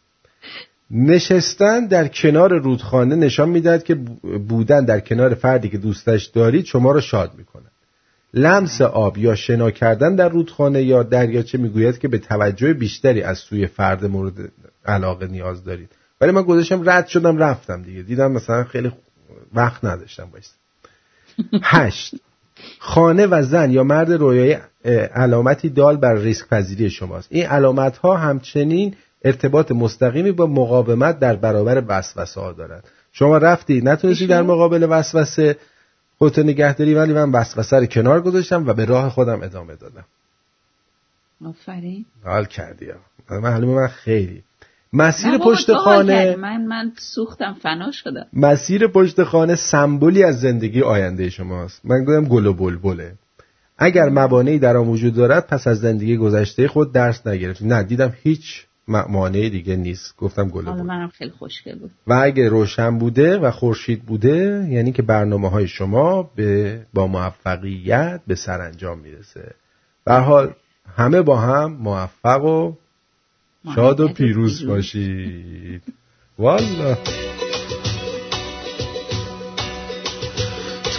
نشستن 0.90 1.86
در 1.86 2.08
کنار 2.08 2.58
رودخانه 2.58 3.16
نشان 3.16 3.48
می‌دهد 3.48 3.84
که 3.84 3.94
بودن 4.48 4.84
در 4.84 5.00
کنار 5.00 5.34
فردی 5.34 5.68
که 5.68 5.78
دوستش 5.78 6.24
دارید 6.24 6.64
شما 6.64 6.92
را 6.92 7.00
شاد 7.00 7.32
می‌کنه 7.38 7.64
لمس 8.34 8.80
آب 8.80 9.18
یا 9.18 9.34
شنا 9.34 9.70
کردن 9.70 10.14
در 10.14 10.28
رودخانه 10.28 10.82
یا 10.82 11.02
دریاچه 11.02 11.58
می‌گوید 11.58 11.98
که 11.98 12.08
به 12.08 12.18
توجه 12.18 12.72
بیشتری 12.72 13.22
از 13.22 13.38
سوی 13.38 13.66
فرد 13.66 14.04
مورد 14.04 14.32
علاقه 14.86 15.26
نیاز 15.26 15.64
دارید. 15.64 15.90
ولی 16.20 16.32
من 16.32 16.42
گذاشتم 16.42 16.90
رد 16.90 17.06
شدم 17.06 17.38
رفتم 17.38 17.82
دیگه. 17.82 18.02
دیدم 18.02 18.32
مثلا 18.32 18.64
خیلی 18.64 18.92
وقت 19.54 19.84
نداشتم 19.84 20.28
بایست 20.32 20.54
هشت. 21.62 22.14
خانه 22.78 23.26
و 23.26 23.42
زن 23.42 23.70
یا 23.70 23.84
مرد 23.84 24.12
رویایی 24.12 24.56
علامتی 25.14 25.68
دال 25.68 25.96
بر 25.96 26.14
ریسک 26.14 26.48
پذیری 26.48 26.90
شماست. 26.90 27.28
این 27.30 27.46
علامت 27.46 27.96
ها 27.96 28.16
همچنین 28.16 28.94
ارتباط 29.24 29.72
مستقیمی 29.72 30.32
با 30.32 30.46
مقاومت 30.46 31.18
در 31.18 31.36
برابر 31.36 31.82
وسوسه 31.88 32.40
ها 32.40 32.52
دارد. 32.52 32.84
شما 33.12 33.38
رفتی 33.38 33.80
نتونستی 33.80 34.26
در 34.26 34.42
مقابل 34.42 34.86
وسوسه 34.90 35.56
خودتو 36.18 36.42
نگهداری 36.42 36.94
ولی 36.94 37.12
من 37.12 37.32
وسوسه 37.32 37.76
رو 37.76 37.86
کنار 37.86 38.20
گذاشتم 38.20 38.66
و 38.66 38.72
به 38.72 38.84
راه 38.84 39.10
خودم 39.10 39.42
ادامه 39.42 39.76
دادم. 39.76 40.04
آفرین. 41.46 42.04
حال 42.24 42.44
کردی 42.44 42.86
معلومه 43.30 43.74
من 43.74 43.88
خیلی. 43.88 44.42
مسیر 44.92 45.38
پشت 45.38 45.72
خانه 45.72 46.36
من 46.36 46.66
من 46.66 46.92
سوختم 46.98 47.56
فنا 47.62 47.90
شدم. 47.90 48.26
مسیر 48.32 48.86
پشت 48.86 49.22
خانه 49.22 49.54
سمبولی 49.54 50.22
از 50.22 50.40
زندگی 50.40 50.82
آینده 50.82 51.30
شماست. 51.30 51.80
من 51.84 52.04
گفتم 52.04 52.24
گل 52.24 52.46
و 52.46 52.52
بلبله. 52.52 53.14
اگر 53.78 54.08
مبانعی 54.08 54.58
در 54.58 54.76
آن 54.76 54.88
وجود 54.88 55.14
دارد 55.14 55.46
پس 55.46 55.66
از 55.66 55.78
زندگی 55.78 56.16
گذشته 56.16 56.68
خود 56.68 56.92
درس 56.92 57.26
نگرفت 57.26 57.62
نه 57.62 57.82
دیدم 57.82 58.12
هیچ 58.22 58.66
مانع 58.86 59.48
دیگه 59.48 59.76
نیست. 59.76 60.16
گفتم 60.16 60.48
گل 60.48 60.64
بود. 60.64 60.80
منم 60.80 61.08
خیلی 61.08 61.30
خوشگل 61.30 61.78
بود. 61.78 61.90
و 62.06 62.12
اگه 62.12 62.48
روشن 62.48 62.98
بوده 62.98 63.38
و 63.38 63.50
خورشید 63.50 64.02
بوده 64.02 64.66
یعنی 64.70 64.92
که 64.92 65.02
برنامه 65.02 65.50
های 65.50 65.68
شما 65.68 66.22
به 66.22 66.80
با 66.94 67.06
موفقیت 67.06 68.20
به 68.26 68.34
سرانجام 68.34 68.98
می‌رسه. 68.98 69.54
به 70.04 70.14
حال 70.14 70.52
همه 70.96 71.22
با 71.22 71.36
هم 71.36 71.72
موفق 71.72 72.44
و 72.44 72.72
شاد 73.74 74.00
و 74.00 74.08
پیروز. 74.08 74.66
باشید. 74.66 75.82
والا. 76.38 76.96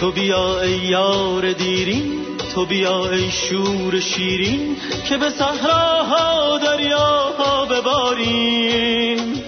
تو 0.00 0.12
بیا 0.12 0.60
ای 0.60 0.78
یار 0.78 1.52
دیرین. 1.52 2.25
تو 2.56 2.66
بیا 2.66 3.10
ای 3.10 3.30
شور 3.30 4.00
شیرین 4.00 4.76
که 5.08 5.16
به 5.16 5.30
صحراها 5.30 6.58
دریاها 6.58 7.64
بباریم. 7.64 9.42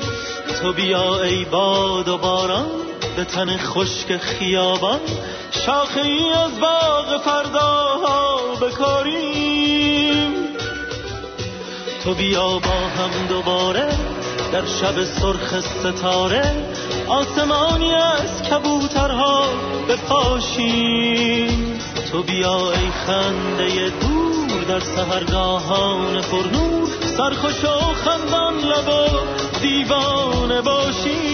تو 0.63 0.73
بیا 0.73 1.23
ای 1.23 1.45
باد 1.45 2.09
و 2.09 2.19
باران 2.19 2.67
به 3.17 3.25
تن 3.25 3.57
خشک 3.57 4.17
خیابان 4.17 5.01
شاخه 5.67 6.01
ای 6.01 6.33
از 6.33 6.61
باغ 6.61 7.23
فرداها 7.25 8.37
بکاریم. 8.61 10.35
تو 12.05 12.15
بیا 12.15 12.49
با 12.49 12.89
هم 12.99 13.27
دوباره 13.29 13.89
در 14.53 14.67
شب 14.67 15.05
سرخ 15.05 15.61
ستاره 15.61 16.55
آسمانی 17.09 17.95
از 17.95 18.43
کبوترها 18.43 19.49
بپاشیم. 19.89 21.79
تو 22.13 22.23
بیا 22.23 22.73
ای 22.73 22.91
خنده 23.07 23.91
دور 24.01 24.65
در 24.69 24.81
سهرگاهان 24.81 26.21
پرنور 26.23 26.89
سرخوش 27.17 27.65
و 27.65 27.95
خندان 27.95 28.55
لب 28.59 29.11
دیوانه 29.63 30.61
باشیم 30.61 31.28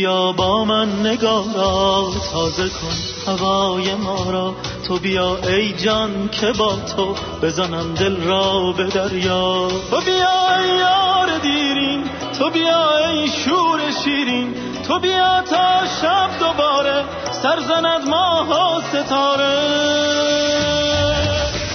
بیا 0.00 0.32
با 0.32 0.64
من 0.64 1.06
نگارا 1.06 2.08
تازه 2.32 2.68
کن 2.68 2.96
هوای 3.26 3.94
ما 3.94 4.30
را. 4.30 4.54
تو 4.88 4.98
بیا 4.98 5.36
ای 5.36 5.72
جان 5.72 6.28
که 6.28 6.52
با 6.58 6.76
تو 6.76 7.14
بزنم 7.42 7.94
دل 7.94 8.22
را 8.22 8.72
به 8.72 8.84
دریا. 8.84 9.68
تو 9.90 10.00
بیا 10.00 10.56
ای 10.56 10.78
یار 10.78 11.38
دیرین 11.38 12.04
تو 12.38 12.50
بیا 12.50 13.08
ای 13.08 13.28
شور 13.28 13.80
شیرین. 14.04 14.54
تو 14.88 14.98
بیا 14.98 15.42
تا 15.50 15.86
شب 16.02 16.30
دوباره 16.40 17.04
سرزند 17.42 18.08
ماه 18.08 18.48
و 18.48 18.80
ستاره. 18.80 19.58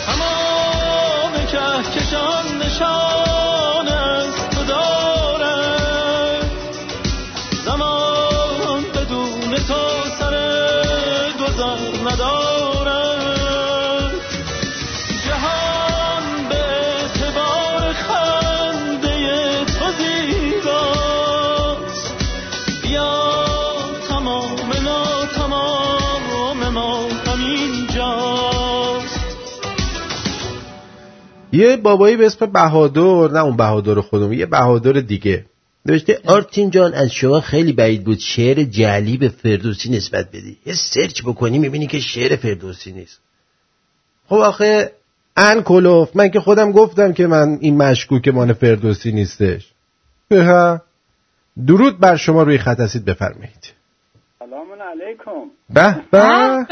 تمام 0.05 1.45
کهکشان 1.51 2.57
نشان 2.65 3.14
یه 31.55 31.77
بابایی 31.77 32.17
به 32.17 32.25
اسم 32.25 32.45
بهادر 32.45 33.33
نه 33.33 33.43
اون 33.43 33.57
بهادر 33.57 34.01
خودم 34.01 34.33
یه 34.33 34.45
بهادر 34.45 34.91
دیگه. 34.91 35.45
نوشته 35.85 36.19
آرتین 36.25 36.69
جان 36.69 36.93
از 36.93 37.11
شما 37.11 37.41
خیلی 37.41 37.73
بعید 37.73 38.03
بود 38.03 38.19
شعر 38.19 38.63
جعلی 38.63 39.17
به 39.17 39.29
فردوسی 39.29 39.89
نسبت 39.89 40.27
بدی. 40.27 40.57
یه 40.65 40.73
سرچ 40.73 41.21
بکنی 41.21 41.59
می‌بینی 41.59 41.87
که 41.87 41.99
شعر 41.99 42.35
فردوسی 42.35 42.91
نیست. 42.91 43.19
خب 44.29 44.35
آخه 44.35 44.91
ان 45.37 45.61
کلوف 45.61 46.15
من 46.15 46.29
که 46.29 46.39
خودم 46.39 46.71
گفتم 46.71 47.13
که 47.13 47.27
من 47.27 47.57
این 47.61 47.77
مشکوک 47.77 48.27
مان 48.27 48.53
فردوسی 48.53 49.11
نیستش. 49.11 49.71
ها. 50.31 50.81
درود 51.67 51.99
بر 51.99 52.15
شما 52.15 52.43
روی 52.43 52.57
خط 52.57 52.79
هستید 52.79 53.05
بفرمایید. 53.05 53.73
سلام 54.39 54.67
علیکم. 54.81 55.51
به 55.69 56.01
به. 56.11 56.65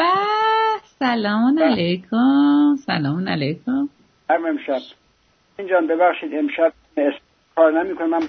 سلام 1.00 1.60
علیکم. 1.60 2.76
سلام 2.86 3.30
علیکم. 3.30 3.90
هم 4.30 4.46
امشب. 4.46 4.82
اینجان 5.60 5.88
ببخشید 5.88 6.32
امشب 6.34 6.74
کار 7.56 7.84
نمی 7.84 7.96
کنم 7.96 8.10
من 8.10 8.28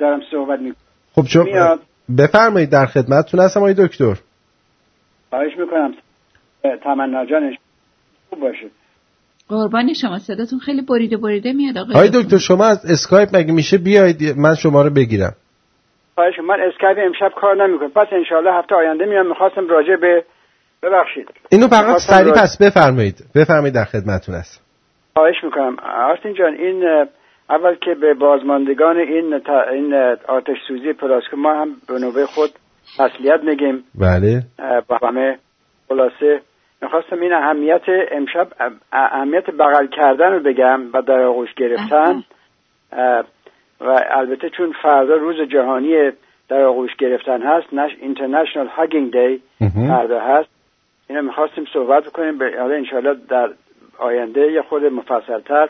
دارم 0.00 0.20
صحبت 0.30 0.60
می 0.60 0.72
خب 1.14 1.22
میاد. 1.44 1.80
بفرمایید 2.18 2.70
در 2.70 2.86
خدمتتون 2.86 3.40
هستم 3.40 3.60
آقای 3.60 3.74
دکتر. 3.74 4.14
خواهش 5.30 5.52
می‌کنم. 5.58 5.94
تمنا 6.84 7.26
جانش 7.26 7.54
خوب 8.30 8.40
باشه 8.40 8.70
قربان 9.48 9.92
شما 9.92 10.18
صداتون 10.18 10.58
خیلی 10.58 10.82
بریده 10.82 11.16
بریده 11.16 11.52
میاد 11.52 11.78
آقای 11.78 11.94
آقای 11.94 12.10
دکتر. 12.22 12.38
شما 12.38 12.64
از 12.64 12.90
اسکایپ 12.90 13.28
مگه 13.36 13.52
میشه 13.52 13.78
بیاید؟ 13.78 14.38
من 14.38 14.54
شما 14.54 14.82
رو 14.82 14.90
بگیرم. 14.90 15.34
خواهش 16.14 16.34
من 16.48 16.56
اسکایپ 16.72 16.98
امشب 17.06 17.34
کار 17.40 17.66
نمی 17.66 17.78
کنم 17.78 17.90
پس 17.90 18.06
انشاءالله 18.12 18.52
هفته 18.58 18.74
آینده 18.74 19.04
میام. 19.04 19.28
می‌خواستم 19.28 19.68
راجع 19.68 19.96
به 20.00 20.24
ببخشید. 20.82 21.28
اینو 21.50 21.68
فقط 21.68 21.98
سریع 21.98 22.32
پس 22.32 22.58
بفرمایید. 22.62 23.24
بفرمایید 23.34 23.74
در 23.74 23.84
خدمتتون 23.84 24.34
هست 24.34 24.63
خواهش 25.16 25.44
می‌کنم. 25.44 25.76
آرتین 26.08 26.34
جان 26.34 26.54
این 26.54 27.06
اول 27.50 27.74
که 27.74 27.94
به 27.94 28.14
بازماندگان 28.14 28.96
این 28.96 29.38
تا- 29.38 29.62
این 29.62 29.94
آتش 30.28 30.56
سوزی 30.68 30.92
پلاسکو 30.92 31.36
ما 31.36 31.54
هم 31.54 31.68
به 31.88 31.98
نوبه 31.98 32.26
خود 32.26 32.50
تسلیت 32.98 33.40
میگیم. 33.42 33.84
بله. 33.94 34.42
با 34.88 34.98
همه 35.08 35.38
خلاصه. 35.88 36.40
می‌خواستم 36.82 37.20
این 37.20 37.32
اهمیت 37.32 37.82
امشب 38.10 38.48
اه، 38.60 38.70
اهمیت 38.92 39.50
بغل 39.50 39.86
کردن 39.86 40.32
رو 40.32 40.40
بگم 40.40 40.80
و 40.92 41.02
در 41.02 41.22
آغوش 41.22 41.54
گرفتن. 41.54 42.22
و 43.80 44.00
البته 44.10 44.50
چون 44.50 44.74
فردا 44.82 45.14
روز 45.14 45.40
جهانی 45.52 46.10
در 46.48 46.62
آغوش 46.62 46.96
گرفتن 46.96 47.42
هست 47.42 47.74
نش 47.74 47.90
اینترنشنال 48.00 48.66
هاگینگ 48.66 49.12
دی 49.12 49.42
فردا 49.88 50.20
هست. 50.20 50.48
اینو 51.08 51.22
می‌خواستیم 51.22 51.64
صحبت 51.72 52.06
کنیم. 52.06 52.38
به 52.38 52.52
حالا 52.58 52.74
انشاءالله 52.74 53.14
در 53.28 53.48
آینده 53.98 54.52
یه 54.52 54.62
خود 54.62 54.84
مفصلتر 54.84 55.68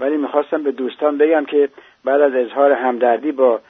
ولی 0.00 0.16
می‌خواستم 0.16 0.62
به 0.62 0.72
دوستان 0.72 1.18
بگم 1.18 1.44
که 1.44 1.68
بعد 2.04 2.20
از 2.20 2.34
اظهار 2.34 2.72
همدردی 2.72 3.32
با 3.32 3.60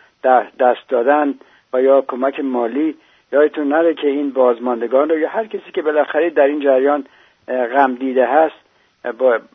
دست 0.60 0.88
دادن 0.88 1.34
و 1.72 1.82
یا 1.82 2.00
کمک 2.00 2.40
مالی 2.40 2.96
یادتون 3.32 3.68
نره 3.68 3.94
که 3.94 4.08
این 4.08 4.30
بازماندگان 4.30 5.08
رو 5.08 5.18
یا 5.18 5.28
هر 5.28 5.46
کسی 5.46 5.72
که 5.74 5.82
بالاخره 5.82 6.30
در 6.30 6.46
این 6.46 6.60
جریان 6.60 7.04
غم 7.48 7.94
دیده 7.94 8.26
هست 8.26 8.54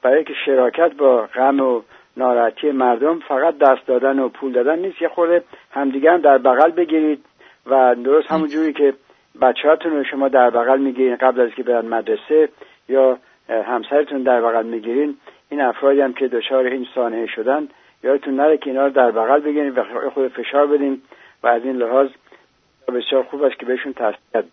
برای 0.01 0.23
که 0.23 0.33
شراکت 0.45 0.95
با 0.95 1.21
غم 1.21 1.59
و 1.59 1.81
ناراحتی 2.17 2.71
مردم 2.71 3.19
فقط 3.19 3.57
دست 3.57 3.87
دادن 3.87 4.19
و 4.19 4.29
پول 4.29 4.51
دادن 4.51 4.79
نیست. 4.79 5.01
یه 5.01 5.07
خورده 5.07 5.43
همدیگه 5.71 6.11
هم 6.11 6.21
در 6.21 6.37
بغل 6.37 6.71
بگیرید 6.71 7.25
و 7.65 7.95
درست 7.95 8.31
همون 8.31 8.47
جوری 8.47 8.73
که 8.73 8.93
بچه‌هاتون 9.41 9.91
رو 9.91 10.03
شما 10.03 10.27
در 10.27 10.49
بغل 10.49 10.79
می‌گیرین 10.79 11.15
قبل 11.15 11.41
از 11.41 11.49
که 11.49 11.63
برن 11.63 11.85
مدرسه 11.85 12.49
یا 12.89 13.17
همسرتون 13.49 14.23
در 14.23 14.41
بغل 14.41 14.65
می‌گیرین. 14.65 15.17
این 15.49 15.61
افرادی 15.61 16.01
هم 16.01 16.13
که 16.13 16.27
دچار 16.27 16.65
این 16.65 16.87
سانحه 16.95 17.25
شدن 17.35 17.67
یادتون 18.03 18.35
نره 18.35 18.57
که 18.57 18.69
اینا 18.69 18.85
رو 18.85 18.91
در 18.91 19.11
بغل 19.11 19.39
بگیرین 19.39 19.69
و 19.69 19.83
خود 20.13 20.27
فشار 20.27 20.67
بدین 20.67 21.01
و 21.43 21.47
از 21.47 21.61
این 21.63 21.75
لحاظ 21.75 22.07
بسیار 22.87 23.23
خوب 23.23 23.43
است 23.43 23.59
که 23.59 23.65
بهشون 23.65 23.93
تسلیت 23.93 24.45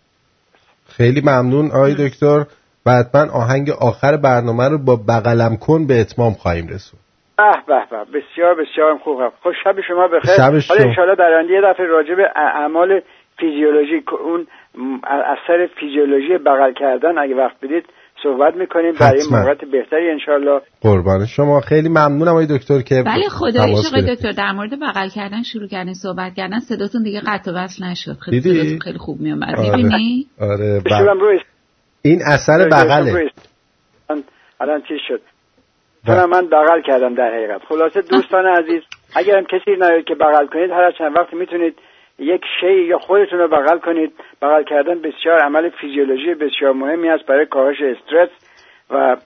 خیلی 0.87 1.21
ممنون 1.21 1.71
آقای 1.71 1.93
دکتر. 1.93 2.45
و 2.85 2.91
حتما 2.91 3.33
آهنگ 3.33 3.69
آخر 3.69 4.17
برنامه 4.17 4.69
رو 4.69 4.77
با 4.77 4.95
بغلم 4.95 5.57
کن 5.57 5.87
به 5.87 6.01
اتمام 6.01 6.33
خواهیم 6.33 6.67
رسون. 6.67 6.99
به 7.37 7.43
به 7.67 7.81
به 7.89 8.19
بسیار 8.19 8.55
بسیار 8.55 8.97
خوب. 8.97 9.29
خوش 9.43 9.55
شب 9.63 9.81
شما 9.81 10.07
بخیر. 10.07 10.31
شب 10.37 10.59
شما. 10.59 10.75
حالا 10.75 10.89
انشاءالله 10.89 11.15
در 11.15 11.33
آینده 11.33 11.53
یه 11.53 11.61
دفعه 11.61 11.85
راجع 11.85 12.15
به 12.15 12.31
اعمال 12.35 13.01
فیزیولوژی 13.37 14.03
اون 14.23 14.47
اثر 15.03 15.69
فیزیولوژی 15.79 16.37
بغل 16.37 16.73
کردن 16.73 17.17
اگه 17.17 17.35
وقت 17.35 17.55
بدید 17.61 17.85
صحبت 18.23 18.55
می‌کنیم 18.55 18.93
برای. 18.99 19.21
موقعیت 19.31 19.57
بهتری 19.71 20.09
انشاءالله. 20.11 20.61
قربان 20.81 21.25
شما. 21.25 21.59
خیلی 21.61 21.89
ممنونم 21.89 22.27
آقای 22.31 22.47
دکتر 22.57 22.81
که 22.81 23.03
بله 23.05 23.29
خدایش 23.29 23.55
تماس 23.55 23.85
آقای. 23.87 24.15
دکتر. 24.15 24.31
در 24.31 24.51
مورد 24.51 24.79
بغل 24.79 25.09
کردن 25.09 25.43
شروع 25.43 25.67
کردن 25.67 25.93
صحبت 25.93 26.33
کردن. 26.33 26.59
صداتون 26.59 27.03
دیگه 27.03 27.21
قطع 27.27 27.51
و 27.51 27.55
وصل 27.55 27.85
نشد. 27.85 28.17
خیلی 28.25 28.79
خیلی 28.83 28.97
خوب 28.97 29.19
میومد 29.19 29.55
آره. 29.59 29.75
می‌بینی؟ 29.75 30.25
آره 30.41 30.79
ب- 30.79 30.83
بشورم 30.85 31.19
روی 31.19 31.39
این 32.01 32.19
اثر 32.25 32.67
بغله. 32.67 33.31
الان- 34.61 34.81
چی 34.81 34.97
شد؟ 35.07 35.21
چون 36.05 36.25
من 36.25 36.45
بغل 36.45 36.81
کردم 36.87 37.15
در 37.15 37.31
حقیقت. 37.35 37.61
خلاصه 37.69 38.01
دوستان 38.01 38.45
عزیز 38.45 38.81
اگر 39.15 39.37
هم 39.37 39.43
کسی 39.43 39.71
ندارید 39.77 40.05
که 40.05 40.15
بغل 40.15 40.47
کنید 40.47 40.71
هر 40.71 40.91
چند 40.97 41.15
وقت 41.15 41.33
می‌تونید 41.33 41.75
یک 42.19 42.41
شی 42.59 42.73
یا 42.73 42.97
خودتون 42.97 43.39
رو 43.39 43.47
بغل 43.47 43.79
کنید. 43.79 44.11
بغل 44.41 44.63
کردن 44.63 44.95
بسیار 45.01 45.39
عمل 45.39 45.69
فیزیولوژی 45.69 46.33
بسیار 46.33 46.73
مهمی 46.73 47.09
است 47.09 47.25
برای 47.25 47.45
کاهش 47.45 47.77
استرس 47.81 48.29
و 48.89 49.17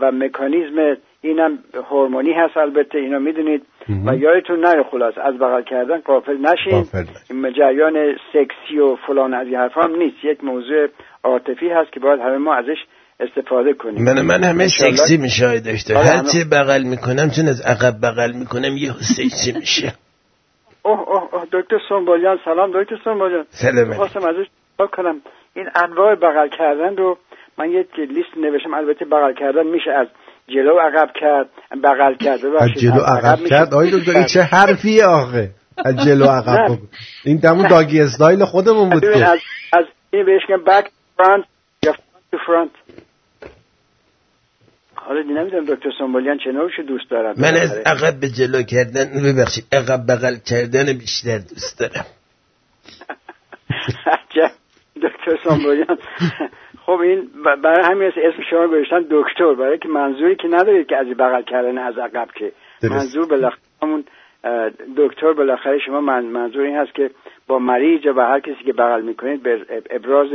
و 0.00 0.12
مکانیزم 0.12 0.96
اینم 1.20 1.58
هورمونی 1.90 2.32
هست 2.32 2.56
البته 2.56 2.98
اینو 2.98 3.20
می‌دونید. 3.20 3.62
و 4.06 4.16
یادتون 4.16 4.60
نره 4.60 4.82
خلاص 4.82 5.14
از 5.18 5.38
بغل 5.38 5.62
کردن 5.62 5.98
قافل 5.98 6.36
نشین. 6.36 6.86
این 7.30 7.52
جریان 7.52 8.16
سکسی 8.32 8.78
و 8.78 8.96
فلان 9.06 9.34
از 9.34 9.46
این 9.46 9.56
حرفا 9.56 9.82
هم 9.82 9.96
نیست. 9.96 10.16
یک 10.24 10.44
موضوع 10.44 10.86
عاطفی 11.24 11.68
هست 11.68 11.92
که 11.92 12.00
باید 12.00 12.20
همه 12.20 12.36
ما 12.36 12.54
ازش 12.54 12.78
استفاده 13.20 13.74
کنیم. 13.74 14.04
من 14.04 14.22
من 14.22 14.44
همه 14.44 14.68
سکسی 14.68 15.16
میشه 15.16 15.60
دکتر. 15.60 15.94
آره، 15.96 16.06
هر 16.06 16.22
چی 16.32 16.44
بغل 16.44 16.82
می‌کنم 16.82 17.30
چون 17.36 17.48
از 17.48 17.60
عقب 17.60 17.94
بغل 18.02 18.32
می‌کنم 18.32 18.76
یه 18.76 18.92
سکسی 18.92 19.52
میشه. 19.58 19.92
اوه 20.84 21.00
اوه 21.00 21.34
اوه 21.34 21.44
دکتر 21.52 21.78
سنبالیان 21.88 22.38
سلام 22.44 22.70
دکتر 22.74 22.96
سنبالیان. 23.04 23.46
سلام 23.48 23.94
خواستم 23.94 24.24
ازش 24.28 24.46
کنم. 24.96 25.20
این 25.54 25.66
انواع 25.74 26.14
بغل 26.14 26.48
کردن 26.48 26.96
رو 26.96 27.18
من 27.58 27.70
یک 27.70 27.86
لیست 27.98 28.36
نوشتم. 28.36 28.74
البته 28.74 29.04
بغل 29.04 29.34
کردن 29.34 29.66
میشه 29.66 29.90
از 29.90 30.06
جلو 30.48 30.78
عقب 30.78 31.10
کرد. 31.20 31.48
بغل 31.84 32.14
کرد 32.14 32.44
از 32.44 32.70
جلو 32.70 33.00
عقب 33.00 33.38
کرد؟ 33.50 33.74
آقای 33.74 33.90
دکتر 33.90 34.12
این 34.12 34.26
چه 34.34 34.42
حرفیه 34.42 35.04
آخه؟ 35.04 35.50
از 35.84 35.96
جلو 36.04 36.24
عقب 36.24 36.70
نه. 36.70 36.78
این 37.24 37.36
دمون 37.36 37.68
داگی 37.68 38.00
استایل 38.00 38.44
خودمون 38.44 38.90
بود 38.90 39.02
که. 39.02 39.26
از 39.26 39.38
از 39.72 39.84
این 40.10 40.26
بهش 40.26 40.42
بک 40.66 40.90
فرانت 41.16 41.44
یا 41.84 41.92
فرانت 42.46 42.70
حالا 45.06 45.22
نمی‌دونم 45.22 45.64
دکتر 45.64 45.90
سنبالیان 45.98 46.38
چه 46.44 46.52
نوعشو 46.52 46.82
دوست 46.82 47.10
دارم 47.10 47.34
من 47.38 47.54
از 47.54 47.78
عقب 47.86 48.20
به 48.20 48.28
جلو 48.28 48.62
کردن 48.62 49.04
ببخشید 49.24 49.64
عقب 49.72 50.00
بغل 50.08 50.36
کردن 50.36 50.92
بیشتر 50.92 51.38
دوست 51.38 51.80
دارم. 51.80 52.06
دکتر 55.02 55.38
سامبولیان 55.44 55.98
خب 56.86 56.92
این 56.92 57.30
برای 57.62 57.84
همین 57.84 58.08
اسم 58.08 58.42
شما 58.50 58.66
گذاشتن 58.66 59.04
دکتر 59.10 59.54
برای 59.54 59.78
که 59.78 59.88
منظوری 59.88 60.36
که 60.36 60.48
ندارید 60.48 60.86
که 60.86 60.96
از 60.96 61.06
بغل 61.06 61.42
کردن 61.42 61.78
از 61.78 61.98
عقب 61.98 62.28
که. 62.34 62.52
منظور 62.82 63.26
بالاخره 63.26 63.60
همون 63.82 64.04
دکتر 64.96 65.32
بالاخره 65.32 65.78
شما 65.86 66.00
من 66.00 66.24
منظور 66.24 66.62
این 66.62 66.76
هست 66.76 66.94
که 66.94 67.10
با 67.46 67.58
مریض 67.58 68.06
با 68.06 68.24
هر 68.26 68.40
کسی 68.40 68.64
که 68.64 68.72
بغل 68.72 69.02
می‌کنید 69.02 69.42
به 69.42 69.66
ابراز 69.90 70.28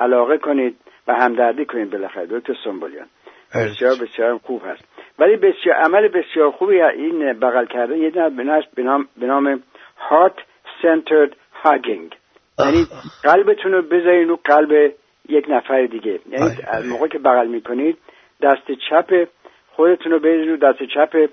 علاقه 0.00 0.38
کنید 0.38 0.76
و 1.08 1.14
همدردی 1.14 1.64
کنید 1.64 1.90
بالاخره 1.90 2.26
دکتر 2.26 2.54
سنبولیان. 2.64 3.06
بسیار 3.54 3.94
بسیار 4.02 4.38
خوب 4.38 4.62
هست. 4.66 4.84
ولی 5.18 5.36
بسیار 5.36 5.76
عمل 5.76 6.08
بسیار 6.08 6.50
خوبی 6.50 6.82
این 6.82 7.32
بغل 7.32 7.66
کردن 7.66 7.96
یه 7.96 8.10
دونه 8.10 8.30
به 9.16 9.22
نام- 9.22 9.62
heart 10.10 10.38
centered 10.82 11.32
hugging. 11.64 12.14
یعنی 12.58 12.86
قلبتون 13.22 13.72
رو 13.72 13.82
بذارین 13.82 14.28
رو 14.28 14.38
قلب 14.44 14.92
یک 15.28 15.46
نفر 15.48 15.86
دیگه. 15.86 16.20
یعنی 16.30 16.50
از 16.68 16.86
موقع 16.86 17.08
که 17.08 17.18
بغل 17.18 17.46
می‌کنید 17.46 17.96
دست 18.42 18.66
چپ 18.90 19.28
خودتون 19.76 20.12
رو 20.12 20.18
بذارین 20.18 20.48
رو 20.48 20.56
دست 20.56 20.82
چپ 20.94 21.30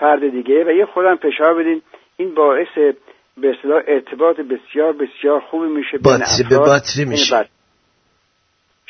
فرد 0.00 0.30
دیگه 0.30 0.64
و 0.64 0.70
یه 0.70 0.86
خودم 0.86 1.16
فشار 1.16 1.54
بدین. 1.54 1.82
این 2.16 2.34
باعث 2.34 2.94
به 3.36 3.50
اصطلاح 3.50 3.82
ارتباط 3.86 4.36
بسیار 4.36 4.92
بسیار 4.92 5.40
خوبی 5.40 5.68
میشه 5.68 5.90
بین 5.90 6.02
باتری 6.02 6.44
به 6.48 6.54
افراد. 6.56 6.68
باتری 6.68 7.04
میشه. 7.04 7.44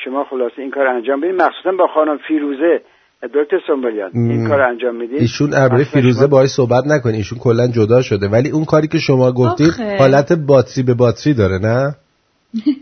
شما 0.05 0.24
خلاصه 0.24 0.55
این 0.59 0.70
کار 0.70 0.87
انجام 0.87 1.20
بدین. 1.20 1.35
مخصوصا 1.37 1.73
با 1.79 1.87
خانم 1.95 2.19
فیروزه 2.29 2.81
دکتر 3.35 3.61
سنبالیان 3.66 4.11
این 4.15 4.43
مم. 4.43 4.49
کار 4.49 4.61
انجام 4.61 4.97
میدین؟ 4.97 5.19
ایشون 5.19 5.49
اصلا 5.55 5.85
فیروزه 5.85 6.19
شما- 6.19 6.27
باهاش 6.29 6.49
صحبت 6.49 6.85
نکنی 6.87 7.16
ایشون 7.16 7.39
کلا 7.39 7.69
جدا 7.69 8.03
شده. 8.03 8.29
ولی 8.29 8.51
اون 8.51 8.65
کاری 8.65 8.89
که 8.89 8.99
شما 8.99 9.33
گفتید 9.33 9.69
آخه. 9.69 9.97
حالت 9.99 10.33
باتری 10.33 10.83
به 10.85 10.95
باتری 10.95 11.35
داره 11.35 11.59
نه؟ 11.59 11.95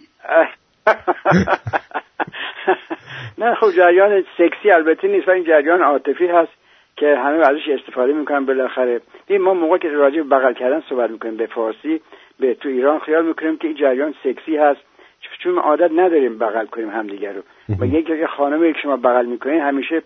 نه 3.38 3.54
خب 3.54 3.70
جریان 3.76 4.24
سکسی 4.38 4.70
البته 4.70 5.08
نیست 5.08 5.28
و 5.28 5.30
این 5.30 5.44
جریان 5.44 5.82
عاطفی 5.82 6.26
هست 6.26 6.50
که 6.96 7.06
همه 7.24 7.46
ازش 7.46 7.68
استفاده 7.80 8.12
می‌کنن 8.12 8.46
بالاخره. 8.46 9.00
این 9.26 9.42
ما 9.42 9.54
موقع 9.54 9.78
که 9.78 9.88
راجع 9.88 10.16
به 10.16 10.22
بغل 10.36 10.54
کردن 10.54 10.82
صحبت 10.88 11.10
می‌کنیم 11.10 11.36
به 11.36 11.46
فارسی 11.46 12.00
به 12.40 12.54
تو 12.54 12.68
ایران 12.68 12.98
خیال 12.98 13.26
می‌کنیم 13.26 13.56
که 13.56 13.68
این 13.68 13.76
جریان 13.76 14.14
سکسی 14.24 14.56
هست. 14.56 14.80
چون 15.42 15.58
عادت 15.58 15.90
نداریم 15.92 16.38
بغل 16.38 16.66
کنیم 16.66 16.90
همدیگه 16.90 17.32
رو. 17.32 17.42
و 17.80 17.86
یک 17.86 18.10
یک 18.10 18.26
خانمی 18.26 18.72
که 18.72 18.78
شما 18.82 18.96
بغل 18.96 19.26
می‌کنین 19.26 19.60
همیشه 19.60 20.02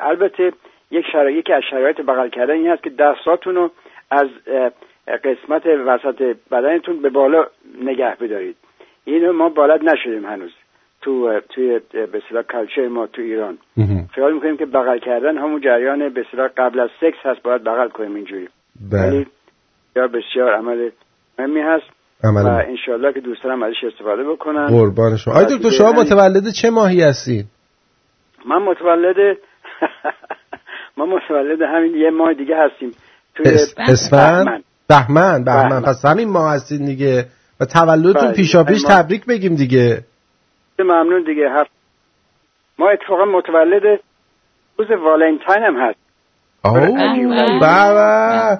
البته 0.00 0.52
یک 0.90 1.06
شرایطی 1.12 1.42
که 1.42 1.54
از 1.54 1.62
شرایط 1.70 2.00
بغل 2.00 2.28
کردن 2.28 2.54
این 2.54 2.68
هست 2.68 2.82
که 2.82 2.90
دستاتون 2.90 3.54
رو 3.54 3.70
از 4.10 4.26
قسمت 5.24 5.66
وسط 5.66 6.36
بدنتون 6.50 7.02
به 7.02 7.10
بالا 7.10 7.46
نگه 7.82 8.16
بدارید. 8.20 8.56
اینو 9.04 9.32
ما 9.32 9.48
بالد 9.48 9.84
نشدیم 9.84 10.24
هنوز 10.24 10.52
تو 11.02 11.40
توی 11.40 11.80
به 11.92 12.18
اصطلاح 12.24 12.42
کلچر 12.42 12.88
ما 12.88 13.06
تو 13.06 13.22
ایران. 13.22 13.58
خیال 14.14 14.32
می‌کنیم 14.32 14.56
که 14.56 14.66
بغل 14.66 14.98
کردن 14.98 15.38
همون 15.38 15.60
جریان 15.60 16.08
به 16.08 16.20
اصطلاح 16.20 16.48
قبل 16.56 16.80
از 16.80 16.90
سکس 17.00 17.26
هست 17.26 17.42
باید 17.42 17.64
بغل 17.64 17.88
کنیم 17.88 18.14
اینجوری. 18.14 18.48
بله. 18.92 19.08
ولی 19.08 19.26
بسیار 19.94 20.08
بسیار 20.08 20.54
عمل 20.54 20.90
مهمی 21.38 21.60
هست. 21.60 21.97
عمل 22.24 22.42
و. 22.42 22.48
انشالله 22.48 23.12
که 23.12 23.20
دوستانم 23.20 23.62
ازش 23.62 23.84
استفاده 23.92 24.24
بکنن 24.24 24.66
قربان 24.66 25.16
شما. 25.16 25.34
آی 25.34 25.44
دکتر 25.44 25.70
شما 25.70 25.92
متولد 25.92 26.48
چه 26.50 26.70
ماهی 26.70 27.02
هستین؟ 27.02 27.44
من 28.46 28.56
متولد 28.62 29.16
ما 30.96 31.06
متولد 31.06 31.62
همین 31.62 31.94
یه 31.94 32.10
ماه 32.10 32.34
دیگه 32.34 32.54
هستیم. 32.56 32.90
توی 33.34 33.46
اس- 33.54 33.74
اسفند؟ 33.78 34.64
بهمن. 34.88 35.44
بهمن. 35.44 35.82
پس 35.82 36.04
همین 36.04 36.28
ماه 36.28 36.54
هستین 36.54 36.84
دیگه. 36.86 37.26
و 37.60 37.64
تولدتون 37.64 38.12
بله. 38.26 38.32
پیشا 38.32 38.64
پیش 38.64 38.82
ما- 38.84 38.90
تبریک 38.90 39.26
بگیم 39.26 39.54
دیگه. 39.54 40.02
ممنون 40.78 41.24
دیگه. 41.26 41.50
هفت 41.50 41.70
ما 42.78 42.90
اتفاقا 42.90 43.24
متولد 43.24 44.00
روز 44.78 44.90
والنتاین 44.90 45.62
هم 45.64 45.76
هست 45.88 45.98
اوه 46.64 46.88
بابا 47.60 48.56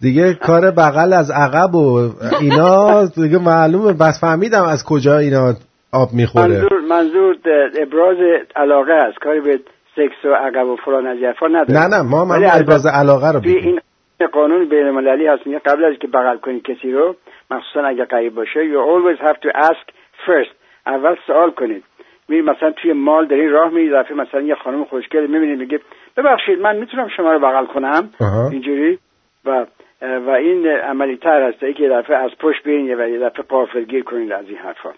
دیگه 0.00 0.34
کار 0.34 0.70
بغل 0.70 1.12
از 1.12 1.30
عقب 1.30 1.74
و 1.74 2.10
اینا 2.40 3.04
دیگه 3.22 3.38
معلومه. 3.38 3.92
بس 3.92 4.20
فهمیدم 4.20 4.64
از 4.64 4.84
کجا 4.84 5.18
اینا 5.18 5.54
آب 5.92 6.08
می‌خوره. 6.12 6.46
منظور 6.46 6.80
منظور 6.90 7.36
ابراز 7.82 8.16
علاقه 8.56 8.92
است. 8.92 9.18
کاری 9.18 9.40
به 9.40 9.60
سکس 9.96 10.24
و 10.24 10.34
عقب 10.34 10.66
و 10.66 10.76
فلان 10.84 11.06
از 11.06 11.16
نداره. 11.50 11.80
نه 11.80 11.96
نه 11.96 12.02
ما 12.02 12.24
من 12.24 12.44
ابراز 12.52 12.86
علاقه 12.86 13.32
رو 13.32 13.40
بگیم 13.40 13.78
این 14.20 14.28
قانون 14.32 14.68
بین 14.68 14.86
المللی 14.86 15.26
هست. 15.26 15.46
میگه 15.46 15.58
قبل 15.58 15.84
از 15.84 15.94
که 16.00 16.06
بغل 16.06 16.36
کنی 16.36 16.60
کسی 16.60 16.92
رو 16.92 17.16
مخصوصا 17.50 17.86
اگه 17.86 18.04
قریب 18.04 18.34
باشه 18.34 18.60
you 18.72 18.78
always 18.92 19.28
have 19.28 19.36
to 19.36 19.58
ask 19.58 19.86
first. 20.26 20.54
اول 20.86 21.16
سوال 21.26 21.50
کنید. 21.50 21.84
میری 22.28 22.42
مثلا 22.42 22.70
توی 22.82 22.92
مال 22.92 23.26
داری 23.26 23.48
راه 23.48 23.72
میری 23.72 23.90
دفعه 23.90 24.16
مثلا 24.16 24.40
یه 24.40 24.54
خانم 24.64 24.84
خوشگل 24.84 25.26
می‌بینید 25.26 25.58
میگه 25.58 25.80
ببخشید 26.16 26.60
من 26.60 26.76
می‌تونم 26.76 27.08
شما 27.16 27.32
رو 27.32 27.38
بغل 27.38 27.66
کنم. 27.66 28.10
اینجوری. 28.52 28.98
و 29.44 29.66
و 30.02 30.30
این 30.30 30.66
عملی 30.66 31.16
تر 31.16 31.48
هست 31.48 31.60
که 31.60 31.82
یه 31.82 31.88
دفعه 31.88 32.16
از 32.16 32.30
پشت 32.40 32.62
برین 32.64 33.00
و 33.00 33.08
یه 33.08 33.18
دفعه 33.18 33.42
قافلگیر 33.42 34.04
کنید 34.04 34.32
از 34.32 34.44
این 34.48 34.58
حرفا. 34.58 34.90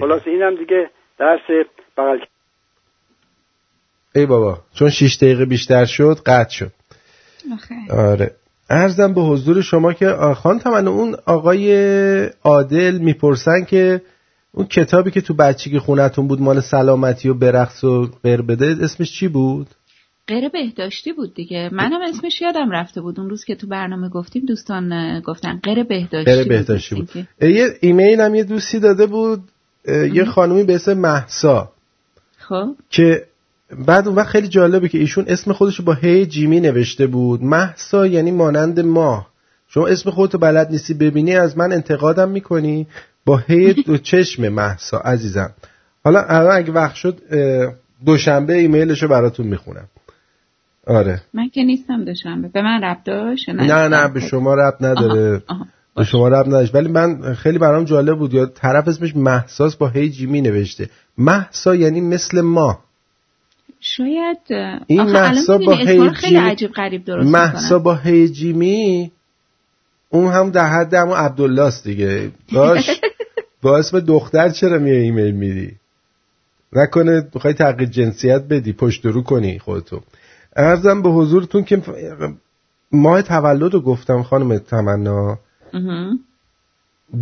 خلاص 0.00 0.22
اینم 0.26 0.54
دیگه 0.54 0.90
درس 1.18 1.66
بغل 1.98 2.18
ای 4.14 4.26
بابا 4.26 4.58
چون 4.74 4.90
6 4.90 5.16
دقیقه 5.16 5.44
بیشتر 5.44 5.84
شد 5.84 6.16
قطع 6.26 6.50
شد. 6.50 6.72
آره. 7.90 8.30
ارزم 8.70 9.14
به 9.14 9.20
حضور 9.20 9.62
شما 9.62 9.92
که 9.92 10.06
خان 10.36 10.58
تمن 10.58 10.88
اون 10.88 11.16
آقای 11.26 11.72
عادل 12.44 12.98
می‌پرسن 12.98 13.64
که 13.64 14.02
اون 14.52 14.66
کتابی 14.66 15.10
که 15.10 15.20
تو 15.20 15.34
بچگی 15.34 15.78
خونتون 15.78 16.28
بود 16.28 16.40
مال 16.40 16.60
سلامتی 16.60 17.28
و 17.28 17.34
برقص 17.34 17.84
و 17.84 18.06
غیر 18.22 18.42
بده 18.42 18.76
اسمش 18.82 19.12
چی 19.18 19.28
بود؟ 19.28 19.66
غیر 20.30 20.48
بهداشتی 20.48 21.12
بود 21.12 21.34
دیگه. 21.34 21.68
منم 21.72 22.00
اسمش 22.08 22.40
یادم 22.40 22.70
رفته 22.70 23.00
بود. 23.00 23.20
اون 23.20 23.30
روز 23.30 23.44
که 23.44 23.54
تو 23.54 23.66
برنامه 23.66 24.08
گفتیم 24.08 24.44
دوستان 24.44 25.20
گفتن 25.20 25.60
غیر 25.62 25.82
بهداشتی 25.82 26.32
غیر 26.32 26.48
بهداشتی 26.48 26.94
بود, 26.94 27.10
بود. 27.14 27.50
یه 27.50 27.66
ایمیل 27.80 28.20
هم 28.20 28.34
یه 28.34 28.44
دوستی 28.44 28.78
داده 28.78 29.06
بود 29.06 29.42
یه 30.12 30.24
خانومی 30.24 30.64
به 30.64 30.74
اسم 30.74 30.92
محسا 30.92 31.72
خب. 32.38 32.74
که 32.90 33.24
بعد 33.86 34.06
اون 34.08 34.16
وقت 34.16 34.28
خیلی 34.28 34.48
جالبه 34.48 34.88
که 34.88 34.98
ایشون 34.98 35.24
اسم 35.28 35.52
خودش 35.52 35.80
با 35.80 35.94
هی 35.94 36.26
جیمی 36.26 36.60
نوشته 36.60 37.06
بود. 37.06 37.42
محسا 37.42 38.06
یعنی 38.06 38.30
مانند 38.30 38.80
ماه. 38.80 39.30
شما 39.68 39.86
اسم 39.86 40.10
خودتو 40.10 40.38
بلد 40.38 40.70
نیستی 40.70 40.94
ببینی 40.94 41.36
از 41.36 41.58
من 41.58 41.72
انتقادم 41.72 42.28
می‌کنی. 42.28 42.86
با 43.24 43.36
هی 43.36 43.72
دو 43.86 43.98
چشم 43.98 44.48
محسا 44.48 44.98
عزیزم. 44.98 45.50
حالا 46.04 46.22
الان 46.22 46.56
اگه 46.56 46.72
وقت 46.72 46.94
شد 46.94 47.18
دوشنبه 48.06 48.54
ایمیلشو 48.54 49.08
براتون 49.08 49.46
می‌خونم. 49.46 49.88
آره. 50.90 51.22
من 51.34 51.48
که 51.48 51.64
نیستم 51.64 52.04
دوشنبه 52.04 52.48
به 52.48 52.62
من 52.62 52.80
رب 52.84 52.98
داشت؟ 53.04 53.48
نه؟ 53.48 53.88
نه 53.88 54.08
به 54.08 54.20
شما 54.20 54.54
رب 54.54 54.74
نداره. 54.80 55.42
آها. 55.46 55.66
به 55.96 56.04
شما 56.04 56.28
رب 56.28 56.46
نداشت. 56.46 56.74
ولی 56.74 56.88
من 56.88 57.34
خیلی 57.34 57.58
برام 57.58 57.84
جالب 57.84 58.18
بود. 58.18 58.34
یا 58.34 58.46
طرف 58.46 58.88
اسمش 58.88 59.16
محساس 59.16 59.76
با 59.76 59.88
هی 59.88 60.10
جیمی 60.10 60.40
نوشته. 60.40 60.90
محسا 61.18 61.74
یعنی 61.74 62.00
مثل 62.00 62.40
ما. 62.40 62.78
شاید 63.80 64.38
این 64.86 65.02
محسا 65.02 65.58
با 65.58 65.74
هی 65.74 66.10
خیلی 66.10 66.36
عجیب 66.36 66.70
غریب 66.70 67.04
درست 67.04 67.30
محسا 67.30 67.78
با 67.78 67.94
هی 67.94 68.28
جیمی 68.28 69.10
اون 70.08 70.32
هم 70.32 70.50
در 70.50 70.66
حد 70.66 70.94
همون 70.94 71.16
عبدالله 71.16 71.62
است 71.62 71.84
دیگه. 71.84 72.30
باش. 72.52 72.90
با 73.62 73.78
اسم 73.78 74.00
دختر 74.00 74.48
چرا 74.48 74.78
میای 74.78 74.98
ایمیل 74.98 75.34
میدی 75.34 75.76
نکنه 76.72 77.28
بخوای 77.34 77.54
تغییر 77.54 77.88
جنسیت 77.88 78.42
بدی 78.42 78.72
پشت 78.72 79.06
رو 79.06 79.22
کنی 79.22 79.58
خودتو. 79.58 80.00
ارزم 80.56 81.02
به 81.02 81.08
حضورتون 81.08 81.64
که 81.64 81.82
ماه 82.92 83.22
تولد 83.22 83.74
رو 83.74 83.80
گفتم 83.80 84.22
خانم 84.22 84.58
تمنا. 84.58 85.38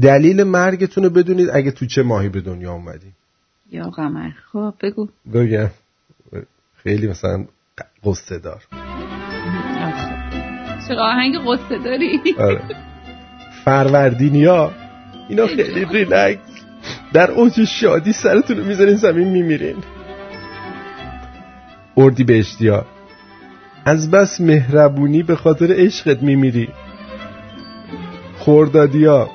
دلیل 0.02 0.42
مرگتون 0.42 1.04
رو 1.04 1.10
بدونید 1.10 1.50
اگه 1.52 1.70
تو 1.70 1.86
چه 1.86 2.02
ماهی 2.02 2.28
به 2.28 2.40
دنیا 2.40 2.72
اومدی. 2.72 3.12
یا 3.70 3.90
قمر. 3.90 4.30
خب 4.52 4.74
بگو. 4.82 5.08
بگم. 5.34 5.70
خیلی 6.76 7.08
مثلا 7.08 7.44
قصه 8.04 8.38
دار. 8.38 8.62
چرا 10.88 11.02
آهنگ 11.02 11.34
قصه 11.46 11.78
داری؟ 11.84 12.20
آره. 12.38 12.62
فروردینیا. 13.64 14.72
اینا 15.28 15.46
خیلی 15.46 15.84
ریلکس. 15.84 16.40
در 17.12 17.30
اوج 17.30 17.64
شادی 17.64 18.12
سرتون 18.12 18.56
رو 18.56 18.64
می‌ذارین 18.64 18.96
زمین 18.96 19.28
میمیرین. 19.28 19.76
اردی 21.96 22.24
به 22.24 22.38
اشتیا 22.38 22.86
از 23.88 24.10
بس 24.10 24.40
مهربونی 24.40 25.22
به 25.22 25.36
خاطر 25.36 25.66
عشقت 25.72 26.22
میمیری. 26.22 26.68
خوردادیا 28.38 29.30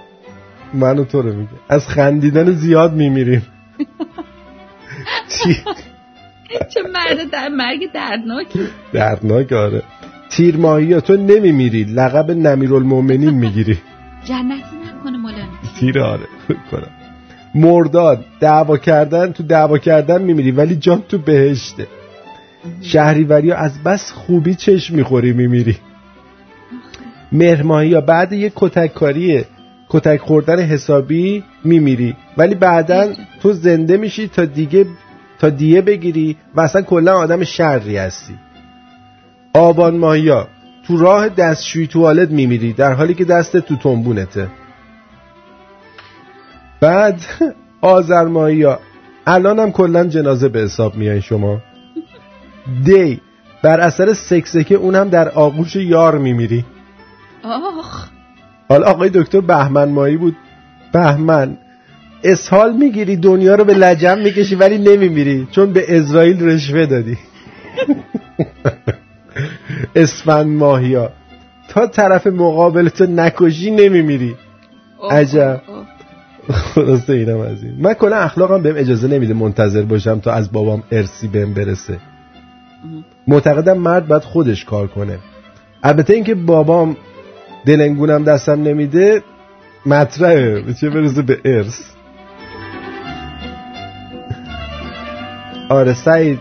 منو 0.74 1.04
تو 1.04 1.22
رو 1.22 1.34
میگه. 1.34 1.50
از 1.70 1.88
خندیدن 1.88 2.52
زیاد 2.52 2.94
میمیریم. 2.94 3.46
چه 6.74 6.82
مرد 6.94 7.32
در 7.32 7.48
مرگ 7.50 7.92
دردناک 7.94 8.48
دردناک 8.94 9.52
آره. 9.52 9.84
تیر 10.30 10.58
ماهی 10.58 11.02
تو 11.02 11.18
نمیمیری 11.18 11.84
لقب 11.84 12.32
نمیرالمومنین 12.32 13.30
می‌گیری. 13.34 13.78
جنتی 14.24 14.76
نکنه 14.86 15.18
مولانا 15.18 15.46
تیر 15.80 16.00
آره 16.00 16.28
کنم. 16.72 16.90
مرداد 17.56 18.26
دعوا 18.40 18.78
کردن 18.78 19.32
تو 19.32 19.44
دعوا 19.44 19.78
کردن 19.78 20.22
میمیری 20.22 20.52
ولی 20.52 20.76
جان 20.76 21.04
تو 21.10 21.18
بهشته. 21.18 21.88
شهریوری 22.82 23.52
از 23.52 23.84
بس 23.84 24.12
خوبی 24.12 24.56
چشم 24.56 24.96
می‌خوری 24.96 25.34
میمیری. 25.34 25.78
مهرماهی 27.32 27.90
یا 27.90 28.02
بعد 28.02 28.34
یه 28.34 28.52
کتک 28.56 28.94
کاریه 28.94 29.46
کتک 29.90 30.20
خوردن 30.22 30.60
حسابی 30.60 31.44
میمیری. 31.64 32.16
ولی 32.38 32.56
بعدا 32.56 33.14
تو 33.42 33.54
زنده 33.54 33.98
میشی 33.98 34.28
تا 34.28 34.46
دیگه 34.46 34.86
تا 35.40 35.50
دیه 35.50 35.82
بگیری 35.82 36.38
و 36.56 36.62
اصلا 36.62 36.82
کلا 36.82 37.18
آدم 37.18 37.44
شری 37.44 37.98
هستی. 37.98 38.34
آبان 39.54 39.98
ماهیا 39.98 40.48
تو 40.88 40.98
راه 40.98 41.30
دستشوی 41.30 41.88
توالت 41.88 42.32
میمیری 42.32 42.74
در 42.74 42.94
حالی 42.94 43.14
که 43.14 43.26
دست 43.26 43.58
تو 43.58 43.76
تنبونته. 43.76 44.48
بعد 46.82 47.22
آذر 47.82 48.24
ماهیا 48.24 48.80
الان 49.28 49.60
هم 49.60 49.72
کلا 49.72 50.06
جنازه 50.06 50.50
به 50.50 50.60
حساب 50.60 50.96
میای 50.96 51.22
شما. 51.22 51.62
دی. 52.86 53.22
بر 53.64 53.80
اثر 53.80 54.14
سکسکه 54.14 54.76
اونم 54.76 55.10
در 55.10 55.30
آغوش 55.30 55.76
یار 55.76 56.18
میمیری. 56.18 56.66
آخ. 57.44 58.08
حالا 58.70 58.86
آقای 58.86 59.10
دکتر 59.14 59.42
بهمن 59.42 59.90
مایی 59.90 60.18
بود. 60.18 60.36
بهمن 60.94 61.58
اسهال 62.24 62.74
می‌گیری 62.74 63.16
دنیا 63.16 63.56
رو 63.56 63.64
به 63.64 63.74
لجم 63.74 64.18
می‌کشی 64.18 64.56
ولی 64.56 64.78
نمیمیری. 64.78 65.48
چون 65.52 65.74
به 65.74 65.98
اسرائیل 65.98 66.46
رشوه 66.46 66.86
دادی. 66.86 67.18
اسفند 69.96 70.48
ماهیا 70.48 71.12
تا 71.70 71.88
طرف 71.88 72.28
مقابل 72.28 72.90
تو 72.90 73.06
نکشی 73.06 73.72
نمیمیری. 73.72 74.36
عجب. 75.12 75.62
خلاصه 76.52 77.14
اینم 77.14 77.40
از 77.40 77.64
این. 77.64 77.76
من 77.80 77.94
کلا 77.94 78.16
اخلاقم 78.16 78.62
بهم 78.62 78.76
اجازه 78.78 79.08
نمیده 79.08 79.34
منتظر 79.34 79.82
باشم 79.82 80.20
تا 80.20 80.32
از 80.32 80.52
بابام 80.52 80.84
ارسی 80.92 81.28
بهم 81.28 81.54
برسه. 81.54 82.00
معتقدم 83.28 83.78
مرد 83.78 84.08
باید 84.08 84.24
خودش 84.24 84.66
کار 84.66 84.88
کنه. 84.88 85.20
البته 85.84 86.14
اینکه 86.14 86.36
بابام 86.36 86.98
دلنگونم 87.66 88.24
دستم 88.24 88.64
نمیده 88.64 89.24
مطرحه. 89.86 90.62
به 90.62 90.74
چه 90.74 90.90
برسه 90.90 91.22
به 91.22 91.40
ارث. 91.46 91.80
آره 95.70 95.94
سعید. 95.94 96.40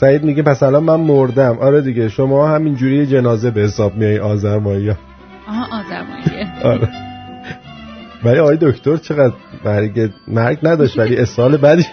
سعید 0.00 0.24
میگه 0.24 0.42
پس 0.42 0.62
الان 0.62 0.82
من 0.82 1.00
مردم. 1.00 1.58
آره 1.58 1.80
دیگه 1.80 2.08
شما 2.08 2.48
همینجوری 2.48 3.06
جنازه 3.06 3.50
به 3.50 3.60
حساب 3.60 3.96
میای 3.96 4.18
آذر 4.18 4.58
ماهی 4.58 4.90
آها 5.48 5.80
آذر 5.80 6.04
آره. 6.64 6.88
ولی 8.24 8.38
آقای 8.38 8.58
دکتر 8.60 8.96
چقدر 8.96 9.34
مرگ 9.64 10.10
مرگ 10.28 10.58
نداشت 10.62 10.98
ولی 10.98 11.16
اسال 11.16 11.56
بعدی 11.56 11.86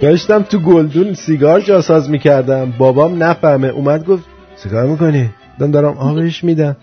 داشتم 0.00 0.42
تو 0.42 0.58
گلدون 0.58 1.14
سیگار 1.14 1.60
جاساز 1.60 2.10
می‌کردم. 2.10 2.70
بابام 2.78 3.22
نفهمه. 3.22 3.68
اومد 3.68 4.04
گفت 4.04 4.24
سیگار 4.56 4.86
می‌کنی؟ 4.86 5.30
دارم 5.58 5.70
دارم 5.70 5.98
آبش 5.98 6.44
میدم. 6.44 6.76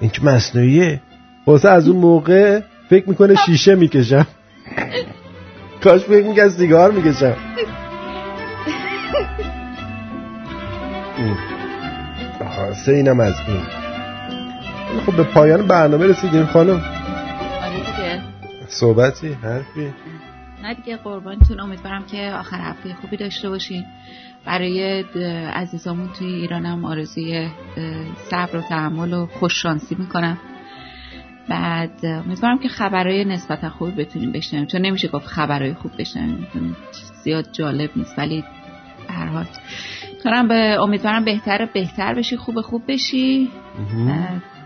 این 0.00 0.10
که 0.10 0.24
مصنوعیه؟ 0.24 1.00
واسه 1.46 1.68
از 1.68 1.88
اون 1.88 1.96
موقع 1.96 2.60
فکر 2.90 3.08
می‌کنه 3.08 3.34
شیشه 3.34 3.74
می‌کشم. 3.74 4.26
کاش 5.84 6.00
فکر 6.00 6.26
می‌کنه 6.26 6.48
سیگار 6.48 6.90
می‌کشم. 6.90 7.36
سه 12.86 12.92
اینم 12.92 13.20
از 13.20 13.34
این. 13.48 13.79
خب 15.06 15.16
به 15.16 15.22
پایان 15.22 15.66
برنامه 15.66 16.06
رسیدیم 16.06 16.46
خانم. 16.46 16.82
آره 17.62 17.76
دیگه. 17.76 18.22
صحبتی 18.68 19.32
حرفی؟ 19.32 19.92
نه 20.62 20.74
دیگه 20.74 20.96
قربانتون. 20.96 21.60
امیدوارم 21.60 22.06
که 22.06 22.32
آخر 22.38 22.60
هفته 22.60 22.94
خوبی 22.94 23.16
داشته 23.16 23.48
باشین. 23.48 23.84
برای 24.44 25.04
عزیزامون 25.54 26.08
توی 26.18 26.34
ایرانم 26.34 26.84
آرزوی 26.84 27.48
صبر 28.30 28.56
و 28.56 28.60
تحمل 28.60 29.12
و 29.12 29.26
خوششانسی 29.26 29.96
می‌کنم. 29.98 30.38
بعد 31.48 32.04
امیدوارم 32.04 32.58
که 32.58 32.68
خبرهای 32.68 33.24
نسبتا 33.24 33.70
خوبی 33.70 33.90
بتونیم 33.90 34.32
بشنویم. 34.32 34.66
چون 34.66 34.80
نمیشه 34.80 35.08
گفت 35.08 35.26
خبرهای 35.26 35.74
خوب 35.74 35.92
بشنویم. 35.98 36.76
زیاد 37.24 37.46
جالب 37.52 37.90
نیست 37.96 38.18
ولی 38.18 38.44
هر 39.08 39.26
حال. 39.26 39.46
به 40.48 40.54
امیدوارم 40.82 41.24
بهتر 41.24 41.68
بهتر 41.74 42.14
بشی 42.14 42.36
خوب 42.36 42.60
خوب 42.60 42.82
بشی. 42.88 43.50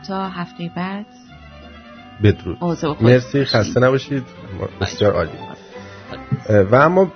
تا 0.09 0.28
هفته 0.28 0.70
بعد. 0.76 1.06
بدرود. 2.22 2.59
مرسی. 3.01 3.44
خسته 3.44 3.81
نباشید. 3.81 4.22
بسیار 4.81 5.12
عالی. 5.12 5.31
و 6.70 6.74
اما 6.74 7.12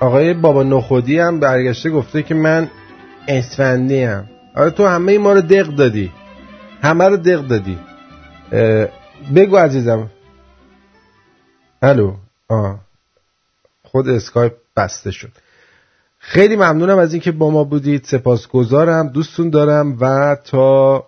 آقای 0.00 0.34
بابا 0.34 0.62
نخودی 0.62 1.18
هم 1.18 1.40
برگشته 1.40 1.90
گفته 1.90 2.22
که 2.22 2.34
من 2.34 2.70
اسفندی 3.28 4.02
هم 4.02 4.28
آره 4.56 4.70
تو 4.70 4.86
همه 4.86 5.18
ما 5.18 5.32
رو 5.32 5.40
دق 5.40 5.66
دادی. 5.66 6.12
همه 6.82 7.08
رو 7.08 7.16
دق 7.16 7.40
دادی. 7.40 7.78
بگو 9.34 9.56
عزیزم. 9.56 10.10
الو. 11.82 12.14
آه. 12.48 12.78
خود 13.82 14.08
اسکایپ 14.08 14.52
بسته 14.76 15.10
شد. 15.10 15.32
خیلی 16.18 16.56
ممنونم 16.56 16.98
از 16.98 17.12
اینکه 17.12 17.32
با 17.32 17.50
ما 17.50 17.64
بودید. 17.64 18.04
سپاسگزارم. 18.04 19.08
دوستون 19.08 19.50
دارم 19.50 19.96
و 20.00 20.36
تا 20.44 21.04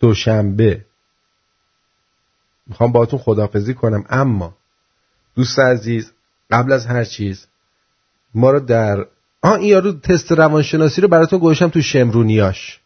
دوشنبه. 0.00 0.84
می‌خوام 2.66 2.92
باهاتون 2.92 3.18
خدافزی 3.18 3.74
کنم. 3.74 4.04
اما 4.10 4.56
دوست 5.34 5.58
عزیز 5.58 6.12
قبل 6.50 6.72
از 6.72 6.86
هر 6.86 7.04
چیز 7.04 7.46
ما 8.34 8.50
رو 8.50 8.60
در 8.60 9.06
آه 9.42 9.52
این 9.52 9.68
یارو 9.68 9.92
تست 9.92 10.32
روانشناسی 10.32 11.00
رو 11.00 11.08
براتون 11.08 11.38
گذاشتم 11.38 11.68
تو 11.68 11.82
شمرونیاش. 11.82 12.80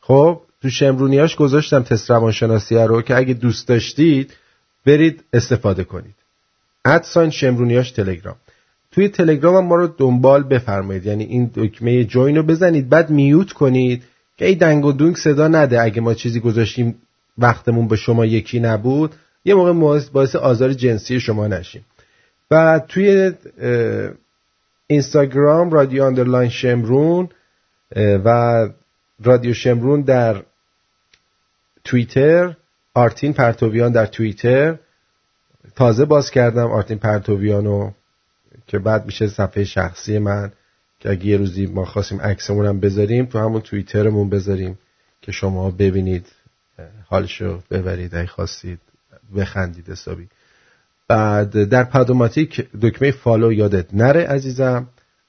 خب 0.00 0.42
تو 0.62 0.70
شمرونیاش 0.70 1.36
گذاشتم 1.36 1.82
تست 1.82 2.10
روانشناسی 2.10 2.74
رو 2.74 3.02
که 3.02 3.16
اگه 3.16 3.34
دوست 3.34 3.68
داشتید 3.68 4.34
برید 4.86 5.24
استفاده 5.32 5.84
کنید. 5.84 6.14
ادساین 6.84 7.30
شمرونیاش 7.30 7.90
تلگرام. 7.90 8.36
توی 8.90 9.08
تلگرام 9.08 9.66
ما 9.66 9.74
رو 9.74 9.86
دنبال 9.86 10.42
بفرمایید. 10.42 11.06
یعنی 11.06 11.24
این 11.24 11.50
دکمه 11.54 12.04
جوین 12.04 12.36
رو 12.36 12.42
بزنید 12.42 12.88
بعد 12.88 13.10
میوت 13.10 13.52
کنید. 13.52 14.04
که 14.38 14.46
ای 14.46 14.54
دنگ 14.54 14.84
و 14.84 14.92
دونگ 14.92 15.16
صدا 15.16 15.48
نده. 15.48 15.82
اگه 15.82 16.00
ما 16.00 16.14
چیزی 16.14 16.40
گذاشتیم 16.40 17.02
وقتمون 17.38 17.88
به 17.88 17.96
شما 17.96 18.26
یکی 18.26 18.60
نبود 18.60 19.14
یه 19.44 19.54
موقع 19.54 19.72
باعث 20.12 20.36
آزار 20.36 20.72
جنسی 20.72 21.20
شما 21.20 21.46
نشیم. 21.46 21.84
و 22.50 22.80
توی 22.88 23.32
اینستاگرام 24.86 25.70
رادیو 25.70 26.04
underline 26.04 26.50
شمرون 26.50 27.28
و 27.96 28.68
رادیو 29.24 29.54
شمرون 29.54 30.00
در 30.00 30.42
توییتر 31.84 32.56
آرتین 32.94 33.32
پرتویان 33.32 33.92
در 33.92 34.06
توییتر. 34.06 34.78
تازه 35.76 36.04
باز 36.04 36.30
کردم 36.30 36.66
آرتین 36.66 36.98
پرتویانو 36.98 37.90
که 38.66 38.78
بعد 38.78 39.06
میشه 39.06 39.28
صفحه 39.28 39.64
شخصی 39.64 40.18
من. 40.18 40.52
که 41.00 41.10
اگه 41.10 41.26
یه 41.26 41.36
روزی 41.36 41.66
ما 41.66 41.84
خواستیم 41.84 42.20
عکسمون 42.20 42.66
هم 42.66 42.80
بذاریم 42.80 43.26
تو 43.26 43.38
همون 43.38 43.60
توییترمون 43.60 44.28
بذاریم 44.28 44.78
که 45.22 45.32
شما 45.32 45.70
ببینید 45.70 46.26
حالشو 47.06 47.60
ببرید 47.70 48.14
اگه 48.14 48.26
خواستید 48.26 48.78
بخندید 49.36 49.90
حسابی. 49.90 50.28
بعد 51.08 51.64
در 51.64 51.84
Podomatic 51.84 52.66
دکمه 52.82 53.10
follow 53.10 53.52
یادت 53.52 53.94
نره 53.94 54.26
عزیزم. 54.26 54.86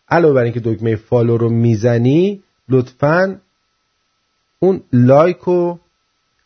علاوه 0.09 0.33
بر 0.33 0.43
اینکه 0.43 0.59
دکمه 0.59 0.95
follow 0.95 1.37
رو 1.37 1.49
می‌زنی 1.49 2.43
لطفا 2.69 3.39
اون 4.59 4.81
like 4.93 5.60
و 5.60 5.77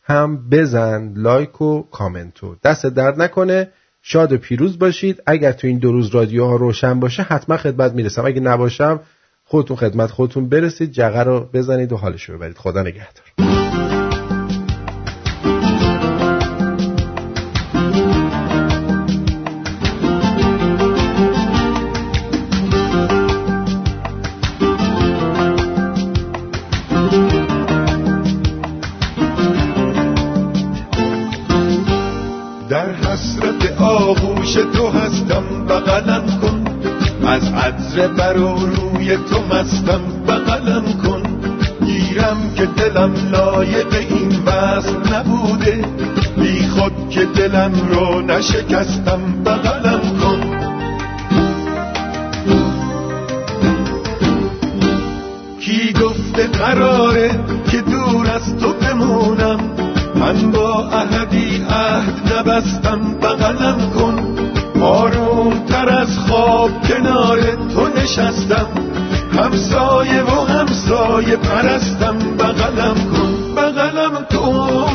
هم 0.02 0.48
بزن 0.50 1.12
like 1.16 1.62
و 1.62 1.82
کامنتو 1.82 2.56
دست 2.64 2.86
درد 2.86 3.22
نکنه. 3.22 3.68
شاد 4.02 4.32
و 4.32 4.38
پیروز 4.38 4.78
باشید. 4.78 5.22
اگر 5.26 5.52
تو 5.52 5.66
این 5.66 5.78
دو 5.78 5.92
روز 5.92 6.08
رادیو 6.14 6.44
ها 6.44 6.56
روشن 6.56 7.00
باشه 7.00 7.22
حتما 7.22 7.56
خدمت 7.56 7.92
می‌رسم. 7.92 8.26
اگه 8.26 8.40
نباشم 8.40 9.00
خودتون 9.44 9.76
خدمت 9.76 10.10
خودتون 10.10 10.48
برسید 10.48 10.90
جغه 10.90 11.22
رو 11.22 11.48
بزنید 11.52 11.92
و 11.92 11.96
حالش 11.96 12.22
رو 12.22 12.36
ببرید. 12.36 12.58
خدا 12.58 12.82
نگهدار. 12.82 13.24
حسرت 33.14 33.80
آغوش 33.80 34.54
تو 34.54 34.88
هستم 34.88 35.66
بغلم 35.68 36.40
کن. 36.40 36.64
از 37.26 37.52
عطر 37.52 38.08
برور 38.08 38.73
مستم 39.54 40.00
بغلم 40.28 40.84
کن. 41.04 41.22
گیرم 41.86 42.36
که 42.56 42.66
دلم 42.66 43.12
لایق 43.32 43.94
این 44.10 44.28
وصل 44.46 45.14
نبوده. 45.14 45.84
بی 46.36 46.68
خود 46.68 46.92
که 47.10 47.24
دلم 47.24 47.72
رو 47.90 48.20
نشکستم 48.20 49.20
بغلم 49.46 50.00
کن. 50.22 50.40
کی 55.60 55.92
گفته 55.92 56.46
قراره 56.46 57.30
که 57.70 57.80
دور 57.80 58.30
از 58.30 58.56
تو 58.56 58.72
بمونم؟ 58.72 59.60
من 60.14 60.50
با 60.50 60.88
اهدی 60.88 61.64
عهد 61.70 62.32
نبستم 62.36 63.00
بغلم 63.22 63.90
کن. 63.98 64.16
آروم 64.82 65.64
تر 65.68 65.88
از 65.88 66.18
خواب 66.18 66.70
کنار 66.88 67.40
تو 67.74 68.00
نشستم. 68.00 68.83
همسایه 69.54 70.22
و 70.22 70.44
همسایه 70.44 71.36
پرستم 71.36 72.18
بغلم 72.18 72.94
کن 72.94 73.54
بغلم 73.54 74.26
کن. 74.32 74.93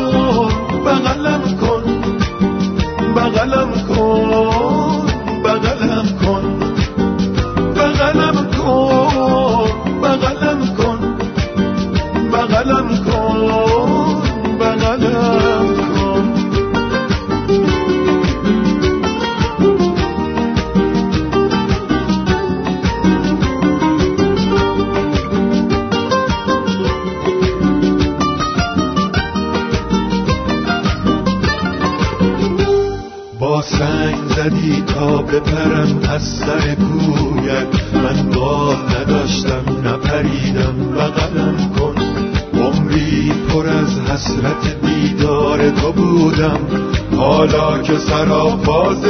مرا 48.20 48.56
باز 48.56 49.09